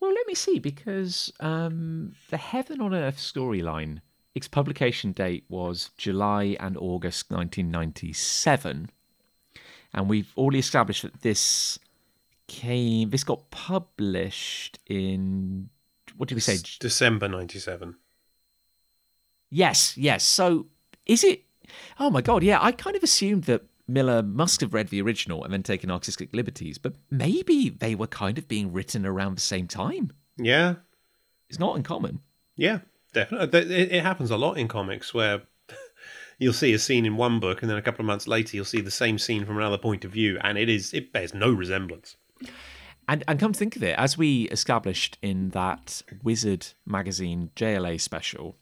Well, 0.00 0.12
let 0.12 0.26
me 0.26 0.34
see, 0.34 0.58
because 0.58 1.32
um, 1.40 2.14
the 2.28 2.36
Heaven 2.36 2.80
on 2.80 2.94
Earth 2.94 3.16
storyline, 3.16 4.00
its 4.34 4.48
publication 4.48 5.12
date 5.12 5.44
was 5.48 5.90
July 5.96 6.56
and 6.60 6.76
August 6.76 7.30
1997. 7.30 8.90
And 9.94 10.10
we've 10.10 10.32
already 10.36 10.58
established 10.58 11.02
that 11.02 11.22
this 11.22 11.78
came, 12.46 13.10
this 13.10 13.24
got 13.24 13.50
published 13.50 14.78
in, 14.86 15.70
what 16.16 16.28
did 16.28 16.34
we 16.34 16.40
say? 16.42 16.58
December 16.78 17.28
'97. 17.28 17.96
Yes, 19.50 19.96
yes. 19.96 20.24
So 20.24 20.66
is 21.06 21.24
it, 21.24 21.44
oh 21.98 22.10
my 22.10 22.20
God, 22.20 22.42
yeah, 22.42 22.58
I 22.60 22.72
kind 22.72 22.96
of 22.96 23.02
assumed 23.02 23.44
that 23.44 23.62
Millar 23.88 24.22
must 24.22 24.60
have 24.60 24.74
read 24.74 24.88
the 24.88 25.00
original 25.00 25.44
and 25.44 25.52
then 25.52 25.62
taken 25.62 25.90
artistic 25.90 26.34
liberties, 26.34 26.78
but 26.78 26.94
maybe 27.10 27.68
they 27.68 27.94
were 27.94 28.06
kind 28.06 28.36
of 28.38 28.48
being 28.48 28.72
written 28.72 29.06
around 29.06 29.36
the 29.36 29.42
same 29.42 29.68
time. 29.68 30.12
Yeah, 30.36 30.76
It's 31.48 31.58
not 31.58 31.76
uncommon. 31.76 32.20
Yeah, 32.56 32.80
definitely. 33.12 33.60
It, 33.60 33.92
it 33.92 34.02
happens 34.02 34.30
a 34.30 34.36
lot 34.36 34.58
in 34.58 34.66
comics 34.66 35.14
where 35.14 35.42
you'll 36.38 36.52
see 36.52 36.74
a 36.74 36.78
scene 36.78 37.06
in 37.06 37.16
one 37.16 37.38
book, 37.38 37.62
and 37.62 37.70
then 37.70 37.78
a 37.78 37.82
couple 37.82 38.02
of 38.02 38.06
months 38.06 38.26
later, 38.26 38.56
you'll 38.56 38.64
see 38.64 38.80
the 38.80 38.90
same 38.90 39.18
scene 39.18 39.44
from 39.44 39.56
another 39.56 39.78
point 39.78 40.04
of 40.04 40.10
view, 40.10 40.38
and 40.42 40.58
it 40.58 40.68
is 40.68 40.92
it 40.92 41.12
bears 41.12 41.32
no 41.32 41.52
resemblance. 41.52 42.16
And 43.08 43.22
and 43.28 43.38
come 43.38 43.52
to 43.52 43.58
think 43.58 43.76
of 43.76 43.82
it, 43.84 43.96
as 43.98 44.18
we 44.18 44.48
established 44.48 45.16
in 45.22 45.50
that 45.50 46.02
Wizard 46.24 46.68
magazine 46.84 47.50
JLA 47.54 48.00
special, 48.00 48.56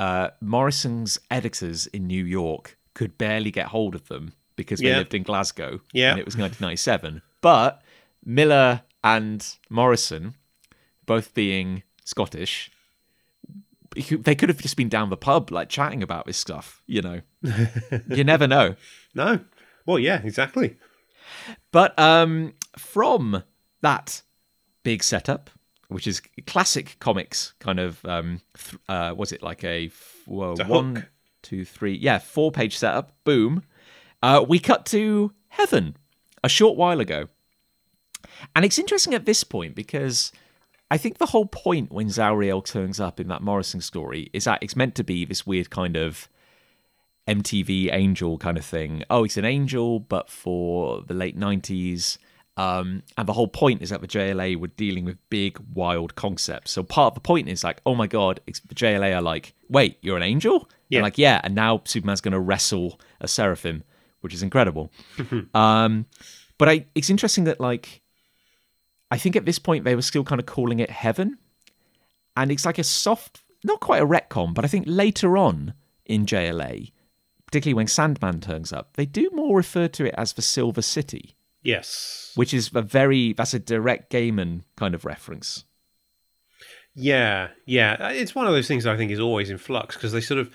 uh, 0.00 0.30
Morrison's 0.40 1.18
editors 1.30 1.86
in 1.88 2.06
New 2.06 2.24
York 2.24 2.77
could 2.98 3.16
barely 3.16 3.50
get 3.50 3.66
hold 3.66 3.94
of 3.94 4.08
them 4.08 4.32
because 4.56 4.80
they 4.80 4.88
Yeah. 4.88 4.98
lived 4.98 5.14
in 5.14 5.22
Glasgow. 5.22 5.80
Yeah. 5.92 6.10
And 6.10 6.18
it 6.18 6.24
was 6.26 6.36
1997. 6.36 7.22
But 7.40 7.80
Millar 8.24 8.82
and 9.04 9.46
Morrison, 9.70 10.34
both 11.06 11.32
being 11.32 11.84
Scottish, 12.04 12.70
they 13.94 14.34
could 14.34 14.48
have 14.48 14.58
just 14.60 14.76
been 14.76 14.88
down 14.88 15.10
the 15.10 15.16
pub, 15.16 15.50
like 15.50 15.68
chatting 15.68 16.02
about 16.02 16.26
this 16.26 16.36
stuff, 16.36 16.82
you 16.86 17.00
know. 17.02 17.20
you 18.08 18.24
never 18.24 18.46
know. 18.46 18.74
No, 19.14 19.40
well, 19.86 19.98
yeah, 19.98 20.20
exactly. 20.24 20.76
But 21.72 21.98
um, 21.98 22.54
from 22.76 23.42
that 23.80 24.22
big 24.82 25.02
setup, 25.02 25.50
which 25.88 26.06
is 26.06 26.20
classic 26.46 26.96
comics 27.00 27.54
kind 27.60 27.80
of, 27.80 28.04
um, 28.04 28.40
th- 28.56 28.80
uh, 28.88 29.14
was 29.16 29.32
it 29.32 29.42
like 29.42 29.64
a 29.64 29.90
a 30.26 30.30
one, 30.30 30.96
hook. 30.96 31.08
Two, 31.42 31.64
three, 31.64 31.96
yeah, 31.96 32.18
four 32.18 32.50
page 32.50 32.76
setup, 32.76 33.12
boom. 33.24 33.62
Uh, 34.22 34.44
we 34.46 34.58
cut 34.58 34.84
to 34.86 35.32
Heaven 35.48 35.96
a 36.42 36.48
short 36.48 36.76
while 36.76 37.00
ago. 37.00 37.28
And 38.54 38.64
it's 38.64 38.78
interesting 38.78 39.14
at 39.14 39.26
this 39.26 39.44
point 39.44 39.74
because 39.74 40.32
I 40.90 40.98
think 40.98 41.18
the 41.18 41.26
whole 41.26 41.46
point 41.46 41.92
when 41.92 42.08
Zauriel 42.08 42.64
turns 42.64 43.00
up 43.00 43.20
in 43.20 43.28
that 43.28 43.42
Morrison 43.42 43.80
story 43.80 44.30
is 44.32 44.44
that 44.44 44.62
it's 44.62 44.76
meant 44.76 44.94
to 44.96 45.04
be 45.04 45.24
this 45.24 45.46
weird 45.46 45.70
kind 45.70 45.96
of 45.96 46.28
MTV 47.26 47.92
angel 47.92 48.38
kind 48.38 48.56
of 48.56 48.64
thing. 48.64 49.04
Oh, 49.10 49.22
he's 49.22 49.36
an 49.36 49.44
angel, 49.44 50.00
but 50.00 50.30
for 50.30 51.02
the 51.02 51.14
late 51.14 51.38
90s. 51.38 52.16
Um, 52.56 53.02
and 53.16 53.28
the 53.28 53.34
whole 53.34 53.48
point 53.48 53.82
is 53.82 53.90
that 53.90 54.00
the 54.00 54.08
JLA 54.08 54.56
were 54.56 54.68
dealing 54.68 55.04
with 55.04 55.16
big, 55.28 55.58
wild 55.74 56.14
concepts. 56.16 56.72
So 56.72 56.82
part 56.82 57.12
of 57.12 57.14
the 57.14 57.20
point 57.20 57.48
is 57.48 57.62
like, 57.62 57.80
oh 57.86 57.94
my 57.94 58.06
God, 58.06 58.40
it's, 58.46 58.60
the 58.60 58.74
JLA 58.74 59.14
are 59.14 59.22
like, 59.22 59.54
wait, 59.68 59.98
you're 60.00 60.16
an 60.16 60.22
angel? 60.22 60.68
Yeah. 60.88 60.98
And 60.98 61.02
like, 61.04 61.18
yeah. 61.18 61.40
And 61.44 61.54
now 61.54 61.82
Superman's 61.84 62.20
going 62.20 62.32
to 62.32 62.40
wrestle 62.40 63.00
a 63.20 63.28
seraphim, 63.28 63.84
which 64.20 64.34
is 64.34 64.42
incredible. 64.42 64.90
um, 65.54 66.06
but 66.58 66.68
I, 66.68 66.86
it's 66.94 67.10
interesting 67.10 67.44
that 67.44 67.60
like, 67.60 68.02
I 69.10 69.18
think 69.18 69.36
at 69.36 69.44
this 69.44 69.58
point 69.58 69.84
they 69.84 69.94
were 69.94 70.02
still 70.02 70.24
kind 70.24 70.40
of 70.40 70.46
calling 70.46 70.80
it 70.80 70.90
heaven. 70.90 71.38
And 72.36 72.50
it's 72.52 72.64
like 72.64 72.78
a 72.78 72.84
soft, 72.84 73.40
not 73.64 73.80
quite 73.80 74.02
a 74.02 74.06
retcon, 74.06 74.54
but 74.54 74.64
I 74.64 74.68
think 74.68 74.84
later 74.86 75.36
on 75.36 75.74
in 76.06 76.24
JLA, 76.26 76.92
particularly 77.46 77.74
when 77.74 77.86
Sandman 77.86 78.40
turns 78.40 78.72
up, 78.72 78.94
they 78.96 79.06
do 79.06 79.30
more 79.32 79.56
refer 79.56 79.88
to 79.88 80.04
it 80.06 80.14
as 80.16 80.34
the 80.34 80.42
Silver 80.42 80.82
City, 80.82 81.34
Yes. 81.62 82.32
which 82.36 82.52
is 82.54 82.70
a 82.74 82.82
very, 82.82 83.32
that's 83.32 83.54
a 83.54 83.58
direct 83.58 84.12
Gaiman 84.12 84.62
kind 84.76 84.94
of 84.94 85.04
reference. 85.04 85.64
Yeah, 86.94 87.48
yeah. 87.64 88.10
It's 88.10 88.34
one 88.34 88.46
of 88.46 88.52
those 88.52 88.68
things 88.68 88.86
I 88.86 88.96
think 88.96 89.10
is 89.10 89.20
always 89.20 89.50
in 89.50 89.58
flux 89.58 89.96
because 89.96 90.12
they 90.12 90.20
sort 90.20 90.40
of 90.40 90.50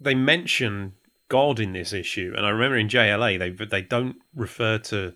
they 0.00 0.14
mention 0.14 0.94
God 1.28 1.60
in 1.60 1.72
this 1.72 1.92
issue, 1.92 2.32
and 2.36 2.46
I 2.46 2.50
remember 2.50 2.76
in 2.76 2.88
JLA 2.88 3.38
they 3.38 3.50
they 3.64 3.82
don't 3.82 4.16
refer 4.34 4.78
to 4.78 5.14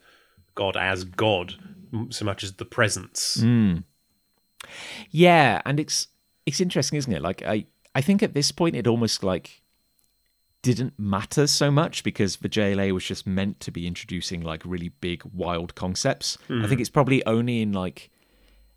God 0.55 0.76
as 0.76 1.05
God 1.05 1.55
so 2.11 2.24
much 2.24 2.43
as 2.45 2.55
the 2.55 2.64
presence. 2.64 3.41
Hmm. 3.41 3.78
Yeah, 5.11 5.61
and 5.64 5.80
it's 5.80 6.09
it's 6.47 6.61
interesting, 6.61 6.99
isn't 6.99 7.12
it? 7.12 7.22
Like 7.22 7.43
I 7.43 7.66
I 7.95 8.01
think 8.01 8.22
at 8.22 8.35
this 8.35 8.53
point 8.53 8.76
it 8.76 8.87
almost 8.87 9.22
like 9.22 9.62
didn't 10.62 10.95
matter 10.99 11.47
so 11.47 11.70
much 11.70 12.03
because 12.03 12.37
the 12.37 12.49
JLA 12.49 12.93
was 12.93 13.05
just 13.05 13.26
meant 13.26 13.61
to 13.61 13.70
be 13.70 13.87
introducing 13.87 14.41
like 14.41 14.62
really 14.64 14.89
big 14.89 15.22
wild 15.35 15.74
concepts. 15.74 16.39
I 16.49 16.55
hmm. 16.55 16.66
think 16.66 16.80
it's 16.80 16.91
probably 16.91 17.24
only 17.26 17.61
in 17.61 17.72
like 17.72 18.11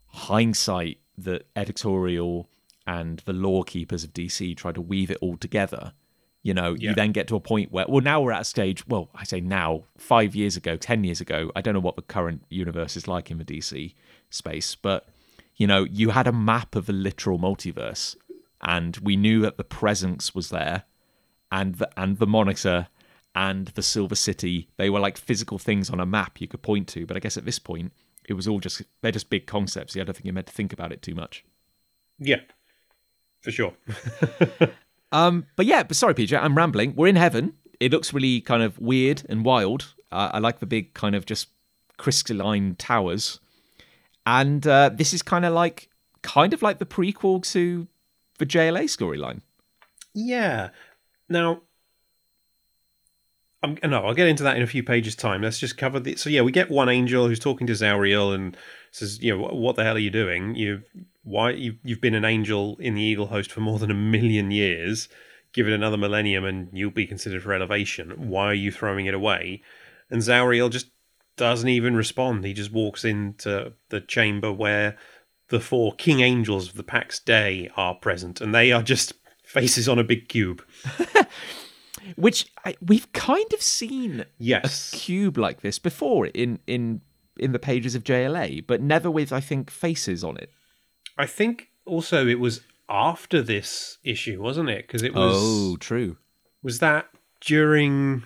hindsight 0.07 0.99
that 1.17 1.47
editorial 1.55 2.49
and 2.87 3.19
the 3.25 3.33
law 3.33 3.61
keepers 3.63 4.03
of 4.03 4.13
DC 4.13 4.55
try 4.57 4.71
to 4.71 4.81
weave 4.81 5.11
it 5.11 5.17
all 5.21 5.37
together. 5.37 5.93
You 6.41 6.53
know, 6.53 6.73
Yeah. 6.79 6.89
you 6.89 6.95
then 6.95 7.11
get 7.11 7.27
to 7.27 7.35
a 7.35 7.39
point 7.41 7.71
where, 7.71 7.85
well, 7.87 8.01
now 8.01 8.21
we're 8.21 8.31
at 8.31 8.41
a 8.41 8.45
stage. 8.45 8.87
Well, 8.87 9.09
I 9.13 9.25
say 9.25 9.41
now, 9.41 9.83
five 9.97 10.33
years 10.33 10.55
ago, 10.55 10.77
ten 10.77 11.03
years 11.03 11.19
ago. 11.21 11.51
I 11.55 11.61
don't 11.61 11.73
know 11.73 11.79
what 11.81 11.97
the 11.97 12.01
current 12.01 12.45
universe 12.49 12.95
is 12.95 13.07
like 13.07 13.29
in 13.29 13.37
the 13.37 13.43
DC 13.45 13.93
space, 14.29 14.73
but 14.75 15.07
you 15.57 15.67
know, 15.67 15.83
you 15.85 16.11
had 16.11 16.27
a 16.27 16.31
map 16.31 16.75
of 16.75 16.87
a 16.87 16.93
literal 16.93 17.37
multiverse, 17.39 18.15
and 18.61 18.95
we 18.97 19.15
knew 19.17 19.41
that 19.41 19.57
the 19.57 19.63
presence 19.63 20.33
was 20.33 20.49
there, 20.49 20.83
and 21.51 21.75
the, 21.75 21.89
and 21.97 22.19
the 22.19 22.27
monitor 22.27 22.87
and 23.35 23.67
the 23.69 23.81
Silver 23.83 24.15
City. 24.15 24.69
They 24.77 24.89
were 24.89 24.99
like 24.99 25.17
physical 25.17 25.57
things 25.57 25.89
on 25.89 25.99
a 25.99 26.05
map 26.05 26.39
you 26.39 26.47
could 26.47 26.61
point 26.61 26.87
to. 26.89 27.05
But 27.05 27.17
I 27.17 27.19
guess 27.19 27.37
at 27.37 27.45
this 27.45 27.59
point, 27.59 27.91
it 28.29 28.33
was 28.33 28.47
all 28.47 28.59
just 28.59 28.81
they're 29.01 29.11
just 29.11 29.29
big 29.29 29.47
concepts. 29.47 29.95
Yeah, 29.95 30.03
I 30.03 30.05
don't 30.05 30.13
think 30.15 30.25
you're 30.25 30.33
meant 30.33 30.47
to 30.47 30.53
think 30.53 30.71
about 30.73 30.91
it 30.93 31.01
too 31.01 31.15
much. 31.15 31.43
Yeah, 32.19 32.41
for 33.41 33.51
sure. 33.51 33.73
Um, 35.11 35.45
but 35.55 35.65
yeah, 35.65 35.83
but 35.83 35.95
sorry, 35.95 36.13
PJ, 36.13 36.37
I'm 36.39 36.57
rambling. 36.57 36.95
We're 36.95 37.07
in 37.07 37.15
heaven. 37.15 37.53
It 37.79 37.91
looks 37.91 38.13
really 38.13 38.41
kind 38.41 38.63
of 38.63 38.79
weird 38.79 39.23
and 39.29 39.45
wild. 39.45 39.93
Uh, 40.11 40.31
I 40.33 40.39
like 40.39 40.59
the 40.59 40.65
big 40.65 40.93
kind 40.93 41.15
of 41.15 41.25
just 41.25 41.49
crystalline 41.97 42.75
towers, 42.75 43.39
and 44.25 44.65
uh, 44.65 44.89
this 44.93 45.13
is 45.13 45.21
kind 45.21 45.45
of 45.45 45.53
like 45.53 45.89
kind 46.21 46.53
of 46.53 46.61
like 46.61 46.79
the 46.79 46.85
prequel 46.85 47.43
to 47.51 47.87
the 48.37 48.45
JLA 48.45 48.83
storyline. 48.83 49.41
Yeah. 50.13 50.69
Now, 51.29 51.61
I'm, 53.63 53.77
no, 53.83 54.05
I'll 54.05 54.13
get 54.13 54.27
into 54.27 54.43
that 54.43 54.55
in 54.55 54.63
a 54.63 54.67
few 54.67 54.83
pages' 54.83 55.15
time. 55.15 55.41
Let's 55.41 55.59
just 55.59 55.77
cover 55.77 55.99
the. 55.99 56.15
So 56.15 56.29
yeah, 56.29 56.41
we 56.41 56.51
get 56.51 56.69
one 56.69 56.89
angel 56.89 57.27
who's 57.27 57.39
talking 57.39 57.67
to 57.67 57.73
Zauriel 57.73 58.33
and 58.33 58.57
says, 58.97 59.21
"You 59.21 59.37
know, 59.37 59.47
what, 59.47 59.75
the 59.75 59.83
hell 59.83 59.95
are 59.95 59.99
you 59.99 60.09
doing? 60.09 60.55
You 60.55 60.83
why 61.23 61.51
you've 61.51 61.77
you've 61.83 62.01
been 62.01 62.15
an 62.15 62.25
angel 62.25 62.77
in 62.79 62.95
the 62.95 63.01
Eagle 63.01 63.27
Host 63.27 63.51
for 63.51 63.61
more 63.61 63.79
than 63.79 63.91
a 63.91 63.95
million 63.95 64.51
years. 64.51 65.09
Give 65.53 65.67
it 65.67 65.73
another 65.73 65.97
millennium, 65.97 66.45
and 66.45 66.69
you'll 66.71 66.91
be 66.91 67.07
considered 67.07 67.43
for 67.43 67.53
elevation. 67.53 68.29
Why 68.29 68.47
are 68.47 68.53
you 68.53 68.71
throwing 68.71 69.05
it 69.05 69.13
away?" 69.13 69.61
And 70.09 70.21
Zauriel 70.21 70.71
just 70.71 70.87
doesn't 71.35 71.69
even 71.69 71.95
respond. 71.95 72.43
He 72.43 72.53
just 72.53 72.71
walks 72.71 73.05
into 73.05 73.73
the 73.89 74.01
chamber 74.01 74.51
where 74.51 74.97
the 75.49 75.59
four 75.59 75.93
king 75.93 76.19
angels 76.19 76.69
of 76.69 76.75
the 76.75 76.83
Pax 76.83 77.19
Dei 77.19 77.69
are 77.77 77.95
present, 77.95 78.41
and 78.41 78.53
they 78.53 78.71
are 78.71 78.83
just 78.83 79.13
faces 79.43 79.87
on 79.87 79.99
a 79.99 80.03
big 80.03 80.27
cube. 80.27 80.63
Which 82.15 82.49
I, 82.63 82.75
we've 82.81 83.11
kind 83.11 83.51
of 83.53 83.61
seen 83.61 84.25
Yes. 84.37 84.93
A 84.93 84.97
cube 84.97 85.37
like 85.37 85.61
this 85.61 85.77
before 85.77 86.27
in 86.27 86.59
in 86.65 87.01
in 87.39 87.51
the 87.51 87.59
pages 87.59 87.95
of 87.95 88.03
JLA, 88.03 88.65
but 88.65 88.81
never 88.81 89.09
with 89.11 89.31
I 89.33 89.39
think 89.39 89.69
faces 89.69 90.23
on 90.23 90.37
it. 90.37 90.51
I 91.17 91.25
think 91.25 91.69
also 91.85 92.27
it 92.27 92.39
was 92.39 92.61
after 92.89 93.41
this 93.41 93.97
issue, 94.03 94.41
wasn't 94.41 94.69
it? 94.69 94.87
Because 94.87 95.03
it 95.03 95.13
was. 95.13 95.35
Oh, 95.37 95.77
true. 95.77 96.17
Was 96.63 96.79
that 96.79 97.07
during 97.41 98.23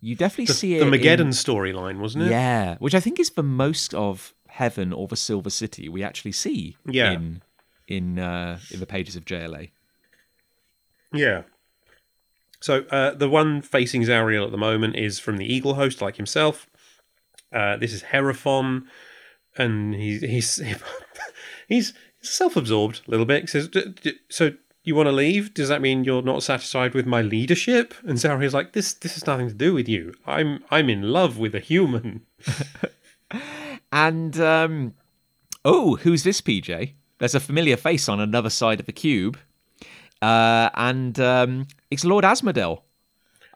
You 0.00 0.14
definitely 0.16 0.46
the, 0.46 0.54
see 0.54 0.78
the 0.78 0.86
it. 0.86 0.90
Mageddon 0.90 1.20
in- 1.20 1.28
storyline, 1.28 1.98
wasn't 1.98 2.24
it? 2.24 2.30
Yeah, 2.30 2.76
which 2.78 2.94
I 2.94 3.00
think 3.00 3.18
is 3.20 3.30
for 3.30 3.42
most 3.42 3.94
of 3.94 4.34
Heaven 4.48 4.92
or 4.92 5.08
the 5.08 5.16
Silver 5.16 5.50
City, 5.50 5.88
we 5.88 6.02
actually 6.02 6.32
see 6.32 6.76
Yeah. 6.86 7.12
in 7.12 7.42
in 7.88 8.18
uh, 8.18 8.58
in 8.70 8.80
the 8.80 8.86
pages 8.86 9.16
of 9.16 9.24
JLA. 9.24 9.70
Yeah. 11.12 11.42
So 12.60 12.84
uh, 12.90 13.12
the 13.14 13.28
one 13.28 13.60
facing 13.60 14.02
Zauriel 14.02 14.46
at 14.46 14.50
the 14.50 14.56
moment 14.56 14.96
is 14.96 15.18
from 15.18 15.36
the 15.36 15.44
Eagle 15.44 15.74
Host, 15.74 16.00
like 16.00 16.16
himself. 16.16 16.66
Uh, 17.54 17.76
this 17.76 17.92
is 17.92 18.02
Heraphon, 18.02 18.82
and 19.56 19.94
he's 19.94 20.20
he's 20.20 20.62
he's 21.68 21.94
self-absorbed 22.20 23.02
a 23.06 23.10
little 23.10 23.26
bit. 23.26 23.42
He 23.42 23.46
says, 23.46 23.68
"D- 23.68 23.94
d- 24.02 24.18
"So 24.28 24.52
you 24.82 24.94
want 24.94 25.06
to 25.06 25.12
leave? 25.12 25.54
Does 25.54 25.68
that 25.68 25.80
mean 25.80 26.04
you're 26.04 26.22
not 26.22 26.42
satisfied 26.42 26.94
with 26.94 27.06
my 27.06 27.22
leadership?" 27.22 27.94
And 28.02 28.18
Zauriel's 28.18 28.54
like, 28.54 28.72
"This 28.72 28.92
this 28.94 29.14
has 29.14 29.26
nothing 29.26 29.48
to 29.48 29.54
do 29.54 29.72
with 29.72 29.88
you. 29.88 30.14
I'm 30.26 30.64
I'm 30.70 30.90
in 30.90 31.02
love 31.02 31.38
with 31.38 31.54
a 31.54 31.60
human." 31.60 32.26
And 33.94 34.38
um, 34.40 34.94
oh, 35.64 35.94
who's 35.94 36.24
this 36.24 36.40
PJ? 36.40 36.94
There's 37.18 37.36
a 37.36 37.40
familiar 37.40 37.76
face 37.76 38.08
on 38.08 38.18
another 38.18 38.50
side 38.50 38.80
of 38.80 38.86
the 38.86 38.92
cube, 38.92 39.38
uh, 40.20 40.68
and 40.74 41.18
um, 41.20 41.68
it's 41.92 42.04
Lord 42.04 42.24
Asmodel. 42.24 42.82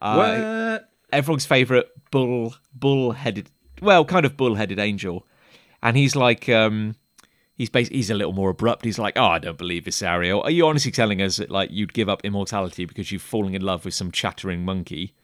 Uh, 0.01 0.15
what? 0.15 0.89
everyone's 1.13 1.45
favorite 1.45 1.89
bull 2.13 2.55
bull-headed 2.73 3.51
well 3.81 4.05
kind 4.05 4.25
of 4.27 4.37
bull-headed 4.37 4.79
angel 4.79 5.27
and 5.83 5.97
he's 5.97 6.17
like 6.17 6.49
um 6.49 6.95
he's 7.57 7.71
bas- 7.71 7.89
he's 7.89 8.11
a 8.11 8.15
little 8.15 8.33
more 8.33 8.51
abrupt 8.51 8.85
he's 8.85 8.99
like 8.99 9.17
oh 9.17 9.27
i 9.27 9.39
don't 9.39 9.59
believe 9.59 9.85
this 9.85 10.03
ariel 10.03 10.43
are 10.43 10.51
you 10.51 10.67
honestly 10.67 10.93
telling 10.93 11.21
us 11.21 11.37
that 11.37 11.51
like 11.51 11.71
you'd 11.71 11.93
give 11.93 12.09
up 12.09 12.25
immortality 12.25 12.85
because 12.85 13.13
you've 13.13 13.23
fallen 13.23 13.55
in 13.55 13.63
love 13.63 13.85
with 13.85 13.95
some 13.95 14.11
chattering 14.11 14.65
monkey 14.65 15.15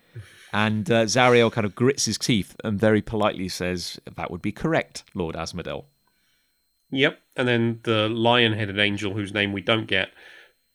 and 0.53 0.89
uh, 0.89 1.05
Zauriel 1.05 1.51
kind 1.51 1.65
of 1.65 1.75
grits 1.75 2.05
his 2.05 2.17
teeth 2.17 2.55
and 2.63 2.79
very 2.79 3.03
politely 3.03 3.49
says 3.49 3.99
that 4.17 4.31
would 4.31 4.43
be 4.43 4.53
correct 4.53 5.05
lord 5.15 5.35
asmodel 5.35 5.87
Yep. 6.95 7.19
And 7.37 7.49
then 7.49 7.81
the 7.83 8.09
lion-headed 8.09 8.79
angel, 8.79 9.15
whose 9.15 9.35
name 9.35 9.53
we 9.53 9.61
don't 9.61 9.87
get, 9.87 10.11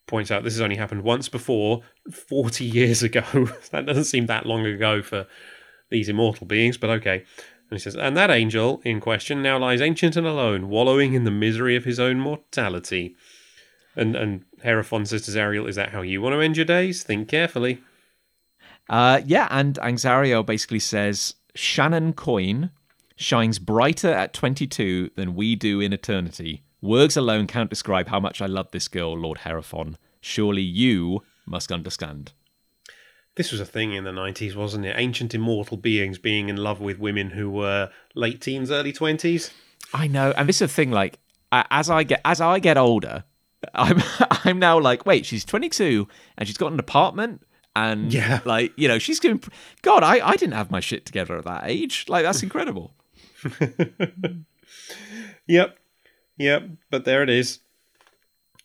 points 0.05 0.31
out 0.31 0.43
this 0.43 0.53
has 0.53 0.61
only 0.61 0.75
happened 0.75 1.03
once 1.03 1.29
before, 1.29 1.81
40 2.11 2.65
years 2.65 3.01
ago. 3.03 3.23
that 3.71 3.85
doesn't 3.85 4.05
seem 4.05 4.25
that 4.25 4.45
long 4.45 4.65
ago 4.65 5.01
for 5.01 5.27
these 5.89 6.09
immortal 6.09 6.45
beings, 6.45 6.77
but 6.77 6.89
okay. 6.89 7.23
And 7.69 7.77
he 7.77 7.83
says, 7.83 7.95
and 7.95 8.17
that 8.17 8.31
angel 8.31 8.81
in 8.83 8.99
question 8.99 9.41
now 9.41 9.59
lies 9.59 9.81
ancient 9.81 10.15
and 10.15 10.25
alone, 10.25 10.69
wallowing 10.69 11.13
in 11.13 11.23
the 11.23 11.31
misery 11.31 11.75
of 11.75 11.85
his 11.85 11.99
own 11.99 12.19
mortality. 12.19 13.15
And 13.95 14.15
and 14.15 14.45
Heraphon 14.63 15.07
says 15.07 15.23
to 15.23 15.31
Zauriel, 15.31 15.67
is 15.67 15.75
that 15.75 15.89
how 15.89 16.01
you 16.01 16.21
want 16.21 16.33
to 16.33 16.41
end 16.41 16.57
your 16.57 16.65
days? 16.65 17.03
Think 17.03 17.27
carefully. 17.27 17.81
Uh, 18.89 19.21
yeah, 19.25 19.47
and 19.51 19.75
Anxario 19.75 20.43
basically 20.43 20.79
says 20.79 21.35
Shannon 21.53 22.13
Coin 22.13 22.71
shines 23.15 23.59
brighter 23.59 24.11
at 24.11 24.33
22 24.33 25.11
than 25.15 25.35
we 25.35 25.55
do 25.55 25.79
in 25.79 25.93
eternity. 25.93 26.63
Words 26.81 27.17
alone 27.17 27.45
can't 27.45 27.69
describe 27.69 28.07
how 28.07 28.19
much 28.19 28.41
I 28.41 28.45
love 28.45 28.71
this 28.71 28.87
girl, 28.87 29.17
Lord 29.17 29.39
Heraphon. 29.39 29.95
Surely 30.21 30.61
you 30.61 31.23
must 31.45 31.71
understand. 31.71 32.31
This 33.39 33.53
was 33.53 33.61
a 33.61 33.65
thing 33.65 33.93
in 33.93 34.03
the 34.03 34.11
90s, 34.11 34.53
wasn't 34.53 34.85
it? 34.85 34.95
Ancient 34.97 35.33
immortal 35.33 35.77
beings 35.77 36.17
being 36.17 36.49
in 36.49 36.57
love 36.57 36.81
with 36.81 36.99
women 36.99 37.29
who 37.29 37.49
were 37.49 37.89
late 38.13 38.41
teens, 38.41 38.69
early 38.69 38.91
20s. 38.91 39.51
I 39.93 40.07
know, 40.07 40.33
and 40.35 40.49
this 40.49 40.57
is 40.57 40.63
a 40.63 40.67
thing. 40.67 40.91
Like, 40.91 41.19
as 41.53 41.89
I 41.89 42.03
get 42.03 42.19
as 42.25 42.41
I 42.41 42.59
get 42.59 42.75
older, 42.77 43.23
I'm 43.73 44.03
I'm 44.43 44.59
now 44.59 44.77
like, 44.77 45.05
wait, 45.05 45.25
she's 45.25 45.45
22 45.45 46.05
and 46.37 46.49
she's 46.49 46.57
got 46.57 46.73
an 46.73 46.79
apartment. 46.81 47.41
And 47.77 48.11
Yeah. 48.13 48.41
like 48.43 48.73
you 48.75 48.89
know, 48.89 48.99
she's 48.99 49.21
doing. 49.21 49.41
God, 49.83 50.03
I, 50.03 50.19
I 50.27 50.35
didn't 50.35 50.55
have 50.55 50.69
my 50.69 50.81
shit 50.81 51.05
together 51.05 51.37
at 51.37 51.45
that 51.45 51.63
age. 51.65 52.07
Like 52.09 52.25
that's 52.25 52.43
incredible. 52.43 52.93
Yep. 55.47 55.77
Yep. 56.37 56.63
But 56.91 57.05
there 57.05 57.23
it 57.23 57.29
is. 57.29 57.59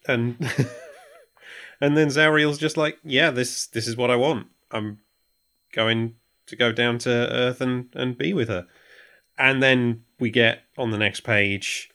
And 0.08 0.36
and 1.80 1.96
then 1.96 2.08
Zauriel's 2.08 2.58
just 2.58 2.76
like, 2.76 2.98
yeah, 3.04 3.30
this 3.30 3.66
this 3.68 3.86
is 3.86 3.96
what 3.96 4.10
I 4.10 4.16
want. 4.16 4.48
I'm 4.70 4.98
going 5.72 6.16
to 6.46 6.56
go 6.56 6.72
down 6.72 6.98
to 6.98 7.10
Earth 7.10 7.60
and, 7.60 7.88
and 7.94 8.18
be 8.18 8.32
with 8.32 8.48
her. 8.48 8.66
And 9.38 9.62
then 9.62 10.04
we 10.20 10.30
get 10.30 10.62
on 10.76 10.90
the 10.90 10.98
next 10.98 11.20
page 11.20 11.90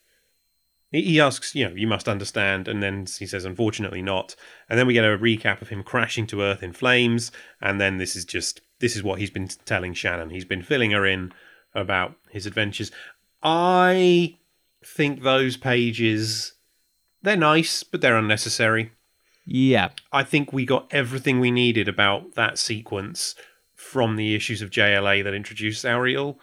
he- 0.91 1.21
asks, 1.21 1.53
you 1.55 1.67
know, 1.67 1.75
you 1.75 1.87
must 1.87 2.09
understand, 2.09 2.67
and 2.67 2.81
then 2.81 3.05
he 3.17 3.25
says, 3.25 3.45
unfortunately 3.45 4.01
not. 4.01 4.35
And 4.69 4.79
then 4.79 4.87
we 4.87 4.93
get 4.93 5.05
a 5.05 5.17
recap 5.17 5.61
of 5.61 5.69
him 5.69 5.83
crashing 5.83 6.27
to 6.27 6.41
Earth 6.41 6.63
in 6.63 6.73
flames, 6.73 7.31
and 7.61 7.79
then 7.79 7.97
this 7.97 8.15
is 8.15 8.25
just 8.25 8.61
this 8.79 8.95
is 8.95 9.03
what 9.03 9.19
he's 9.19 9.29
been 9.29 9.47
telling 9.65 9.93
Shannon. 9.93 10.29
He's 10.29 10.45
been 10.45 10.63
filling 10.63 10.91
her 10.91 11.05
in 11.05 11.33
about 11.75 12.15
his 12.29 12.45
adventures. 12.45 12.91
I 13.43 14.37
think 14.83 15.21
those 15.21 15.57
pages 15.57 16.53
they're 17.21 17.35
nice, 17.35 17.83
but 17.83 18.01
they're 18.01 18.17
unnecessary. 18.17 18.93
Yeah, 19.51 19.89
I 20.11 20.23
think 20.23 20.53
we 20.53 20.63
got 20.63 20.87
everything 20.91 21.39
we 21.39 21.49
needed 21.49 21.87
about 21.87 22.35
that 22.35 22.59
sequence 22.59 23.33
from 23.73 24.15
the 24.15 24.35
issues 24.35 24.61
of 24.61 24.69
JLA 24.69 25.23
that 25.23 25.33
introduced 25.33 25.83
Ariel, 25.83 26.39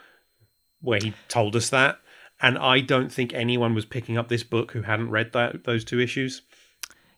where 0.80 0.98
he 1.00 1.14
told 1.28 1.54
us 1.54 1.70
that. 1.70 2.00
And 2.42 2.58
I 2.58 2.80
don't 2.80 3.12
think 3.12 3.32
anyone 3.32 3.74
was 3.74 3.84
picking 3.84 4.18
up 4.18 4.26
this 4.26 4.42
book 4.42 4.72
who 4.72 4.82
hadn't 4.82 5.10
read 5.10 5.32
that 5.34 5.62
those 5.62 5.84
two 5.84 6.00
issues. 6.00 6.42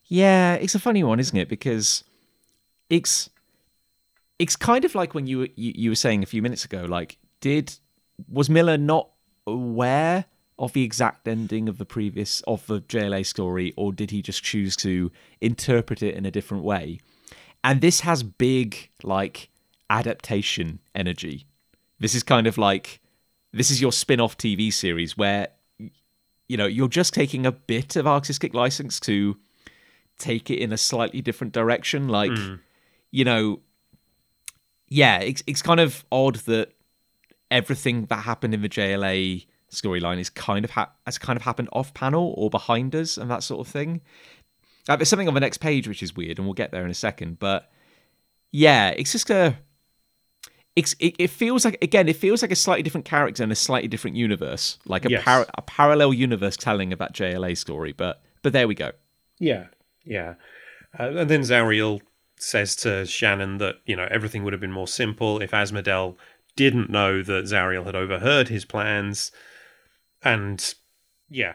Yeah, 0.05 0.55
it's 0.57 0.75
a 0.75 0.79
funny 0.79 1.03
one, 1.03 1.21
isn't 1.21 1.37
it? 1.37 1.49
Because 1.49 2.05
it's 2.91 3.31
it's 4.39 4.57
kind 4.57 4.85
of 4.85 4.95
like 4.95 5.15
when 5.15 5.27
you 5.27 5.49
you, 5.57 5.73
you 5.75 5.91
were 5.91 5.97
saying 5.97 6.23
a 6.23 6.27
few 6.27 6.43
minutes 6.43 6.67
ago. 6.67 6.85
Like, 6.85 7.17
did 7.41 7.75
was 8.31 8.51
Millar 8.51 8.77
not 8.77 9.09
aware 9.47 10.27
of 10.59 10.73
the 10.73 10.83
exact 10.83 11.29
ending 11.29 11.69
of 11.69 11.79
the 11.79 11.85
previous 11.85 12.41
of 12.43 12.67
the 12.67 12.81
JLA 12.81 13.25
story, 13.25 13.73
or 13.77 13.93
did 13.93 14.11
he 14.11 14.23
just 14.23 14.43
choose 14.43 14.77
to 14.77 15.13
interpret 15.41 16.03
it 16.03 16.15
in 16.15 16.27
a 16.27 16.31
different 16.31 16.65
way? 16.65 17.01
And 17.63 17.81
this 17.81 18.01
has 18.01 18.23
big 18.23 18.91
like 19.03 19.51
adaptation 19.91 20.81
energy. 20.95 21.47
This 21.99 22.15
is 22.15 22.23
kind 22.23 22.47
of 22.47 22.59
like 22.59 23.01
this 23.53 23.71
is 23.71 23.81
your 23.81 23.93
spin-off 23.93 24.37
TV 24.37 24.73
series 24.73 25.17
where 25.17 25.49
you 26.49 26.57
know 26.57 26.67
you're 26.67 26.89
just 26.89 27.15
taking 27.15 27.47
a 27.47 27.53
bit 27.53 27.97
of 27.97 28.07
artistic 28.07 28.55
license 28.55 28.99
to 29.01 29.37
take 30.19 30.51
it 30.51 30.59
in 30.59 30.73
a 30.73 30.79
slightly 30.79 31.21
different 31.21 31.53
direction 31.53 32.09
like 32.09 32.37
hmm. 32.37 32.55
you 33.11 33.25
know 33.25 33.61
yeah 34.89 35.19
it's, 35.19 35.43
it's 35.47 35.63
kind 35.63 35.79
of 35.79 36.05
odd 36.11 36.37
that 36.37 36.73
everything 37.51 38.07
that 38.07 38.17
happened 38.17 38.53
in 38.53 38.63
the 38.63 38.69
jla 38.69 39.47
storyline 39.71 40.19
is 40.19 40.31
kind 40.31 40.65
of 40.65 40.71
ha- 40.71 40.91
has 41.07 41.19
kind 41.19 41.37
of 41.37 41.43
happened 41.43 41.69
off 41.73 41.93
panel 41.95 42.35
or 42.37 42.49
behind 42.51 42.95
us 42.95 43.17
and 43.19 43.31
that 43.31 43.43
sort 43.43 43.61
of 43.67 43.71
thing 43.71 44.01
uh, 44.89 44.97
there's 44.97 45.09
something 45.09 45.29
on 45.29 45.35
the 45.35 45.41
next 45.41 45.59
page 45.59 45.87
which 45.87 46.03
is 46.03 46.17
weird 46.17 46.39
and 46.39 46.47
we'll 46.47 46.55
get 46.55 46.71
there 46.71 46.85
in 46.85 46.91
a 46.91 46.95
second 46.95 47.39
but 47.39 47.71
yeah 48.51 48.89
it's 48.91 49.13
just 49.13 49.29
a 49.31 49.57
it's, 50.77 50.95
it, 51.01 51.17
it 51.19 51.29
feels 51.31 51.65
like 51.65 51.77
again 51.83 52.09
it 52.09 52.17
feels 52.17 52.41
like 52.41 52.53
a 52.53 52.57
slightly 52.57 52.83
different 52.83 53.05
character 53.05 53.43
in 53.43 53.51
a 53.51 53.55
slightly 53.57 53.89
different 53.89 54.17
universe 54.17 54.79
like 54.87 55.05
a, 55.05 55.11
Yes. 55.11 55.25
par- 55.25 55.47
a 55.57 55.63
parallel 55.63 56.15
universe 56.15 56.57
telling 56.57 56.93
of 56.93 56.99
that 57.01 57.13
jla 57.15 57.57
story 57.57 57.93
but 57.93 58.23
but 58.43 58.53
there 58.53 58.69
we 58.69 58.75
go 58.75 58.93
Yeah, 59.41 59.67
yeah. 60.05 60.35
Uh, 60.99 61.11
and 61.17 61.29
then 61.31 61.41
Zauriel 61.43 62.01
says 62.39 62.75
to 62.77 63.05
Shannon 63.05 63.59
that 63.59 63.77
you 63.85 63.95
know 63.97 64.09
everything 64.11 64.43
would 64.45 64.53
have 64.55 64.61
been 64.61 64.73
more 64.73 64.89
simple 64.89 65.41
if 65.43 65.51
Asmodel 65.51 66.17
didn't 66.57 66.89
know 66.89 67.23
that 67.23 67.45
Zauriel 67.45 67.85
had 67.85 67.95
overheard 67.97 68.49
his 68.49 68.65
plans, 68.65 69.31
and 70.23 70.75
yeah, 71.29 71.55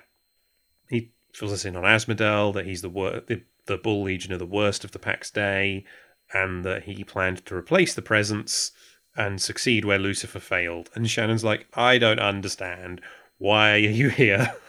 he 0.89 1.11
fills 1.34 1.53
us 1.53 1.66
in 1.66 1.76
on 1.76 1.84
Asmodel 1.84 2.53
that 2.53 2.66
he's 2.66 2.82
the 2.82 2.89
wor- 2.89 3.22
the, 3.26 3.43
the 3.66 3.78
Bull 3.78 4.03
Legion 4.03 4.34
of 4.34 4.39
the 4.39 4.45
worst 4.45 4.84
of 4.84 4.91
the 4.91 4.99
Pax 4.99 5.32
Dei, 5.32 5.86
and 6.34 6.64
that 6.64 6.84
he 6.84 7.03
planned 7.03 7.45
to 7.45 7.55
replace 7.55 7.93
the 7.93 8.01
presence 8.01 8.72
and 9.16 9.41
succeed 9.41 9.86
where 9.86 9.99
Lucifer 9.99 10.39
failed. 10.39 10.89
And 10.95 11.09
Shannon's 11.09 11.43
like, 11.43 11.68
I 11.74 11.97
don't 11.97 12.20
understand. 12.20 13.01
Why 13.38 13.74
are 13.74 13.78
you 13.78 14.09
here? 14.09 14.55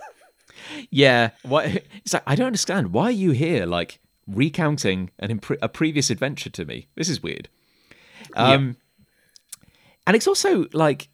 Yeah, 0.91 1.31
what? 1.43 1.67
It's 1.97 2.15
like 2.15 2.23
I 2.27 2.35
don't 2.35 2.47
understand. 2.47 2.93
Why 2.93 3.05
are 3.05 3.11
you 3.11 3.33
here? 3.33 3.67
Like 3.67 4.01
recounting 4.27 5.11
an 5.19 5.39
impre- 5.39 5.59
a 5.61 5.69
previous 5.69 6.11
adventure 6.11 6.51
to 6.51 6.65
me. 6.65 6.89
This 6.95 7.09
is 7.09 7.23
weird. 7.23 7.49
Um, 8.35 8.77
and 10.07 10.17
it's 10.17 10.27
also 10.27 10.67
like 10.73 11.09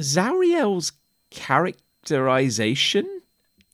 Zauriel's 0.00 0.92
characterization 1.30 3.20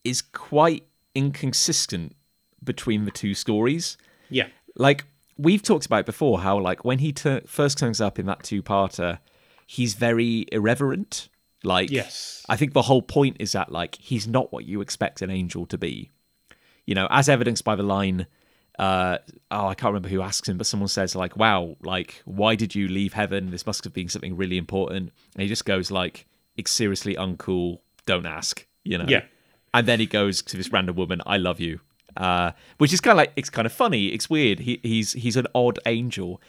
is 0.05 0.23
quite 0.23 0.85
inconsistent 1.15 2.15
between 2.63 3.05
the 3.05 3.11
two 3.11 3.35
stories. 3.35 3.97
yeah, 4.31 4.49
Like 4.77 5.05
we've 5.37 5.63
talked 5.63 5.87
about 5.87 6.07
before, 6.07 6.41
how 6.41 6.59
like 6.59 6.85
when 6.85 6.99
he 6.99 7.13
tur- 7.13 7.43
first 7.47 7.79
turns 7.79 8.01
up 8.01 8.19
in 8.19 8.27
that 8.27 8.43
two-parter, 8.43 9.19
he's 9.67 9.95
very 9.95 10.47
irreverent 10.53 11.29
Like, 11.63 11.91
Yes. 11.91 12.45
I 12.49 12.57
think 12.57 12.75
the 12.75 12.83
whole 12.83 13.01
point 13.03 13.37
is 13.41 13.53
that 13.53 13.73
like 13.73 13.97
he's 13.97 14.27
not 14.29 14.53
what 14.53 14.65
you 14.67 14.81
expect 14.83 15.23
an 15.23 15.31
angel 15.31 15.65
to 15.67 15.79
be. 15.79 16.11
You 16.87 16.95
know, 16.95 17.07
as 17.11 17.29
evidenced 17.29 17.65
by 17.65 17.77
the 17.77 17.83
line. 17.83 18.27
Uh, 18.77 19.19
oh, 19.53 19.69
I 19.69 19.75
can't 19.75 19.93
remember 19.93 20.09
who 20.09 20.21
asks 20.21 20.49
him, 20.49 20.59
but 20.59 20.67
someone 20.67 20.89
says 20.89 21.15
like, 21.15 21.37
"Wow, 21.37 21.77
like, 21.81 22.21
why 22.25 22.57
did 22.57 22.75
you 22.75 22.89
leave 22.89 23.13
heaven? 23.13 23.51
This 23.51 23.67
must 23.67 23.85
have 23.85 23.93
been 23.93 24.09
something 24.09 24.37
really 24.37 24.59
important." 24.59 25.13
And 25.35 25.43
he 25.43 25.47
just 25.49 25.65
goes 25.65 25.93
like, 25.93 26.27
"It's 26.57 26.71
seriously 26.71 27.15
uncool. 27.15 27.81
Don't 28.07 28.27
ask." 28.27 28.67
You 28.85 28.99
know. 28.99 29.07
Yeah. 29.09 29.25
And 29.73 29.89
then 29.89 29.99
he 29.99 30.07
goes 30.07 30.43
to 30.43 30.57
this 30.57 30.71
random 30.73 30.97
woman, 30.97 31.21
"I 31.27 31.37
love 31.37 31.61
you," 31.61 31.81
uh, 32.17 32.53
which 32.79 32.93
is 32.93 33.01
kind 33.01 33.13
of 33.13 33.17
like 33.19 33.33
it's 33.37 33.51
kind 33.51 33.67
of 33.67 33.73
funny. 33.73 34.07
It's 34.09 34.31
weird. 34.31 34.61
He, 34.61 34.81
he's 34.83 35.13
he's 35.13 35.37
an 35.37 35.47
odd 35.55 35.79
angel, 35.87 36.41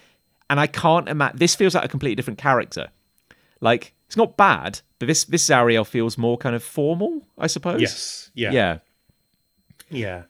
and 0.49 0.59
I 0.59 0.67
can't 0.67 1.09
imagine. 1.09 1.37
This 1.39 1.55
feels 1.55 1.75
like 1.75 1.85
a 1.85 1.87
completely 1.89 2.15
different 2.15 2.39
character. 2.39 2.89
Like 3.61 3.93
it's 4.05 4.17
not 4.17 4.37
bad, 4.37 4.81
but 4.99 5.07
this 5.07 5.23
this 5.25 5.47
Zauriel 5.47 5.85
feels 5.85 6.17
more 6.17 6.37
kind 6.37 6.55
of 6.55 6.63
formal, 6.63 7.25
I 7.37 7.47
suppose. 7.47 7.81
Yes. 7.81 8.31
Yeah. 8.33 8.51
Yeah. 8.51 8.77
Yeah. 9.89 10.23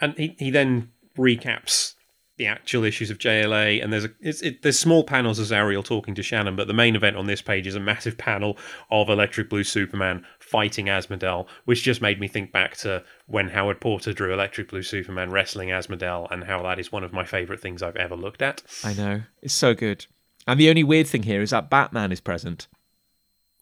And 0.00 0.14
he, 0.16 0.34
he 0.38 0.50
then 0.50 0.90
recaps 1.16 1.94
the 2.36 2.46
actual 2.46 2.84
issues 2.84 3.10
of 3.10 3.18
JLA, 3.18 3.82
and 3.82 3.92
there's 3.92 4.06
a 4.06 4.10
it's, 4.20 4.40
it, 4.42 4.62
there's 4.62 4.78
small 4.78 5.04
panels 5.04 5.38
of 5.38 5.52
Ariel 5.52 5.82
talking 5.82 6.14
to 6.16 6.22
Shannon, 6.22 6.56
but 6.56 6.66
the 6.66 6.74
main 6.74 6.96
event 6.96 7.16
on 7.16 7.26
this 7.26 7.40
page 7.40 7.66
is 7.66 7.76
a 7.76 7.80
massive 7.80 8.18
panel 8.18 8.56
of 8.90 9.08
Electric 9.08 9.48
Blue 9.48 9.64
Superman 9.64 10.24
fighting 10.40 10.86
Asmodel, 10.86 11.46
which 11.64 11.82
just 11.82 12.02
made 12.02 12.18
me 12.18 12.26
think 12.26 12.50
back 12.50 12.76
to 12.78 13.04
when 13.26 13.48
Howard 13.48 13.80
Porter 13.80 14.12
drew 14.12 14.32
Electric 14.32 14.68
Blue 14.68 14.82
Superman 14.82 15.30
wrestling 15.30 15.68
Asmodel, 15.68 16.30
and 16.30 16.44
how 16.44 16.62
that 16.62 16.78
is 16.78 16.90
one 16.90 17.04
of 17.04 17.12
my 17.12 17.24
favorite 17.24 17.60
things 17.60 17.82
I've 17.82 17.96
ever 17.96 18.16
looked 18.16 18.42
at. 18.42 18.62
I 18.82 18.94
know. 18.94 19.22
It's 19.40 19.54
so 19.54 19.74
good. 19.74 20.06
And 20.46 20.58
the 20.58 20.68
only 20.68 20.84
weird 20.84 21.06
thing 21.06 21.22
here 21.22 21.40
is 21.40 21.50
that 21.50 21.70
Batman 21.70 22.12
is 22.12 22.20
present. 22.20 22.66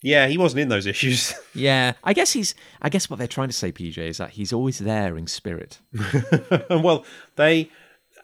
Yeah, 0.02 0.26
he 0.26 0.36
wasn't 0.36 0.60
in 0.60 0.68
those 0.68 0.86
issues. 0.86 1.34
Yeah. 1.54 1.92
I 2.02 2.14
guess 2.14 2.32
he's 2.32 2.54
I 2.80 2.88
guess 2.88 3.10
what 3.10 3.18
they're 3.18 3.28
trying 3.28 3.50
to 3.50 3.54
say, 3.54 3.72
PJ, 3.72 3.98
is 3.98 4.16
that 4.16 4.30
he's 4.30 4.54
always 4.54 4.78
there 4.78 5.18
in 5.18 5.26
spirit. 5.26 5.80
well, 6.70 7.04
they 7.36 7.70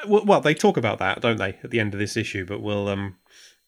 well, 0.06 0.24
well 0.24 0.40
they 0.40 0.54
talk 0.54 0.76
about 0.76 0.98
that, 0.98 1.20
don't 1.20 1.38
they, 1.38 1.58
at 1.62 1.70
the 1.70 1.80
end 1.80 1.94
of 1.94 2.00
this 2.00 2.16
issue? 2.16 2.44
But 2.44 2.60
we'll 2.60 2.88
um 2.88 3.16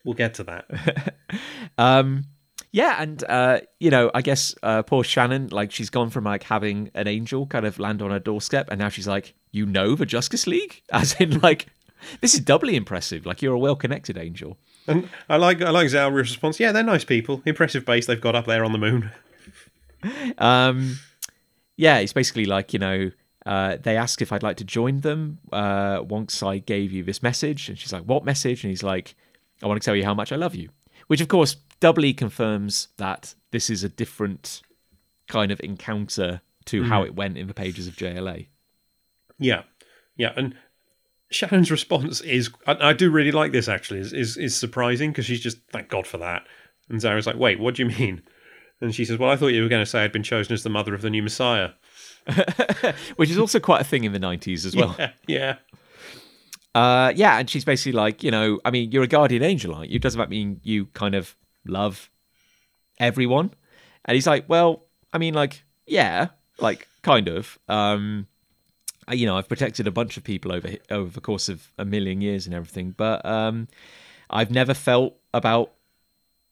we'll 0.05 0.15
get 0.15 0.35
to 0.35 0.45
that. 0.45 1.15
Um 1.79 2.25
yeah, 2.73 3.03
and 3.03 3.25
uh, 3.25 3.61
you 3.81 3.91
know, 3.91 4.11
I 4.15 4.23
guess 4.23 4.55
uh, 4.63 4.83
poor 4.83 5.03
Shannon, 5.03 5.49
like 5.49 5.73
she's 5.73 5.91
gone 5.91 6.11
from 6.11 6.25
like 6.25 6.45
having 6.45 6.91
an 6.95 7.09
angel 7.09 7.47
kind 7.47 7.67
of 7.67 7.79
land 7.81 8.01
on 8.01 8.11
her 8.11 8.21
doorstep, 8.21 8.69
and 8.71 8.79
now 8.79 8.89
she's 8.89 9.09
like, 9.09 9.35
you 9.51 9.67
know, 9.67 9.97
the 9.97 10.07
Justice 10.07 10.47
League, 10.47 10.83
as 10.93 11.15
in 11.15 11.41
like, 11.41 11.67
this 12.21 12.35
is 12.35 12.41
doubly 12.41 12.77
impressive. 12.77 13.27
Like 13.27 13.43
you're 13.43 13.55
a 13.55 13.59
well-connected 13.59 14.17
angel. 14.17 14.57
And 14.87 15.09
I 15.29 15.37
like 15.37 15.61
I 15.63 15.71
like 15.71 15.89
Zauriel's 15.89 16.31
response. 16.31 16.61
Yeah, 16.61 16.71
they're 16.71 16.83
nice 16.83 17.05
people. 17.05 17.43
Impressive 17.45 17.85
base 17.85 18.07
they've 18.07 18.21
got 18.21 18.37
up 18.37 18.47
there 18.47 18.65
on 18.65 18.73
the 18.73 18.79
moon. 18.79 19.11
Um, 20.39 20.99
yeah, 21.77 21.99
it's 21.99 22.15
basically 22.15 22.47
like 22.47 22.73
you 22.73 22.79
know, 22.79 23.11
uh, 23.51 23.79
they 23.83 23.97
asked 23.97 24.23
if 24.23 24.33
I'd 24.33 24.45
like 24.45 24.59
to 24.59 24.65
join 24.65 25.01
them 25.01 25.41
uh, 25.53 26.05
once 26.09 26.41
I 26.41 26.59
gave 26.59 26.93
you 26.93 27.03
this 27.03 27.21
message, 27.21 27.69
and 27.69 27.77
she's 27.77 27.93
like, 27.93 28.05
"What 28.05 28.25
message?" 28.25 28.63
And 28.63 28.71
he's 28.71 28.85
like, 28.85 29.17
"I 29.61 29.67
want 29.67 29.83
to 29.83 29.85
tell 29.85 29.97
you 29.97 30.05
how 30.05 30.15
much 30.15 30.31
I 30.31 30.37
love 30.37 30.55
you," 30.55 30.69
which 31.09 31.21
of 31.21 31.27
course 31.27 31.57
doubly 31.81 32.15
confirms 32.15 32.89
that 32.99 33.35
this 33.51 33.69
is 33.69 33.83
a 33.83 33.89
different 33.89 34.63
kind 35.27 35.51
of 35.51 35.61
encounter 35.65 36.43
to 36.67 36.85
how 36.85 37.03
it 37.03 37.17
went 37.17 37.37
in 37.37 37.49
the 37.49 37.55
pages 37.55 37.89
of 37.89 37.97
JLA. 37.97 38.47
Yeah, 39.41 39.63
yeah, 40.17 40.33
and 40.37 40.55
Shannon's 41.33 41.73
response 41.73 42.21
is 42.21 42.51
I, 42.69 42.91
I 42.91 42.93
do 42.93 43.11
really 43.11 43.33
like 43.33 43.51
this 43.51 43.67
actually 43.67 43.99
is 43.99 44.13
is, 44.13 44.37
is 44.37 44.55
surprising 44.55 45.11
because 45.11 45.27
she's 45.27 45.41
just 45.41 45.59
thank 45.73 45.89
God 45.89 46.07
for 46.07 46.19
that. 46.19 46.47
And 46.89 47.01
Zara's 47.01 47.27
like, 47.27 47.37
wait, 47.37 47.59
what 47.59 47.75
do 47.75 47.83
you 47.83 47.89
mean? 47.89 48.23
And 48.81 48.95
she 48.95 49.05
says, 49.05 49.19
well, 49.19 49.31
I 49.31 49.37
thought 49.37 49.49
you 49.49 49.63
were 49.63 49.69
going 49.69 49.83
to 49.83 49.91
say 49.91 50.05
I'd 50.05 50.13
been 50.13 50.23
chosen 50.23 50.55
as 50.55 50.63
the 50.63 50.71
mother 50.71 50.95
of 50.95 51.03
the 51.03 51.11
new 51.11 51.23
Messiah. 51.23 51.71
which 53.17 53.31
is 53.31 53.39
also 53.39 53.61
quite 53.61 53.81
a 53.81 53.85
thing 53.85 54.05
in 54.05 54.13
the 54.13 54.19
90s 54.21 54.65
as 54.67 54.75
well. 54.77 54.95
Yeah, 54.99 55.13
yeah, 55.27 55.57
Uh, 56.75 57.13
yeah, 57.17 57.39
and 57.39 57.49
she's 57.51 57.65
basically 57.65 57.93
like, 57.93 58.23
you 58.23 58.31
know, 58.31 58.61
I 58.65 58.71
mean, 58.71 58.93
you're 58.93 59.03
a 59.03 59.09
guardian 59.09 59.43
angel, 59.43 59.75
aren't 59.75 59.91
you? 59.91 59.99
Doesn't 59.99 60.19
that 60.19 60.31
mean 60.31 60.61
you 60.63 60.87
kind 60.87 61.15
of 61.15 61.35
love 61.67 62.11
everyone? 62.99 63.53
And 64.05 64.15
he's 64.15 64.27
like, 64.27 64.49
well, 64.49 64.85
I 65.13 65.19
mean, 65.19 65.35
like, 65.35 65.65
yeah, 65.87 66.29
like, 66.59 66.87
kind 67.03 67.29
of. 67.29 67.59
Um, 67.69 68.27
you 69.11 69.27
know, 69.27 69.37
I've 69.37 69.49
protected 69.49 69.87
a 69.89 69.91
bunch 69.91 70.17
of 70.17 70.23
people 70.25 70.53
over 70.53 70.69
over 70.91 71.11
the 71.11 71.21
course 71.21 71.49
of 71.49 71.73
a 71.79 71.85
million 71.85 72.21
years 72.21 72.47
and 72.47 72.55
everything, 72.55 72.93
but 72.97 73.25
um, 73.27 73.67
I've 74.29 74.53
never 74.53 74.73
felt 74.75 75.17
about 75.35 75.73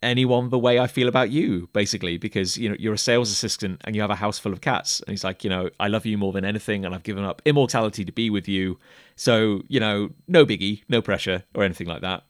anyone 0.03 0.51
the 0.51 0.59
way 0.59 0.79
I 0.79 0.87
feel 0.87 1.09
about 1.09 1.31
you, 1.31 1.69
basically, 1.73 2.19
because 2.19 2.57
you 2.57 2.69
know 2.69 2.77
you're 2.79 2.95
a 2.95 2.99
sales 2.99 3.31
assistant 3.31 3.81
and 3.85 3.95
you 3.95 4.03
have 4.03 4.11
a 4.11 4.17
house 4.17 4.39
full 4.39 4.53
of 4.53 4.61
cats. 4.61 5.01
And 5.01 5.11
he's 5.11 5.25
like, 5.25 5.45
you 5.45 5.51
know, 5.51 5.71
I 5.81 5.89
love 5.89 6.07
you 6.07 6.19
more 6.19 6.33
than 6.33 6.45
anything, 6.45 6.85
and 6.85 6.95
I've 6.95 7.03
given 7.03 7.25
up 7.25 7.43
immortality 7.45 8.05
to 8.05 8.13
be 8.13 8.31
with 8.31 8.49
you. 8.49 8.79
So 9.17 9.63
you 9.69 9.81
know, 9.81 10.11
no 10.27 10.45
biggie, 10.47 10.83
no 10.89 11.03
pressure 11.03 11.45
or 11.55 11.65
anything 11.65 11.87
like 11.87 12.03
that. 12.03 12.25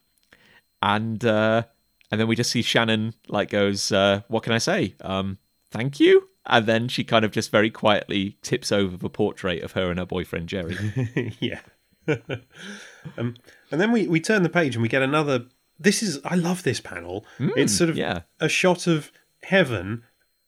And 0.83 1.25
uh, 1.25 1.64
and 2.11 2.21
then 2.21 2.29
we 2.29 2.37
just 2.37 2.51
see 2.51 2.62
Shannon 2.62 3.14
like 3.29 3.51
goes, 3.51 3.93
uh, 3.93 4.23
what 4.29 4.43
can 4.43 4.53
I 4.53 4.59
say? 4.59 4.95
Um, 5.01 5.39
thank 5.71 6.01
you. 6.01 6.29
And 6.47 6.66
then 6.66 6.89
she 6.89 7.05
kind 7.05 7.25
of 7.25 7.31
just 7.31 7.51
very 7.51 7.71
quietly 7.71 8.39
tips 8.43 8.73
over 8.73 8.97
the 8.97 9.11
portrait 9.11 9.62
of 9.62 9.73
her 9.73 9.91
and 9.91 9.99
her 9.99 10.07
boyfriend 10.07 10.49
Jerry. 10.49 10.77
yeah. 11.41 11.61
um, 13.19 13.35
and 13.71 13.81
then 13.81 13.93
we, 13.93 14.09
we 14.09 14.19
turn 14.19 14.43
the 14.43 14.49
page 14.49 14.75
and 14.75 14.83
we 14.83 14.89
get 14.89 15.03
another. 15.03 15.47
This 15.79 16.03
is 16.03 16.20
I 16.24 16.35
love 16.35 16.62
this 16.62 16.81
panel. 16.81 17.24
Hmm, 17.39 17.51
it's 17.57 17.76
sort 17.76 17.91
of 17.91 17.97
yeah. 17.97 18.20
a 18.41 18.49
shot 18.49 18.87
of 18.87 19.12
heaven 19.43 20.03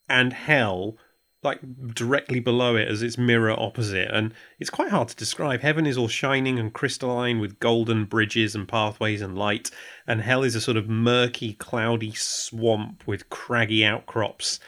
and 0.09 0.33
hell, 0.33 0.97
like 1.43 1.61
directly 1.95 2.41
below 2.41 2.77
it 2.77 2.89
as 2.89 3.03
its 3.03 3.17
mirror 3.17 3.55
opposite, 3.59 4.11
and 4.11 4.35
it's 4.59 4.71
quite 4.71 4.91
hard 4.91 5.09
to 5.09 5.17
describe. 5.17 5.61
Heaven 5.61 5.87
is 5.87 5.97
all 5.97 6.09
shining 6.09 6.59
and 6.59 6.73
crystalline 6.73 7.39
with 7.39 7.61
golden 7.61 8.05
bridges 8.07 8.55
and 8.55 8.67
pathways 8.67 9.23
and 9.23 9.39
light, 9.39 9.71
and 10.07 10.21
hell 10.21 10.43
is 10.43 10.55
a 10.55 10.61
sort 10.61 10.77
of 10.77 10.89
murky, 10.89 11.55
cloudy 11.55 12.13
swamp 12.13 13.07
with 13.07 13.31
craggy 13.31 13.85
outcrops 13.85 14.59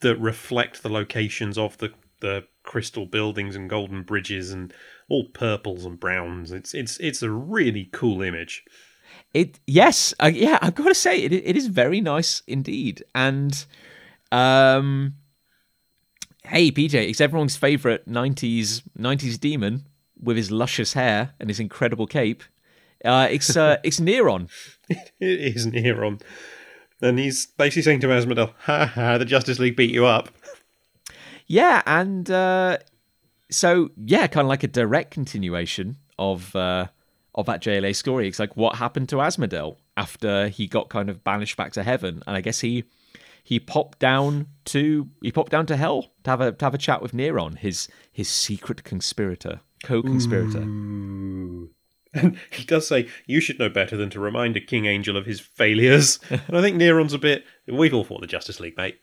that 0.00 0.20
reflect 0.20 0.82
the 0.82 0.88
locations 0.90 1.56
of 1.58 1.78
the 1.78 1.92
the 2.20 2.44
crystal 2.62 3.06
buildings 3.06 3.54
and 3.54 3.70
golden 3.70 4.02
bridges 4.02 4.50
and 4.50 4.72
all 5.08 5.28
purples 5.28 5.84
and 5.84 6.00
browns. 6.00 6.52
It's 6.52 6.74
it's 6.74 6.98
it's 6.98 7.22
a 7.22 7.30
really 7.30 7.88
cool 7.92 8.22
image. 8.22 8.64
It 9.36 9.60
yes, 9.66 10.14
uh, 10.18 10.30
yeah, 10.32 10.58
I've 10.62 10.74
got 10.74 10.88
to 10.88 10.94
say 10.94 11.22
it. 11.22 11.30
It 11.30 11.58
is 11.58 11.66
very 11.66 12.00
nice 12.00 12.40
indeed, 12.46 13.04
and 13.14 13.66
um, 14.32 15.16
hey 16.44 16.70
PJ, 16.72 16.94
it's 16.94 17.20
everyone's 17.20 17.54
favorite 17.54 18.08
'90s 18.08 18.80
'90s 18.98 19.38
demon 19.38 19.84
with 20.18 20.38
his 20.38 20.50
luscious 20.50 20.94
hair 20.94 21.34
and 21.38 21.50
his 21.50 21.60
incredible 21.60 22.06
cape. 22.06 22.44
Uh, 23.04 23.28
it's 23.30 23.54
uh, 23.58 23.76
it's 23.84 24.00
Neron. 24.00 24.48
It 24.88 25.12
is 25.20 25.66
Neron. 25.66 26.22
And 27.02 27.18
he's 27.18 27.44
basically 27.44 27.82
saying 27.82 28.00
to 28.00 28.06
Asmodel, 28.06 28.54
ha 28.60 28.86
ha, 28.86 29.18
the 29.18 29.26
Justice 29.26 29.58
League 29.58 29.76
beat 29.76 29.90
you 29.90 30.06
up. 30.06 30.30
Yeah, 31.46 31.82
and 31.84 32.30
uh, 32.30 32.78
so 33.50 33.90
yeah, 34.02 34.28
kind 34.28 34.46
of 34.46 34.48
like 34.48 34.62
a 34.62 34.68
direct 34.68 35.10
continuation 35.10 35.98
of 36.18 36.56
uh, 36.56 36.86
of 37.36 37.46
that 37.46 37.62
JLA 37.62 37.94
story. 37.94 38.28
It's 38.28 38.38
like 38.38 38.56
what 38.56 38.76
happened 38.76 39.08
to 39.10 39.16
Asmodel 39.16 39.76
after 39.96 40.48
he 40.48 40.66
got 40.66 40.88
kind 40.88 41.10
of 41.10 41.22
banished 41.22 41.56
back 41.56 41.72
to 41.72 41.82
heaven, 41.82 42.22
and 42.26 42.36
I 42.36 42.40
guess 42.40 42.60
he 42.60 42.84
he 43.42 43.60
popped 43.60 43.98
down 43.98 44.48
to 44.66 45.08
he 45.22 45.30
popped 45.30 45.52
down 45.52 45.66
to 45.66 45.76
hell 45.76 46.10
to 46.24 46.30
have 46.30 46.40
a 46.40 46.52
to 46.52 46.64
have 46.64 46.74
a 46.74 46.78
chat 46.78 47.02
with 47.02 47.12
Neron, 47.12 47.58
his 47.58 47.88
his 48.12 48.28
secret 48.28 48.84
conspirator, 48.84 49.60
co-conspirator. 49.84 50.64
And 52.16 52.38
he 52.50 52.64
does 52.64 52.86
say, 52.86 53.08
you 53.26 53.40
should 53.40 53.58
know 53.58 53.68
better 53.68 53.94
than 53.94 54.08
to 54.08 54.20
remind 54.20 54.56
a 54.56 54.60
King 54.60 54.86
Angel 54.86 55.18
of 55.18 55.26
his 55.26 55.38
failures. 55.38 56.18
and 56.30 56.56
I 56.56 56.62
think 56.62 56.76
Neron's 56.76 57.12
a 57.12 57.18
bit, 57.18 57.44
we've 57.68 57.92
all 57.92 58.04
fought 58.04 58.22
the 58.22 58.26
Justice 58.26 58.58
League, 58.58 58.78
mate. 58.78 58.98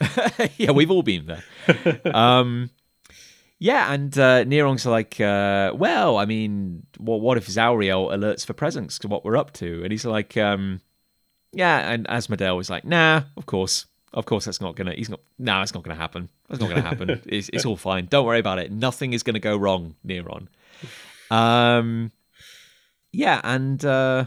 yeah, 0.56 0.70
we've 0.70 0.90
all 0.90 1.02
been 1.02 1.26
there. 1.26 2.00
um, 2.14 2.70
yeah, 3.58 3.92
and 3.92 4.16
uh, 4.18 4.44
Neron's 4.44 4.84
like, 4.86 5.20
uh, 5.20 5.72
well, 5.74 6.18
I 6.18 6.24
mean, 6.24 6.86
what, 6.98 7.20
what 7.20 7.38
if 7.38 7.46
Zauriel 7.46 8.12
alerts 8.12 8.44
for 8.44 8.52
presence 8.52 8.98
to 9.00 9.08
what 9.08 9.24
we're 9.24 9.36
up 9.36 9.52
to? 9.54 9.82
And 9.82 9.92
he's 9.92 10.04
like, 10.04 10.36
um, 10.36 10.80
yeah, 11.52 11.90
and 11.90 12.06
Asmodel 12.08 12.56
was 12.56 12.68
like, 12.68 12.84
nah, 12.84 13.22
of 13.36 13.46
course, 13.46 13.86
of 14.12 14.26
course, 14.26 14.44
that's 14.44 14.60
not 14.60 14.76
gonna. 14.76 14.94
He's 14.94 15.08
not. 15.08 15.20
No, 15.38 15.60
it's 15.62 15.74
not 15.74 15.82
gonna 15.82 15.98
happen. 15.98 16.30
That's 16.48 16.60
not 16.60 16.68
gonna 16.68 16.82
happen. 16.82 17.20
it's, 17.26 17.48
it's 17.52 17.64
all 17.64 17.76
fine. 17.76 18.06
Don't 18.06 18.26
worry 18.26 18.38
about 18.38 18.58
it. 18.58 18.70
Nothing 18.70 19.12
is 19.12 19.22
gonna 19.22 19.40
go 19.40 19.56
wrong, 19.56 19.96
Neron. 20.06 20.48
Um, 21.30 22.12
yeah, 23.12 23.40
and 23.42 23.84
uh, 23.84 24.26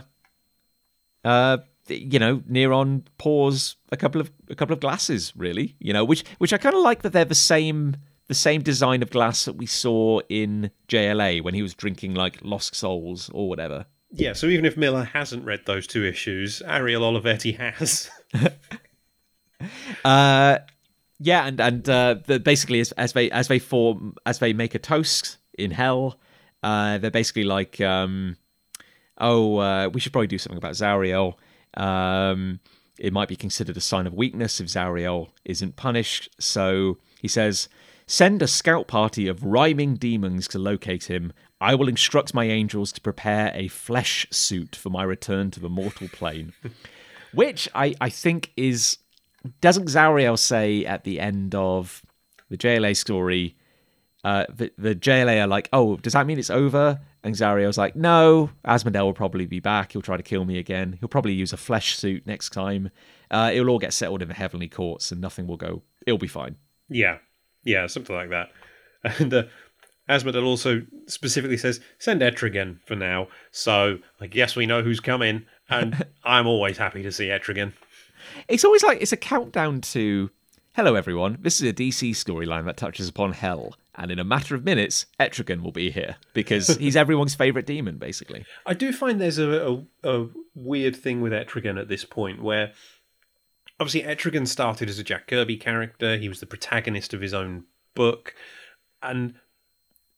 uh, 1.24 1.58
you 1.88 2.18
know, 2.18 2.38
Neron 2.38 3.04
pours 3.16 3.76
a 3.90 3.96
couple 3.96 4.20
of 4.20 4.30
a 4.50 4.54
couple 4.54 4.74
of 4.74 4.80
glasses, 4.80 5.32
really. 5.36 5.76
You 5.78 5.92
know, 5.92 6.04
which 6.04 6.24
which 6.38 6.52
I 6.52 6.58
kind 6.58 6.76
of 6.76 6.82
like 6.82 7.02
that 7.02 7.12
they're 7.12 7.24
the 7.24 7.34
same 7.34 7.96
the 8.28 8.34
same 8.34 8.62
design 8.62 9.02
of 9.02 9.10
glass 9.10 9.46
that 9.46 9.56
we 9.56 9.66
saw 9.66 10.20
in 10.28 10.70
JLA 10.86 11.42
when 11.42 11.54
he 11.54 11.62
was 11.62 11.74
drinking 11.74 12.14
like 12.14 12.38
Lost 12.42 12.74
Souls 12.74 13.30
or 13.32 13.48
whatever. 13.48 13.86
Yeah, 14.10 14.32
so 14.32 14.46
even 14.46 14.64
if 14.64 14.76
Millar 14.76 15.04
hasn't 15.04 15.44
read 15.44 15.66
those 15.66 15.86
two 15.86 16.04
issues, 16.04 16.62
Ariel 16.62 17.02
Olivetti 17.02 17.56
has. 17.56 18.10
Uh, 20.04 20.58
yeah, 21.18 21.46
and 21.46 21.60
and 21.60 21.88
uh, 21.88 22.14
the, 22.26 22.38
basically 22.38 22.78
as, 22.78 22.92
as 22.92 23.12
they 23.12 23.28
as 23.32 23.48
they 23.48 23.58
form 23.58 24.14
as 24.24 24.38
they 24.38 24.52
make 24.52 24.74
a 24.76 24.78
toast 24.78 25.38
in 25.58 25.72
hell, 25.72 26.20
uh, 26.62 26.98
they're 26.98 27.10
basically 27.10 27.44
like, 27.44 27.80
um, 27.80 28.36
oh, 29.18 29.58
uh, 29.58 29.90
we 29.92 30.00
should 30.00 30.12
probably 30.12 30.28
do 30.28 30.38
something 30.38 30.58
about 30.58 30.74
Zauriel. 30.74 31.34
Um, 31.74 32.60
it 32.98 33.12
might 33.12 33.28
be 33.28 33.36
considered 33.36 33.76
a 33.76 33.80
sign 33.80 34.06
of 34.06 34.14
weakness 34.14 34.60
if 34.60 34.68
Zauriel 34.68 35.30
isn't 35.44 35.76
punished. 35.76 36.30
So 36.40 36.98
he 37.20 37.28
says, 37.28 37.68
send 38.08 38.42
a 38.42 38.48
scout 38.48 38.88
party 38.88 39.28
of 39.28 39.44
rhyming 39.44 39.94
demons 39.94 40.48
to 40.48 40.58
locate 40.58 41.04
him. 41.04 41.32
I 41.60 41.74
will 41.74 41.88
instruct 41.88 42.34
my 42.34 42.46
angels 42.46 42.90
to 42.92 43.00
prepare 43.00 43.52
a 43.54 43.68
flesh 43.68 44.26
suit 44.30 44.74
for 44.74 44.90
my 44.90 45.02
return 45.02 45.50
to 45.52 45.60
the 45.60 45.68
mortal 45.68 46.08
plane. 46.08 46.54
Which 47.34 47.68
I, 47.74 47.94
I 48.00 48.08
think 48.08 48.50
is 48.56 48.98
doesn't 49.60 49.86
Zauriel 49.86 50.38
say 50.38 50.84
at 50.84 51.04
the 51.04 51.20
end 51.20 51.54
of 51.54 52.02
the 52.48 52.56
JLA 52.56 52.96
story? 52.96 53.56
Uh, 54.24 54.46
the, 54.48 54.72
the 54.78 54.94
JLA 54.94 55.44
are 55.44 55.46
like, 55.46 55.68
oh, 55.72 55.96
does 55.96 56.14
that 56.14 56.26
mean 56.26 56.38
it's 56.38 56.50
over? 56.50 57.00
And 57.22 57.34
Zauriel's 57.34 57.78
like, 57.78 57.94
no, 57.94 58.50
Asmodel 58.64 59.04
will 59.04 59.12
probably 59.12 59.46
be 59.46 59.60
back. 59.60 59.92
He'll 59.92 60.02
try 60.02 60.16
to 60.16 60.22
kill 60.22 60.44
me 60.44 60.58
again. 60.58 60.96
He'll 60.98 61.08
probably 61.08 61.34
use 61.34 61.52
a 61.52 61.56
flesh 61.58 61.96
suit 61.96 62.26
next 62.26 62.50
time. 62.50 62.90
Uh, 63.30 63.50
it'll 63.52 63.68
all 63.68 63.78
get 63.78 63.92
settled 63.92 64.22
in 64.22 64.28
the 64.28 64.34
heavenly 64.34 64.68
courts 64.68 65.12
and 65.12 65.20
nothing 65.20 65.46
will 65.46 65.56
go. 65.56 65.82
It'll 66.06 66.18
be 66.18 66.26
fine. 66.26 66.56
Yeah, 66.88 67.18
yeah, 67.68 67.86
something 67.86 68.16
like 68.16 68.30
that. 68.30 68.50
And 69.20 69.32
uh, 69.32 69.44
Asmodel 70.08 70.44
also 70.44 70.82
specifically 71.06 71.56
says, 71.56 71.80
send 71.98 72.20
Etrigan 72.20 72.78
for 72.84 72.96
now. 72.96 73.28
So 73.52 73.98
I 74.20 74.26
guess 74.26 74.56
we 74.56 74.66
know 74.66 74.82
who's 74.82 74.98
coming. 74.98 75.46
And 75.70 76.04
I'm 76.24 76.48
always 76.48 76.78
happy 76.78 77.04
to 77.04 77.12
see 77.12 77.26
Etrigan. 77.26 77.74
It's 78.48 78.64
always 78.64 78.82
like 78.82 79.00
it's 79.00 79.12
a 79.12 79.16
countdown 79.16 79.80
to 79.82 80.30
hello, 80.74 80.96
everyone. 80.96 81.38
This 81.40 81.60
is 81.60 81.68
a 81.68 81.72
DC 81.72 82.10
storyline 82.10 82.64
that 82.64 82.76
touches 82.76 83.08
upon 83.08 83.32
hell. 83.32 83.74
And 83.94 84.10
in 84.10 84.18
a 84.18 84.24
matter 84.24 84.56
of 84.56 84.64
minutes, 84.64 85.06
Etrigan 85.20 85.62
will 85.62 85.72
be 85.72 85.90
here 85.90 86.16
because 86.32 86.66
he's 86.78 86.96
everyone's 86.96 87.34
favorite 87.34 87.66
demon, 87.66 87.98
basically. 87.98 88.44
I 88.66 88.74
do 88.74 88.92
find 88.92 89.20
there's 89.20 89.38
a, 89.38 89.84
a, 90.04 90.18
a 90.22 90.28
weird 90.54 90.96
thing 90.96 91.20
with 91.20 91.32
Etrigan 91.32 91.80
at 91.80 91.88
this 91.88 92.04
point 92.04 92.42
where 92.42 92.72
obviously 93.80 94.02
Etrigan 94.02 94.46
started 94.46 94.88
as 94.88 94.98
a 94.98 95.04
Jack 95.04 95.26
Kirby 95.28 95.56
character. 95.56 96.16
He 96.16 96.28
was 96.28 96.40
the 96.40 96.46
protagonist 96.46 97.14
of 97.14 97.20
his 97.20 97.34
own 97.34 97.64
book. 97.94 98.34
And 99.02 99.34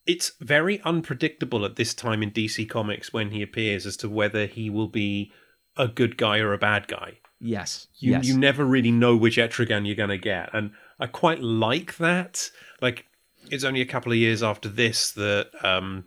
it's 0.06 0.32
very 0.40 0.80
unpredictable 0.82 1.64
at 1.64 1.76
this 1.76 1.94
time 1.94 2.22
in 2.22 2.30
DC 2.30 2.68
Comics 2.68 3.12
when 3.12 3.30
he 3.30 3.42
appears 3.42 3.86
as 3.86 3.96
to 3.98 4.08
whether 4.08 4.46
he 4.46 4.70
will 4.70 4.88
be 4.88 5.32
a 5.76 5.88
good 5.88 6.16
guy 6.16 6.38
or 6.38 6.52
a 6.52 6.58
bad 6.58 6.88
guy. 6.88 7.18
Yes. 7.38 7.86
You, 7.98 8.12
yes. 8.12 8.26
you 8.26 8.36
never 8.36 8.64
really 8.64 8.90
know 8.90 9.16
which 9.16 9.36
Etrigan 9.36 9.86
you're 9.86 9.96
going 9.96 10.10
to 10.10 10.18
get. 10.18 10.50
And 10.52 10.72
I 10.98 11.06
quite 11.06 11.42
like 11.42 11.96
that. 11.98 12.50
Like, 12.80 13.06
it's 13.50 13.64
only 13.64 13.80
a 13.80 13.86
couple 13.86 14.12
of 14.12 14.18
years 14.18 14.42
after 14.42 14.68
this 14.68 15.10
that 15.12 15.50
um, 15.62 16.04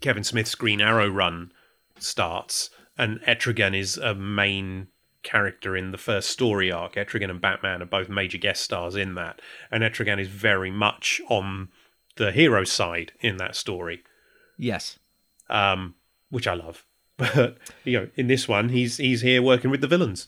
Kevin 0.00 0.24
Smith's 0.24 0.54
Green 0.54 0.80
Arrow 0.80 1.08
run 1.08 1.52
starts, 1.98 2.70
and 2.96 3.20
Etrigan 3.22 3.76
is 3.76 3.96
a 3.96 4.14
main 4.14 4.88
character 5.22 5.76
in 5.76 5.90
the 5.90 5.98
first 5.98 6.30
story 6.30 6.70
arc. 6.70 6.94
Etrigan 6.94 7.30
and 7.30 7.40
Batman 7.40 7.82
are 7.82 7.86
both 7.86 8.08
major 8.08 8.38
guest 8.38 8.62
stars 8.62 8.96
in 8.96 9.14
that, 9.14 9.40
and 9.70 9.82
Etrigan 9.82 10.20
is 10.20 10.28
very 10.28 10.70
much 10.70 11.20
on 11.28 11.68
the 12.16 12.32
hero 12.32 12.64
side 12.64 13.12
in 13.20 13.36
that 13.38 13.56
story. 13.56 14.02
Yes. 14.56 14.98
Um, 15.48 15.94
which 16.30 16.46
I 16.46 16.54
love. 16.54 16.84
But 17.16 17.58
you 17.84 18.00
know, 18.00 18.08
in 18.16 18.28
this 18.28 18.48
one, 18.48 18.70
he's 18.70 18.96
he's 18.96 19.20
here 19.20 19.42
working 19.42 19.70
with 19.70 19.82
the 19.82 19.86
villains. 19.86 20.26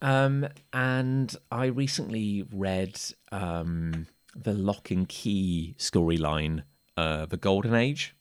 Um, 0.00 0.48
and 0.72 1.36
I 1.50 1.66
recently 1.66 2.46
read 2.50 2.98
um, 3.30 4.06
the 4.34 4.54
Locke 4.54 4.90
& 5.00 5.08
Key 5.08 5.76
storyline, 5.78 6.62
uh, 6.96 7.26
The 7.26 7.36
Golden 7.36 7.74
Age, 7.74 8.14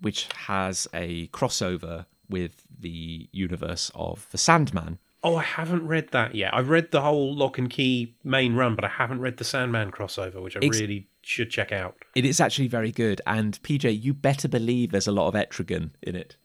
which 0.00 0.28
has 0.46 0.86
a 0.94 1.28
crossover 1.28 2.06
with 2.28 2.64
the 2.78 3.28
universe 3.32 3.90
of 3.94 4.28
The 4.30 4.38
Sandman. 4.38 4.98
Oh, 5.26 5.34
I 5.34 5.42
haven't 5.42 5.84
read 5.84 6.10
that 6.12 6.36
yet. 6.36 6.54
I've 6.54 6.68
read 6.68 6.92
the 6.92 7.00
whole 7.00 7.34
Locke 7.34 7.58
& 7.64 7.70
Key 7.70 8.14
main 8.22 8.54
run, 8.54 8.76
but 8.76 8.84
I 8.84 8.88
haven't 8.88 9.20
read 9.20 9.38
the 9.38 9.44
Sandman 9.44 9.90
crossover, 9.90 10.40
which 10.40 10.56
I 10.56 10.60
Ex- 10.62 10.78
really 10.78 11.08
should 11.20 11.50
check 11.50 11.72
out. 11.72 11.96
It 12.14 12.24
is 12.24 12.40
actually 12.40 12.68
very 12.68 12.92
good. 12.92 13.20
And 13.26 13.60
PJ, 13.64 14.00
you 14.00 14.14
better 14.14 14.46
believe 14.46 14.92
there's 14.92 15.08
a 15.08 15.12
lot 15.12 15.26
of 15.26 15.34
Etrigan 15.34 15.90
in 16.00 16.14
it. 16.14 16.36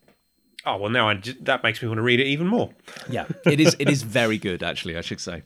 Oh 0.65 0.77
well, 0.77 0.89
now 0.89 1.07
I 1.09 1.13
j- 1.13 1.37
that 1.41 1.61
makes 1.61 1.79
me 1.83 1.89
want 1.89 1.99
to 1.99 2.01
read 2.01 2.19
it 2.19 2.25
even 2.25 2.47
more. 2.47 2.71
Yeah, 3.07 3.27
it 3.45 3.59
is. 3.59 3.75
It 3.77 3.87
is 3.87 4.01
very 4.01 4.39
good, 4.39 4.63
actually. 4.63 4.97
I 4.97 5.01
should 5.01 5.19
say. 5.21 5.43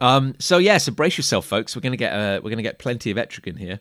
Um, 0.00 0.34
so 0.40 0.58
yeah, 0.58 0.78
so 0.78 0.90
brace 0.90 1.16
yourself, 1.16 1.46
folks. 1.46 1.76
We're 1.76 1.82
gonna 1.82 1.96
get 1.96 2.12
uh, 2.12 2.40
we're 2.42 2.50
gonna 2.50 2.62
get 2.62 2.80
plenty 2.80 3.12
of 3.12 3.16
Etrigan 3.16 3.56
here. 3.58 3.78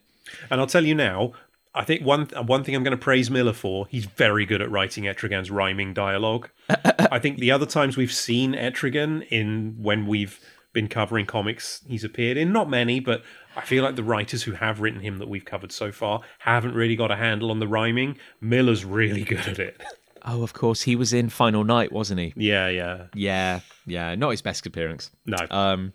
And 0.51 0.61
I'll 0.61 0.67
tell 0.67 0.85
you 0.85 0.93
now, 0.93 1.33
I 1.77 1.83
think 1.83 2.03
one 2.03 2.25
one 2.47 2.63
thing 2.63 2.75
I'm 2.75 2.83
going 2.83 2.97
to 2.97 2.97
praise 2.97 3.29
Millar 3.29 3.53
for, 3.53 3.85
he's 3.87 4.05
very 4.05 4.45
good 4.45 4.61
at 4.61 4.71
writing 4.71 5.03
Etrigan's 5.03 5.51
rhyming 5.51 5.93
dialogue. 5.93 6.49
I 6.69 7.19
think 7.19 7.37
the 7.37 7.51
other 7.51 7.67
times 7.67 7.95
we've 7.95 8.11
seen 8.11 8.53
Etrigan 8.53 9.25
in 9.29 9.75
when 9.79 10.07
we've 10.07 10.39
been 10.73 10.87
covering 10.87 11.25
comics 11.25 11.81
he's 11.87 12.03
appeared 12.03 12.35
in, 12.35 12.51
not 12.51 12.69
many, 12.69 12.99
but 12.99 13.23
I 13.55 13.61
feel 13.61 13.83
like 13.83 13.95
the 13.95 14.03
writers 14.03 14.43
who 14.43 14.53
have 14.53 14.79
written 14.79 15.01
him 15.01 15.19
that 15.19 15.27
we've 15.27 15.45
covered 15.45 15.71
so 15.71 15.91
far 15.91 16.21
haven't 16.39 16.73
really 16.73 16.95
got 16.95 17.11
a 17.11 17.15
handle 17.15 17.51
on 17.51 17.59
the 17.59 17.67
rhyming. 17.67 18.17
Millar's 18.41 18.83
really 18.83 19.23
good 19.23 19.47
at 19.47 19.59
it. 19.59 19.81
Oh, 20.23 20.43
of 20.43 20.53
course, 20.53 20.81
he 20.81 20.95
was 20.95 21.13
in 21.13 21.29
Final 21.29 21.63
Night, 21.63 21.91
wasn't 21.91 22.19
he? 22.19 22.33
Yeah, 22.35 22.67
yeah. 22.67 23.05
Yeah, 23.13 23.61
yeah. 23.85 24.13
Not 24.15 24.31
his 24.31 24.41
best 24.41 24.65
appearance. 24.65 25.09
No. 25.25 25.37
Um, 25.49 25.93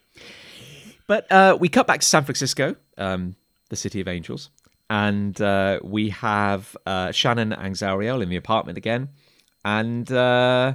but 1.07 1.31
uh, 1.31 1.57
we 1.61 1.69
cut 1.69 1.87
back 1.87 2.01
to 2.01 2.07
San 2.07 2.25
Francisco, 2.25 2.75
um, 2.97 3.37
the 3.69 3.77
city 3.77 4.01
of 4.01 4.09
angels, 4.09 4.49
and 4.93 5.41
uh, 5.41 5.81
we 5.83 6.11
have 6.11 6.77
uh, 6.85 7.11
Shannon 7.13 7.55
and 7.55 7.75
Zauriel 7.75 8.23
in 8.23 8.29
the 8.29 8.37
apartment 8.37 8.77
again, 8.77 9.09
and 9.65 10.13
uh, 10.13 10.75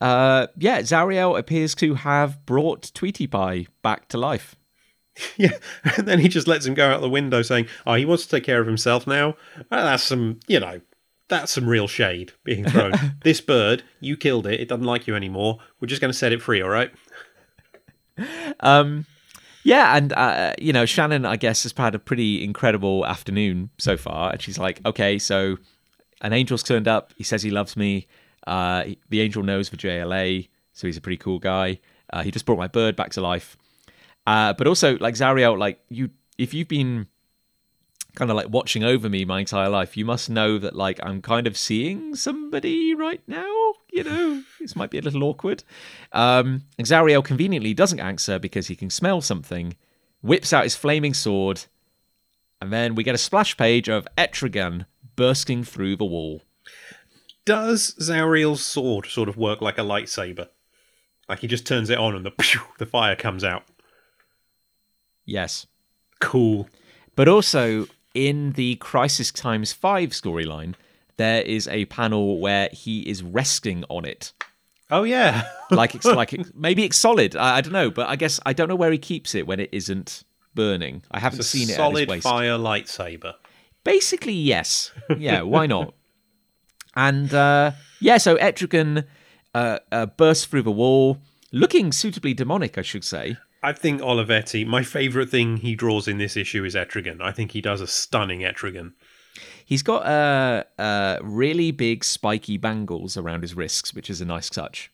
uh, 0.00 0.46
yeah, 0.56 0.80
Zauriel 0.80 1.38
appears 1.38 1.74
to 1.74 1.96
have 1.96 2.46
brought 2.46 2.90
Tweety 2.94 3.26
Pie 3.26 3.66
back 3.82 4.08
to 4.08 4.18
life. 4.18 4.56
Yeah, 5.38 5.56
and 5.96 6.06
then 6.06 6.18
he 6.18 6.28
just 6.28 6.46
lets 6.46 6.66
him 6.66 6.74
go 6.74 6.90
out 6.90 7.00
the 7.00 7.08
window 7.08 7.40
saying, 7.40 7.68
Oh, 7.86 7.94
he 7.94 8.04
wants 8.04 8.24
to 8.24 8.28
take 8.28 8.44
care 8.44 8.60
of 8.60 8.66
himself 8.66 9.06
now. 9.06 9.34
That's 9.70 10.02
some, 10.02 10.40
you 10.46 10.60
know, 10.60 10.82
that's 11.28 11.52
some 11.52 11.66
real 11.66 11.88
shade 11.88 12.32
being 12.44 12.66
thrown. 12.66 12.92
this 13.22 13.40
bird, 13.40 13.82
you 13.98 14.18
killed 14.18 14.46
it. 14.46 14.60
It 14.60 14.68
doesn't 14.68 14.84
like 14.84 15.06
you 15.06 15.14
anymore. 15.14 15.58
We're 15.80 15.88
just 15.88 16.02
going 16.02 16.12
to 16.12 16.18
set 16.18 16.32
it 16.32 16.42
free, 16.42 16.60
all 16.60 16.68
right? 16.68 16.90
Um, 18.60 19.04
yeah, 19.66 19.96
and 19.96 20.12
uh, 20.12 20.52
you 20.58 20.72
know, 20.72 20.86
Shannon, 20.86 21.26
I 21.26 21.34
guess, 21.34 21.64
has 21.64 21.74
had 21.76 21.96
a 21.96 21.98
pretty 21.98 22.44
incredible 22.44 23.04
afternoon 23.04 23.70
so 23.78 23.96
far, 23.96 24.30
and 24.30 24.40
she's 24.40 24.58
like, 24.58 24.80
"Okay, 24.86 25.18
so 25.18 25.56
an 26.20 26.32
angel's 26.32 26.62
turned 26.62 26.86
up. 26.86 27.12
He 27.16 27.24
says 27.24 27.42
he 27.42 27.50
loves 27.50 27.76
me. 27.76 28.06
Uh, 28.46 28.84
the 29.08 29.20
angel 29.20 29.42
knows 29.42 29.68
for 29.68 29.76
JLA, 29.76 30.48
so 30.72 30.86
he's 30.86 30.96
a 30.96 31.00
pretty 31.00 31.16
cool 31.16 31.40
guy. 31.40 31.80
Uh, 32.12 32.22
he 32.22 32.30
just 32.30 32.46
brought 32.46 32.58
my 32.58 32.68
bird 32.68 32.94
back 32.94 33.10
to 33.14 33.20
life. 33.20 33.56
Uh, 34.24 34.52
but 34.52 34.68
also, 34.68 34.96
like 34.98 35.16
Zauriel, 35.16 35.58
like 35.58 35.80
you, 35.88 36.10
if 36.38 36.54
you've 36.54 36.68
been 36.68 37.08
kind 38.16 38.30
of 38.30 38.36
like 38.36 38.48
watching 38.48 38.82
over 38.82 39.08
me 39.08 39.24
my 39.24 39.40
entire 39.40 39.68
life, 39.68 39.96
you 39.96 40.04
must 40.04 40.28
know 40.28 40.58
that 40.58 40.74
like 40.74 40.98
I'm 41.02 41.22
kind 41.22 41.46
of 41.46 41.56
seeing 41.56 42.16
somebody 42.16 42.94
right 42.94 43.22
now. 43.28 43.74
You 43.92 44.02
know, 44.04 44.42
this 44.58 44.74
might 44.74 44.90
be 44.90 44.98
a 44.98 45.02
little 45.02 45.22
awkward. 45.22 45.62
Um, 46.12 46.64
and 46.76 46.86
Zauriel 46.86 47.24
conveniently 47.24 47.72
doesn't 47.72 48.00
answer 48.00 48.38
because 48.38 48.66
he 48.66 48.74
can 48.74 48.90
smell 48.90 49.20
something, 49.20 49.76
whips 50.22 50.52
out 50.52 50.64
his 50.64 50.74
flaming 50.74 51.14
sword, 51.14 51.64
and 52.60 52.72
then 52.72 52.94
we 52.94 53.04
get 53.04 53.14
a 53.14 53.18
splash 53.18 53.56
page 53.56 53.88
of 53.88 54.08
Etrigan 54.18 54.86
bursting 55.14 55.62
through 55.62 55.96
the 55.96 56.04
wall. 56.04 56.42
Does 57.44 57.94
Zauriel's 58.00 58.64
sword 58.64 59.06
sort 59.06 59.28
of 59.28 59.36
work 59.36 59.60
like 59.60 59.78
a 59.78 59.82
lightsaber? 59.82 60.48
Like 61.28 61.40
he 61.40 61.46
just 61.46 61.66
turns 61.66 61.90
it 61.90 61.98
on 61.98 62.16
and 62.16 62.24
the 62.24 62.30
pew, 62.30 62.60
the 62.78 62.86
fire 62.86 63.16
comes 63.16 63.44
out. 63.44 63.64
Yes. 65.24 65.66
Cool. 66.20 66.68
But 67.14 67.28
also 67.28 67.86
in 68.16 68.52
the 68.52 68.76
Crisis 68.76 69.30
Times 69.30 69.74
5 69.74 70.10
storyline, 70.10 70.74
there 71.18 71.42
is 71.42 71.68
a 71.68 71.84
panel 71.84 72.40
where 72.40 72.70
he 72.72 73.00
is 73.02 73.22
resting 73.22 73.84
on 73.90 74.06
it. 74.06 74.32
Oh 74.90 75.02
yeah. 75.02 75.42
Like 75.70 75.94
it's 75.94 76.06
like 76.06 76.32
it, 76.32 76.54
maybe 76.54 76.84
it's 76.84 76.96
solid. 76.96 77.36
I, 77.36 77.56
I 77.58 77.60
don't 77.60 77.72
know, 77.72 77.90
but 77.90 78.08
I 78.08 78.16
guess 78.16 78.40
I 78.46 78.52
don't 78.52 78.68
know 78.68 78.76
where 78.76 78.92
he 78.92 78.98
keeps 78.98 79.34
it 79.34 79.46
when 79.46 79.60
it 79.60 79.68
isn't 79.72 80.24
burning. 80.54 81.02
I 81.10 81.20
haven't 81.20 81.42
seen 81.42 81.68
it 81.68 81.74
solid 81.74 82.08
fire 82.22 82.56
lightsaber. 82.56 83.34
Basically, 83.84 84.32
yes. 84.32 84.92
Yeah, 85.16 85.42
why 85.42 85.66
not? 85.66 85.94
and 86.96 87.32
uh, 87.34 87.72
yeah, 88.00 88.16
so 88.16 88.36
Etrigan 88.36 89.04
uh, 89.54 89.78
uh, 89.92 90.06
bursts 90.06 90.46
through 90.46 90.62
the 90.62 90.72
wall, 90.72 91.18
looking 91.52 91.92
suitably 91.92 92.32
demonic, 92.32 92.78
I 92.78 92.82
should 92.82 93.04
say. 93.04 93.36
I 93.62 93.72
think 93.72 94.00
Olivetti, 94.00 94.66
my 94.66 94.82
favourite 94.82 95.28
thing 95.30 95.56
he 95.58 95.74
draws 95.74 96.06
in 96.06 96.18
this 96.18 96.36
issue 96.36 96.64
is 96.64 96.74
Etrigan. 96.74 97.20
I 97.20 97.32
think 97.32 97.52
he 97.52 97.60
does 97.60 97.80
a 97.80 97.86
stunning 97.86 98.40
Etrigan. 98.40 98.92
He's 99.64 99.82
got 99.82 100.06
uh, 100.06 100.64
uh, 100.80 101.18
really 101.22 101.72
big 101.72 102.04
spiky 102.04 102.56
bangles 102.56 103.16
around 103.16 103.42
his 103.42 103.54
wrists, 103.54 103.92
which 103.92 104.08
is 104.08 104.20
a 104.20 104.24
nice 104.24 104.48
touch. 104.48 104.90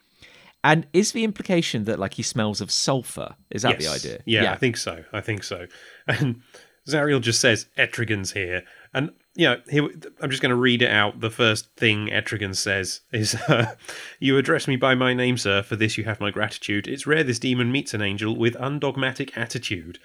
And 0.64 0.86
is 0.92 1.12
the 1.12 1.24
implication 1.24 1.84
that 1.84 1.98
like 1.98 2.14
he 2.14 2.22
smells 2.22 2.60
of 2.60 2.70
sulfur? 2.70 3.34
Is 3.50 3.62
that 3.62 3.78
the 3.78 3.84
Yes. 3.84 4.04
idea? 4.04 4.20
Yeah, 4.24 4.52
I 4.52 4.56
think 4.56 4.76
so. 4.76 5.04
I 5.12 5.20
think 5.20 5.44
so. 5.44 5.66
And 6.06 6.42
Zauriel 6.88 7.20
just 7.20 7.40
says 7.40 7.66
Etrigan's 7.78 8.32
here, 8.32 8.62
and 8.92 9.10
you 9.34 9.46
know, 9.48 9.56
here, 9.68 9.88
I'm 10.20 10.30
just 10.30 10.42
going 10.42 10.50
to 10.50 10.56
read 10.56 10.82
it 10.82 10.90
out. 10.90 11.20
The 11.20 11.30
first 11.30 11.74
thing 11.76 12.08
Etrigan 12.08 12.54
says 12.54 13.00
is, 13.12 13.34
uh, 13.34 13.74
"You 14.20 14.36
address 14.36 14.68
me 14.68 14.76
by 14.76 14.94
my 14.94 15.14
name, 15.14 15.38
sir. 15.38 15.62
For 15.62 15.74
this, 15.76 15.96
you 15.96 16.04
have 16.04 16.20
my 16.20 16.30
gratitude. 16.30 16.86
It's 16.86 17.06
rare 17.06 17.24
this 17.24 17.38
demon 17.38 17.72
meets 17.72 17.94
an 17.94 18.02
angel 18.02 18.36
with 18.36 18.56
undogmatic 18.56 19.36
attitude." 19.36 19.98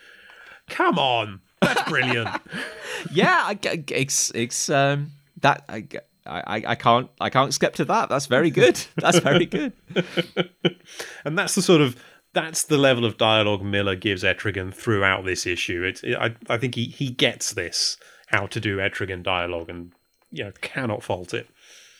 Come 0.69 0.97
on, 0.99 1.41
that's 1.61 1.89
brilliant. 1.89 2.29
yeah, 3.11 3.41
I, 3.45 3.59
I- 3.65 3.83
it's 3.89 4.31
it's 4.35 4.69
um 4.69 5.11
that 5.41 5.63
I, 5.69 5.85
I 6.25 6.63
I 6.67 6.75
can't 6.75 7.09
I 7.21 7.29
can't 7.29 7.53
skip 7.53 7.73
to 7.75 7.85
that. 7.85 8.09
That's 8.09 8.25
very 8.27 8.49
good. 8.49 8.79
That's 8.97 9.19
very 9.19 9.45
good. 9.45 9.73
and 11.25 11.37
that's 11.37 11.55
the 11.55 11.61
sort 11.61 11.81
of 11.81 11.95
that's 12.33 12.65
the 12.65 12.77
level 12.77 13.05
of 13.05 13.17
dialogue 13.17 13.63
Millar 13.63 13.95
gives 13.95 14.23
Etrigan 14.23 14.73
throughout 14.73 15.25
this 15.25 15.45
issue. 15.45 15.83
It's 15.83 16.03
I 16.03 16.35
I 16.49 16.57
think 16.57 16.75
he 16.75 16.85
he 16.85 17.09
gets 17.09 17.53
this 17.53 17.97
how 18.27 18.45
to 18.47 18.59
do 18.59 18.77
Etrigan 18.77 19.23
dialogue, 19.23 19.69
and 19.69 19.91
you 20.31 20.45
know 20.45 20.51
cannot 20.61 21.03
fault 21.03 21.33
it. 21.33 21.49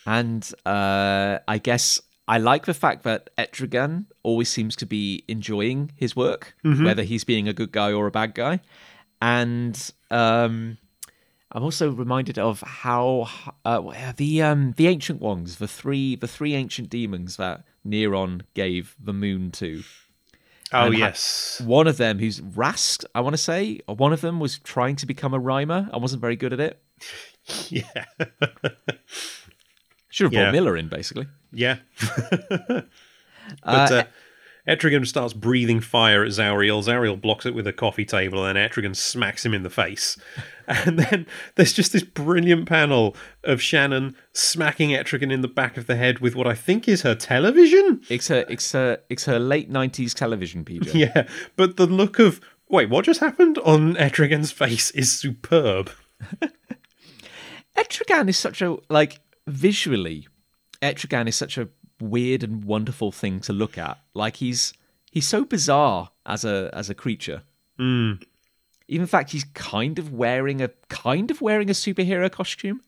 And 0.06 0.50
uh, 0.64 1.38
I 1.46 1.58
guess 1.58 2.00
I 2.26 2.38
like 2.38 2.66
the 2.66 2.74
fact 2.74 3.02
that 3.04 3.30
Etrigan 3.36 4.06
always 4.22 4.48
seems 4.48 4.76
to 4.76 4.86
be 4.86 5.24
enjoying 5.28 5.92
his 5.96 6.14
work, 6.14 6.54
whether 6.84 7.02
he's 7.02 7.24
being 7.24 7.48
a 7.48 7.52
good 7.52 7.72
guy 7.72 7.92
or 7.92 8.06
a 8.06 8.10
bad 8.10 8.34
guy. 8.34 8.60
And 9.20 9.92
um, 10.10 10.78
I'm 11.50 11.62
also 11.62 11.90
reminded 11.90 12.38
of 12.38 12.60
how 12.60 13.28
uh, 13.64 14.12
the 14.16 14.42
um, 14.42 14.74
the 14.76 14.86
ancient 14.86 15.20
ones, 15.20 15.56
the 15.56 15.68
three 15.68 16.16
the 16.16 16.28
three 16.28 16.54
ancient 16.54 16.90
demons 16.90 17.36
that 17.36 17.64
Neron 17.86 18.42
gave 18.54 18.94
the 19.02 19.14
moon 19.14 19.50
to. 19.52 19.82
Oh 20.72 20.90
yes, 20.90 21.60
One 21.64 21.86
of 21.86 21.96
them, 21.96 22.18
who's 22.18 22.40
Rask, 22.40 23.04
I 23.14 23.20
want 23.20 23.34
to 23.34 23.38
say, 23.42 23.80
one 23.86 24.12
of 24.12 24.20
them 24.20 24.38
was 24.40 24.58
trying 24.58 24.96
to 24.96 25.06
become 25.06 25.32
a 25.34 25.38
rhymer. 25.38 25.88
I 25.92 25.96
wasn't 25.96 26.20
very 26.20 26.36
good 26.36 26.52
at 26.52 26.60
it. 26.60 26.80
yeah, 27.68 27.82
Should 30.10 30.24
have 30.24 30.32
brought 30.32 30.40
Yeah. 30.46 30.50
Millar 30.50 30.76
in, 30.76 30.88
basically. 30.88 31.26
yeah. 31.52 31.76
but 33.64 33.92
uh, 33.92 34.04
Etrigan 34.66 35.06
starts 35.06 35.32
breathing 35.32 35.80
fire 35.80 36.22
at 36.24 36.30
Zauriel. 36.30 36.82
Zauriel 36.84 37.20
blocks 37.20 37.46
it 37.46 37.54
with 37.54 37.66
a 37.66 37.72
coffee 37.72 38.04
table, 38.04 38.44
and 38.44 38.56
then 38.56 38.68
Etrigan 38.68 38.94
smacks 38.96 39.44
him 39.46 39.54
in 39.54 39.62
the 39.62 39.70
face. 39.70 40.18
And 40.68 40.98
then 40.98 41.26
there's 41.54 41.72
just 41.72 41.92
this 41.92 42.02
brilliant 42.02 42.68
panel 42.68 43.16
of 43.42 43.62
Shannon 43.62 44.14
smacking 44.34 44.90
Etrigan 44.90 45.32
in 45.32 45.40
the 45.40 45.48
back 45.48 45.76
of 45.76 45.86
the 45.86 45.96
head 45.96 46.18
with 46.18 46.36
what 46.36 46.46
I 46.46 46.54
think 46.54 46.86
is 46.86 47.02
her 47.02 47.14
television. 47.14 48.02
It's 48.10 48.28
her, 48.28 48.44
it's 48.48 48.72
her, 48.72 48.98
it's 49.08 49.24
her 49.24 49.38
late 49.38 49.72
'90s 49.72 50.12
television, 50.14 50.64
PJ. 50.64 50.94
Yeah, 50.98 51.28
but 51.56 51.76
the 51.76 51.86
look 51.86 52.18
of 52.18 52.40
wait, 52.68 52.90
what 52.90 53.04
just 53.04 53.20
happened 53.20 53.58
on 53.58 53.94
Etrigan's 53.94 54.52
face 54.52 54.90
is 54.90 55.10
superb. 55.10 55.90
Etrigan 57.76 58.28
is 58.28 58.36
such 58.36 58.60
a 58.60 58.76
like 58.90 59.20
visually. 59.46 60.26
Etrigan 60.82 61.28
is 61.28 61.36
such 61.36 61.56
a 61.56 61.68
weird 62.00 62.42
and 62.42 62.64
wonderful 62.64 63.12
thing 63.12 63.40
to 63.40 63.52
look 63.52 63.78
at. 63.78 63.98
Like 64.14 64.36
he's 64.36 64.72
he's 65.10 65.28
so 65.28 65.44
bizarre 65.44 66.10
as 66.26 66.44
a 66.44 66.70
as 66.72 66.90
a 66.90 66.94
creature. 66.94 67.42
Mm. 67.78 68.22
Even 68.88 69.02
in 69.02 69.06
fact, 69.08 69.30
he's 69.32 69.44
kind 69.54 69.98
of 69.98 70.12
wearing 70.12 70.60
a 70.60 70.70
kind 70.88 71.30
of 71.30 71.40
wearing 71.40 71.68
a 71.70 71.74
superhero 71.74 72.30
costume. 72.30 72.80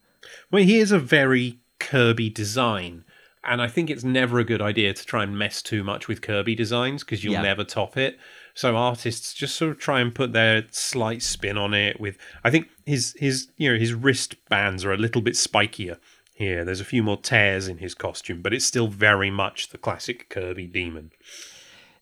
Well, 0.51 0.62
he 0.62 0.78
is 0.78 0.92
a 0.92 0.98
very 0.98 1.59
Kirby 1.78 2.28
design, 2.30 3.05
and 3.44 3.62
I 3.62 3.68
think 3.68 3.88
it's 3.90 4.05
never 4.05 4.38
a 4.38 4.44
good 4.44 4.61
idea 4.62 4.92
to 4.92 5.05
try 5.07 5.22
and 5.22 5.38
mess 5.38 5.62
too 5.62 5.82
much 5.84 6.09
with 6.09 6.20
Kirby 6.22 6.55
designs 6.55 7.05
because 7.05 7.22
you'll 7.24 7.34
Yeah. 7.34 7.42
never 7.42 7.64
top 7.64 7.96
it. 7.96 8.18
So 8.55 8.76
artists 8.76 9.32
just 9.32 9.55
sort 9.55 9.70
of 9.70 9.78
try 9.78 10.01
and 10.01 10.14
put 10.14 10.32
their 10.32 10.64
slight 10.70 11.22
spin 11.22 11.57
on 11.57 11.72
it. 11.72 12.01
With 12.01 12.18
I 12.44 12.51
think 12.51 12.68
his 12.84 13.14
his 13.18 13.48
you 13.57 13.72
know 13.72 13.78
his 13.78 13.94
wristbands 13.94 14.84
are 14.84 14.92
a 14.92 14.98
little 14.98 15.22
bit 15.22 15.34
spikier 15.34 15.98
here. 16.34 16.64
There's 16.64 16.80
a 16.80 16.84
few 16.84 17.03
more 17.03 17.16
tears 17.18 17.68
in 17.68 17.78
his 17.78 17.94
costume, 17.94 18.40
but 18.42 18.53
it's 18.53 18.64
still 18.64 18.88
very 18.88 19.30
much 19.30 19.68
the 19.68 19.78
classic 19.78 20.28
Kirby 20.30 20.66
demon. 20.66 21.12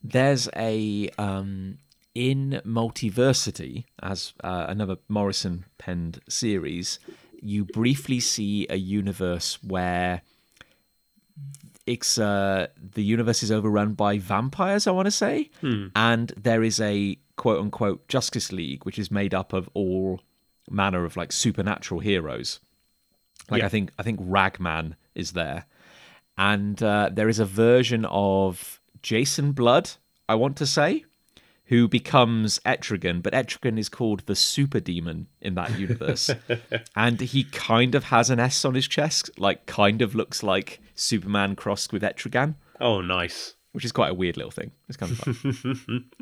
There's 0.03 0.49
a 0.57 1.11
um, 1.19 1.79
in 2.19 2.61
Multiversity, 2.67 3.85
as 4.03 4.33
uh, 4.43 4.67
another 4.69 4.97
Morrison 5.09 5.67
penned 5.79 6.19
series, 6.29 6.99
you 7.41 7.65
briefly 7.65 8.19
see 8.19 8.67
a 8.69 8.75
universe 8.75 9.63
where 9.63 10.23
it's 11.87 12.19
uh, 12.19 12.67
the 12.77 13.05
universe 13.05 13.45
is 13.45 13.53
overrun 13.53 13.95
by 13.95 14.19
vampires. 14.19 14.89
I 14.89 14.91
want 14.91 15.07
to 15.07 15.13
say, 15.13 15.51
and 15.95 16.33
there 16.37 16.65
is 16.65 16.81
a 16.81 17.17
quote 17.37 17.61
unquote 17.61 18.09
Justice 18.09 18.51
League, 18.51 18.85
which 18.85 18.99
is 18.99 19.13
made 19.13 19.33
up 19.33 19.53
of 19.53 19.71
all 19.73 20.21
manner 20.69 21.05
of 21.05 21.17
like 21.17 21.31
supernatural 21.31 22.01
heroes. 22.01 22.59
Like 23.49 23.61
Yeah. 23.61 23.67
I 23.67 23.69
think 23.69 23.93
I 23.97 24.03
think 24.03 24.19
Ragman 24.21 24.97
is 25.15 25.33
there, 25.35 25.67
and 26.37 26.83
uh, 26.83 27.11
there 27.13 27.29
is 27.29 27.39
a 27.39 27.47
version 27.47 28.05
of 28.07 28.81
Jason 29.03 29.53
Blood. 29.53 29.91
I 30.29 30.35
want 30.35 30.57
to 30.57 30.67
say, 30.67 31.05
who 31.69 31.87
becomes 31.89 32.59
Etrigan, 32.67 33.23
but 33.23 33.33
Etrigan 33.33 33.79
is 33.79 33.89
called 33.89 34.21
the 34.27 34.35
Super 34.35 34.81
Demon 34.81 35.27
in 35.41 35.55
that 35.55 35.79
universe, 35.79 36.31
and 36.97 37.21
he 37.21 37.45
kind 37.45 37.95
of 37.95 38.05
has 38.05 38.31
an 38.31 38.41
S 38.41 38.65
on 38.65 38.75
his 38.75 38.89
chest, 38.89 39.31
like 39.39 39.67
kind 39.67 40.03
of 40.03 40.15
looks 40.15 40.43
like 40.43 40.81
Superman 40.95 41.57
crossed 41.57 41.93
with 41.93 42.03
Etrigan, 42.03 42.55
Oh, 42.81 43.01
nice. 43.01 43.55
which 43.73 43.85
is 43.85 43.93
quite 43.93 44.11
a 44.11 44.15
weird 44.15 44.37
little 44.37 44.51
thing. 44.53 44.73
It's 44.89 44.97
kind 44.97 45.13
of 45.13 45.19
fun. 45.19 46.05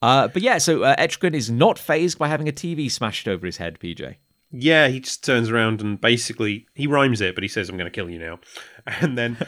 Uh, 0.00 0.26
but 0.26 0.42
yeah, 0.42 0.58
so 0.58 0.82
uh, 0.82 0.96
Etrigan 0.96 1.32
is 1.32 1.48
not 1.48 1.78
phased 1.78 2.18
by 2.18 2.26
having 2.26 2.48
a 2.48 2.52
TV 2.52 2.90
smashed 2.90 3.28
over 3.28 3.46
his 3.46 3.58
head, 3.58 3.78
PJ. 3.78 4.16
Yeah, 4.50 4.88
he 4.88 4.98
just 4.98 5.24
turns 5.24 5.48
around 5.48 5.80
and 5.80 6.00
basically 6.00 6.66
he 6.74 6.88
rhymes 6.88 7.20
it, 7.20 7.36
but 7.36 7.44
he 7.44 7.48
says, 7.48 7.68
"I'm 7.68 7.76
going 7.76 7.86
to 7.90 7.94
kill 7.94 8.10
you 8.10 8.18
now," 8.18 8.40
and 9.00 9.16
then 9.16 9.38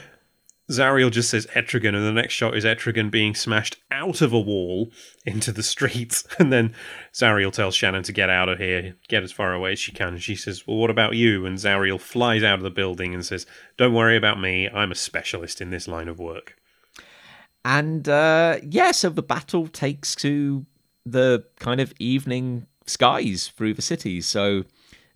Zauriel 0.69 1.11
just 1.11 1.29
says 1.29 1.45
Etrigan, 1.47 1.95
and 1.95 2.05
the 2.05 2.11
next 2.11 2.33
shot 2.33 2.57
is 2.57 2.65
Etrigan 2.65 3.11
being 3.11 3.35
smashed 3.35 3.77
out 3.91 4.21
of 4.21 4.33
a 4.33 4.39
wall 4.39 4.91
into 5.25 5.51
the 5.51 5.61
street, 5.61 6.23
and 6.39 6.51
then 6.51 6.73
Zauriel 7.13 7.51
tells 7.51 7.75
Shannon 7.75 8.03
to 8.03 8.11
get 8.11 8.29
out 8.29 8.49
of 8.49 8.57
here, 8.57 8.95
get 9.07 9.23
as 9.23 9.31
far 9.31 9.53
away 9.53 9.73
as 9.73 9.79
she 9.79 9.91
can. 9.91 10.17
She 10.17 10.35
says, 10.35 10.65
"Well, 10.65 10.77
what 10.77 10.89
about 10.89 11.15
you?" 11.15 11.45
And 11.45 11.57
Zauriel 11.57 11.99
flies 11.99 12.43
out 12.43 12.59
of 12.59 12.63
the 12.63 12.71
building 12.71 13.13
and 13.13 13.25
says, 13.25 13.45
"Don't 13.77 13.93
worry 13.93 14.17
about 14.17 14.39
me. 14.39 14.67
I'm 14.67 14.91
a 14.91 14.95
specialist 14.95 15.61
in 15.61 15.69
this 15.69 15.87
line 15.87 16.07
of 16.07 16.19
work." 16.19 16.55
And 17.63 18.09
uh, 18.09 18.57
yeah, 18.63 18.91
so 18.91 19.09
the 19.09 19.23
battle 19.23 19.67
takes 19.67 20.15
to 20.17 20.65
the 21.05 21.45
kind 21.59 21.79
of 21.79 21.93
evening 21.99 22.65
skies 22.87 23.51
through 23.55 23.75
the 23.75 23.81
cities. 23.81 24.25
So 24.25 24.63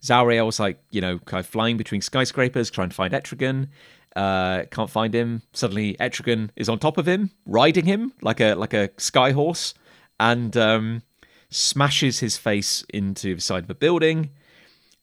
Zauriel's 0.02 0.60
like, 0.60 0.82
you 0.92 1.02
know, 1.02 1.20
kind 1.20 1.40
of 1.40 1.48
flying 1.48 1.78
between 1.78 2.02
skyscrapers, 2.02 2.70
trying 2.70 2.90
to 2.90 2.96
find 2.96 3.14
Etrigan. 3.14 3.68
Uh, 4.16 4.64
can't 4.72 4.90
find 4.90 5.14
him. 5.14 5.44
Suddenly, 5.54 5.96
Etrigan 6.00 6.50
is 6.56 6.68
on 6.68 6.80
top 6.80 6.98
of 6.98 7.08
him, 7.08 7.32
riding 7.46 7.86
him 7.86 8.14
like 8.22 8.40
a 8.40 8.56
like 8.56 8.74
a 8.74 8.90
sky 8.98 9.32
horse, 9.32 9.74
and 10.20 10.56
um, 10.58 11.04
smashes 11.50 12.20
his 12.20 12.38
face 12.38 12.84
into 12.94 13.36
the 13.36 13.42
side 13.42 13.64
of 13.64 13.70
a 13.70 13.76
building. 13.76 14.32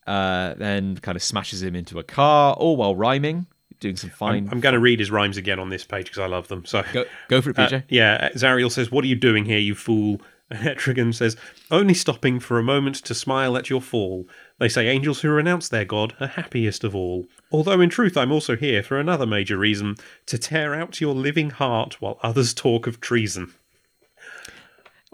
Uh, 0.07 0.55
then 0.55 0.97
kind 0.99 1.17
of 1.17 1.23
smashes 1.23 1.63
him 1.63 1.75
into 1.75 1.99
a 1.99 2.05
car, 2.05 2.55
all 2.55 2.77
while 2.77 2.95
rhyming, 2.95 3.47
doing 3.81 3.97
some 3.97 4.11
fine. 4.11 4.49
I'm 4.53 4.61
going 4.61 4.75
to 4.75 4.79
read 4.79 5.01
his 5.01 5.11
rhymes 5.11 5.37
again 5.37 5.59
on 5.59 5.69
this 5.69 5.85
page 5.85 6.07
because 6.07 6.19
I 6.21 6.27
love 6.27 6.49
them. 6.49 6.65
So 6.65 6.85
Go, 6.93 7.05
go 7.29 7.41
for 7.41 7.51
it, 7.51 7.57
PJ. 7.57 7.73
Uh, 7.73 7.81
yeah, 7.89 8.29
Zauriel 8.31 8.71
says, 8.71 8.91
What 8.91 9.05
are 9.05 9.09
you 9.09 9.17
doing 9.17 9.45
here, 9.45 9.59
you 9.59 9.75
fool? 9.75 10.21
And 10.51 10.61
Etrigan 10.79 11.13
says, 11.15 11.37
Only 11.71 11.95
stopping 11.95 12.39
for 12.39 12.59
a 12.59 12.63
moment 12.63 12.97
to 12.97 13.15
smile 13.15 13.57
at 13.57 13.69
your 13.69 13.81
fall. 13.81 14.29
They 14.59 14.69
say 14.71 14.89
angels 14.89 15.21
who 15.21 15.29
renounce 15.29 15.69
their 15.69 15.85
God 15.85 16.15
are 16.19 16.27
happiest 16.29 16.83
of 16.83 16.95
all. 16.97 17.27
Although 17.53 17.81
in 17.81 17.91
truth 17.91 18.17
I'm 18.17 18.33
also 18.33 18.57
here 18.57 18.83
for 18.83 18.99
another 18.99 19.27
major 19.27 19.59
reason 19.59 19.97
to 20.27 20.39
tear 20.39 20.75
out 20.75 20.99
your 21.01 21.15
living 21.15 21.51
heart 21.51 22.01
while 22.01 22.19
others 22.23 22.55
talk 22.55 22.87
of 22.87 23.01
treason. 23.01 23.53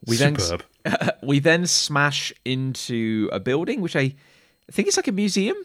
We 0.06 0.16
then- 0.16 0.38
Superb. 0.38 0.64
we 1.22 1.38
then 1.38 1.66
smash 1.66 2.32
into 2.44 3.28
a 3.32 3.38
building, 3.40 3.80
which 3.80 3.94
I 3.96 4.14
think 4.70 4.88
it's 4.88 4.96
like 4.96 5.08
a 5.08 5.12
museum. 5.12 5.56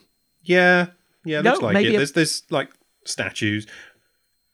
Yeah, 0.44 0.88
yeah, 1.26 1.42
No, 1.42 1.52
looks 1.52 1.64
like 1.64 1.86
it. 1.86 1.94
a- 1.94 1.98
There's, 1.98 2.12
there's 2.14 2.44
like 2.50 2.70
statues. 3.06 3.68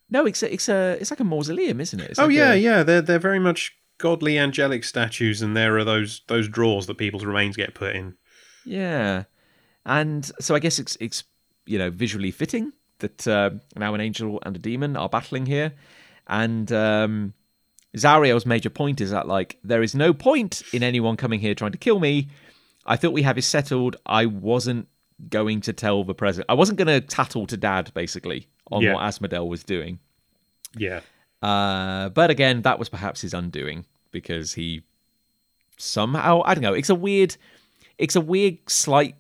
No, 0.10 0.26
it's 0.26 0.44
a, 0.44 0.54
it's 0.54 0.70
a 0.70 0.98
it's 1.02 1.12
like 1.12 1.20
a 1.20 1.24
mausoleum, 1.26 1.82
isn't 1.82 2.00
it? 2.00 2.12
It's 2.12 2.20
oh 2.20 2.26
like 2.26 2.36
yeah, 2.36 2.54
a- 2.54 2.58
yeah. 2.58 2.84
They're 2.84 3.02
they're 3.02 3.20
very 3.20 3.40
much 3.40 3.76
godly 3.98 4.38
angelic 4.38 4.84
statues, 4.84 5.42
and 5.42 5.56
there 5.56 5.78
are 5.78 5.84
those 5.84 6.22
those 6.28 6.48
drawers 6.48 6.88
that 6.88 6.98
people's 6.98 7.26
remains 7.26 7.56
get 7.58 7.74
put 7.74 7.96
in. 7.96 8.16
Yeah. 8.66 9.24
And 9.86 10.30
so 10.40 10.56
I 10.56 10.60
guess 10.60 10.80
it's 10.80 10.98
it's 11.00 11.24
you 11.66 11.78
know 11.78 11.90
visually 11.90 12.32
fitting 12.32 12.72
that 13.00 13.28
uh, 13.28 13.52
now 13.76 13.94
an 13.94 14.02
angel 14.02 14.40
and 14.46 14.56
a 14.56 14.60
demon 14.60 14.96
are 14.96 15.10
battling 15.10 15.46
here, 15.46 15.74
and 16.28 16.72
um, 16.72 17.34
Zauriel's 17.98 18.46
major 18.46 18.70
point 18.70 19.02
is 19.02 19.12
that 19.12 19.28
like 19.28 19.58
there 19.64 19.84
is 19.84 19.94
no 19.94 20.14
point 20.14 20.64
in 20.74 20.84
anyone 20.84 21.18
coming 21.18 21.40
here 21.42 21.54
trying 21.54 21.74
to 21.74 21.78
kill 21.78 22.00
me. 22.00 22.30
I 22.86 22.96
thought 22.96 23.12
we 23.14 23.24
have 23.24 23.38
it 23.38 23.44
settled. 23.44 23.98
I 24.06 24.26
wasn't 24.26 24.88
going 25.30 25.62
to 25.62 25.74
tell 25.74 26.04
the 26.04 26.14
president. 26.16 26.50
I 26.50 26.54
wasn't 26.54 26.78
going 26.78 26.88
to 26.88 27.02
tattle 27.02 27.46
to 27.48 27.58
dad 27.58 27.92
basically 27.94 28.48
on 28.72 28.82
Yeah. 28.82 28.94
what 28.94 29.04
Asmodel 29.04 29.48
was 29.48 29.64
doing. 29.64 30.00
Yeah. 30.78 31.02
Uh, 31.42 32.10
but 32.10 32.30
again, 32.30 32.62
that 32.64 32.80
was 32.80 32.90
perhaps 32.90 33.22
his 33.22 33.34
undoing 33.34 33.86
because 34.12 34.54
he 34.54 34.82
somehow 35.78 36.42
I 36.46 36.54
don't 36.54 36.62
know. 36.62 36.74
It's 36.74 36.90
a 36.90 36.96
weird, 36.96 37.36
it's 37.98 38.16
a 38.16 38.22
weird 38.22 38.58
slight 38.68 39.16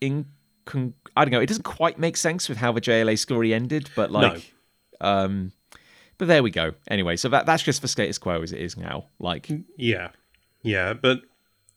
incon. 0.00 0.92
I 1.16 1.24
don't 1.24 1.30
know. 1.32 1.40
It 1.40 1.46
doesn't 1.46 1.62
quite 1.64 1.98
make 1.98 2.16
sense 2.16 2.48
with 2.48 2.58
how 2.58 2.72
the 2.72 2.80
JLA 2.80 3.18
story 3.18 3.54
ended, 3.54 3.90
but 3.96 4.10
like, 4.10 4.52
um, 5.00 5.52
but 6.18 6.28
there 6.28 6.42
we 6.42 6.50
go. 6.50 6.72
Anyway, 6.88 7.16
so 7.16 7.28
that 7.28 7.46
that's 7.46 7.62
just 7.62 7.80
for 7.80 7.88
status 7.88 8.18
quo 8.18 8.42
as 8.42 8.52
it 8.52 8.60
is 8.60 8.76
now. 8.76 9.06
Like, 9.18 9.50
Yeah, 9.76 10.10
yeah, 10.62 10.92
but 10.92 11.20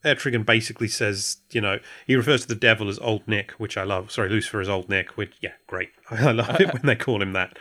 Etrigan 0.03 0.45
basically 0.45 0.87
says, 0.87 1.37
you 1.51 1.61
know, 1.61 1.79
he 2.07 2.15
refers 2.15 2.41
to 2.41 2.47
the 2.47 2.55
devil 2.55 2.89
as 2.89 2.99
Old 2.99 3.27
Nick, 3.27 3.51
which 3.51 3.77
I 3.77 3.83
love. 3.83 4.11
Sorry, 4.11 4.29
Lucifer 4.29 4.61
as 4.61 4.69
Old 4.69 4.89
Nick, 4.89 5.17
which 5.17 5.33
yeah, 5.41 5.53
great. 5.67 5.89
I 6.11 6.31
love 6.31 6.59
it 6.59 6.73
when 6.73 6.83
they 6.85 6.95
call 6.95 7.21
him 7.21 7.33
that. 7.33 7.57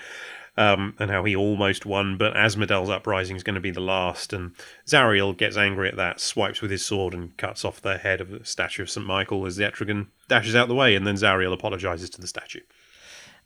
Um, 0.58 0.96
and 0.98 1.08
how 1.08 1.22
he 1.22 1.36
almost 1.36 1.86
won, 1.86 2.16
but 2.16 2.34
Asmodel's 2.34 2.90
uprising 2.90 3.36
is 3.36 3.44
going 3.44 3.54
to 3.54 3.60
be 3.60 3.70
the 3.70 3.80
last. 3.80 4.32
And 4.32 4.56
Zauriel 4.88 5.36
gets 5.36 5.56
angry 5.56 5.88
at 5.88 5.94
that, 5.94 6.20
swipes 6.20 6.60
with 6.60 6.72
his 6.72 6.84
sword, 6.84 7.14
and 7.14 7.36
cuts 7.36 7.64
off 7.64 7.80
the 7.80 7.96
head 7.96 8.20
of 8.20 8.30
the 8.30 8.44
statue 8.44 8.82
of 8.82 8.90
St. 8.90 9.06
Michael 9.06 9.46
as 9.46 9.54
the 9.54 9.62
Etrigan 9.62 10.08
dashes 10.26 10.56
out 10.56 10.66
the 10.66 10.74
way. 10.74 10.96
And 10.96 11.06
then 11.06 11.14
Zauriel 11.14 11.52
apologizes 11.52 12.10
to 12.10 12.20
the 12.20 12.26
statue. 12.26 12.62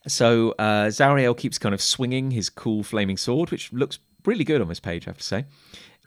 So 0.09 0.55
uh, 0.59 0.87
Zauriel 0.87 1.37
keeps 1.37 1.59
kind 1.59 1.75
of 1.75 1.83
swinging 1.83 2.31
his 2.31 2.49
cool 2.49 2.83
flaming 2.83 3.19
sword, 3.19 3.51
which 3.51 3.71
looks 3.73 3.99
really 4.25 4.45
good 4.45 4.61
on 4.61 4.69
this 4.69 4.81
page, 4.81 5.07
I 5.07 5.11
have 5.11 5.19
to 5.19 5.25
say. 5.25 5.45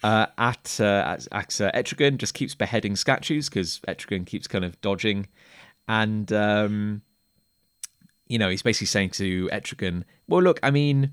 Uh, 0.04 0.28
at 0.38 0.80
uh, 0.80 1.18
at, 1.32 1.62
uh, 1.62 1.72
Etrigan 1.72 2.18
just 2.18 2.34
keeps 2.34 2.54
beheading 2.54 2.96
statues 2.96 3.50
because 3.50 3.80
Etrigan 3.88 4.26
keeps 4.26 4.48
kind 4.48 4.66
of 4.66 4.80
dodging, 4.82 5.28
and 5.88 6.32
um, 6.34 7.02
you 8.28 8.40
know 8.40 8.50
he's 8.50 8.62
basically 8.62 8.88
saying 8.88 9.12
to 9.12 9.50
Etrigan, 9.52 10.04
"Well, 10.28 10.42
look, 10.42 10.60
I 10.64 10.72
mean, 10.72 11.12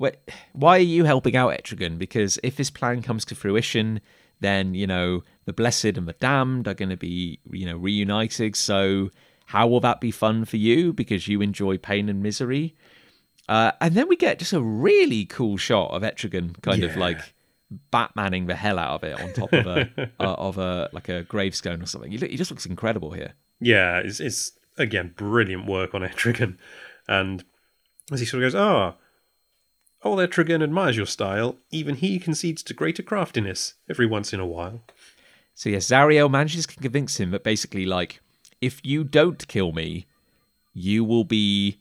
wh- 0.00 0.16
why 0.52 0.76
are 0.76 0.78
you 0.78 1.04
helping 1.04 1.36
out 1.36 1.52
Etrigan? 1.52 1.98
Because 1.98 2.38
if 2.42 2.56
this 2.56 2.70
plan 2.70 3.02
comes 3.02 3.24
to 3.26 3.34
fruition, 3.34 4.00
then 4.40 4.74
you 4.74 4.86
know 4.86 5.22
the 5.44 5.52
blessed 5.52 5.96
and 5.96 6.08
the 6.08 6.14
damned 6.14 6.66
are 6.68 6.74
going 6.74 6.90
to 6.90 6.96
be 6.96 7.40
you 7.50 7.66
know 7.66 7.76
reunited. 7.76 8.56
So 8.56 9.10
how 9.46 9.66
will 9.66 9.80
that 9.80 10.00
be 10.00 10.10
fun 10.10 10.44
for 10.44 10.56
you? 10.56 10.92
Because 10.92 11.28
you 11.28 11.40
enjoy 11.42 11.78
pain 11.78 12.08
and 12.08 12.22
misery." 12.22 12.74
Uh, 13.48 13.72
and 13.80 13.96
then 13.96 14.06
we 14.06 14.16
get 14.16 14.38
just 14.38 14.52
a 14.52 14.62
really 14.62 15.24
cool 15.24 15.56
shot 15.56 15.90
of 15.90 16.02
Etrigan 16.02 16.60
kind 16.62 16.84
of 16.84 16.96
like 16.96 17.34
Batmaning 17.92 18.46
the 18.46 18.54
hell 18.54 18.78
out 18.78 19.02
of 19.02 19.04
it 19.04 19.20
on 19.20 19.32
top 19.32 19.52
of 19.52 19.66
a 19.66 19.90
uh, 20.20 20.34
of 20.34 20.58
a 20.58 20.88
like 20.92 21.08
a 21.08 21.22
gravestone 21.22 21.82
or 21.82 21.86
something. 21.86 22.10
He, 22.10 22.18
he 22.18 22.36
just 22.36 22.50
looks 22.50 22.66
incredible 22.66 23.10
here. 23.12 23.34
Yeah, 23.60 23.98
it's, 23.98 24.20
it's 24.20 24.52
again 24.80 25.14
brilliant 25.16 25.66
work 25.66 25.94
on 25.94 26.00
Etrigan. 26.02 26.56
And 27.08 27.44
as 28.10 28.20
he 28.20 28.26
sort 28.26 28.42
of 28.42 28.52
goes, 28.52 28.60
ah, 28.60 28.94
oh, 30.04 30.10
old 30.10 30.18
Etrigan 30.18 30.62
admires 30.62 30.96
your 30.96 31.06
style. 31.06 31.56
Even 31.70 31.96
he 31.96 32.18
concedes 32.18 32.62
to 32.64 32.74
greater 32.74 33.02
craftiness 33.02 33.74
every 33.88 34.06
once 34.06 34.32
in 34.32 34.40
a 34.40 34.46
while. 34.46 34.82
So 35.54 35.68
yes, 35.68 35.88
Zauriel 35.88 36.30
manages 36.30 36.66
to 36.66 36.76
convince 36.76 37.18
him 37.18 37.30
that 37.32 37.44
basically, 37.44 37.84
like, 37.84 38.20
if 38.60 38.80
you 38.84 39.04
don't 39.04 39.46
kill 39.48 39.72
me, 39.72 40.06
you 40.72 41.04
will 41.04 41.24
be 41.24 41.78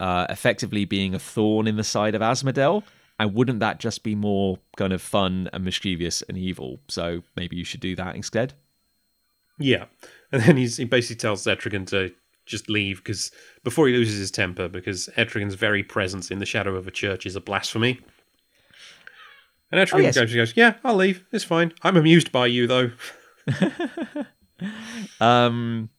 uh, 0.00 0.26
effectively 0.28 0.84
being 0.84 1.14
a 1.14 1.18
thorn 1.18 1.66
in 1.66 1.76
the 1.76 1.84
side 1.84 2.14
of 2.14 2.22
Asmodel. 2.22 2.82
And 3.18 3.34
wouldn't 3.34 3.60
that 3.60 3.80
just 3.80 4.04
be 4.04 4.14
more 4.14 4.58
kind 4.76 4.92
of 4.92 5.02
fun 5.02 5.50
and 5.52 5.64
mischievous 5.64 6.22
and 6.28 6.38
evil? 6.38 6.80
So 6.88 7.22
maybe 7.36 7.56
you 7.56 7.64
should 7.64 7.80
do 7.80 7.96
that 7.96 8.14
instead. 8.14 8.54
Yeah, 9.58 9.86
and 10.32 10.42
then 10.42 10.56
he's, 10.56 10.76
he 10.76 10.84
basically 10.84 11.16
tells 11.16 11.44
Etrigan 11.44 11.86
to 11.88 12.12
just 12.46 12.68
leave 12.70 12.98
because 12.98 13.30
before 13.62 13.88
he 13.88 13.94
loses 13.94 14.18
his 14.18 14.30
temper, 14.30 14.68
because 14.68 15.08
Etrigan's 15.16 15.54
very 15.54 15.82
presence 15.82 16.30
in 16.30 16.38
the 16.38 16.46
shadow 16.46 16.76
of 16.76 16.88
a 16.88 16.90
church 16.90 17.26
is 17.26 17.36
a 17.36 17.40
blasphemy. 17.40 18.00
And 19.70 19.86
Etrigan 19.86 20.04
yes. 20.04 20.14
goes, 20.14 20.34
goes, 20.34 20.56
yeah, 20.56 20.74
I'll 20.82 20.96
leave. 20.96 21.24
It's 21.30 21.44
fine. 21.44 21.74
I'm 21.82 21.96
amused 21.96 22.32
by 22.32 22.46
you 22.46 22.66
though. 22.66 22.90
Um, 25.20 25.90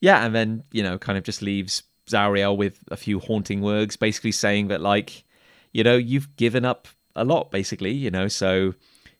yeah, 0.00 0.24
and 0.24 0.34
then 0.34 0.64
you 0.72 0.82
know, 0.82 0.98
kind 0.98 1.18
of 1.18 1.24
just 1.24 1.42
leaves 1.42 1.82
Zauriel 2.08 2.56
with 2.56 2.78
a 2.90 2.96
few 2.96 3.18
haunting 3.18 3.60
words, 3.60 3.96
basically 3.96 4.32
saying 4.32 4.68
that 4.68 4.80
like, 4.80 5.24
you 5.72 5.84
know, 5.84 5.96
you've 5.96 6.34
given 6.36 6.64
up 6.64 6.88
a 7.14 7.24
lot, 7.24 7.50
basically, 7.50 7.92
you 7.92 8.10
know, 8.10 8.28
so 8.28 8.74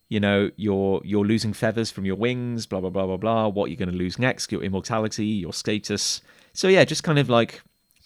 you 0.09 0.21
know 0.21 0.51
you're 0.57 1.01
you're 1.05 1.25
losing 1.25 1.53
feathers 1.53 1.91
from 1.91 2.05
your 2.05 2.17
wings, 2.17 2.67
blah 2.67 2.81
blah 2.81 2.91
blah 2.91 3.07
blah 3.07 3.17
blah. 3.17 3.49
What 3.49 3.71
you're 3.71 3.79
going 3.79 3.91
to 3.91 3.97
lose 3.97 4.19
next? 4.19 4.53
Your 4.53 4.63
immortality, 4.63 5.27
your 5.27 5.53
status. 5.53 6.21
So 6.53 6.69
yeah, 6.69 6.85
just 6.85 7.05
kind 7.05 7.19
of 7.19 7.29
like 7.29 7.63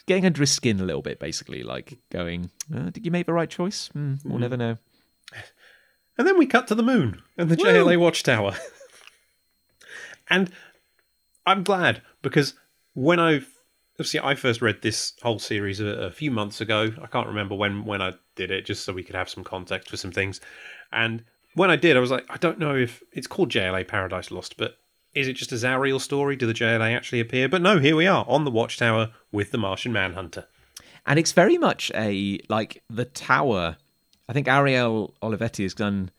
getting 0.06 0.26
under 0.26 0.40
his 0.40 0.50
skin 0.50 0.80
a 0.80 0.84
little 0.84 1.02
bit, 1.02 1.18
basically, 1.20 1.62
like 1.62 1.98
going, 2.10 2.50
uh, 2.74 2.90
did 2.90 3.04
you 3.04 3.12
make 3.12 3.26
the 3.26 3.32
right 3.32 3.50
choice? 3.50 3.88
Hmm, 3.88 4.14
we'll 4.24 4.38
never 4.38 4.56
know. 4.56 4.76
And 6.18 6.28
then 6.28 6.36
we 6.36 6.44
cut 6.44 6.66
to 6.66 6.74
the 6.74 6.82
moon 6.82 7.22
and 7.38 7.48
the 7.48 7.56
JLA 7.56 7.98
watchtower. 7.98 8.54
and 10.28 10.52
I'm 11.46 11.62
glad 11.62 12.02
because 12.20 12.52
when 12.92 13.18
I 13.18 13.40
see 14.02 14.18
I 14.18 14.34
first 14.34 14.62
read 14.62 14.82
this 14.82 15.14
whole 15.22 15.38
series 15.38 15.80
a, 15.80 15.86
a 15.86 16.10
few 16.10 16.30
months 16.30 16.60
ago. 16.60 16.92
I 17.02 17.06
can't 17.06 17.26
remember 17.26 17.54
when 17.54 17.84
when 17.84 18.02
I 18.02 18.12
did 18.36 18.50
it, 18.50 18.66
just 18.66 18.84
so 18.84 18.92
we 18.92 19.02
could 19.02 19.14
have 19.14 19.28
some 19.28 19.44
context 19.44 19.90
for 19.90 19.96
some 19.96 20.12
things. 20.12 20.40
And 20.92 21.24
when 21.54 21.70
I 21.70 21.76
did, 21.76 21.96
I 21.96 22.00
was 22.00 22.10
like, 22.10 22.24
I 22.28 22.36
don't 22.36 22.58
know 22.58 22.74
if 22.76 23.02
it's 23.12 23.26
called 23.26 23.50
JLA 23.50 23.86
Paradise 23.86 24.30
Lost, 24.30 24.56
but 24.56 24.76
is 25.14 25.26
it 25.28 25.34
just 25.34 25.52
a 25.52 25.56
Zauriel 25.56 26.00
story? 26.00 26.36
Do 26.36 26.46
the 26.46 26.54
JLA 26.54 26.94
actually 26.94 27.20
appear? 27.20 27.48
But 27.48 27.62
no, 27.62 27.78
here 27.78 27.96
we 27.96 28.06
are 28.06 28.24
on 28.28 28.44
the 28.44 28.50
Watchtower 28.50 29.10
with 29.32 29.50
the 29.50 29.58
Martian 29.58 29.92
Manhunter. 29.92 30.46
and 31.06 31.18
it's 31.18 31.32
very 31.32 31.58
much 31.58 31.90
a 31.94 32.38
like 32.48 32.82
the 32.88 33.04
tower. 33.04 33.76
I 34.28 34.32
think 34.32 34.46
Ariel 34.48 35.14
Olivetti 35.22 35.64
has 35.64 35.74
done 35.74 36.10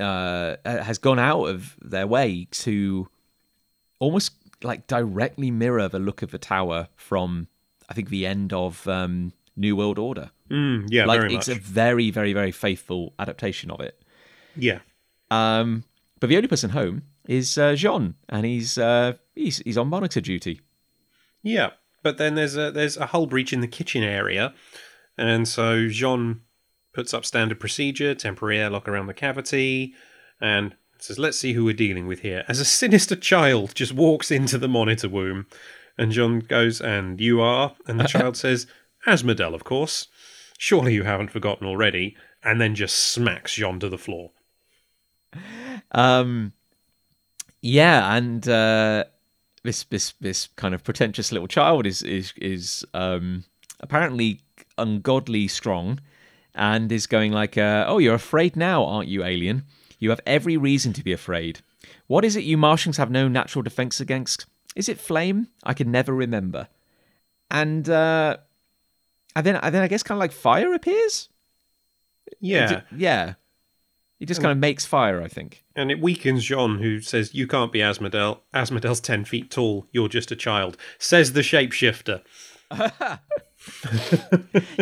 uh, 0.00 0.56
has 0.64 0.98
gone 0.98 1.18
out 1.18 1.44
of 1.44 1.76
their 1.82 2.06
way 2.06 2.46
to 2.50 3.08
almost 3.98 4.32
like 4.62 4.86
directly 4.86 5.50
mirror 5.50 5.88
the 5.88 5.98
look 5.98 6.22
of 6.22 6.30
the 6.30 6.38
tower 6.38 6.88
from 6.96 7.48
I 7.88 7.94
think 7.94 8.08
the 8.08 8.26
end 8.26 8.52
of 8.52 8.86
um, 8.88 9.32
New 9.56 9.76
World 9.76 9.98
Order. 9.98 10.30
Mm, 10.50 10.86
yeah, 10.88 11.04
like 11.04 11.30
it's 11.30 11.48
much. 11.48 11.56
a 11.58 11.60
very 11.60 12.10
very 12.10 12.32
very 12.32 12.52
faithful 12.52 13.12
adaptation 13.18 13.70
of 13.70 13.80
it. 13.80 14.01
Yeah, 14.56 14.80
Um, 15.30 15.84
but 16.20 16.28
the 16.28 16.36
only 16.36 16.48
person 16.48 16.70
home 16.70 17.02
is 17.28 17.56
uh, 17.58 17.72
J'onn, 17.72 18.14
and 18.28 18.44
he's 18.46 18.78
uh, 18.78 19.14
he's 19.34 19.58
he's 19.58 19.78
on 19.78 19.88
monitor 19.88 20.20
duty. 20.20 20.60
Yeah, 21.42 21.70
but 22.02 22.18
then 22.18 22.34
there's 22.34 22.56
a 22.56 22.70
there's 22.70 22.96
a 22.96 23.06
hull 23.06 23.26
breach 23.26 23.52
in 23.52 23.60
the 23.60 23.66
kitchen 23.68 24.02
area, 24.02 24.54
and 25.16 25.48
so 25.48 25.86
J'onn 25.88 26.40
puts 26.92 27.14
up 27.14 27.24
standard 27.24 27.58
procedure, 27.58 28.14
temporary 28.14 28.58
airlock 28.58 28.86
around 28.88 29.06
the 29.06 29.14
cavity, 29.14 29.94
and 30.40 30.76
says, 30.98 31.18
"Let's 31.18 31.38
see 31.38 31.52
who 31.54 31.64
we're 31.64 31.72
dealing 31.74 32.06
with 32.06 32.20
here." 32.20 32.44
As 32.48 32.60
a 32.60 32.64
sinister 32.64 33.16
child 33.16 33.74
just 33.74 33.92
walks 33.92 34.30
into 34.30 34.58
the 34.58 34.68
monitor 34.68 35.08
womb, 35.08 35.46
and 35.96 36.12
J'onn 36.12 36.46
goes, 36.46 36.80
"And 36.80 37.20
you 37.20 37.40
are?" 37.40 37.74
And 37.86 37.98
the 37.98 38.04
child 38.04 38.36
says, 38.44 38.66
"Asmodel, 39.06 39.54
of 39.54 39.64
course. 39.64 40.08
Surely 40.58 40.94
you 40.94 41.02
haven't 41.04 41.30
forgotten 41.32 41.66
already." 41.66 42.16
And 42.44 42.60
then 42.60 42.74
just 42.74 42.96
smacks 42.96 43.56
J'onn 43.56 43.78
to 43.80 43.88
the 43.88 43.98
floor. 43.98 44.32
Um, 45.94 46.54
yeah, 47.60 48.16
and 48.16 48.46
uh, 48.48 49.04
this 49.62 49.84
this 49.84 50.14
this 50.20 50.48
kind 50.56 50.74
of 50.74 50.82
pretentious 50.82 51.32
little 51.32 51.48
child 51.48 51.86
is 51.86 52.02
is 52.02 52.32
is 52.36 52.84
um, 52.94 53.44
apparently 53.80 54.40
ungodly 54.78 55.48
strong, 55.48 56.00
and 56.54 56.90
is 56.90 57.06
going 57.06 57.32
like, 57.32 57.56
uh, 57.56 57.84
"Oh, 57.86 57.98
you're 57.98 58.14
afraid 58.14 58.56
now, 58.56 58.84
aren't 58.84 59.08
you, 59.08 59.24
alien? 59.24 59.64
You 59.98 60.10
have 60.10 60.20
every 60.26 60.56
reason 60.56 60.92
to 60.94 61.04
be 61.04 61.12
afraid. 61.12 61.60
What 62.06 62.24
is 62.24 62.36
it 62.36 62.44
you 62.44 62.56
Martians 62.56 62.96
have 62.96 63.10
no 63.10 63.28
natural 63.28 63.62
defense 63.62 64.00
against? 64.00 64.46
Is 64.74 64.88
it 64.88 64.98
flame? 64.98 65.48
I 65.62 65.74
can 65.74 65.90
never 65.90 66.14
remember." 66.14 66.68
And 67.50 67.88
uh, 67.88 68.38
and 69.36 69.46
then 69.46 69.56
and 69.56 69.74
then 69.74 69.82
I 69.82 69.88
guess 69.88 70.02
kind 70.02 70.16
of 70.16 70.20
like 70.20 70.32
fire 70.32 70.74
appears. 70.74 71.28
Yeah, 72.40 72.80
yeah. 72.96 73.34
He 74.22 74.26
just 74.26 74.40
kind 74.40 74.52
of 74.52 74.58
makes 74.58 74.86
fire, 74.86 75.20
I 75.20 75.26
think. 75.26 75.64
and 75.74 75.90
it 75.90 76.00
weakens 76.00 76.48
J'onn, 76.48 76.80
who 76.80 77.00
says, 77.00 77.34
"You 77.34 77.48
can't 77.48 77.72
be 77.72 77.80
Asmodel. 77.80 78.38
Asmodel's 78.54 79.00
ten 79.00 79.24
feet 79.24 79.50
tall. 79.50 79.88
You're 79.90 80.06
just 80.06 80.30
a 80.30 80.36
child." 80.36 80.76
Says 81.00 81.32
the 81.32 81.40
shapeshifter. 81.40 82.22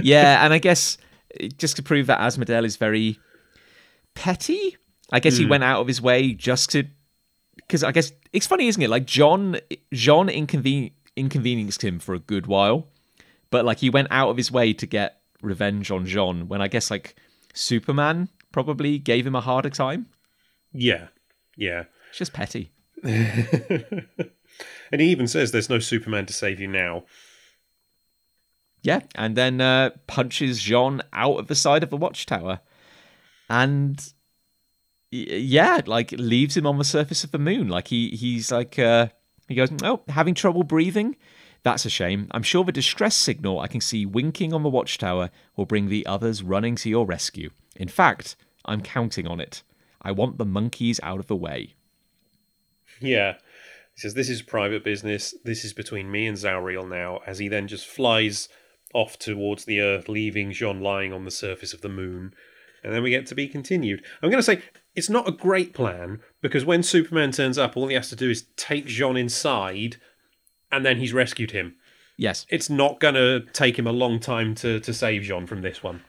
yeah, 0.03 0.45
and 0.45 0.53
I 0.53 0.59
guess 0.59 0.99
uh, 1.43 1.47
just 1.57 1.77
to 1.77 1.83
prove 1.83 2.07
that 2.09 2.21
Asmodel 2.21 2.67
is 2.67 2.77
very 2.77 3.19
petty, 4.15 4.77
I 5.11 5.21
guess 5.21 5.39
he 5.39 5.47
went 5.47 5.65
out 5.65 5.81
of 5.81 5.87
his 5.87 6.03
way 6.03 6.35
just 6.35 6.69
to 6.73 6.85
because 7.57 7.83
I 7.83 7.93
guess 7.93 8.13
it's 8.35 8.47
funny, 8.47 8.69
isn't 8.69 8.83
it? 8.83 8.91
Like 8.91 9.07
J'onn, 9.07 9.59
J'onn 9.95 10.29
inconven- 10.29 10.93
inconvenienced 11.17 11.83
him 11.83 11.99
for 11.99 12.15
a 12.15 12.19
good 12.19 12.47
while, 12.47 12.89
but 13.51 13.65
like 13.65 13.79
he 13.79 13.89
went 13.89 14.09
out 14.11 14.29
of 14.29 14.37
his 14.37 14.53
way 14.53 14.75
to 14.75 14.85
get 14.85 15.23
revenge 15.41 15.91
on 15.91 16.05
J'onn. 16.05 16.47
When 16.47 16.61
I 16.61 16.69
guess 16.69 16.91
like 16.91 17.15
Superman 17.55 18.29
probably 18.53 18.99
gave 18.99 19.27
him 19.27 19.35
a 19.35 19.41
harder 19.41 19.71
time. 19.71 20.07
Yeah, 20.73 21.09
yeah. 21.57 21.85
It's 22.11 22.19
just 22.19 22.33
petty. 22.33 22.73
And 24.93 25.01
he 25.01 25.09
even 25.09 25.27
says 25.29 25.53
there's 25.53 25.71
no 25.71 25.79
Superman 25.79 26.27
to 26.27 26.33
save 26.33 26.61
you 26.61 26.67
now. 26.67 27.05
yeah, 28.83 29.01
and 29.15 29.37
then 29.37 29.61
uh, 29.61 29.91
punches 30.07 30.61
J'onn 30.61 31.01
out 31.13 31.39
of 31.39 31.47
the 31.47 31.55
side 31.55 31.83
of 31.83 31.91
the 31.91 31.97
watchtower, 31.97 32.61
and 33.49 33.99
y- 35.13 35.19
yeah, 35.31 35.81
like 35.87 36.13
leaves 36.13 36.57
him 36.57 36.67
on 36.67 36.79
the 36.79 36.85
surface 36.85 37.23
of 37.25 37.31
the 37.31 37.39
moon. 37.39 37.69
Like 37.69 37.89
he 37.89 38.11
he's 38.11 38.51
like 38.51 38.79
uh, 38.79 39.09
he 39.49 39.55
goes, 39.55 39.71
oh, 39.83 40.03
having 40.09 40.35
trouble 40.35 40.65
breathing. 40.65 41.17
That's 41.63 41.85
a 41.85 41.91
shame. 41.91 42.27
I'm 42.33 42.43
sure 42.43 42.65
the 42.65 42.73
distress 42.73 43.15
signal 43.15 43.61
I 43.61 43.67
can 43.69 43.81
see 43.81 44.05
winking 44.05 44.53
on 44.53 44.63
the 44.63 44.69
watchtower 44.71 45.31
will 45.57 45.67
bring 45.67 45.89
the 45.89 46.05
others 46.07 46.43
running 46.43 46.75
to 46.77 46.89
your 46.91 47.07
rescue. 47.07 47.51
In 47.77 47.89
fact, 47.89 48.37
I'm 48.65 48.81
counting 48.81 49.27
on 49.27 49.41
it. 49.41 49.63
I 50.03 50.13
want 50.13 50.39
the 50.39 50.45
monkeys 50.45 51.01
out 51.03 51.21
of 51.21 51.27
the 51.27 51.37
way. 51.37 51.75
Yeah. 53.01 53.35
He 53.95 54.01
says, 54.01 54.15
This 54.15 54.31
is 54.31 54.43
private 54.43 54.85
business. 54.85 55.35
This 55.45 55.65
is 55.65 55.73
between 55.73 56.11
me 56.11 56.27
and 56.27 56.37
Zauriel 56.37 56.89
now, 56.89 57.21
as 57.27 57.39
he 57.39 57.49
then 57.49 57.69
just 57.69 57.87
flies 57.87 58.49
off 58.95 59.19
towards 59.19 59.65
the 59.65 59.81
Earth, 59.81 60.09
leaving 60.09 60.51
J'onn 60.51 60.81
lying 60.81 61.13
on 61.13 61.25
the 61.25 61.31
surface 61.31 61.73
of 61.73 61.81
the 61.81 61.89
moon. 61.89 62.35
And 62.83 62.95
then 62.95 63.03
we 63.03 63.11
get 63.11 63.27
to 63.27 63.35
be 63.35 63.47
continued. 63.47 64.05
I'm 64.23 64.31
going 64.31 64.43
to 64.43 64.43
say 64.43 64.63
it's 64.95 65.11
not 65.11 65.29
a 65.29 65.33
great 65.33 65.75
plan 65.75 66.21
because 66.41 66.65
when 66.65 66.83
Superman 66.83 67.31
turns 67.31 67.59
up, 67.59 67.77
all 67.77 67.89
he 67.89 67.95
has 67.95 68.09
to 68.09 68.17
do 68.17 68.31
is 68.31 68.47
take 68.57 68.87
J'onn 68.87 69.19
inside 69.19 69.97
and 70.73 70.85
then 70.85 70.99
he's 70.99 71.13
rescued 71.13 71.51
him. 71.51 71.77
Yes. 72.17 72.47
It's 72.49 72.71
not 72.71 73.01
going 73.01 73.15
to 73.15 73.41
take 73.53 73.79
him 73.79 73.87
a 73.87 73.93
long 73.93 74.19
time 74.19 74.55
to, 74.57 74.81
to 74.81 74.95
save 74.95 75.23
J'onn 75.23 75.47
from 75.47 75.63
this 75.63 75.83
one. 75.83 76.03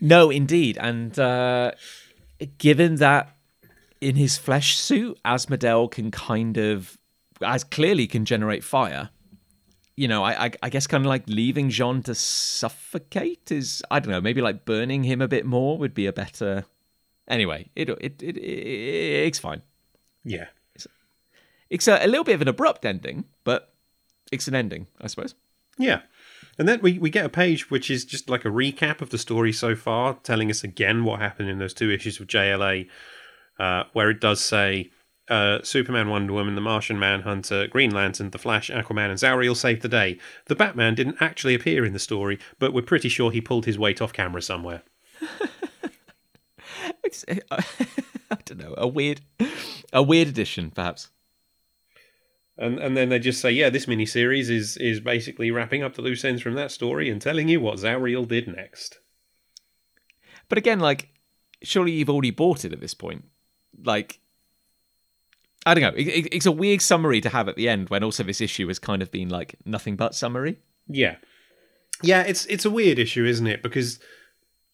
No, 0.00 0.30
indeed. 0.30 0.78
And 0.80 1.18
uh, 1.18 1.72
given 2.58 2.96
that 2.96 3.36
in 4.00 4.16
his 4.16 4.36
flesh 4.36 4.78
suit, 4.78 5.18
Asmodel 5.24 5.90
can 5.90 6.10
kind 6.10 6.56
of, 6.56 6.98
as 7.42 7.64
clearly 7.64 8.06
can 8.06 8.24
generate 8.24 8.64
fire, 8.64 9.10
you 9.96 10.08
know, 10.08 10.24
I, 10.24 10.46
I, 10.46 10.50
I 10.64 10.68
guess 10.70 10.86
kind 10.86 11.04
of 11.04 11.08
like 11.08 11.28
leaving 11.28 11.70
J'onn 11.70 12.04
to 12.04 12.14
suffocate 12.14 13.52
is, 13.52 13.82
I 13.90 14.00
don't 14.00 14.10
know, 14.10 14.20
maybe 14.20 14.40
like 14.40 14.64
burning 14.64 15.04
him 15.04 15.20
a 15.20 15.28
bit 15.28 15.46
more 15.46 15.78
would 15.78 15.94
be 15.94 16.06
a 16.06 16.12
better. 16.12 16.64
Anyway, 17.28 17.70
it, 17.76 17.88
it, 17.88 18.22
it, 18.22 18.36
it 18.36 18.38
it's 18.38 19.38
fine. 19.38 19.62
Yeah. 20.24 20.46
It's 21.70 21.88
a, 21.88 22.04
a 22.04 22.06
little 22.06 22.24
bit 22.24 22.34
of 22.34 22.42
an 22.42 22.48
abrupt 22.48 22.84
ending, 22.84 23.24
but 23.42 23.72
it's 24.30 24.48
an 24.48 24.54
ending, 24.54 24.86
I 25.00 25.06
suppose. 25.06 25.34
Yeah. 25.78 26.02
And 26.58 26.68
then 26.68 26.80
we, 26.82 26.98
we 26.98 27.10
get 27.10 27.26
a 27.26 27.30
page 27.30 27.70
which 27.70 27.90
is 27.90 28.04
just 28.04 28.28
like 28.28 28.44
a 28.44 28.50
recap 28.50 29.00
of 29.00 29.10
the 29.10 29.18
story 29.18 29.52
so 29.52 29.74
far, 29.74 30.14
telling 30.22 30.50
us 30.50 30.62
again 30.62 31.04
what 31.04 31.20
happened 31.20 31.48
in 31.48 31.58
those 31.58 31.74
two 31.74 31.90
issues 31.90 32.20
of 32.20 32.26
JLA, 32.26 32.88
uh, 33.58 33.84
where 33.92 34.10
it 34.10 34.20
does 34.20 34.42
say 34.42 34.90
uh, 35.28 35.60
Superman, 35.62 36.10
Wonder 36.10 36.32
Woman, 36.32 36.54
The 36.54 36.60
Martian 36.60 36.98
Manhunter, 36.98 37.66
Green 37.66 37.90
Lantern, 37.92 38.30
The 38.30 38.38
Flash, 38.38 38.70
Aquaman, 38.70 39.10
and 39.10 39.18
Zauriel 39.18 39.56
saved 39.56 39.82
the 39.82 39.88
day. 39.88 40.18
The 40.46 40.54
Batman 40.54 40.94
didn't 40.94 41.16
actually 41.20 41.54
appear 41.54 41.84
in 41.84 41.92
the 41.92 41.98
story, 41.98 42.38
but 42.58 42.72
we're 42.72 42.82
pretty 42.82 43.08
sure 43.08 43.30
he 43.30 43.40
pulled 43.40 43.66
his 43.66 43.78
weight 43.78 44.02
off 44.02 44.12
camera 44.12 44.42
somewhere. 44.42 44.82
I 48.30 48.38
don't 48.44 48.58
know, 48.58 48.74
a 48.76 48.86
weird, 48.86 49.20
a 49.92 50.02
weird 50.02 50.28
addition, 50.28 50.70
perhaps. 50.70 51.10
And 52.56 52.78
and 52.78 52.96
then 52.96 53.08
they 53.08 53.18
just 53.18 53.40
say, 53.40 53.50
yeah, 53.50 53.70
this 53.70 53.86
miniseries 53.86 54.48
is 54.50 54.76
is 54.76 55.00
basically 55.00 55.50
wrapping 55.50 55.82
up 55.82 55.94
the 55.94 56.02
loose 56.02 56.24
ends 56.24 56.42
from 56.42 56.54
that 56.54 56.70
story 56.70 57.10
and 57.10 57.20
telling 57.20 57.48
you 57.48 57.60
what 57.60 57.78
Zauriel 57.78 58.26
did 58.26 58.46
next. 58.46 59.00
But 60.48 60.58
again, 60.58 60.78
like, 60.78 61.08
surely 61.62 61.92
you've 61.92 62.10
already 62.10 62.30
bought 62.30 62.64
it 62.64 62.72
at 62.72 62.80
this 62.80 62.94
point. 62.94 63.24
Like, 63.82 64.20
I 65.66 65.74
don't 65.74 65.82
know. 65.82 65.98
It, 65.98 66.06
it, 66.06 66.34
it's 66.34 66.46
a 66.46 66.52
weird 66.52 66.82
summary 66.82 67.20
to 67.22 67.28
have 67.30 67.48
at 67.48 67.56
the 67.56 67.68
end 67.68 67.88
when 67.88 68.04
also 68.04 68.22
this 68.22 68.40
issue 68.40 68.68
has 68.68 68.78
kind 68.78 69.02
of 69.02 69.10
been 69.10 69.28
like 69.28 69.56
nothing 69.64 69.96
but 69.96 70.14
summary. 70.14 70.60
Yeah. 70.86 71.16
Yeah, 72.02 72.22
it's 72.22 72.46
it's 72.46 72.64
a 72.64 72.70
weird 72.70 72.98
issue, 72.98 73.24
isn't 73.24 73.46
it? 73.46 73.62
Because 73.62 73.98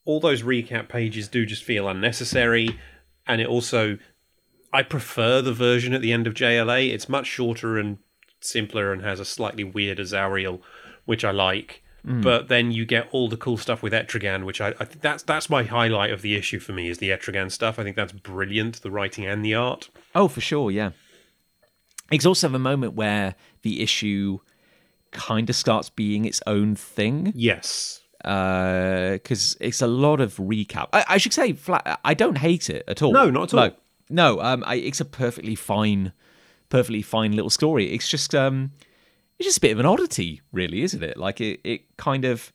all 0.04 0.20
those 0.20 0.42
recap 0.42 0.88
pages 0.88 1.28
do 1.28 1.46
just 1.46 1.62
feel 1.62 1.88
unnecessary, 1.88 2.78
and 3.26 3.40
it 3.40 3.46
also 3.46 3.98
I 4.72 4.82
prefer 4.82 5.42
the 5.42 5.52
version 5.52 5.94
at 5.94 6.00
the 6.00 6.12
end 6.12 6.26
of 6.26 6.34
JLA. 6.34 6.92
It's 6.92 7.08
much 7.08 7.26
shorter 7.26 7.78
and 7.78 7.98
simpler 8.40 8.92
and 8.92 9.02
has 9.02 9.20
a 9.20 9.24
slightly 9.24 9.64
weirder 9.64 10.02
Zauriel, 10.04 10.60
which 11.04 11.24
I 11.24 11.30
like. 11.30 11.82
Mm. 12.06 12.22
But 12.22 12.48
then 12.48 12.72
you 12.72 12.86
get 12.86 13.08
all 13.12 13.28
the 13.28 13.36
cool 13.36 13.56
stuff 13.56 13.82
with 13.82 13.92
Etrigan, 13.92 14.44
which 14.44 14.60
I, 14.60 14.68
I 14.80 14.84
think 14.84 15.02
that's 15.02 15.22
that's 15.22 15.50
my 15.50 15.64
highlight 15.64 16.10
of 16.10 16.22
the 16.22 16.34
issue 16.34 16.58
for 16.58 16.72
me 16.72 16.88
is 16.88 16.98
the 16.98 17.10
Etrigan 17.10 17.50
stuff. 17.50 17.78
I 17.78 17.82
think 17.82 17.96
that's 17.96 18.12
brilliant, 18.12 18.80
the 18.80 18.90
writing 18.90 19.26
and 19.26 19.44
the 19.44 19.54
art. 19.54 19.90
Oh, 20.14 20.28
for 20.28 20.40
sure, 20.40 20.70
yeah. 20.70 20.90
It's 22.10 22.26
also 22.26 22.48
the 22.48 22.58
moment 22.58 22.94
where 22.94 23.34
the 23.62 23.82
issue 23.82 24.38
kind 25.10 25.50
of 25.50 25.56
starts 25.56 25.90
being 25.90 26.24
its 26.24 26.40
own 26.46 26.74
thing. 26.74 27.32
Yes. 27.36 28.00
Uh, 28.24 29.12
because 29.12 29.56
it's 29.60 29.80
a 29.80 29.86
lot 29.86 30.20
of 30.20 30.36
recap. 30.36 30.88
I, 30.92 31.04
I 31.08 31.18
should 31.18 31.32
say, 31.32 31.52
flat, 31.52 32.00
I 32.04 32.14
don't 32.14 32.38
hate 32.38 32.68
it 32.68 32.84
at 32.88 33.02
all. 33.02 33.12
No, 33.12 33.30
not 33.30 33.52
at 33.52 33.58
all. 33.58 33.68
No, 33.68 33.74
no 34.10 34.40
um, 34.40 34.62
I, 34.66 34.76
it's 34.76 35.00
a 35.00 35.04
perfectly 35.04 35.54
fine, 35.54 36.12
perfectly 36.68 37.02
fine 37.02 37.32
little 37.32 37.50
story. 37.50 37.92
It's 37.94 38.08
just, 38.08 38.34
um, 38.34 38.72
it's 39.38 39.46
just 39.46 39.58
a 39.58 39.60
bit 39.60 39.72
of 39.72 39.78
an 39.80 39.86
oddity, 39.86 40.40
really, 40.52 40.82
isn't 40.82 41.02
it? 41.02 41.16
Like 41.16 41.40
it, 41.40 41.60
it 41.64 41.96
kind 41.96 42.24
of, 42.24 42.52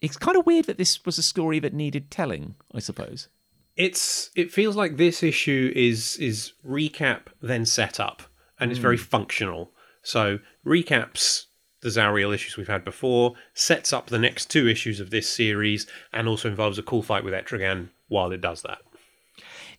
it's 0.00 0.16
kind 0.16 0.36
of 0.36 0.46
weird 0.46 0.66
that 0.66 0.78
this 0.78 1.04
was 1.04 1.18
a 1.18 1.22
story 1.22 1.58
that 1.60 1.72
needed 1.72 2.10
telling. 2.10 2.54
I 2.74 2.80
suppose. 2.80 3.28
it's 3.76 4.30
it 4.36 4.52
feels 4.52 4.76
like 4.76 4.96
this 4.96 5.22
issue 5.22 5.72
is 5.74 6.16
is 6.18 6.52
recap 6.66 7.22
then 7.42 7.64
set 7.66 7.98
up 7.98 8.22
and 8.60 8.70
it's 8.70 8.78
very 8.80 8.96
functional 8.96 9.72
so 10.02 10.38
recaps 10.64 11.46
the 11.80 11.88
Zauriel 11.88 12.32
issues 12.34 12.56
we've 12.56 12.68
had 12.68 12.84
before 12.84 13.34
sets 13.52 13.92
up 13.92 14.06
the 14.06 14.18
next 14.18 14.48
two 14.50 14.68
issues 14.68 15.00
of 15.00 15.10
this 15.10 15.28
series 15.28 15.86
and 16.12 16.28
also 16.28 16.48
involves 16.48 16.78
a 16.78 16.82
cool 16.82 17.02
fight 17.02 17.24
with 17.24 17.34
Etrigan 17.34 17.88
while 18.08 18.30
it 18.32 18.40
does 18.40 18.62
that 18.62 18.78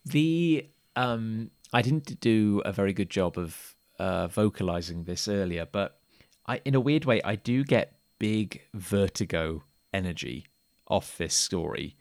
The 0.05 0.67
um, 0.95 1.51
I 1.73 1.81
didn't 1.81 2.19
do 2.19 2.61
a 2.65 2.71
very 2.71 2.93
good 2.93 3.09
job 3.09 3.37
of 3.37 3.75
uh, 3.99 4.27
vocalizing 4.27 5.03
this 5.03 5.27
earlier, 5.27 5.65
but 5.69 5.99
I, 6.45 6.61
in 6.63 6.75
a 6.75 6.79
weird 6.79 7.05
way, 7.05 7.21
I 7.23 7.35
do 7.35 7.63
get 7.63 7.95
big 8.19 8.61
vertigo 8.73 9.63
energy 9.93 10.45
off 10.87 11.17
this 11.17 11.33
story 11.33 11.97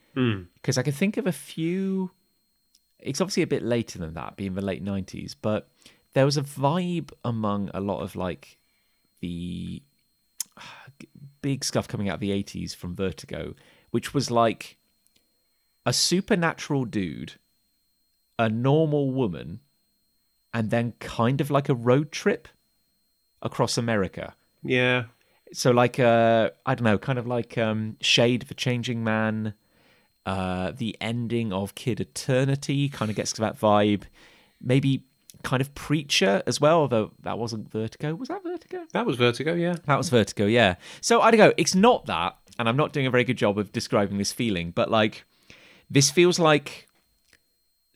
because 0.55 0.79
I 0.79 0.83
can 0.83 0.93
think 0.93 1.17
of 1.17 1.27
a 1.27 1.33
few. 1.33 2.11
It's 3.01 3.21
obviously 3.21 3.43
a 3.43 3.49
bit 3.49 3.63
later 3.63 3.99
than 3.99 4.15
that, 4.15 4.37
being 4.37 4.55
the 4.55 4.63
late 4.63 4.85
'90s, 4.85 5.35
but 5.41 5.69
there 6.15 6.25
was 6.25 6.37
a 6.37 6.43
vibe 6.43 7.11
among 7.25 7.71
a 7.75 7.81
lot 7.81 8.01
of 8.01 8.17
like 8.17 8.59
the 9.21 9.83
big 11.43 11.65
stuff 11.65 11.89
coming 11.89 12.09
out 12.09 12.15
of 12.15 12.21
the 12.21 12.31
80s 12.31 12.75
from 12.75 12.95
Vertigo, 12.95 13.55
which 13.91 14.15
was 14.15 14.31
like 14.31 14.79
a 15.85 15.93
supernatural 15.93 16.85
dude, 16.85 17.35
a 18.39 18.49
normal 18.49 19.11
woman, 19.11 19.61
and 20.53 20.71
then 20.71 20.95
kind 21.01 21.41
of 21.41 21.51
like 21.51 21.69
a 21.69 21.75
road 21.75 22.13
trip 22.13 22.49
across 23.43 23.77
America. 23.79 24.35
yeah 24.63 25.05
So 25.53 25.71
like 25.71 25.99
uh 26.01 26.51
I 26.67 26.75
don't 26.75 26.85
know, 26.85 26.99
kind 26.99 27.19
of 27.19 27.27
like 27.27 27.57
um 27.59 27.97
Shade 28.01 28.43
of 28.43 28.49
the 28.49 28.55
Changing 28.55 29.05
Man, 29.05 29.55
uh 30.27 30.73
the 30.73 30.97
ending 31.01 31.53
of 31.53 31.75
Kid 31.75 32.01
Eternity 32.01 32.89
kind 32.89 33.11
of 33.11 33.17
gets 33.17 33.33
to 33.33 33.41
that 33.43 33.59
vibe. 33.59 34.05
Maybe 34.61 35.05
kind 35.43 35.61
of 35.61 35.75
Preacher 35.75 36.43
as 36.47 36.59
well, 36.61 36.79
although 36.81 37.13
that 37.23 37.39
wasn't 37.39 37.71
Vertigo. 37.71 38.15
Was 38.15 38.29
that 38.29 38.43
Vertigo? 38.43 38.85
that 38.93 39.05
was 39.05 39.17
Vertigo 39.17 39.55
yeah 39.55 39.77
That 39.85 39.99
was 39.99 40.09
Vertigo, 40.09 40.47
yeah. 40.47 40.77
So 41.03 41.21
I 41.21 41.31
don't 41.31 41.39
know. 41.41 41.53
It's 41.57 41.75
not 41.75 42.07
that, 42.07 42.37
and 42.59 42.69
I'm 42.69 42.77
not 42.77 42.93
doing 42.95 43.07
a 43.07 43.11
very 43.11 43.25
good 43.25 43.37
job 43.37 43.59
of 43.59 43.71
describing 43.73 44.17
this 44.19 44.33
feeling, 44.33 44.71
but 44.71 44.91
like 44.91 45.25
this 45.91 46.11
feels 46.11 46.39
like 46.39 46.89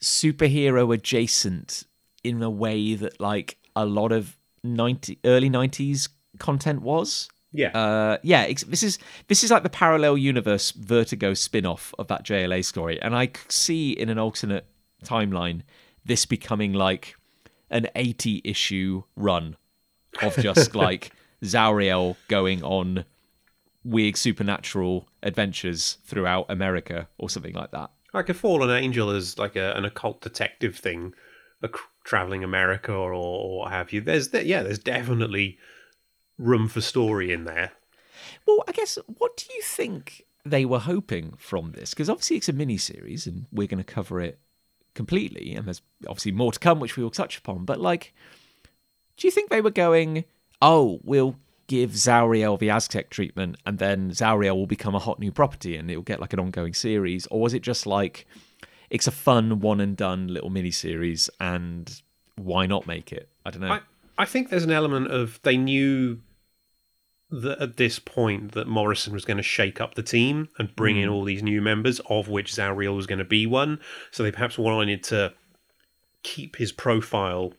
superhero 0.01 0.95
adjacent 0.95 1.85
in 2.25 2.43
a 2.43 2.51
way 2.51 2.95
that 2.95 3.21
like 3.21 3.59
a 3.75 3.85
lot 3.85 4.13
of 4.13 4.37
90 4.65 5.19
early 5.25 5.51
90s 5.51 6.09
content 6.39 6.83
was. 6.83 7.29
yeah 7.53 7.69
Uh, 7.71 8.19
yeah, 8.23 8.47
this 8.67 8.83
is 8.83 8.99
this 9.29 9.43
is 9.43 9.51
like 9.51 9.63
the 9.63 9.71
parallel 9.71 10.19
universe 10.19 10.71
Vertigo 10.73 11.35
spin-off 11.35 11.95
of 11.99 12.09
that 12.09 12.25
JLA 12.25 12.65
story, 12.65 13.01
and 13.01 13.15
I 13.15 13.27
could 13.27 13.53
see 13.53 13.93
in 13.93 14.09
an 14.09 14.19
alternate 14.19 14.67
timeline 15.05 15.63
this 16.05 16.27
becoming 16.27 16.73
like 16.73 17.17
an 17.71 17.87
80 17.95 18.43
issue 18.45 19.03
run 19.17 19.57
of 20.23 20.37
just 20.37 20.75
like 20.87 21.13
Zauriel 21.45 22.17
going 22.29 22.63
on 22.63 23.05
weird 23.85 24.17
supernatural 24.17 25.09
adventures 25.23 25.99
throughout 26.05 26.47
America 26.49 27.09
or 27.19 27.31
something 27.31 27.55
like 27.55 27.71
that. 27.71 27.91
Like 28.15 28.29
a 28.29 28.35
fallen 28.35 28.71
angel 28.71 29.11
is 29.11 29.39
like 29.39 29.57
a, 29.57 29.73
an 29.75 29.85
occult 29.85 30.21
detective 30.21 30.77
thing 30.77 31.15
a 31.63 31.69
c- 31.69 31.75
traveling 32.05 32.45
america 32.45 32.93
or, 32.93 33.13
or 33.13 33.59
what 33.59 33.71
have 33.73 33.93
you 33.93 34.01
there's 34.01 34.33
yeah 34.33 34.63
there's 34.63 34.79
definitely 34.79 35.59
room 36.39 36.69
for 36.69 36.81
story 36.81 37.33
in 37.33 37.45
there 37.45 37.73
Well, 38.47 38.63
I 38.69 38.73
guess 38.73 38.99
what 39.07 39.37
do 39.37 39.47
you 39.55 39.63
think 39.63 40.25
they 40.45 40.65
were 40.65 40.79
hoping 40.79 41.35
from 41.37 41.73
this? 41.73 41.91
Because 41.91 42.09
obviously 42.09 42.37
it's 42.37 42.49
a 42.49 42.53
mini 42.53 42.79
series 42.79 43.27
and 43.27 43.47
we're 43.53 43.67
going 43.67 43.85
to 43.85 43.95
cover 43.95 44.21
it 44.21 44.39
completely, 44.95 45.55
and 45.55 45.67
there's 45.67 45.83
obviously 46.07 46.33
more 46.33 46.53
to 46.53 46.59
come, 46.59 46.81
which 46.81 46.97
we 46.97 47.03
will 47.03 47.11
touch 47.11 47.39
upon. 47.39 47.65
But 47.65 47.81
like, 47.81 48.15
do 49.17 49.27
you 49.27 49.31
think 49.31 49.51
they 49.51 49.61
were 49.61 49.71
going, 49.71 50.25
"Oh, 50.63 51.01
we'll 51.05 51.37
give 51.69 51.91
Zauriel 51.93 52.59
the 52.59 52.69
Aztek 52.69 53.11
treatment, 53.11 53.57
and 53.65 53.79
then 53.79 54.11
Zauriel 54.11 54.57
will 54.57 54.67
become 54.67 54.95
a 54.95 54.99
hot 54.99 55.21
new 55.21 55.31
property, 55.31 55.77
and 55.77 55.89
it'll 55.91 56.03
get 56.03 56.21
like 56.21 56.33
an 56.33 56.41
ongoing 56.41 56.75
series, 56.75 57.27
or 57.27 57.41
was 57.41 57.55
it 57.55 57.63
just 57.63 57.87
like 57.87 58.27
it's 58.91 59.07
a 59.07 59.13
fun 59.13 59.61
one 59.61 59.81
and 59.81 59.97
done 59.97 60.27
little 60.29 60.51
mini 60.51 60.71
series, 60.71 61.31
and 61.39 62.03
why 62.37 62.67
not 62.67 62.87
make 62.87 63.13
it? 63.13 63.29
I 63.47 63.51
don't 63.51 63.63
know. 63.63 63.73
I, 63.73 63.81
I 64.17 64.25
think 64.25 64.51
there's 64.51 64.65
an 64.65 64.73
element 64.73 65.11
of 65.11 65.39
they 65.43 65.57
knew 65.57 66.19
that 67.31 67.61
at 67.61 67.77
this 67.77 67.99
point 67.99 68.53
that 68.53 68.67
Morrison 68.67 69.13
was 69.13 69.27
going 69.27 69.37
to 69.37 69.43
shake 69.43 69.81
up 69.81 69.95
the 69.95 70.03
team 70.03 70.49
and 70.59 70.75
bring 70.75 70.97
in 70.97 71.09
hmm. 71.09 71.15
all 71.15 71.25
these 71.25 71.43
new 71.43 71.61
members, 71.61 72.01
of 72.09 72.29
which 72.29 72.53
Zauriel 72.53 72.97
was 72.97 73.07
going 73.07 73.19
to 73.19 73.25
be 73.25 73.47
one. 73.47 73.81
So 74.11 74.23
they 74.23 74.33
perhaps 74.33 74.57
wanted 74.59 75.03
to 75.05 75.35
keep 76.23 76.57
his 76.57 76.73
profile 76.73 77.53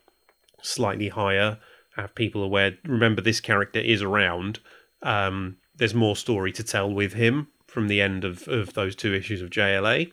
slightly 0.61 1.09
higher, 1.09 1.59
have 2.01 2.15
people 2.15 2.43
aware. 2.43 2.77
Remember, 2.85 3.21
this 3.21 3.39
character 3.39 3.79
is 3.79 4.01
around. 4.01 4.59
Um, 5.01 5.57
there's 5.75 5.93
more 5.93 6.15
story 6.15 6.51
to 6.53 6.63
tell 6.63 6.91
with 6.91 7.13
him 7.13 7.47
from 7.67 7.87
the 7.87 8.01
end 8.01 8.25
of, 8.25 8.47
of 8.47 8.73
those 8.73 8.95
two 8.95 9.13
issues 9.13 9.41
of 9.41 9.49
JLA, 9.49 10.11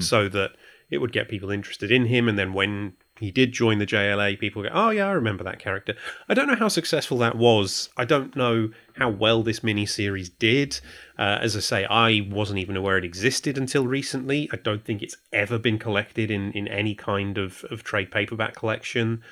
so 0.00 0.28
that 0.28 0.52
it 0.90 0.98
would 0.98 1.12
get 1.12 1.28
people 1.28 1.50
interested 1.50 1.90
in 1.90 2.06
him. 2.06 2.28
And 2.28 2.38
then 2.38 2.52
when 2.52 2.92
he 3.18 3.30
did 3.30 3.52
join 3.52 3.78
the 3.78 3.86
JLA, 3.86 4.38
people 4.38 4.62
go, 4.62 4.68
"Oh 4.72 4.90
yeah, 4.90 5.06
I 5.06 5.12
remember 5.12 5.44
that 5.44 5.58
character." 5.58 5.94
I 6.28 6.34
don't 6.34 6.48
know 6.48 6.56
how 6.56 6.68
successful 6.68 7.18
that 7.18 7.36
was. 7.36 7.88
I 7.96 8.04
don't 8.04 8.34
know 8.36 8.70
how 8.96 9.10
well 9.10 9.42
this 9.42 9.60
miniseries 9.60 10.30
did. 10.38 10.80
Uh, 11.18 11.38
as 11.40 11.56
I 11.56 11.60
say, 11.60 11.84
I 11.84 12.28
wasn't 12.30 12.58
even 12.58 12.76
aware 12.76 12.98
it 12.98 13.04
existed 13.04 13.56
until 13.56 13.86
recently. 13.86 14.48
I 14.52 14.56
don't 14.56 14.84
think 14.84 15.02
it's 15.02 15.16
ever 15.32 15.58
been 15.58 15.78
collected 15.78 16.30
in 16.30 16.52
in 16.52 16.68
any 16.68 16.94
kind 16.94 17.38
of 17.38 17.64
of 17.70 17.82
trade 17.84 18.10
paperback 18.10 18.54
collection. 18.54 19.22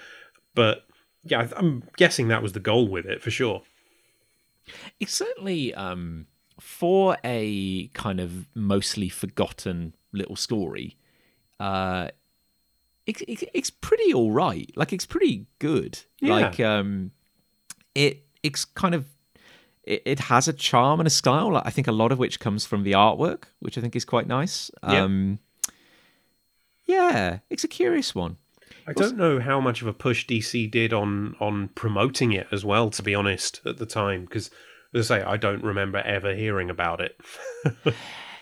But 0.54 0.84
yeah, 1.24 1.48
I'm 1.56 1.82
guessing 1.96 2.28
that 2.28 2.42
was 2.42 2.52
the 2.52 2.60
goal 2.60 2.88
with 2.88 3.06
it 3.06 3.22
for 3.22 3.30
sure. 3.30 3.62
It's 4.98 5.14
certainly 5.14 5.74
um, 5.74 6.26
for 6.58 7.16
a 7.24 7.88
kind 7.88 8.20
of 8.20 8.46
mostly 8.54 9.08
forgotten 9.08 9.94
little 10.12 10.36
story. 10.36 10.96
Uh, 11.58 12.08
it, 13.06 13.20
it, 13.22 13.50
it's 13.54 13.70
pretty 13.70 14.14
all 14.14 14.32
right. 14.32 14.70
Like 14.76 14.92
it's 14.92 15.06
pretty 15.06 15.46
good. 15.58 16.00
Yeah. 16.20 16.34
Like 16.34 16.60
um, 16.60 17.10
it 17.94 18.24
it's 18.42 18.64
kind 18.64 18.94
of 18.94 19.06
it, 19.84 20.02
it 20.04 20.18
has 20.20 20.48
a 20.48 20.52
charm 20.52 21.00
and 21.00 21.06
a 21.06 21.10
style. 21.10 21.56
I 21.56 21.70
think 21.70 21.88
a 21.88 21.92
lot 21.92 22.12
of 22.12 22.18
which 22.18 22.40
comes 22.40 22.64
from 22.64 22.84
the 22.84 22.92
artwork, 22.92 23.44
which 23.58 23.76
I 23.76 23.80
think 23.80 23.96
is 23.96 24.04
quite 24.04 24.26
nice. 24.26 24.70
Yeah. 24.82 25.02
Um, 25.02 25.38
yeah, 26.86 27.38
it's 27.50 27.64
a 27.64 27.68
curious 27.68 28.14
one. 28.14 28.36
I 28.86 28.92
don't 28.92 29.16
know 29.16 29.40
how 29.40 29.60
much 29.60 29.82
of 29.82 29.88
a 29.88 29.92
push 29.92 30.26
DC 30.26 30.70
did 30.70 30.92
on 30.92 31.36
on 31.40 31.68
promoting 31.74 32.32
it 32.32 32.46
as 32.52 32.64
well. 32.64 32.90
To 32.90 33.02
be 33.02 33.14
honest, 33.14 33.60
at 33.64 33.78
the 33.78 33.86
time, 33.86 34.24
because 34.24 34.50
as 34.94 35.10
I 35.10 35.18
say, 35.18 35.24
I 35.24 35.36
don't 35.36 35.62
remember 35.62 35.98
ever 35.98 36.34
hearing 36.34 36.70
about 36.70 37.00
it. 37.00 37.20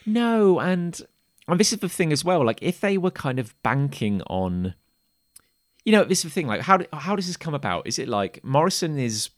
No, 0.08 0.58
and 0.58 1.00
and 1.46 1.60
this 1.60 1.72
is 1.72 1.80
the 1.80 1.88
thing 1.88 2.12
as 2.12 2.24
well. 2.24 2.44
Like, 2.44 2.62
if 2.62 2.80
they 2.80 2.96
were 2.96 3.10
kind 3.10 3.38
of 3.38 3.54
banking 3.62 4.22
on, 4.22 4.74
you 5.84 5.92
know, 5.92 6.04
this 6.04 6.18
is 6.20 6.24
the 6.24 6.30
thing. 6.30 6.46
Like, 6.46 6.62
how 6.62 6.78
how 6.94 7.14
does 7.14 7.26
this 7.26 7.36
come 7.36 7.54
about? 7.54 7.86
Is 7.86 7.98
it 7.98 8.08
like 8.08 8.42
Morrison 8.42 8.98
is 8.98 9.28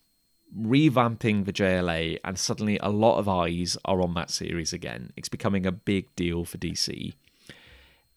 revamping 0.57 1.45
the 1.45 1.53
JLA, 1.53 2.19
and 2.25 2.39
suddenly 2.39 2.79
a 2.81 2.91
lot 2.91 3.19
of 3.19 3.29
eyes 3.29 3.77
are 3.85 4.01
on 4.01 4.15
that 4.15 4.31
series 4.31 4.73
again? 4.73 5.13
It's 5.17 5.29
becoming 5.29 5.67
a 5.67 5.73
big 5.73 6.15
deal 6.15 6.45
for 6.45 6.59
DC. 6.59 7.15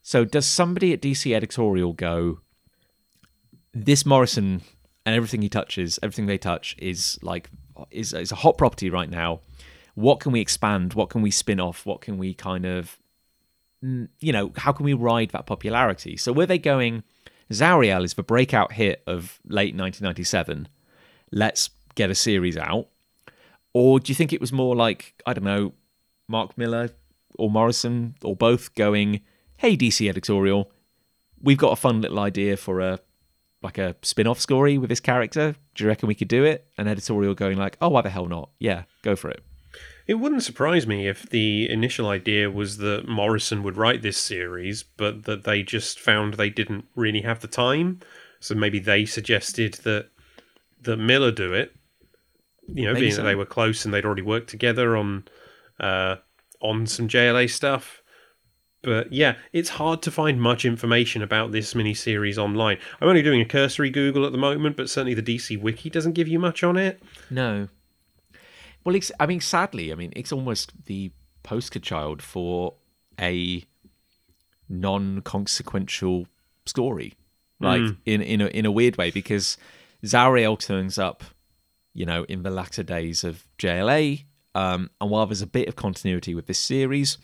So, 0.03 0.26
does 0.26 0.45
somebody 0.45 0.93
at 0.93 1.01
DC 1.01 1.34
editorial 1.35 1.93
go? 1.93 2.41
This 3.74 4.06
Morrison 4.06 4.62
and 5.06 5.16
everything 5.16 5.41
he 5.41 5.50
touches, 5.50 6.00
everything 6.04 6.28
they 6.28 6.38
touch, 6.38 6.76
is 6.80 7.18
like 7.22 7.50
is 7.91 8.14
is 8.14 8.32
a 8.32 8.36
hot 8.36 8.58
property 8.58 8.90
right 8.90 9.10
now. 9.10 9.41
What 9.95 10.20
can 10.20 10.32
we 10.32 10.41
expand? 10.41 10.94
What 10.94 11.10
can 11.10 11.22
we 11.22 11.32
spin 11.32 11.60
off? 11.60 11.86
What 11.86 12.02
can 12.02 12.18
we 12.18 12.34
kind 12.34 12.66
of 12.66 12.98
mm, 13.84 14.10
you 14.20 14.32
know 14.32 14.52
how 14.58 14.72
can 14.72 14.86
we 14.86 14.94
ride 14.94 15.32
that 15.32 15.45
popularity? 15.45 16.18
So 16.18 16.32
were 16.32 16.45
they 16.45 16.60
going 16.60 17.04
zauriel 17.52 18.04
is 18.04 18.14
the 18.14 18.24
breakout 18.24 18.72
hit 18.72 19.04
of 19.06 19.40
late 19.45 19.76
1997 19.76 20.68
let's 21.32 21.70
get 21.95 22.10
a 22.10 22.16
series 22.16 22.58
out. 22.58 22.88
Or 23.74 24.00
do 24.00 24.12
you 24.12 24.16
think 24.16 24.32
it 24.32 24.41
was 24.41 24.54
more 24.54 24.76
like 24.76 25.16
i 25.26 25.34
don't 25.34 25.44
know 25.44 25.74
mark 26.28 26.58
millar 26.58 26.90
or 27.38 27.50
morrison 27.50 28.16
or 28.24 28.36
both 28.36 28.76
going 28.76 29.22
hey 29.58 29.76
dc 29.76 30.08
editorial 30.08 30.72
we've 31.41 31.58
got 31.58 31.74
a 31.74 31.76
fun 31.76 32.00
little 32.02 32.20
idea 32.20 32.56
for 32.56 32.80
a 32.80 33.00
like 33.64 33.77
a 33.77 33.95
spin-off 34.02 34.40
story 34.40 34.77
with 34.77 34.90
this 34.90 34.99
character 34.99 35.56
do 35.76 35.84
you 35.84 35.88
reckon 35.88 36.07
we 36.07 36.15
could 36.15 36.27
do 36.27 36.44
it 36.44 36.68
an 36.77 36.88
editorial 36.88 37.34
going 37.34 37.57
like 37.57 37.77
oh 37.81 37.90
why 37.90 38.02
the 38.02 38.10
hell 38.10 38.27
not 38.27 38.49
yeah 38.60 38.84
go 39.02 39.15
for 39.15 39.30
it 39.30 39.41
It 40.06 40.15
wouldn't 40.15 40.44
surprise 40.44 40.85
me 40.85 41.07
if 41.07 41.30
the 41.30 41.69
initial 41.69 42.10
idea 42.10 42.52
was 42.52 42.77
that 42.77 43.07
Morrison 43.07 43.64
would 43.64 43.77
write 43.77 44.02
this 44.02 44.18
series, 44.18 44.84
but 44.84 45.23
that 45.23 45.45
they 45.45 45.64
just 45.64 45.98
found 45.98 46.34
they 46.34 46.49
didn't 46.49 46.84
really 46.94 47.22
have 47.22 47.40
the 47.40 47.48
time. 47.48 48.02
So 48.41 48.53
maybe 48.53 48.80
they 48.80 49.06
suggested 49.06 49.76
that 49.85 50.10
that 50.81 50.98
Millar 50.98 51.31
do 51.31 51.53
it. 51.53 51.73
You 52.68 52.84
know, 52.85 52.94
Maybe 52.94 53.06
being 53.06 53.14
so. 53.14 53.22
that 53.22 53.27
they 53.30 53.35
were 53.35 53.45
close 53.45 53.85
and 53.85 53.94
they'd 53.94 54.03
already 54.03 54.22
worked 54.23 54.49
together 54.49 54.98
on 54.98 55.23
uh, 55.80 56.18
on 56.60 56.85
some 56.85 57.07
JLA 57.07 57.49
stuff. 57.49 58.03
But 58.84 59.14
yeah, 59.14 59.35
it's 59.53 59.69
hard 59.69 60.01
to 60.03 60.11
find 60.11 60.41
much 60.41 60.65
information 60.65 61.22
about 61.22 61.53
this 61.53 61.73
miniseries 61.73 62.38
online. 62.38 62.77
I'm 62.99 63.07
only 63.07 63.22
doing 63.22 63.39
a 63.39 63.45
cursory 63.45 63.89
Google 63.89 64.26
at 64.26 64.34
the 64.34 64.38
moment, 64.38 64.76
but 64.76 64.89
certainly 64.89 65.14
the 65.14 65.23
DC 65.23 65.60
Wiki 65.60 65.89
doesn't 65.89 66.14
give 66.14 66.27
you 66.27 66.38
much 66.38 66.64
on 66.64 66.76
it. 66.76 67.01
No. 67.30 67.69
Well, 68.84 68.95
it's, 68.95 69.10
I 69.19 69.26
mean, 69.26 69.39
sadly, 69.39 69.93
I 69.93 69.95
mean, 69.95 70.11
it's 70.15 70.34
almost 70.34 70.73
the 70.85 71.11
poster 71.43 71.80
child 71.80 72.22
for 72.22 72.73
a 73.19 73.64
non-consequential 74.68 76.27
story, 76.65 77.14
like 77.60 77.81
in 78.05 78.22
in 78.22 78.41
a, 78.41 78.47
in 78.47 78.65
a 78.65 78.72
weird 78.72 78.97
way, 78.97 79.11
because 79.11 79.57
Zauriel 80.03 80.60
turns 80.60 80.97
up, 80.99 81.23
you 81.93 82.05
know, 82.05 82.26
in 82.26 82.43
the 82.43 82.49
latter 82.49 82.84
days 82.84 83.23
of 83.23 83.47
JLA, 83.57 84.26
um, 84.55 84.89
and 84.99 85.10
while 85.10 85.26
there's 85.26 85.41
a 85.41 85.47
bit 85.47 85.69
of 85.69 85.77
continuity 85.77 86.35
with 86.35 86.47
this 86.47 86.60
series, 86.60 87.18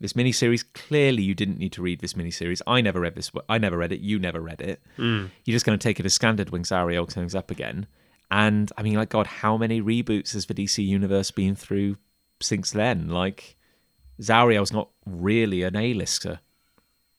this 0.00 0.12
miniseries 0.12 0.64
clearly 0.74 1.22
you 1.22 1.34
didn't 1.34 1.58
need 1.58 1.72
to 1.72 1.82
read 1.82 2.00
this 2.00 2.12
miniseries. 2.12 2.60
I 2.66 2.80
never 2.80 3.00
read 3.00 3.14
this. 3.14 3.30
I 3.48 3.58
never 3.58 3.78
read 3.78 3.92
it. 3.92 4.00
You 4.00 4.18
never 4.18 4.40
read 4.40 4.60
it. 4.60 4.82
You're 4.98 5.30
just 5.46 5.64
going 5.64 5.78
to 5.78 5.82
take 5.82 5.98
it 5.98 6.06
as 6.06 6.14
standard 6.14 6.50
when 6.50 6.62
Zauriel 6.64 7.08
turns 7.08 7.34
up 7.34 7.50
again. 7.50 7.86
And 8.30 8.70
I 8.76 8.82
mean, 8.82 8.94
like 8.94 9.08
God, 9.08 9.26
how 9.26 9.56
many 9.56 9.80
reboots 9.80 10.32
has 10.32 10.46
the 10.46 10.54
DC 10.54 10.84
universe 10.84 11.30
been 11.30 11.54
through 11.54 11.96
since 12.40 12.72
then? 12.72 13.08
Like 13.08 13.56
Zauriel's 14.20 14.72
not 14.72 14.90
really 15.06 15.62
an 15.62 15.76
A-lister, 15.76 16.40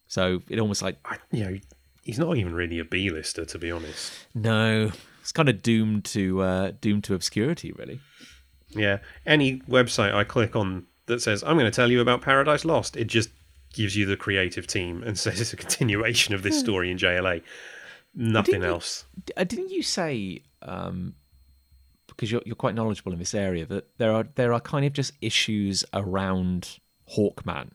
so 0.08 0.42
it 0.50 0.60
almost 0.60 0.82
like 0.82 0.98
I, 1.06 1.18
you 1.32 1.44
know, 1.46 1.58
he's 2.04 2.20
not 2.20 2.38
even 2.38 2.54
really 2.54 2.80
a 2.80 2.86
B-lister, 2.86 3.46
to 3.46 3.58
be 3.58 3.72
honest. 3.72 4.12
no, 4.36 4.92
it's 5.22 5.32
kind 5.32 5.50
of 5.50 5.62
doomed 5.62 6.06
to 6.06 6.42
uh, 6.42 6.72
doomed 6.82 7.06
to 7.06 7.14
obscurity, 7.14 7.72
really. 7.72 8.00
Yeah, 8.70 8.98
any 9.26 9.60
website 9.62 10.14
I 10.14 10.24
click 10.26 10.56
on 10.56 10.88
that 11.08 11.22
says 11.22 11.44
I'm 11.44 11.58
going 11.58 11.70
to 11.70 11.76
tell 11.76 11.92
you 11.92 12.00
about 12.00 12.22
Paradise 12.22 12.64
Lost, 12.64 12.96
it 12.96 13.06
just 13.06 13.30
gives 13.74 13.96
you 13.96 14.06
the 14.06 14.18
creative 14.18 14.68
team 14.68 15.04
and 15.04 15.18
says 15.20 15.42
it's 15.42 15.54
a 15.54 15.58
continuation 15.58 16.34
of 16.34 16.44
this 16.44 16.60
story 16.60 16.92
in 16.92 16.98
JLA. 16.98 17.42
Nothing 18.16 18.56
Didn't 18.62 18.70
else. 18.70 19.06
D- 19.26 19.34
uh, 19.38 19.44
Didn't 19.44 19.70
you 19.70 19.84
say 19.84 20.42
um, 20.62 21.14
because 22.08 22.32
you're 22.32 22.42
you're 22.46 22.56
quite 22.56 22.76
knowledgeable 22.76 23.14
in 23.14 23.20
this 23.20 23.34
area 23.34 23.66
that 23.68 23.88
there 23.98 24.12
are 24.12 24.28
there 24.36 24.54
are 24.54 24.60
kind 24.60 24.86
of 24.86 24.94
just 24.94 25.14
issues 25.22 25.84
around 25.94 26.80
Hawkman, 27.16 27.72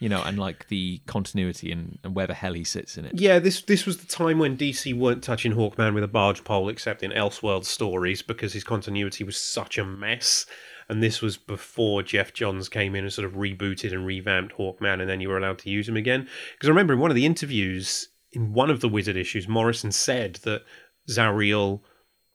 you 0.00 0.08
know, 0.08 0.22
and 0.22 0.38
like 0.38 0.68
the 0.68 1.00
continuity 1.06 1.70
and, 1.70 1.98
and 2.02 2.14
where 2.16 2.26
the 2.26 2.34
hell 2.34 2.52
he 2.52 2.64
sits 2.64 2.98
in 2.98 3.04
it. 3.04 3.20
Yeah, 3.20 3.38
this 3.38 3.62
this 3.62 3.86
was 3.86 3.98
the 3.98 4.06
time 4.06 4.38
when 4.38 4.56
DC 4.56 4.96
weren't 4.98 5.22
touching 5.22 5.52
Hawkman 5.52 5.94
with 5.94 6.02
a 6.04 6.08
barge 6.08 6.42
pole, 6.42 6.68
except 6.68 7.02
in 7.02 7.12
Elseworld 7.12 7.64
stories, 7.64 8.22
because 8.22 8.52
his 8.52 8.64
continuity 8.64 9.22
was 9.22 9.36
such 9.36 9.78
a 9.78 9.84
mess. 9.84 10.46
And 10.88 11.02
this 11.02 11.22
was 11.22 11.36
before 11.36 12.02
Geoff 12.02 12.32
Johns 12.32 12.68
came 12.68 12.94
in 12.94 13.04
and 13.04 13.12
sort 13.12 13.24
of 13.26 13.32
rebooted 13.32 13.92
and 13.92 14.06
revamped 14.06 14.54
Hawkman, 14.56 15.00
and 15.00 15.08
then 15.08 15.20
you 15.20 15.28
were 15.28 15.38
allowed 15.38 15.58
to 15.60 15.70
use 15.70 15.88
him 15.88 15.96
again. 15.96 16.28
Because 16.52 16.68
I 16.68 16.70
remember 16.72 16.92
in 16.92 17.00
one 17.00 17.10
of 17.10 17.14
the 17.14 17.26
interviews, 17.26 18.08
in 18.32 18.52
one 18.52 18.70
of 18.70 18.80
the 18.80 18.88
Wizard 18.88 19.16
issues, 19.16 19.48
Morrison 19.48 19.92
said 19.92 20.36
that 20.42 20.62
Zauriel, 21.08 21.80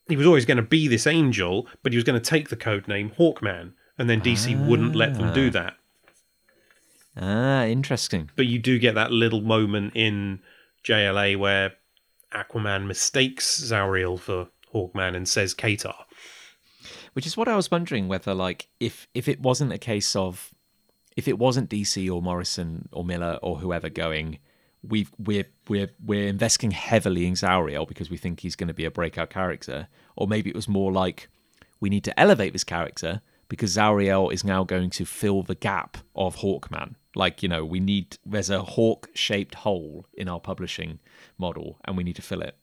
he 0.07 0.15
was 0.15 0.25
always 0.25 0.45
going 0.45 0.57
to 0.57 0.63
be 0.63 0.87
this 0.87 1.05
angel, 1.05 1.67
but 1.83 1.91
he 1.91 1.97
was 1.97 2.03
going 2.03 2.19
to 2.19 2.29
take 2.29 2.49
the 2.49 2.55
code 2.55 2.87
name 2.87 3.11
Hawkman, 3.17 3.73
and 3.97 4.09
then 4.09 4.21
DC 4.21 4.67
wouldn't 4.67 4.95
let 4.95 5.15
them 5.15 5.33
do 5.33 5.49
that. 5.51 5.73
Ah, 7.17 7.65
interesting. 7.65 8.29
but 8.35 8.45
you 8.45 8.59
do 8.59 8.79
get 8.79 8.95
that 8.95 9.11
little 9.11 9.41
moment 9.41 9.91
in 9.95 10.39
JLA 10.85 11.37
where 11.37 11.73
Aquaman 12.33 12.87
mistakes 12.87 13.61
Zauriel 13.61 14.19
for 14.19 14.47
Hawkman 14.73 15.15
and 15.15 15.27
says 15.27 15.53
Katar. 15.53 15.95
Which 17.13 17.25
is 17.25 17.35
what 17.35 17.47
I 17.47 17.55
was 17.55 17.71
wondering 17.71 18.07
whether, 18.07 18.33
like, 18.33 18.69
if 18.79 19.07
if 19.13 19.27
it 19.27 19.39
wasn't 19.41 19.73
a 19.73 19.77
case 19.77 20.15
of 20.15 20.51
if 21.17 21.27
it 21.27 21.37
wasn't 21.37 21.69
DC 21.69 22.11
or 22.13 22.21
Morrison 22.21 22.87
or 22.91 23.03
Millar 23.03 23.39
or 23.41 23.59
whoever 23.59 23.89
going, 23.89 24.39
we've 24.83 25.11
we're 25.17 25.47
we're 25.67 25.89
we're 26.03 26.27
investing 26.27 26.71
heavily 26.71 27.25
in 27.25 27.33
Zauriel 27.33 27.87
because 27.87 28.09
we 28.09 28.17
think 28.17 28.39
he's 28.39 28.55
going 28.55 28.67
to 28.67 28.73
be 28.73 28.85
a 28.85 28.91
breakout 28.91 29.29
character, 29.29 29.87
or 30.15 30.27
maybe 30.27 30.49
it 30.49 30.55
was 30.55 30.67
more 30.67 30.91
like 30.91 31.29
we 31.79 31.89
need 31.89 32.03
to 32.03 32.19
elevate 32.19 32.53
this 32.53 32.63
character 32.63 33.21
because 33.49 33.75
Zauriel 33.75 34.31
is 34.31 34.43
now 34.43 34.63
going 34.63 34.89
to 34.91 35.05
fill 35.05 35.43
the 35.43 35.55
gap 35.55 35.97
of 36.15 36.37
Hawkman. 36.37 36.95
Like, 37.15 37.41
you 37.41 37.49
know, 37.49 37.65
we 37.65 37.79
need, 37.79 38.17
there's 38.23 38.51
a 38.51 38.61
hawk 38.61 39.09
shaped 39.15 39.55
hole 39.55 40.05
in 40.13 40.29
our 40.29 40.39
publishing 40.39 40.99
model 41.37 41.79
and 41.83 41.97
we 41.97 42.03
need 42.03 42.15
to 42.17 42.21
fill 42.21 42.41
it. 42.41 42.55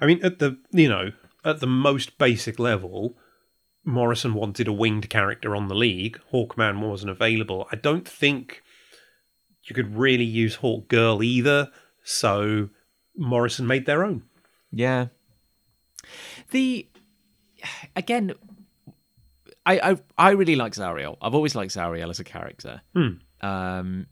I 0.00 0.06
mean, 0.06 0.24
at 0.24 0.40
the 0.40 0.58
you 0.70 0.88
know, 0.88 1.12
at 1.44 1.60
the 1.60 1.66
most 1.66 2.18
basic 2.18 2.58
level, 2.58 3.16
Morrison 3.84 4.34
wanted 4.34 4.66
a 4.66 4.72
winged 4.72 5.10
character 5.10 5.54
on 5.54 5.68
the 5.68 5.74
league. 5.74 6.18
Hawkman 6.32 6.80
wasn't 6.80 7.10
available. 7.10 7.68
I 7.70 7.76
don't 7.76 8.08
think 8.08 8.62
you 9.64 9.74
could 9.74 9.96
really 9.96 10.24
use 10.24 10.56
Hawk 10.56 10.88
Girl 10.88 11.22
either. 11.22 11.70
So 12.02 12.70
Morrison 13.16 13.66
made 13.66 13.86
their 13.86 14.04
own. 14.04 14.24
Yeah. 14.70 15.08
The 16.50 16.88
again, 17.96 18.34
I 19.64 19.78
I, 19.90 19.96
I 20.18 20.30
really 20.30 20.56
like 20.56 20.74
Zauriel. 20.74 21.16
I've 21.22 21.34
always 21.34 21.54
liked 21.54 21.74
Zauriel 21.74 22.10
as 22.10 22.20
a 22.20 22.24
character. 22.24 22.82
Um, 23.40 24.06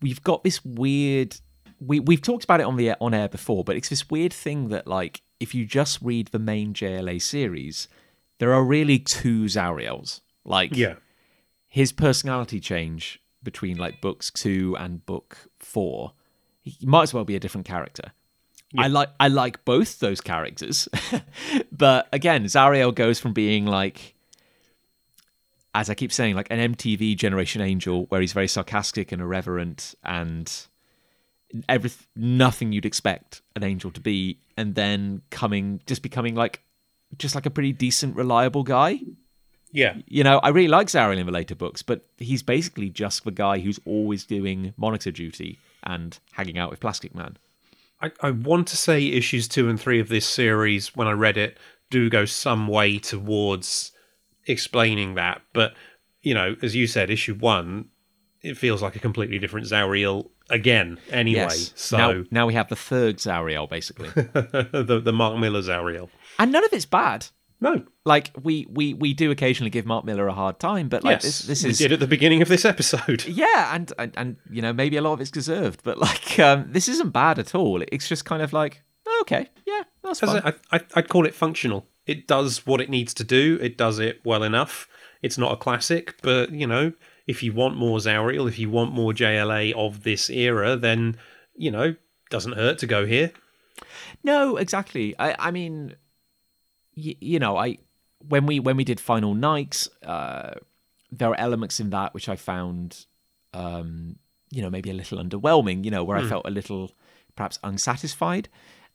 we've 0.00 0.22
got 0.22 0.44
this 0.44 0.64
weird. 0.64 1.36
We 1.80 2.00
we've 2.00 2.22
talked 2.22 2.44
about 2.44 2.60
it 2.60 2.66
on 2.66 2.76
the 2.76 2.94
on 3.00 3.14
air 3.14 3.28
before, 3.28 3.64
but 3.64 3.76
it's 3.76 3.88
this 3.88 4.10
weird 4.10 4.32
thing 4.32 4.68
that 4.68 4.86
like 4.86 5.22
if 5.40 5.54
you 5.54 5.64
just 5.64 6.00
read 6.02 6.28
the 6.28 6.38
main 6.38 6.74
JLA 6.74 7.22
series, 7.22 7.88
there 8.38 8.52
are 8.54 8.64
really 8.64 8.98
two 8.98 9.44
Zauriels. 9.44 10.20
Like 10.44 10.74
Yeah. 10.76 10.94
his 11.68 11.92
personality 11.92 12.60
change 12.60 13.20
between 13.42 13.76
like 13.76 14.00
books 14.00 14.30
two 14.30 14.76
and 14.78 15.04
book 15.06 15.36
four, 15.58 16.12
he 16.62 16.84
might 16.86 17.02
as 17.04 17.14
well 17.14 17.24
be 17.24 17.36
a 17.36 17.40
different 17.40 17.66
character. 17.66 18.12
I 18.76 18.88
like 18.88 19.08
I 19.18 19.28
like 19.28 19.64
both 19.64 19.98
those 20.00 20.20
characters, 20.20 20.88
but 21.72 22.06
again, 22.12 22.44
Zauriel 22.44 22.94
goes 22.94 23.18
from 23.18 23.32
being 23.32 23.64
like, 23.64 24.14
as 25.74 25.88
I 25.88 25.94
keep 25.94 26.12
saying, 26.12 26.34
like 26.34 26.48
an 26.50 26.74
MTV 26.74 27.16
Generation 27.16 27.60
Angel, 27.62 28.04
where 28.06 28.20
he's 28.20 28.32
very 28.34 28.48
sarcastic 28.48 29.10
and 29.12 29.22
irreverent 29.22 29.94
and 30.04 30.52
every 31.68 31.90
nothing 32.14 32.72
you'd 32.72 32.84
expect 32.84 33.40
an 33.56 33.64
angel 33.64 33.90
to 33.92 34.00
be, 34.00 34.38
and 34.56 34.74
then 34.74 35.22
coming 35.30 35.80
just 35.86 36.02
becoming 36.02 36.34
like 36.34 36.62
just 37.16 37.34
like 37.34 37.46
a 37.46 37.50
pretty 37.50 37.72
decent, 37.72 38.16
reliable 38.16 38.62
guy. 38.62 39.00
Yeah. 39.72 39.96
You 40.06 40.24
know, 40.24 40.38
I 40.38 40.48
really 40.48 40.68
like 40.68 40.88
Zauriel 40.88 41.18
in 41.18 41.26
the 41.26 41.32
later 41.32 41.54
books, 41.54 41.82
but 41.82 42.06
he's 42.16 42.42
basically 42.42 42.90
just 42.90 43.24
the 43.24 43.30
guy 43.30 43.58
who's 43.58 43.80
always 43.84 44.24
doing 44.24 44.72
monitor 44.76 45.10
duty 45.10 45.58
and 45.82 46.18
hanging 46.32 46.58
out 46.58 46.70
with 46.70 46.80
Plastic 46.80 47.14
Man. 47.14 47.36
I, 48.00 48.12
I 48.20 48.30
want 48.30 48.68
to 48.68 48.76
say 48.76 49.06
issues 49.06 49.48
two 49.48 49.68
and 49.68 49.80
three 49.80 50.00
of 50.00 50.08
this 50.08 50.26
series, 50.26 50.94
when 50.94 51.08
I 51.08 51.12
read 51.12 51.36
it, 51.36 51.58
do 51.90 52.08
go 52.08 52.24
some 52.24 52.68
way 52.68 52.98
towards 52.98 53.92
explaining 54.46 55.14
that. 55.14 55.42
But, 55.52 55.74
you 56.22 56.34
know, 56.34 56.56
as 56.62 56.74
you 56.76 56.86
said, 56.86 57.10
issue 57.10 57.34
one, 57.34 57.88
it 58.42 58.56
feels 58.56 58.82
like 58.82 58.94
a 58.94 59.00
completely 59.00 59.38
different 59.38 59.66
Zauriel 59.66 60.30
again, 60.48 60.98
anyway. 61.10 61.40
Yes. 61.40 61.72
So, 61.74 61.96
Now, 61.96 62.24
now 62.30 62.46
we 62.46 62.54
have 62.54 62.68
the 62.68 62.76
third 62.76 63.16
Zauriel, 63.16 63.68
basically. 63.68 64.08
the, 64.14 65.00
the 65.02 65.12
Mark 65.12 65.38
Millar 65.38 65.62
Zauriel. 65.62 66.08
And 66.38 66.52
none 66.52 66.64
of 66.64 66.72
it's 66.72 66.86
bad. 66.86 67.26
No. 67.60 67.84
Like, 68.04 68.30
we, 68.40 68.66
we, 68.70 68.94
we 68.94 69.14
do 69.14 69.30
occasionally 69.30 69.70
give 69.70 69.84
Mark 69.84 70.04
Millar 70.04 70.28
a 70.28 70.32
hard 70.32 70.60
time, 70.60 70.88
but 70.88 71.02
like 71.02 71.16
yes. 71.16 71.22
this, 71.24 71.40
this 71.42 71.64
we 71.64 71.70
is. 71.70 71.78
did 71.78 71.92
at 71.92 72.00
the 72.00 72.06
beginning 72.06 72.40
of 72.40 72.48
this 72.48 72.64
episode. 72.64 73.24
Yeah, 73.28 73.74
and, 73.74 73.92
and, 73.98 74.12
and, 74.16 74.36
you 74.50 74.62
know, 74.62 74.72
maybe 74.72 74.96
a 74.96 75.02
lot 75.02 75.14
of 75.14 75.20
it's 75.20 75.30
deserved, 75.30 75.82
but 75.82 75.98
like, 75.98 76.38
um, 76.38 76.68
this 76.70 76.88
isn't 76.88 77.10
bad 77.10 77.38
at 77.38 77.54
all. 77.54 77.82
It's 77.90 78.08
just 78.08 78.24
kind 78.24 78.42
of 78.42 78.52
like, 78.52 78.82
oh, 79.06 79.18
okay, 79.22 79.48
yeah, 79.66 79.82
that's 80.02 80.20
fine. 80.20 80.42
I, 80.44 80.54
I, 80.72 80.80
I'd 80.94 81.08
call 81.08 81.26
it 81.26 81.34
functional. 81.34 81.86
It 82.06 82.26
does 82.26 82.66
what 82.66 82.80
it 82.80 82.88
needs 82.88 83.12
to 83.14 83.24
do. 83.24 83.58
It 83.60 83.76
does 83.76 83.98
it 83.98 84.20
well 84.24 84.42
enough. 84.42 84.88
It's 85.22 85.36
not 85.36 85.52
a 85.52 85.56
classic, 85.56 86.14
but 86.22 86.52
you 86.52 86.66
know, 86.66 86.92
if 87.26 87.42
you 87.42 87.52
want 87.52 87.76
more 87.76 87.98
Zauriel, 87.98 88.48
if 88.48 88.58
you 88.58 88.70
want 88.70 88.92
more 88.92 89.12
JLA 89.12 89.74
of 89.74 90.04
this 90.04 90.30
era, 90.30 90.76
then 90.76 91.18
you 91.54 91.70
know, 91.70 91.96
doesn't 92.30 92.52
hurt 92.52 92.78
to 92.78 92.86
go 92.86 93.04
here. 93.04 93.32
No, 94.24 94.56
exactly. 94.56 95.14
I, 95.18 95.36
I 95.38 95.50
mean, 95.50 95.96
y- 97.04 97.16
you 97.20 97.38
know, 97.38 97.56
I 97.56 97.78
when 98.26 98.46
we 98.46 98.60
when 98.60 98.76
we 98.76 98.84
did 98.84 98.98
Final 99.00 99.34
Nights, 99.34 99.88
uh, 100.02 100.54
there 101.12 101.28
are 101.30 101.38
elements 101.38 101.80
in 101.80 101.90
that 101.90 102.12
which 102.14 102.28
I 102.28 102.36
found, 102.36 103.06
um, 103.54 104.16
you 104.50 104.62
know, 104.62 104.70
maybe 104.70 104.90
a 104.90 104.94
little 104.94 105.18
underwhelming. 105.22 105.84
You 105.84 105.90
know, 105.90 106.04
where 106.04 106.16
I 106.18 106.22
felt 106.28 106.46
a 106.46 106.50
little 106.50 106.92
perhaps 107.36 107.58
unsatisfied. 107.62 108.48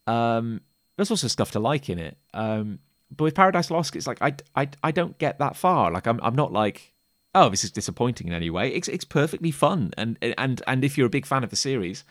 Um, 0.07 0.61
there's 0.97 1.11
also 1.11 1.27
stuff 1.27 1.51
to 1.51 1.59
like 1.59 1.89
in 1.89 1.97
it. 1.99 2.17
Um, 2.33 2.79
but 3.15 3.23
with 3.25 3.35
Paradise 3.35 3.71
Lost, 3.71 3.95
it's 3.95 4.07
like 4.07 4.21
I, 4.21 4.35
I, 4.55 4.67
I 4.83 4.91
don't 4.91 5.17
get 5.17 5.39
that 5.39 5.55
far. 5.55 5.91
Like 5.91 6.07
I'm 6.07 6.19
I'm 6.21 6.35
not 6.35 6.51
like 6.51 6.93
oh 7.35 7.49
this 7.49 7.63
is 7.63 7.71
disappointing 7.71 8.27
in 8.27 8.33
any 8.33 8.49
way. 8.49 8.69
It's 8.73 8.87
it's 8.87 9.05
perfectly 9.05 9.51
fun 9.51 9.91
and 9.97 10.17
and 10.37 10.61
and 10.67 10.83
if 10.83 10.97
you're 10.97 11.07
a 11.07 11.11
big 11.17 11.25
fan 11.25 11.43
of 11.43 11.49
the 11.49 11.55
series, 11.55 12.03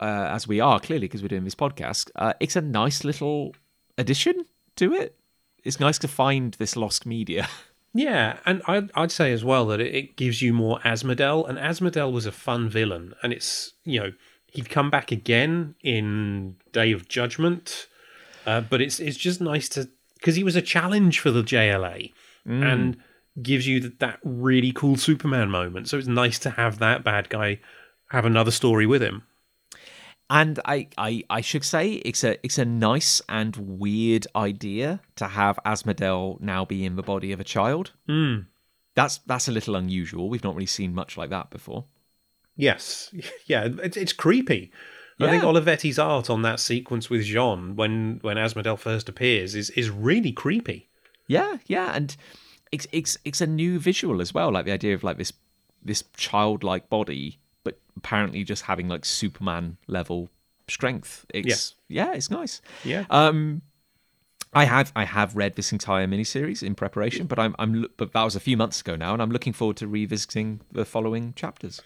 uh, 0.00 0.28
as 0.30 0.48
we 0.48 0.60
are 0.60 0.80
clearly 0.80 1.06
because 1.06 1.22
we're 1.22 1.28
doing 1.28 1.44
this 1.44 1.54
podcast, 1.54 2.10
uh, 2.16 2.32
it's 2.40 2.56
a 2.56 2.60
nice 2.62 3.04
little 3.04 3.54
addition 3.98 4.44
to 4.76 4.92
it. 4.94 5.14
It's 5.66 5.80
nice 5.80 5.98
to 5.98 6.08
find 6.08 6.54
this 6.54 6.76
lost 6.76 7.06
media. 7.06 7.48
Yeah, 7.98 8.36
and 8.44 8.60
I'd, 8.66 8.90
I'd 8.94 9.10
say 9.10 9.32
as 9.32 9.42
well 9.42 9.64
that 9.68 9.80
it, 9.80 9.94
it 9.94 10.16
gives 10.16 10.42
you 10.42 10.52
more 10.52 10.78
Asmodel, 10.80 11.48
and 11.48 11.56
Asmodel 11.56 12.12
was 12.12 12.26
a 12.26 12.32
fun 12.32 12.68
villain, 12.68 13.14
and 13.22 13.32
it's 13.32 13.72
you 13.84 13.98
know 13.98 14.12
he'd 14.52 14.68
come 14.68 14.90
back 14.90 15.10
again 15.10 15.74
in 15.82 16.56
Day 16.72 16.92
of 16.92 17.08
Judgment, 17.08 17.86
uh, 18.44 18.60
but 18.60 18.82
it's 18.82 19.00
it's 19.00 19.16
just 19.16 19.40
nice 19.40 19.66
to 19.70 19.88
because 20.16 20.36
he 20.36 20.44
was 20.44 20.56
a 20.56 20.60
challenge 20.60 21.20
for 21.20 21.30
the 21.30 21.42
JLA 21.42 22.12
and 22.44 22.98
gives 23.42 23.66
you 23.66 23.80
that, 23.80 23.98
that 24.00 24.18
really 24.22 24.72
cool 24.72 24.96
Superman 24.98 25.48
moment. 25.48 25.88
So 25.88 25.96
it's 25.96 26.06
nice 26.06 26.38
to 26.40 26.50
have 26.50 26.78
that 26.80 27.02
bad 27.02 27.30
guy 27.30 27.60
have 28.10 28.26
another 28.26 28.50
story 28.50 28.84
with 28.84 29.02
him. 29.02 29.22
And 30.28 30.58
I, 30.64 30.88
I, 30.98 31.22
I 31.30 31.40
should 31.40 31.64
say 31.64 31.92
it's 31.92 32.24
a 32.24 32.44
it's 32.44 32.58
a 32.58 32.64
nice 32.64 33.22
and 33.28 33.56
weird 33.56 34.26
idea 34.34 35.00
to 35.16 35.26
have 35.28 35.58
Asmodel 35.64 36.40
now 36.40 36.64
be 36.64 36.84
in 36.84 36.96
the 36.96 37.02
body 37.02 37.30
of 37.30 37.38
a 37.38 37.44
child. 37.44 37.92
Mm. 38.08 38.46
That's 38.96 39.18
that's 39.18 39.46
a 39.46 39.52
little 39.52 39.76
unusual. 39.76 40.28
We've 40.28 40.42
not 40.42 40.54
really 40.54 40.66
seen 40.66 40.94
much 40.94 41.16
like 41.16 41.30
that 41.30 41.50
before. 41.50 41.84
Yes, 42.56 43.14
yeah, 43.46 43.68
it's, 43.82 43.96
it's 43.96 44.12
creepy. 44.12 44.72
I 45.18 45.30
think 45.30 45.44
Olivetti's 45.44 45.98
art 45.98 46.28
on 46.28 46.42
that 46.42 46.60
sequence 46.60 47.08
with 47.08 47.22
J'onn 47.22 47.74
when 47.74 48.18
when 48.20 48.36
Asmodel 48.36 48.78
first 48.78 49.08
appears 49.08 49.54
is 49.54 49.70
is 49.70 49.88
really 49.88 50.32
creepy. 50.32 50.88
Yeah, 51.26 51.56
yeah, 51.66 51.92
and 51.94 52.14
it's 52.70 52.86
it's 52.92 53.16
it's 53.24 53.40
a 53.40 53.46
new 53.46 53.78
visual 53.78 54.20
as 54.20 54.34
well. 54.34 54.52
Like 54.52 54.66
the 54.66 54.72
idea 54.72 54.94
of 54.94 55.04
like 55.04 55.16
this 55.16 55.32
this 55.82 56.04
childlike 56.16 56.90
body, 56.90 57.38
apparently 57.96 58.44
just 58.44 58.62
having 58.62 58.88
like 58.88 59.04
Superman 59.04 59.76
level 59.86 60.30
strength. 60.68 61.26
It's 61.32 61.74
yeah, 61.88 62.12
it's 62.14 62.30
nice. 62.30 62.60
Yeah. 62.84 63.04
Um, 63.10 63.62
I 64.52 64.64
have 64.64 64.92
I 64.96 65.04
have 65.04 65.36
read 65.36 65.56
this 65.56 65.72
entire 65.72 66.06
miniseries 66.06 66.62
in 66.62 66.74
preparation, 66.74 67.26
but 67.26 67.38
I'm 67.38 67.54
I'm 67.58 67.86
but 67.96 68.12
that 68.12 68.22
was 68.22 68.36
a 68.36 68.40
few 68.40 68.56
months 68.56 68.80
ago 68.80 68.96
now, 68.96 69.12
and 69.12 69.20
I'm 69.20 69.30
looking 69.30 69.52
forward 69.52 69.76
to 69.78 69.86
revisiting 69.86 70.60
the 70.72 70.84
following 70.84 71.34
chapters. 71.34 71.82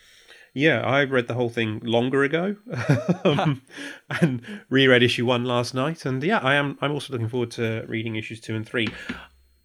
Yeah, 0.52 0.80
I 0.80 1.04
read 1.04 1.28
the 1.28 1.34
whole 1.34 1.48
thing 1.48 1.80
longer 1.84 2.24
ago, 2.24 2.56
um, 3.24 3.62
and 4.20 4.42
reread 4.68 5.02
issue 5.02 5.26
one 5.26 5.44
last 5.44 5.74
night. 5.74 6.04
And 6.04 6.22
yeah, 6.22 6.38
I 6.38 6.54
am. 6.54 6.78
I'm 6.80 6.92
also 6.92 7.12
looking 7.12 7.28
forward 7.28 7.50
to 7.52 7.84
reading 7.88 8.16
issues 8.16 8.40
two 8.40 8.56
and 8.56 8.66
three. 8.66 8.88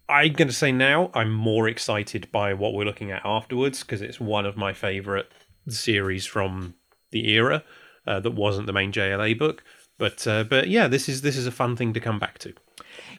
I'm 0.08 0.34
going 0.34 0.48
to 0.48 0.54
say 0.54 0.70
now 0.70 1.10
I'm 1.14 1.32
more 1.32 1.66
excited 1.66 2.30
by 2.30 2.54
what 2.54 2.74
we're 2.74 2.84
looking 2.84 3.10
at 3.10 3.22
afterwards 3.24 3.82
because 3.82 4.02
it's 4.02 4.20
one 4.20 4.46
of 4.46 4.56
my 4.56 4.72
favorite 4.72 5.32
series 5.68 6.26
from 6.26 6.74
the 7.10 7.28
era 7.30 7.62
uh, 8.06 8.20
that 8.20 8.32
wasn't 8.32 8.66
the 8.66 8.72
main 8.72 8.92
JLA 8.92 9.38
book. 9.38 9.62
But 9.98 10.26
uh, 10.26 10.44
but 10.44 10.68
yeah, 10.68 10.88
this 10.88 11.08
is 11.08 11.22
this 11.22 11.36
is 11.36 11.46
a 11.46 11.52
fun 11.52 11.76
thing 11.76 11.92
to 11.94 12.00
come 12.00 12.18
back 12.18 12.38
to. 12.40 12.52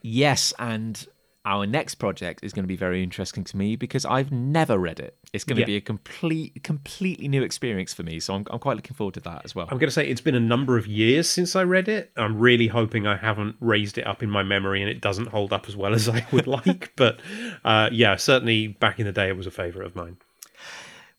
Yes, 0.01 0.53
and 0.59 1.05
our 1.43 1.65
next 1.65 1.95
project 1.95 2.41
is 2.43 2.51
going 2.51 2.63
to 2.63 2.67
be 2.67 2.75
very 2.75 3.01
interesting 3.01 3.43
to 3.45 3.55
me 3.55 3.77
because 3.77 4.03
I've 4.05 4.33
never 4.33 4.77
read 4.77 4.99
it. 4.99 5.15
It's 5.31 5.45
going 5.45 5.55
to 5.55 5.61
Yeah. 5.61 5.65
be 5.67 5.75
a 5.77 5.81
complete 5.81 6.61
completely 6.63 7.27
new 7.29 7.41
experience 7.41 7.93
for 7.93 8.03
me, 8.03 8.19
so 8.19 8.35
I'm 8.35 8.45
I'm 8.51 8.59
quite 8.59 8.75
looking 8.75 8.95
forward 8.95 9.15
to 9.15 9.21
that 9.21 9.41
as 9.45 9.55
well. 9.55 9.65
I'm 9.71 9.77
going 9.77 9.87
to 9.87 9.93
say 9.93 10.07
it's 10.07 10.21
been 10.21 10.35
a 10.35 10.39
number 10.39 10.77
of 10.77 10.85
years 10.87 11.27
since 11.29 11.55
I 11.55 11.63
read 11.63 11.87
it. 11.87 12.11
I'm 12.15 12.37
really 12.37 12.67
hoping 12.67 13.07
I 13.07 13.15
haven't 13.17 13.55
raised 13.59 13.97
it 13.97 14.05
up 14.05 14.21
in 14.21 14.29
my 14.29 14.43
memory 14.43 14.81
and 14.81 14.89
it 14.91 15.01
doesn't 15.01 15.29
hold 15.29 15.51
up 15.53 15.67
as 15.67 15.75
well 15.75 15.93
as 15.95 16.07
I 16.09 16.25
would 16.31 16.47
like. 16.57 16.91
But 16.95 17.19
uh, 17.65 17.89
yeah, 17.91 18.17
certainly 18.17 18.67
back 18.67 18.99
in 18.99 19.05
the 19.05 19.11
day, 19.11 19.29
it 19.29 19.37
was 19.37 19.47
a 19.47 19.51
favourite 19.51 19.87
of 19.87 19.95
mine. 19.95 20.17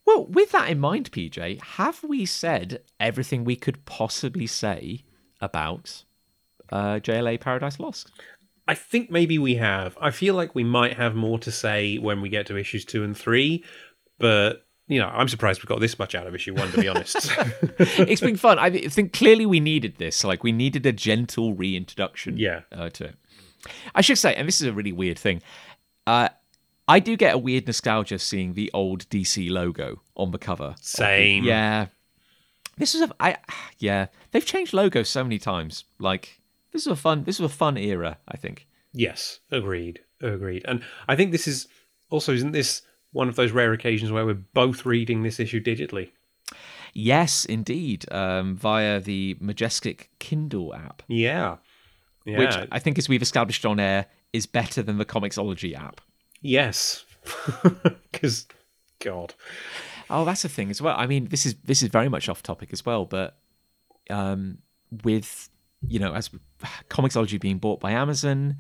Well, 0.08 0.24
with 0.24 0.52
that 0.52 0.70
in 0.70 0.80
mind, 0.80 1.12
PJ, 1.12 1.62
have 1.62 2.02
we 2.02 2.24
said 2.24 2.80
everything 2.98 3.44
we 3.44 3.56
could 3.56 3.84
possibly 3.84 4.46
say 4.46 5.04
about 5.38 6.04
uh, 6.72 7.00
JLA 7.00 7.38
Paradise 7.38 7.78
Lost? 7.78 8.10
I 8.66 8.74
think 8.74 9.10
maybe 9.10 9.38
we 9.38 9.56
have. 9.56 9.98
I 10.00 10.10
feel 10.10 10.34
like 10.34 10.54
we 10.54 10.64
might 10.64 10.94
have 10.94 11.14
more 11.14 11.38
to 11.40 11.52
say 11.52 11.98
when 11.98 12.22
we 12.22 12.30
get 12.30 12.46
to 12.46 12.56
issues 12.56 12.86
two 12.86 13.04
and 13.04 13.14
three, 13.14 13.62
but 14.18 14.64
you 14.86 14.98
know, 14.98 15.08
I'm 15.08 15.28
surprised 15.28 15.62
we 15.62 15.66
got 15.66 15.80
this 15.80 15.98
much 15.98 16.14
out 16.14 16.26
of 16.26 16.34
issue 16.34 16.54
one, 16.54 16.70
to 16.70 16.80
be 16.80 16.88
honest. 16.88 17.30
it's 17.78 18.22
been 18.22 18.38
fun. 18.38 18.58
I 18.58 18.88
think 18.88 19.12
clearly 19.12 19.44
we 19.44 19.60
needed 19.60 19.98
this. 19.98 20.24
Like 20.24 20.42
we 20.42 20.52
needed 20.52 20.86
a 20.86 20.92
gentle 20.92 21.52
reintroduction. 21.52 22.38
Yeah. 22.38 22.62
uh, 22.72 22.88
to 22.88 23.04
it. 23.04 23.14
I 23.94 24.00
should 24.00 24.16
say, 24.16 24.34
and 24.34 24.48
this 24.48 24.62
is 24.62 24.68
a 24.68 24.72
really 24.72 24.92
weird 24.92 25.18
thing. 25.18 25.42
Uh, 26.06 26.30
I 26.88 27.00
do 27.00 27.16
get 27.16 27.34
a 27.34 27.38
weird 27.38 27.66
nostalgia 27.66 28.18
seeing 28.18 28.54
the 28.54 28.70
old 28.72 29.08
DC 29.10 29.50
logo 29.50 30.00
on 30.16 30.30
the 30.30 30.38
cover. 30.38 30.74
Same. 30.80 31.44
Yeah. 31.44 31.88
This 32.78 32.94
is 32.94 33.02
a 33.02 33.10
I 33.20 33.36
yeah, 33.78 34.06
they've 34.30 34.44
changed 34.44 34.72
logos 34.72 35.08
so 35.08 35.22
many 35.22 35.38
times. 35.38 35.84
Like 35.98 36.40
this 36.72 36.82
is 36.82 36.88
a 36.88 36.96
fun 36.96 37.24
this 37.24 37.38
is 37.40 37.44
a 37.44 37.48
fun 37.48 37.76
era, 37.76 38.18
I 38.26 38.36
think. 38.36 38.66
Yes, 38.92 39.40
agreed, 39.50 40.00
agreed. 40.22 40.64
And 40.66 40.82
I 41.08 41.14
think 41.16 41.32
this 41.32 41.46
is 41.46 41.68
also 42.08 42.32
isn't 42.32 42.52
this 42.52 42.82
one 43.12 43.28
of 43.28 43.36
those 43.36 43.52
rare 43.52 43.72
occasions 43.72 44.12
where 44.12 44.24
we're 44.24 44.34
both 44.34 44.86
reading 44.86 45.22
this 45.22 45.40
issue 45.40 45.60
digitally? 45.62 46.10
Yes, 46.94 47.44
indeed, 47.44 48.10
um, 48.12 48.56
via 48.56 49.00
the 49.00 49.36
Majestic 49.40 50.10
Kindle 50.18 50.74
app, 50.74 51.02
Yeah. 51.08 51.56
Yeah. 52.24 52.38
which 52.38 52.68
I 52.72 52.78
think, 52.78 52.98
as 52.98 53.08
we've 53.08 53.22
established 53.22 53.64
on 53.66 53.78
air, 53.80 54.06
is 54.32 54.46
better 54.46 54.82
than 54.82 54.98
the 54.98 55.04
Comixology 55.04 55.74
app. 55.74 56.00
Yes. 56.40 57.04
Because, 58.10 58.46
God. 59.00 59.34
Oh, 60.10 60.24
that's 60.24 60.44
a 60.44 60.48
thing 60.48 60.70
as 60.70 60.80
well. 60.80 60.96
I 60.98 61.06
mean, 61.06 61.26
this 61.26 61.44
is 61.46 61.54
this 61.64 61.82
is 61.82 61.88
very 61.90 62.08
much 62.08 62.28
off 62.28 62.42
topic 62.42 62.70
as 62.72 62.84
well, 62.84 63.04
but 63.04 63.36
um, 64.10 64.58
with 65.04 65.50
you 65.86 65.98
know, 65.98 66.14
as 66.14 66.30
Comixology 66.88 67.40
being 67.40 67.58
bought 67.58 67.80
by 67.80 67.92
Amazon, 67.92 68.56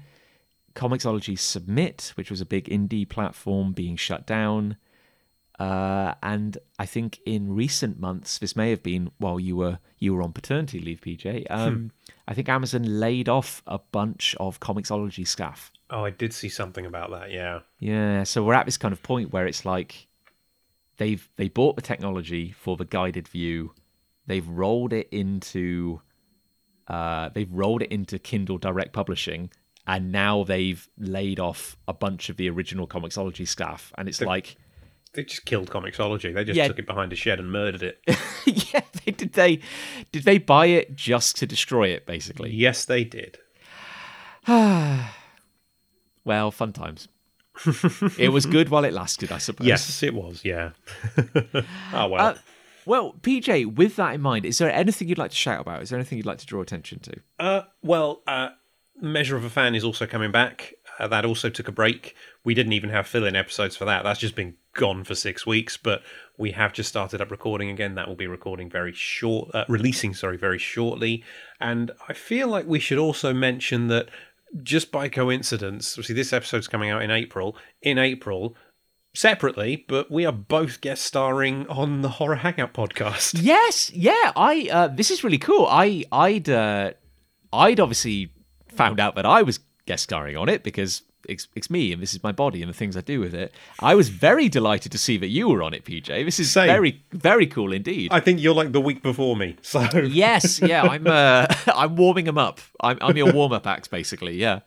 Comixology 0.74 1.38
Submit, 1.38 2.12
which 2.14 2.30
was 2.30 2.40
a 2.40 2.46
big 2.46 2.66
indie 2.66 3.08
platform, 3.08 3.72
being 3.72 3.96
shut 3.96 4.26
down, 4.26 4.76
uh, 5.58 6.14
and 6.22 6.58
I 6.78 6.86
think 6.86 7.18
in 7.26 7.54
recent 7.54 7.98
months, 7.98 8.38
this 8.38 8.54
may 8.54 8.70
have 8.70 8.82
been 8.82 9.10
while 9.18 9.40
you 9.40 9.56
were 9.56 9.78
you 9.98 10.14
were 10.14 10.22
on 10.22 10.32
paternity 10.32 10.78
leave, 10.78 11.00
PJ. 11.00 11.46
Um, 11.50 11.90
I 12.28 12.34
think 12.34 12.48
Amazon 12.48 13.00
laid 13.00 13.28
off 13.28 13.62
a 13.66 13.78
bunch 13.78 14.36
of 14.38 14.60
Comixology 14.60 15.26
staff. 15.26 15.72
Oh, 15.90 16.04
I 16.04 16.10
did 16.10 16.32
see 16.32 16.48
something 16.48 16.84
about 16.84 17.10
that. 17.10 17.30
Yeah. 17.30 17.60
Yeah, 17.78 18.24
so 18.24 18.44
we're 18.44 18.54
at 18.54 18.66
this 18.66 18.76
kind 18.76 18.92
of 18.92 19.02
point 19.02 19.32
where 19.32 19.46
it's 19.46 19.64
like 19.64 20.06
they've 20.98 21.26
they 21.36 21.48
bought 21.48 21.76
the 21.76 21.82
technology 21.82 22.52
for 22.52 22.76
the 22.76 22.84
guided 22.84 23.26
view, 23.28 23.72
they've 24.26 24.46
rolled 24.46 24.92
it 24.92 25.08
into 25.10 26.00
uh, 26.88 27.30
they've 27.34 27.52
rolled 27.52 27.82
it 27.82 27.90
into 27.90 28.18
Kindle 28.18 28.58
Direct 28.58 28.92
Publishing, 28.92 29.50
and 29.86 30.12
now 30.12 30.44
they've 30.44 30.88
laid 30.98 31.40
off 31.40 31.76
a 31.86 31.94
bunch 31.94 32.28
of 32.28 32.36
the 32.36 32.48
original 32.50 32.86
Comixology 32.86 33.46
staff, 33.46 33.92
and 33.98 34.08
it's 34.08 34.20
like, 34.22 34.56
They 35.12 35.24
just 35.24 35.44
killed 35.44 35.70
Comixology. 35.70 36.34
They 36.34 36.44
just 36.44 36.56
Yeah. 36.56 36.66
took 36.68 36.78
it 36.78 36.86
behind 36.86 37.12
a 37.12 37.16
shed 37.16 37.40
and 37.40 37.50
murdered 37.52 37.82
it. 37.82 38.00
yeah, 38.72 38.80
they, 39.04 39.12
did 39.12 39.32
they 39.34 39.60
did 40.12 40.24
they 40.24 40.38
buy 40.38 40.66
it 40.66 40.94
just 40.96 41.36
to 41.38 41.46
destroy 41.46 41.88
it, 41.88 42.04
basically? 42.06 42.50
yes, 42.50 42.84
they 42.84 43.04
did. 43.04 43.38
Well, 46.28 46.50
fun 46.50 46.74
times. 46.74 47.08
it 48.18 48.30
was 48.30 48.44
good 48.44 48.68
while 48.68 48.84
it 48.84 48.92
lasted, 48.92 49.32
I 49.32 49.38
suppose. 49.38 49.66
Yes, 49.66 50.02
it 50.02 50.12
was. 50.12 50.44
Yeah. 50.44 50.72
oh, 51.94 52.06
well. 52.06 52.16
Uh, 52.18 52.34
well, 52.84 53.14
PJ, 53.22 53.74
with 53.74 53.96
that 53.96 54.14
in 54.14 54.20
mind, 54.20 54.44
is 54.44 54.58
there 54.58 54.70
anything 54.70 55.08
you'd 55.08 55.16
like 55.16 55.30
to 55.30 55.36
shout 55.36 55.62
about? 55.62 55.82
Is 55.82 55.88
there 55.88 55.98
anything 55.98 56.18
you'd 56.18 56.26
like 56.26 56.36
to 56.38 56.46
draw 56.46 56.60
attention 56.60 57.00
to? 57.00 57.20
Uh, 57.38 57.62
well, 57.82 58.20
uh, 58.26 58.50
Measure 59.00 59.38
of 59.38 59.44
a 59.44 59.48
Fan 59.48 59.74
is 59.74 59.84
also 59.84 60.06
coming 60.06 60.30
back. 60.30 60.74
Uh, 60.98 61.08
that 61.08 61.24
also 61.24 61.48
took 61.48 61.66
a 61.66 61.72
break. 61.72 62.14
We 62.44 62.52
didn't 62.52 62.74
even 62.74 62.90
have 62.90 63.06
fill 63.06 63.24
in 63.24 63.34
episodes 63.34 63.74
for 63.74 63.86
that. 63.86 64.04
That's 64.04 64.20
just 64.20 64.34
been 64.34 64.56
gone 64.74 65.04
for 65.04 65.14
six 65.14 65.46
weeks, 65.46 65.76
but 65.78 66.02
we 66.36 66.50
have 66.52 66.72
just 66.72 66.88
started 66.88 67.22
up 67.22 67.30
recording 67.30 67.70
again. 67.70 67.94
That 67.94 68.06
will 68.06 68.16
be 68.16 68.26
recording 68.26 68.68
very 68.68 68.92
short, 68.92 69.54
uh, 69.54 69.64
releasing, 69.68 70.12
sorry, 70.12 70.36
very 70.36 70.58
shortly. 70.58 71.24
And 71.58 71.90
I 72.08 72.12
feel 72.12 72.48
like 72.48 72.66
we 72.66 72.80
should 72.80 72.98
also 72.98 73.32
mention 73.32 73.88
that 73.88 74.08
just 74.62 74.90
by 74.90 75.08
coincidence, 75.08 75.98
see, 76.02 76.14
this 76.14 76.32
episode's 76.32 76.68
coming 76.68 76.90
out 76.90 77.02
in 77.02 77.10
April. 77.10 77.56
In 77.82 77.98
April, 77.98 78.56
separately, 79.14 79.84
but 79.88 80.10
we 80.10 80.24
are 80.24 80.32
both 80.32 80.80
guest 80.80 81.02
starring 81.02 81.66
on 81.68 82.02
the 82.02 82.08
Horror 82.08 82.36
Hangout 82.36 82.72
podcast. 82.72 83.38
Yes, 83.40 83.90
yeah. 83.92 84.32
I 84.36 84.68
uh, 84.70 84.88
this 84.88 85.10
is 85.10 85.24
really 85.24 85.38
cool. 85.38 85.66
I 85.68 86.04
I'd 86.12 86.48
uh, 86.48 86.92
I'd 87.52 87.80
obviously 87.80 88.32
found 88.68 89.00
out 89.00 89.16
that 89.16 89.26
I 89.26 89.42
was 89.42 89.60
guest 89.88 90.04
starring 90.04 90.36
on 90.36 90.48
it 90.48 90.62
because 90.62 91.02
it's, 91.28 91.48
it's 91.56 91.70
me 91.70 91.92
and 91.92 92.00
this 92.00 92.14
is 92.14 92.22
my 92.22 92.30
body 92.30 92.62
and 92.62 92.68
the 92.68 92.76
things 92.76 92.96
I 92.96 93.00
do 93.00 93.20
with 93.20 93.34
it. 93.34 93.52
I 93.80 93.94
was 93.94 94.10
very 94.10 94.48
delighted 94.48 94.92
to 94.92 94.98
see 94.98 95.16
that 95.18 95.28
you 95.28 95.48
were 95.48 95.62
on 95.62 95.74
it, 95.74 95.84
PJ. 95.84 96.24
This 96.24 96.38
is 96.38 96.52
Same. 96.52 96.66
very 96.66 97.02
very 97.12 97.46
cool 97.46 97.72
indeed. 97.72 98.12
I 98.12 98.20
think 98.20 98.40
you're 98.40 98.54
like 98.54 98.72
the 98.72 98.80
week 98.80 99.02
before 99.02 99.34
me, 99.34 99.56
so 99.62 99.80
yes, 99.98 100.60
yeah. 100.60 100.82
I'm 100.82 101.06
uh, 101.06 101.46
I'm 101.74 101.96
warming 101.96 102.26
them 102.26 102.38
up. 102.38 102.60
I'm 102.80 102.98
I'm 103.00 103.16
your 103.16 103.32
warm 103.32 103.52
up 103.52 103.66
act 103.66 103.90
basically. 103.90 104.36
Yeah. 104.36 104.60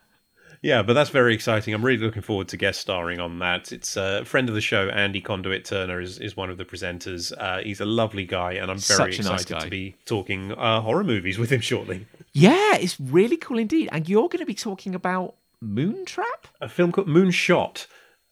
Yeah, 0.64 0.84
but 0.84 0.94
that's 0.94 1.10
very 1.10 1.34
exciting. 1.34 1.74
I'm 1.74 1.84
really 1.84 2.04
looking 2.04 2.22
forward 2.22 2.48
to 2.50 2.58
guest 2.58 2.82
starring 2.82 3.20
on 3.20 3.40
that. 3.40 3.72
It's 3.72 3.98
a 3.98 4.24
friend 4.26 4.48
of 4.48 4.54
the 4.54 4.62
show, 4.62 4.90
Andy 4.90 5.20
Conduit 5.20 5.66
Turner, 5.66 6.00
is, 6.00 6.20
is 6.20 6.38
one 6.38 6.52
of 6.52 6.60
the 6.60 6.66
presenters. 6.66 7.34
Uh, 7.36 7.64
he's 7.64 7.82
a 7.82 7.86
lovely 7.86 8.26
guy, 8.28 8.52
and 8.54 8.70
I'm 8.70 8.78
very 8.78 9.12
Such 9.12 9.26
a 9.26 9.30
nice 9.30 9.42
excited 9.42 9.64
to 9.64 9.70
be 9.72 9.96
talking 10.06 10.52
uh, 10.52 10.82
horror 10.82 11.04
movies 11.04 11.40
with 11.40 11.52
him 11.52 11.62
shortly. 11.62 12.06
Yeah, 12.34 12.76
it's 12.76 13.00
really 13.00 13.38
cool 13.38 13.58
indeed. 13.60 13.90
And 13.92 14.08
you're 14.08 14.30
going 14.30 14.40
to 14.40 14.46
be 14.46 14.54
talking 14.54 14.96
about 14.96 15.36
Moontrap? 15.64 16.46
A 16.62 16.70
film 16.70 16.92
called 16.92 17.08
Moonshot. 17.08 17.88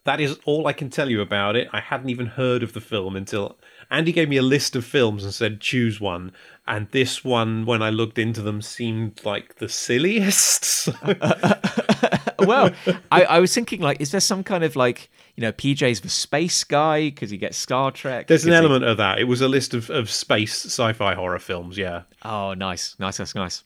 That 0.05 0.21
is 0.21 0.39
all 0.45 0.65
I 0.65 0.73
can 0.73 0.89
tell 0.89 1.09
you 1.09 1.21
about 1.21 1.55
it. 1.55 1.67
I 1.73 1.81
hadn't 1.81 2.09
even 2.09 2.25
heard 2.27 2.63
of 2.63 2.73
the 2.73 2.81
film 2.81 3.15
until 3.15 3.57
Andy 3.91 4.11
gave 4.11 4.29
me 4.29 4.37
a 4.37 4.41
list 4.41 4.75
of 4.75 4.85
films 4.85 5.23
and 5.23 5.33
said 5.33 5.59
choose 5.59 5.99
one. 5.99 6.31
And 6.65 6.87
this 6.91 7.23
one, 7.23 7.65
when 7.65 7.81
I 7.83 7.89
looked 7.89 8.17
into 8.17 8.41
them, 8.41 8.61
seemed 8.61 9.23
like 9.25 9.55
the 9.57 9.69
silliest. 9.69 10.65
So- 10.79 10.93
well, 12.39 12.71
I, 13.11 13.23
I 13.25 13.39
was 13.39 13.53
thinking, 13.53 13.81
like, 13.81 13.99
is 13.99 14.11
there 14.11 14.21
some 14.21 14.43
kind 14.45 14.63
of 14.63 14.77
like, 14.77 15.09
you 15.35 15.41
know, 15.41 15.51
PJ's 15.51 15.99
the 16.01 16.09
space 16.09 16.63
guy 16.63 17.09
because 17.09 17.29
he 17.29 17.37
gets 17.37 17.57
Star 17.57 17.91
Trek? 17.91 18.27
There's 18.27 18.45
an 18.45 18.51
'Cause 18.51 18.59
he- 18.59 18.65
element 18.65 18.85
of 18.85 18.97
that. 18.97 19.19
It 19.19 19.25
was 19.25 19.41
a 19.41 19.47
list 19.49 19.73
of, 19.73 19.89
of 19.89 20.09
space 20.09 20.65
sci-fi 20.65 21.15
horror 21.15 21.39
films. 21.39 21.77
Yeah. 21.77 22.03
Oh, 22.23 22.53
nice, 22.53 22.95
nice, 22.97 23.19
nice, 23.19 23.35
nice. 23.35 23.63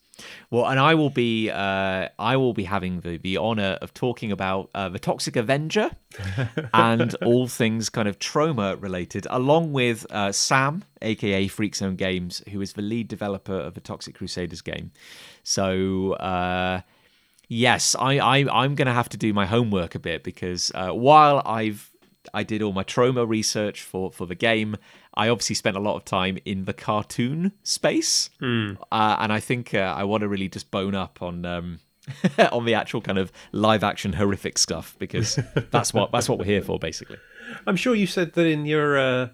Well, 0.52 0.68
and 0.68 0.80
I 0.80 0.94
will 0.94 1.10
be, 1.10 1.50
uh, 1.50 2.10
I 2.20 2.38
will 2.38 2.54
be 2.54 2.66
having 2.66 3.02
the 3.02 3.18
the 3.18 3.38
honor 3.38 3.78
of 3.82 3.94
talking 3.94 4.32
about 4.32 4.70
uh, 4.76 4.90
the 4.90 5.00
Toxic 5.00 5.36
Avenger 5.36 5.92
and 6.74 7.16
all 7.16 7.48
things 7.48 7.90
kind 7.90 8.08
of 8.08 8.20
Troma 8.20 8.82
related, 8.82 9.26
along 9.30 9.74
with 9.74 10.06
uh, 10.12 10.32
Sam, 10.32 10.84
aka 11.02 11.48
Freak 11.48 11.76
Zone 11.76 11.96
Games, 11.96 12.44
who 12.52 12.62
is 12.62 12.74
the 12.74 12.82
lead 12.82 13.08
developer 13.08 13.58
of 13.58 13.74
the 13.74 13.82
Toxic 13.82 14.16
Crusaders 14.16 14.62
game. 14.62 14.92
So. 15.44 16.14
Uh, 16.14 16.82
Yes, 17.50 17.96
I, 18.00 18.18
I 18.18 18.64
I'm 18.64 18.74
gonna 18.74 18.94
have 18.94 19.10
to 19.10 19.18
do 19.18 19.32
my 19.32 19.46
homework 19.46 19.94
a 19.94 20.00
bit 20.00 20.24
because 20.24 20.72
uh, 20.74 20.90
while 20.90 21.42
I've 21.46 21.92
I 22.34 22.44
did 22.44 22.62
all 22.62 22.74
my 22.74 22.84
Troma 22.84 23.28
research 23.28 23.84
for 23.84 24.12
for 24.12 24.26
the 24.26 24.34
game, 24.34 24.78
I 25.16 25.30
obviously 25.30 25.56
spent 25.56 25.78
a 25.78 25.80
lot 25.80 25.96
of 25.96 26.06
time 26.06 26.38
in 26.46 26.66
the 26.66 26.74
cartoon 26.74 27.52
space, 27.64 28.30
uh, 28.42 29.16
and 29.20 29.32
I 29.34 29.40
think 29.40 29.74
uh, 29.74 29.94
I 29.98 30.04
want 30.04 30.22
to 30.22 30.28
really 30.28 30.50
just 30.50 30.72
bone 30.72 30.96
up 30.96 31.22
on 31.22 31.46
um, 31.46 31.80
on 32.52 32.66
the 32.66 32.74
actual 32.74 33.02
kind 33.02 33.18
of 33.18 33.32
live 33.52 33.84
action 33.84 34.14
horrific 34.14 34.58
stuff 34.58 34.96
because 35.00 35.38
that's 35.72 35.94
what 35.94 36.12
that's 36.12 36.28
what 36.28 36.40
we're 36.40 36.46
here 36.46 36.62
for 36.64 36.80
basically. 36.80 37.18
I'm 37.68 37.76
sure 37.76 37.94
you 37.96 38.08
said 38.08 38.34
that 38.34 38.46
in 38.46 38.66
your 38.66 38.98
uh, 38.98 39.28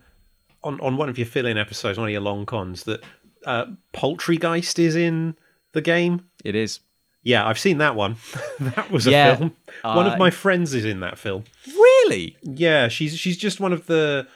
on 0.64 0.80
on 0.82 0.98
one 0.98 1.10
of 1.10 1.18
your 1.18 1.28
fill-in 1.28 1.58
episodes, 1.58 1.98
one 1.98 2.08
of 2.08 2.12
your 2.12 2.22
long 2.22 2.46
cons, 2.46 2.84
that 2.84 3.02
uh, 3.46 3.66
Poultrygeist 3.94 4.80
is 4.80 4.96
in 4.96 5.36
the 5.72 5.82
game. 5.82 6.26
It 6.44 6.56
is 6.56 6.80
Yeah, 7.24 7.48
I've 7.48 7.60
seen 7.60 7.78
that 7.78 7.96
one. 7.96 8.18
that 8.60 8.92
was 8.92 9.08
a 9.08 9.12
Yeah, 9.12 9.36
film. 9.36 9.56
one 9.84 10.08
uh, 10.08 10.12
of 10.12 10.20
my 10.20 10.30
friends 10.30 10.74
is 10.74 10.84
in 10.86 11.00
that 11.00 11.18
film. 11.18 11.44
really 11.68 12.36
Yeah, 12.42 12.88
she's 12.90 13.18
she's 13.18 13.38
just 13.38 13.60
one 13.60 13.72
of 13.74 13.86
the 13.86 14.28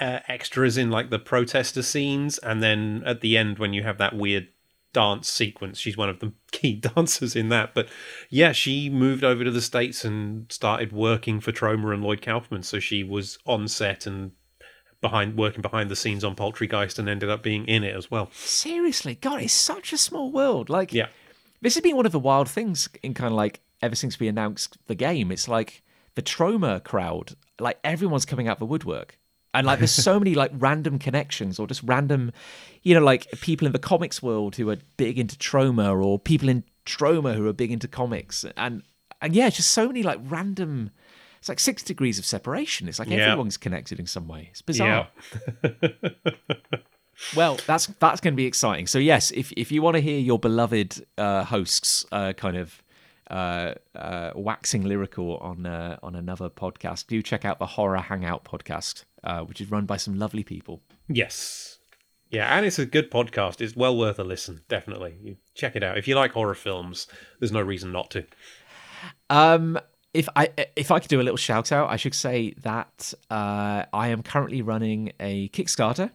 uh, 0.00 0.20
extras 0.28 0.76
in 0.76 0.90
like 0.90 1.10
the 1.10 1.18
protester 1.18 1.82
scenes, 1.82 2.38
and 2.38 2.62
then 2.62 3.02
at 3.06 3.20
the 3.20 3.36
end 3.36 3.58
when 3.58 3.72
you 3.72 3.82
have 3.82 3.98
that 3.98 4.14
weird 4.16 4.48
dance 4.94 5.28
sequence, 5.28 5.78
she's 5.78 5.96
one 5.96 6.08
of 6.08 6.20
the 6.20 6.32
key 6.52 6.74
dancers 6.96 7.36
in 7.36 7.48
that. 7.50 7.74
But 7.74 7.88
yeah, 8.30 8.52
she 8.52 8.88
moved 8.90 9.24
over 9.24 9.44
to 9.44 9.50
the 9.50 9.60
states 9.60 10.04
and 10.04 10.50
started 10.50 10.92
working 10.92 11.40
for 11.40 11.52
Troma 11.52 11.92
and 11.92 12.02
Lloyd 12.02 12.22
Kaufman, 12.22 12.62
so 12.62 12.78
she 12.80 13.02
was 13.04 13.38
on 13.46 13.68
set 13.68 14.06
and 14.06 14.32
behind 15.00 15.36
working 15.36 15.62
behind 15.62 15.90
the 15.90 15.96
scenes 15.96 16.24
on 16.24 16.34
Poultrygeist, 16.34 16.98
and 16.98 17.08
ended 17.08 17.30
up 17.30 17.42
being 17.42 17.66
in 17.66 17.84
it 17.84 17.94
as 17.94 18.10
well. 18.10 18.30
seriously, 18.32 19.14
God, 19.14 19.40
it's 19.42 19.52
such 19.52 19.92
a 19.92 19.98
small 19.98 20.32
world. 20.32 20.68
Like 20.68 20.92
Yeah. 20.92 21.08
this 21.60 21.74
has 21.74 21.82
been 21.82 21.96
one 21.96 22.06
of 22.06 22.12
the 22.12 22.18
wild 22.18 22.48
things 22.48 22.88
in 23.02 23.14
kind 23.14 23.28
of 23.32 23.36
like 23.36 23.60
ever 23.80 23.94
since 23.94 24.18
we 24.18 24.26
announced 24.26 24.76
the 24.88 24.94
game. 24.96 25.30
It's 25.30 25.46
like 25.46 25.82
the 26.16 26.22
Troma 26.22 26.82
crowd, 26.82 27.36
like 27.60 27.78
everyone's 27.84 28.24
coming 28.24 28.48
out 28.48 28.58
the 28.58 28.66
woodwork. 28.66 29.17
And 29.54 29.66
like 29.66 29.78
there's 29.78 29.90
so 30.10 30.18
many 30.18 30.34
like 30.34 30.50
random 30.54 30.98
connections 30.98 31.58
or 31.58 31.66
just 31.66 31.82
random, 31.82 32.32
you 32.82 32.94
know, 32.94 33.02
like 33.02 33.28
people 33.40 33.66
in 33.66 33.72
the 33.72 33.78
comics 33.78 34.22
world 34.22 34.56
who 34.56 34.70
are 34.70 34.76
big 34.96 35.18
into 35.18 35.36
Troma 35.36 36.04
or 36.04 36.18
people 36.18 36.48
in 36.48 36.64
Troma 36.86 37.34
who 37.34 37.46
are 37.48 37.52
big 37.52 37.72
into 37.72 37.88
comics. 37.88 38.44
And 38.56 38.82
and 39.20 39.34
yeah, 39.34 39.46
it's 39.48 39.56
just 39.56 39.70
so 39.72 39.86
many 39.88 40.02
like 40.02 40.20
random 40.24 40.90
it's 41.38 41.48
like 41.48 41.60
six 41.60 41.82
degrees 41.84 42.18
of 42.18 42.24
separation. 42.26 42.88
It's 42.88 42.98
like 42.98 43.08
Yeah. 43.08 43.18
everyone's 43.18 43.56
connected 43.56 44.00
in 44.00 44.06
some 44.06 44.26
way. 44.26 44.48
It's 44.50 44.62
bizarre. 44.62 45.08
Well, 47.34 47.58
that's 47.66 47.86
that's 47.98 48.20
going 48.20 48.34
to 48.34 48.36
be 48.36 48.46
exciting. 48.46 48.86
So 48.86 48.98
yes, 49.00 49.32
if 49.32 49.50
if 49.52 49.72
you 49.72 49.82
want 49.82 49.96
to 49.96 50.00
hear 50.00 50.20
your 50.20 50.38
beloved 50.38 51.04
uh, 51.18 51.44
hosts 51.44 52.06
uh, 52.12 52.32
kind 52.32 52.56
of 52.56 52.80
uh, 53.30 53.74
uh, 53.94 54.32
waxing 54.34 54.84
lyrical 54.84 55.36
on 55.38 55.66
uh, 55.66 55.98
on 56.02 56.14
another 56.14 56.48
podcast, 56.48 57.06
do 57.06 57.22
check 57.22 57.44
out 57.44 57.58
the 57.58 57.66
Horror 57.66 57.98
Hangout 57.98 58.44
podcast, 58.44 59.04
uh, 59.24 59.40
which 59.40 59.60
is 59.60 59.70
run 59.70 59.86
by 59.86 59.96
some 59.96 60.18
lovely 60.18 60.42
people. 60.42 60.82
Yes. 61.08 61.78
Yeah, 62.30 62.54
and 62.54 62.66
it's 62.66 62.78
a 62.78 62.84
good 62.84 63.10
podcast. 63.10 63.60
It's 63.62 63.74
well 63.74 63.96
worth 63.96 64.18
a 64.18 64.24
listen, 64.24 64.60
definitely. 64.68 65.16
You 65.22 65.36
check 65.54 65.76
it 65.76 65.82
out. 65.82 65.96
If 65.96 66.06
you 66.06 66.14
like 66.14 66.32
horror 66.32 66.54
films, 66.54 67.06
there's 67.40 67.52
no 67.52 67.62
reason 67.62 67.90
not 67.90 68.10
to. 68.10 68.26
Um, 69.30 69.78
if 70.12 70.28
I 70.36 70.50
if 70.76 70.90
I 70.90 70.98
could 71.00 71.08
do 71.08 71.20
a 71.20 71.22
little 71.22 71.36
shout 71.36 71.72
out, 71.72 71.90
I 71.90 71.96
should 71.96 72.14
say 72.14 72.54
that 72.62 73.14
uh, 73.30 73.84
I 73.92 74.08
am 74.08 74.22
currently 74.22 74.62
running 74.62 75.12
a 75.20 75.48
Kickstarter 75.50 76.10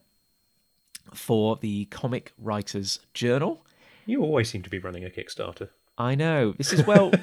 for 1.13 1.57
the 1.57 1.85
Comic 1.85 2.33
Writers 2.37 2.99
Journal. 3.13 3.65
You 4.05 4.21
always 4.21 4.49
seem 4.49 4.61
to 4.63 4.69
be 4.69 4.79
running 4.79 5.05
a 5.05 5.09
Kickstarter. 5.09 5.69
I 5.97 6.15
know 6.15 6.53
this 6.57 6.73
is 6.73 6.85
well. 6.85 7.11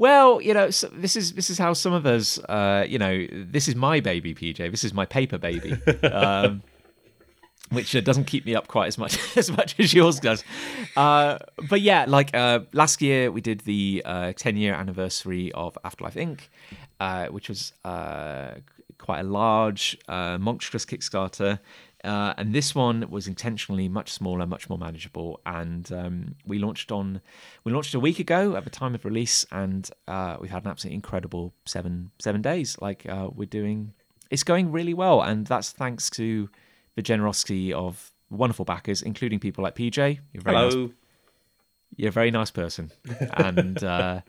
Well, 0.00 0.40
you 0.40 0.54
know, 0.54 0.70
so 0.70 0.88
this 0.88 1.14
is 1.14 1.34
this 1.34 1.50
is 1.50 1.58
how 1.58 1.74
some 1.74 1.92
of 1.92 2.06
us, 2.06 2.38
uh, 2.38 2.86
you 2.88 2.98
know, 2.98 3.26
this 3.30 3.68
is 3.68 3.76
my 3.76 4.00
baby, 4.00 4.34
PJ. 4.34 4.70
This 4.70 4.82
is 4.82 4.94
my 4.94 5.04
paper 5.04 5.36
baby, 5.36 5.72
um, 6.06 6.62
which 7.70 7.94
uh, 7.94 8.00
doesn't 8.00 8.24
keep 8.24 8.46
me 8.46 8.54
up 8.54 8.66
quite 8.66 8.86
as 8.86 8.96
much 8.96 9.18
as 9.36 9.50
much 9.50 9.78
as 9.78 9.92
yours 9.92 10.18
does. 10.18 10.42
Uh, 10.96 11.36
but 11.68 11.82
yeah, 11.82 12.06
like 12.08 12.34
uh, 12.34 12.60
last 12.72 13.02
year 13.02 13.30
we 13.30 13.42
did 13.42 13.60
the 13.60 14.00
uh, 14.06 14.32
10 14.34 14.56
year 14.56 14.72
anniversary 14.72 15.52
of 15.52 15.76
Afterlife 15.84 16.14
Inc., 16.14 16.48
uh, 16.98 17.26
which 17.26 17.50
was 17.50 17.74
uh, 17.84 18.52
quite 18.96 19.20
a 19.20 19.24
large, 19.24 19.98
uh, 20.08 20.38
monstrous 20.38 20.86
Kickstarter. 20.86 21.58
Uh, 22.02 22.34
and 22.38 22.54
this 22.54 22.74
one 22.74 23.06
was 23.10 23.26
intentionally 23.26 23.88
much 23.88 24.10
smaller, 24.10 24.46
much 24.46 24.68
more 24.68 24.78
manageable. 24.78 25.40
And 25.44 25.90
um, 25.92 26.34
we 26.46 26.58
launched 26.58 26.90
on, 26.90 27.20
we 27.64 27.72
launched 27.72 27.94
a 27.94 28.00
week 28.00 28.18
ago 28.18 28.56
at 28.56 28.64
the 28.64 28.70
time 28.70 28.94
of 28.94 29.04
release, 29.04 29.44
and 29.52 29.88
uh, 30.08 30.36
we've 30.40 30.50
had 30.50 30.64
an 30.64 30.70
absolutely 30.70 30.94
incredible 30.96 31.52
seven 31.66 32.10
seven 32.18 32.42
days. 32.42 32.76
Like 32.80 33.06
uh, 33.08 33.28
we're 33.34 33.44
doing, 33.44 33.92
it's 34.30 34.44
going 34.44 34.72
really 34.72 34.94
well, 34.94 35.20
and 35.22 35.46
that's 35.46 35.72
thanks 35.72 36.08
to 36.10 36.48
the 36.96 37.02
generosity 37.02 37.72
of 37.72 38.12
wonderful 38.30 38.64
backers, 38.64 39.02
including 39.02 39.38
people 39.38 39.62
like 39.62 39.74
PJ. 39.74 40.18
You're 40.32 40.42
very 40.42 40.56
nice 40.56 40.72
Hello. 40.72 40.90
you're 41.96 42.08
a 42.08 42.12
very 42.12 42.30
nice 42.30 42.50
person 42.50 42.90
and 43.34 43.82
uh, 43.84 44.20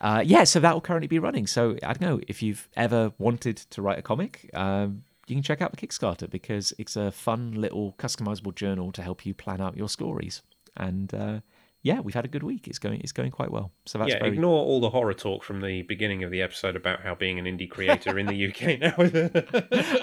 uh, 0.00 0.22
yeah 0.24 0.44
so 0.44 0.58
that 0.60 0.72
will 0.72 0.80
currently 0.80 1.06
be 1.06 1.18
running 1.18 1.46
so 1.46 1.76
i 1.82 1.92
don't 1.92 2.00
know 2.00 2.20
if 2.26 2.42
you've 2.42 2.68
ever 2.76 3.12
wanted 3.18 3.56
to 3.56 3.82
write 3.82 3.98
a 3.98 4.02
comic 4.02 4.50
um, 4.54 5.04
you 5.26 5.36
can 5.36 5.42
check 5.42 5.60
out 5.62 5.70
the 5.74 5.86
kickstarter 5.86 6.28
because 6.28 6.72
it's 6.78 6.96
a 6.96 7.10
fun 7.10 7.52
little 7.52 7.94
customizable 7.98 8.54
journal 8.54 8.92
to 8.92 9.02
help 9.02 9.24
you 9.24 9.34
plan 9.34 9.60
out 9.60 9.76
your 9.76 9.88
stories. 9.88 10.42
And 10.76 11.14
uh, 11.14 11.40
yeah 11.82 12.00
we've 12.00 12.14
had 12.14 12.24
a 12.24 12.28
good 12.28 12.42
week. 12.42 12.66
It's 12.66 12.78
going 12.78 13.00
it's 13.00 13.12
going 13.12 13.30
quite 13.30 13.50
well. 13.50 13.70
So 13.86 13.98
that's 13.98 14.10
Yeah, 14.10 14.18
very 14.20 14.32
ignore 14.32 14.64
all 14.64 14.80
the 14.80 14.90
horror 14.90 15.14
talk 15.14 15.44
from 15.44 15.60
the 15.60 15.82
beginning 15.82 16.24
of 16.24 16.30
the 16.30 16.42
episode 16.42 16.76
about 16.76 17.00
how 17.02 17.14
being 17.14 17.38
an 17.38 17.44
indie 17.44 17.68
creator 17.70 18.18
in 18.18 18.26
the 18.26 18.48
UK 18.48 18.80
now. 18.80 18.94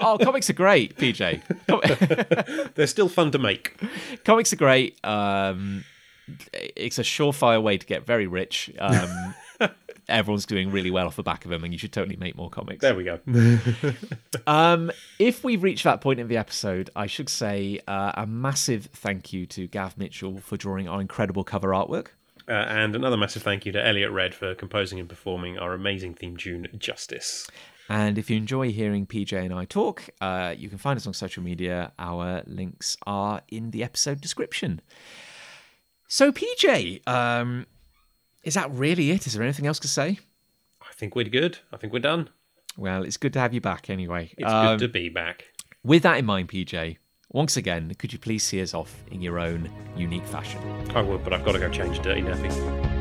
oh 0.00 0.18
comics 0.22 0.48
are 0.48 0.54
great 0.54 0.96
pj 0.96 1.42
Com- 1.68 2.70
They're 2.74 2.86
still 2.86 3.08
fun 3.08 3.30
to 3.32 3.38
make. 3.38 3.76
comics 4.24 4.52
are 4.52 4.56
great. 4.56 5.04
Um, 5.04 5.84
it's 6.52 6.98
a 6.98 7.02
surefire 7.02 7.62
way 7.62 7.76
to 7.78 7.84
get 7.86 8.06
very 8.06 8.26
rich. 8.26 8.70
Um, 8.78 9.34
everyone's 10.08 10.46
doing 10.46 10.70
really 10.70 10.90
well 10.90 11.06
off 11.06 11.16
the 11.16 11.22
back 11.22 11.44
of 11.44 11.50
them 11.50 11.64
and 11.64 11.72
you 11.72 11.78
should 11.78 11.92
totally 11.92 12.16
make 12.16 12.36
more 12.36 12.50
comics 12.50 12.80
There 12.80 12.94
we 12.94 13.04
go. 13.04 13.20
Um, 14.46 14.90
if 15.18 15.44
we've 15.44 15.62
reached 15.62 15.84
that 15.84 16.00
point 16.00 16.18
in 16.18 16.26
the 16.26 16.36
episode, 16.36 16.90
I 16.96 17.06
should 17.06 17.28
say 17.28 17.80
uh, 17.86 18.12
a 18.14 18.26
massive 18.26 18.86
thank 18.86 19.32
you 19.32 19.46
to 19.46 19.68
Gav 19.68 19.96
Mitchell 19.96 20.40
for 20.40 20.56
drawing 20.56 20.88
our 20.88 21.00
incredible 21.00 21.44
cover 21.44 21.68
artwork. 21.68 22.08
Uh, 22.48 22.52
and 22.52 22.96
another 22.96 23.16
massive 23.16 23.42
thank 23.42 23.64
you 23.64 23.72
to 23.72 23.86
Eliot 23.86 24.10
Red 24.10 24.34
for 24.34 24.54
composing 24.54 24.98
and 24.98 25.08
performing 25.08 25.58
our 25.58 25.74
amazing 25.74 26.14
theme 26.14 26.36
tune, 26.36 26.66
Justice. 26.76 27.48
And 27.88 28.18
if 28.18 28.30
you 28.30 28.36
enjoy 28.36 28.72
hearing 28.72 29.06
PJ 29.06 29.32
and 29.32 29.54
I 29.54 29.64
talk, 29.64 30.08
uh, 30.20 30.54
you 30.56 30.68
can 30.68 30.78
find 30.78 30.96
us 30.96 31.06
on 31.06 31.14
social 31.14 31.42
media. 31.42 31.92
Our 31.98 32.42
links 32.46 32.96
are 33.06 33.42
in 33.48 33.70
the 33.70 33.84
episode 33.84 34.20
description. 34.20 34.80
So, 36.08 36.32
PJ, 36.32 37.06
um, 37.08 37.66
is 38.42 38.54
that 38.54 38.70
really 38.72 39.10
it? 39.10 39.26
Is 39.26 39.34
there 39.34 39.42
anything 39.42 39.66
else 39.66 39.78
to 39.80 39.88
say? 39.88 40.18
I 40.80 40.92
think 40.94 41.14
we're 41.14 41.24
good. 41.24 41.58
I 41.72 41.76
think 41.76 41.92
we're 41.92 41.98
done. 42.00 42.28
Well, 42.76 43.02
it's 43.04 43.16
good 43.16 43.32
to 43.34 43.38
have 43.40 43.52
you 43.54 43.60
back 43.60 43.90
anyway. 43.90 44.32
It's 44.38 44.50
Um, 44.50 44.78
good 44.78 44.86
to 44.86 44.92
be 44.92 45.08
back. 45.08 45.44
with 45.84 46.02
that 46.04 46.18
in 46.18 46.24
mind, 46.24 46.48
PJ, 46.48 46.98
once 47.30 47.56
again, 47.56 47.94
could 47.98 48.12
you 48.12 48.18
please 48.18 48.42
see 48.44 48.60
us 48.62 48.74
off 48.74 49.02
in 49.10 49.20
your 49.22 49.38
own 49.38 49.70
unique 49.96 50.26
fashion? 50.26 50.60
I 50.94 51.02
would, 51.02 51.22
but 51.24 51.32
I've 51.32 51.44
got 51.44 51.52
to 51.52 51.58
go 51.58 51.68
change 51.70 52.00
Dirty 52.00 52.22
Nappy. 52.22 52.91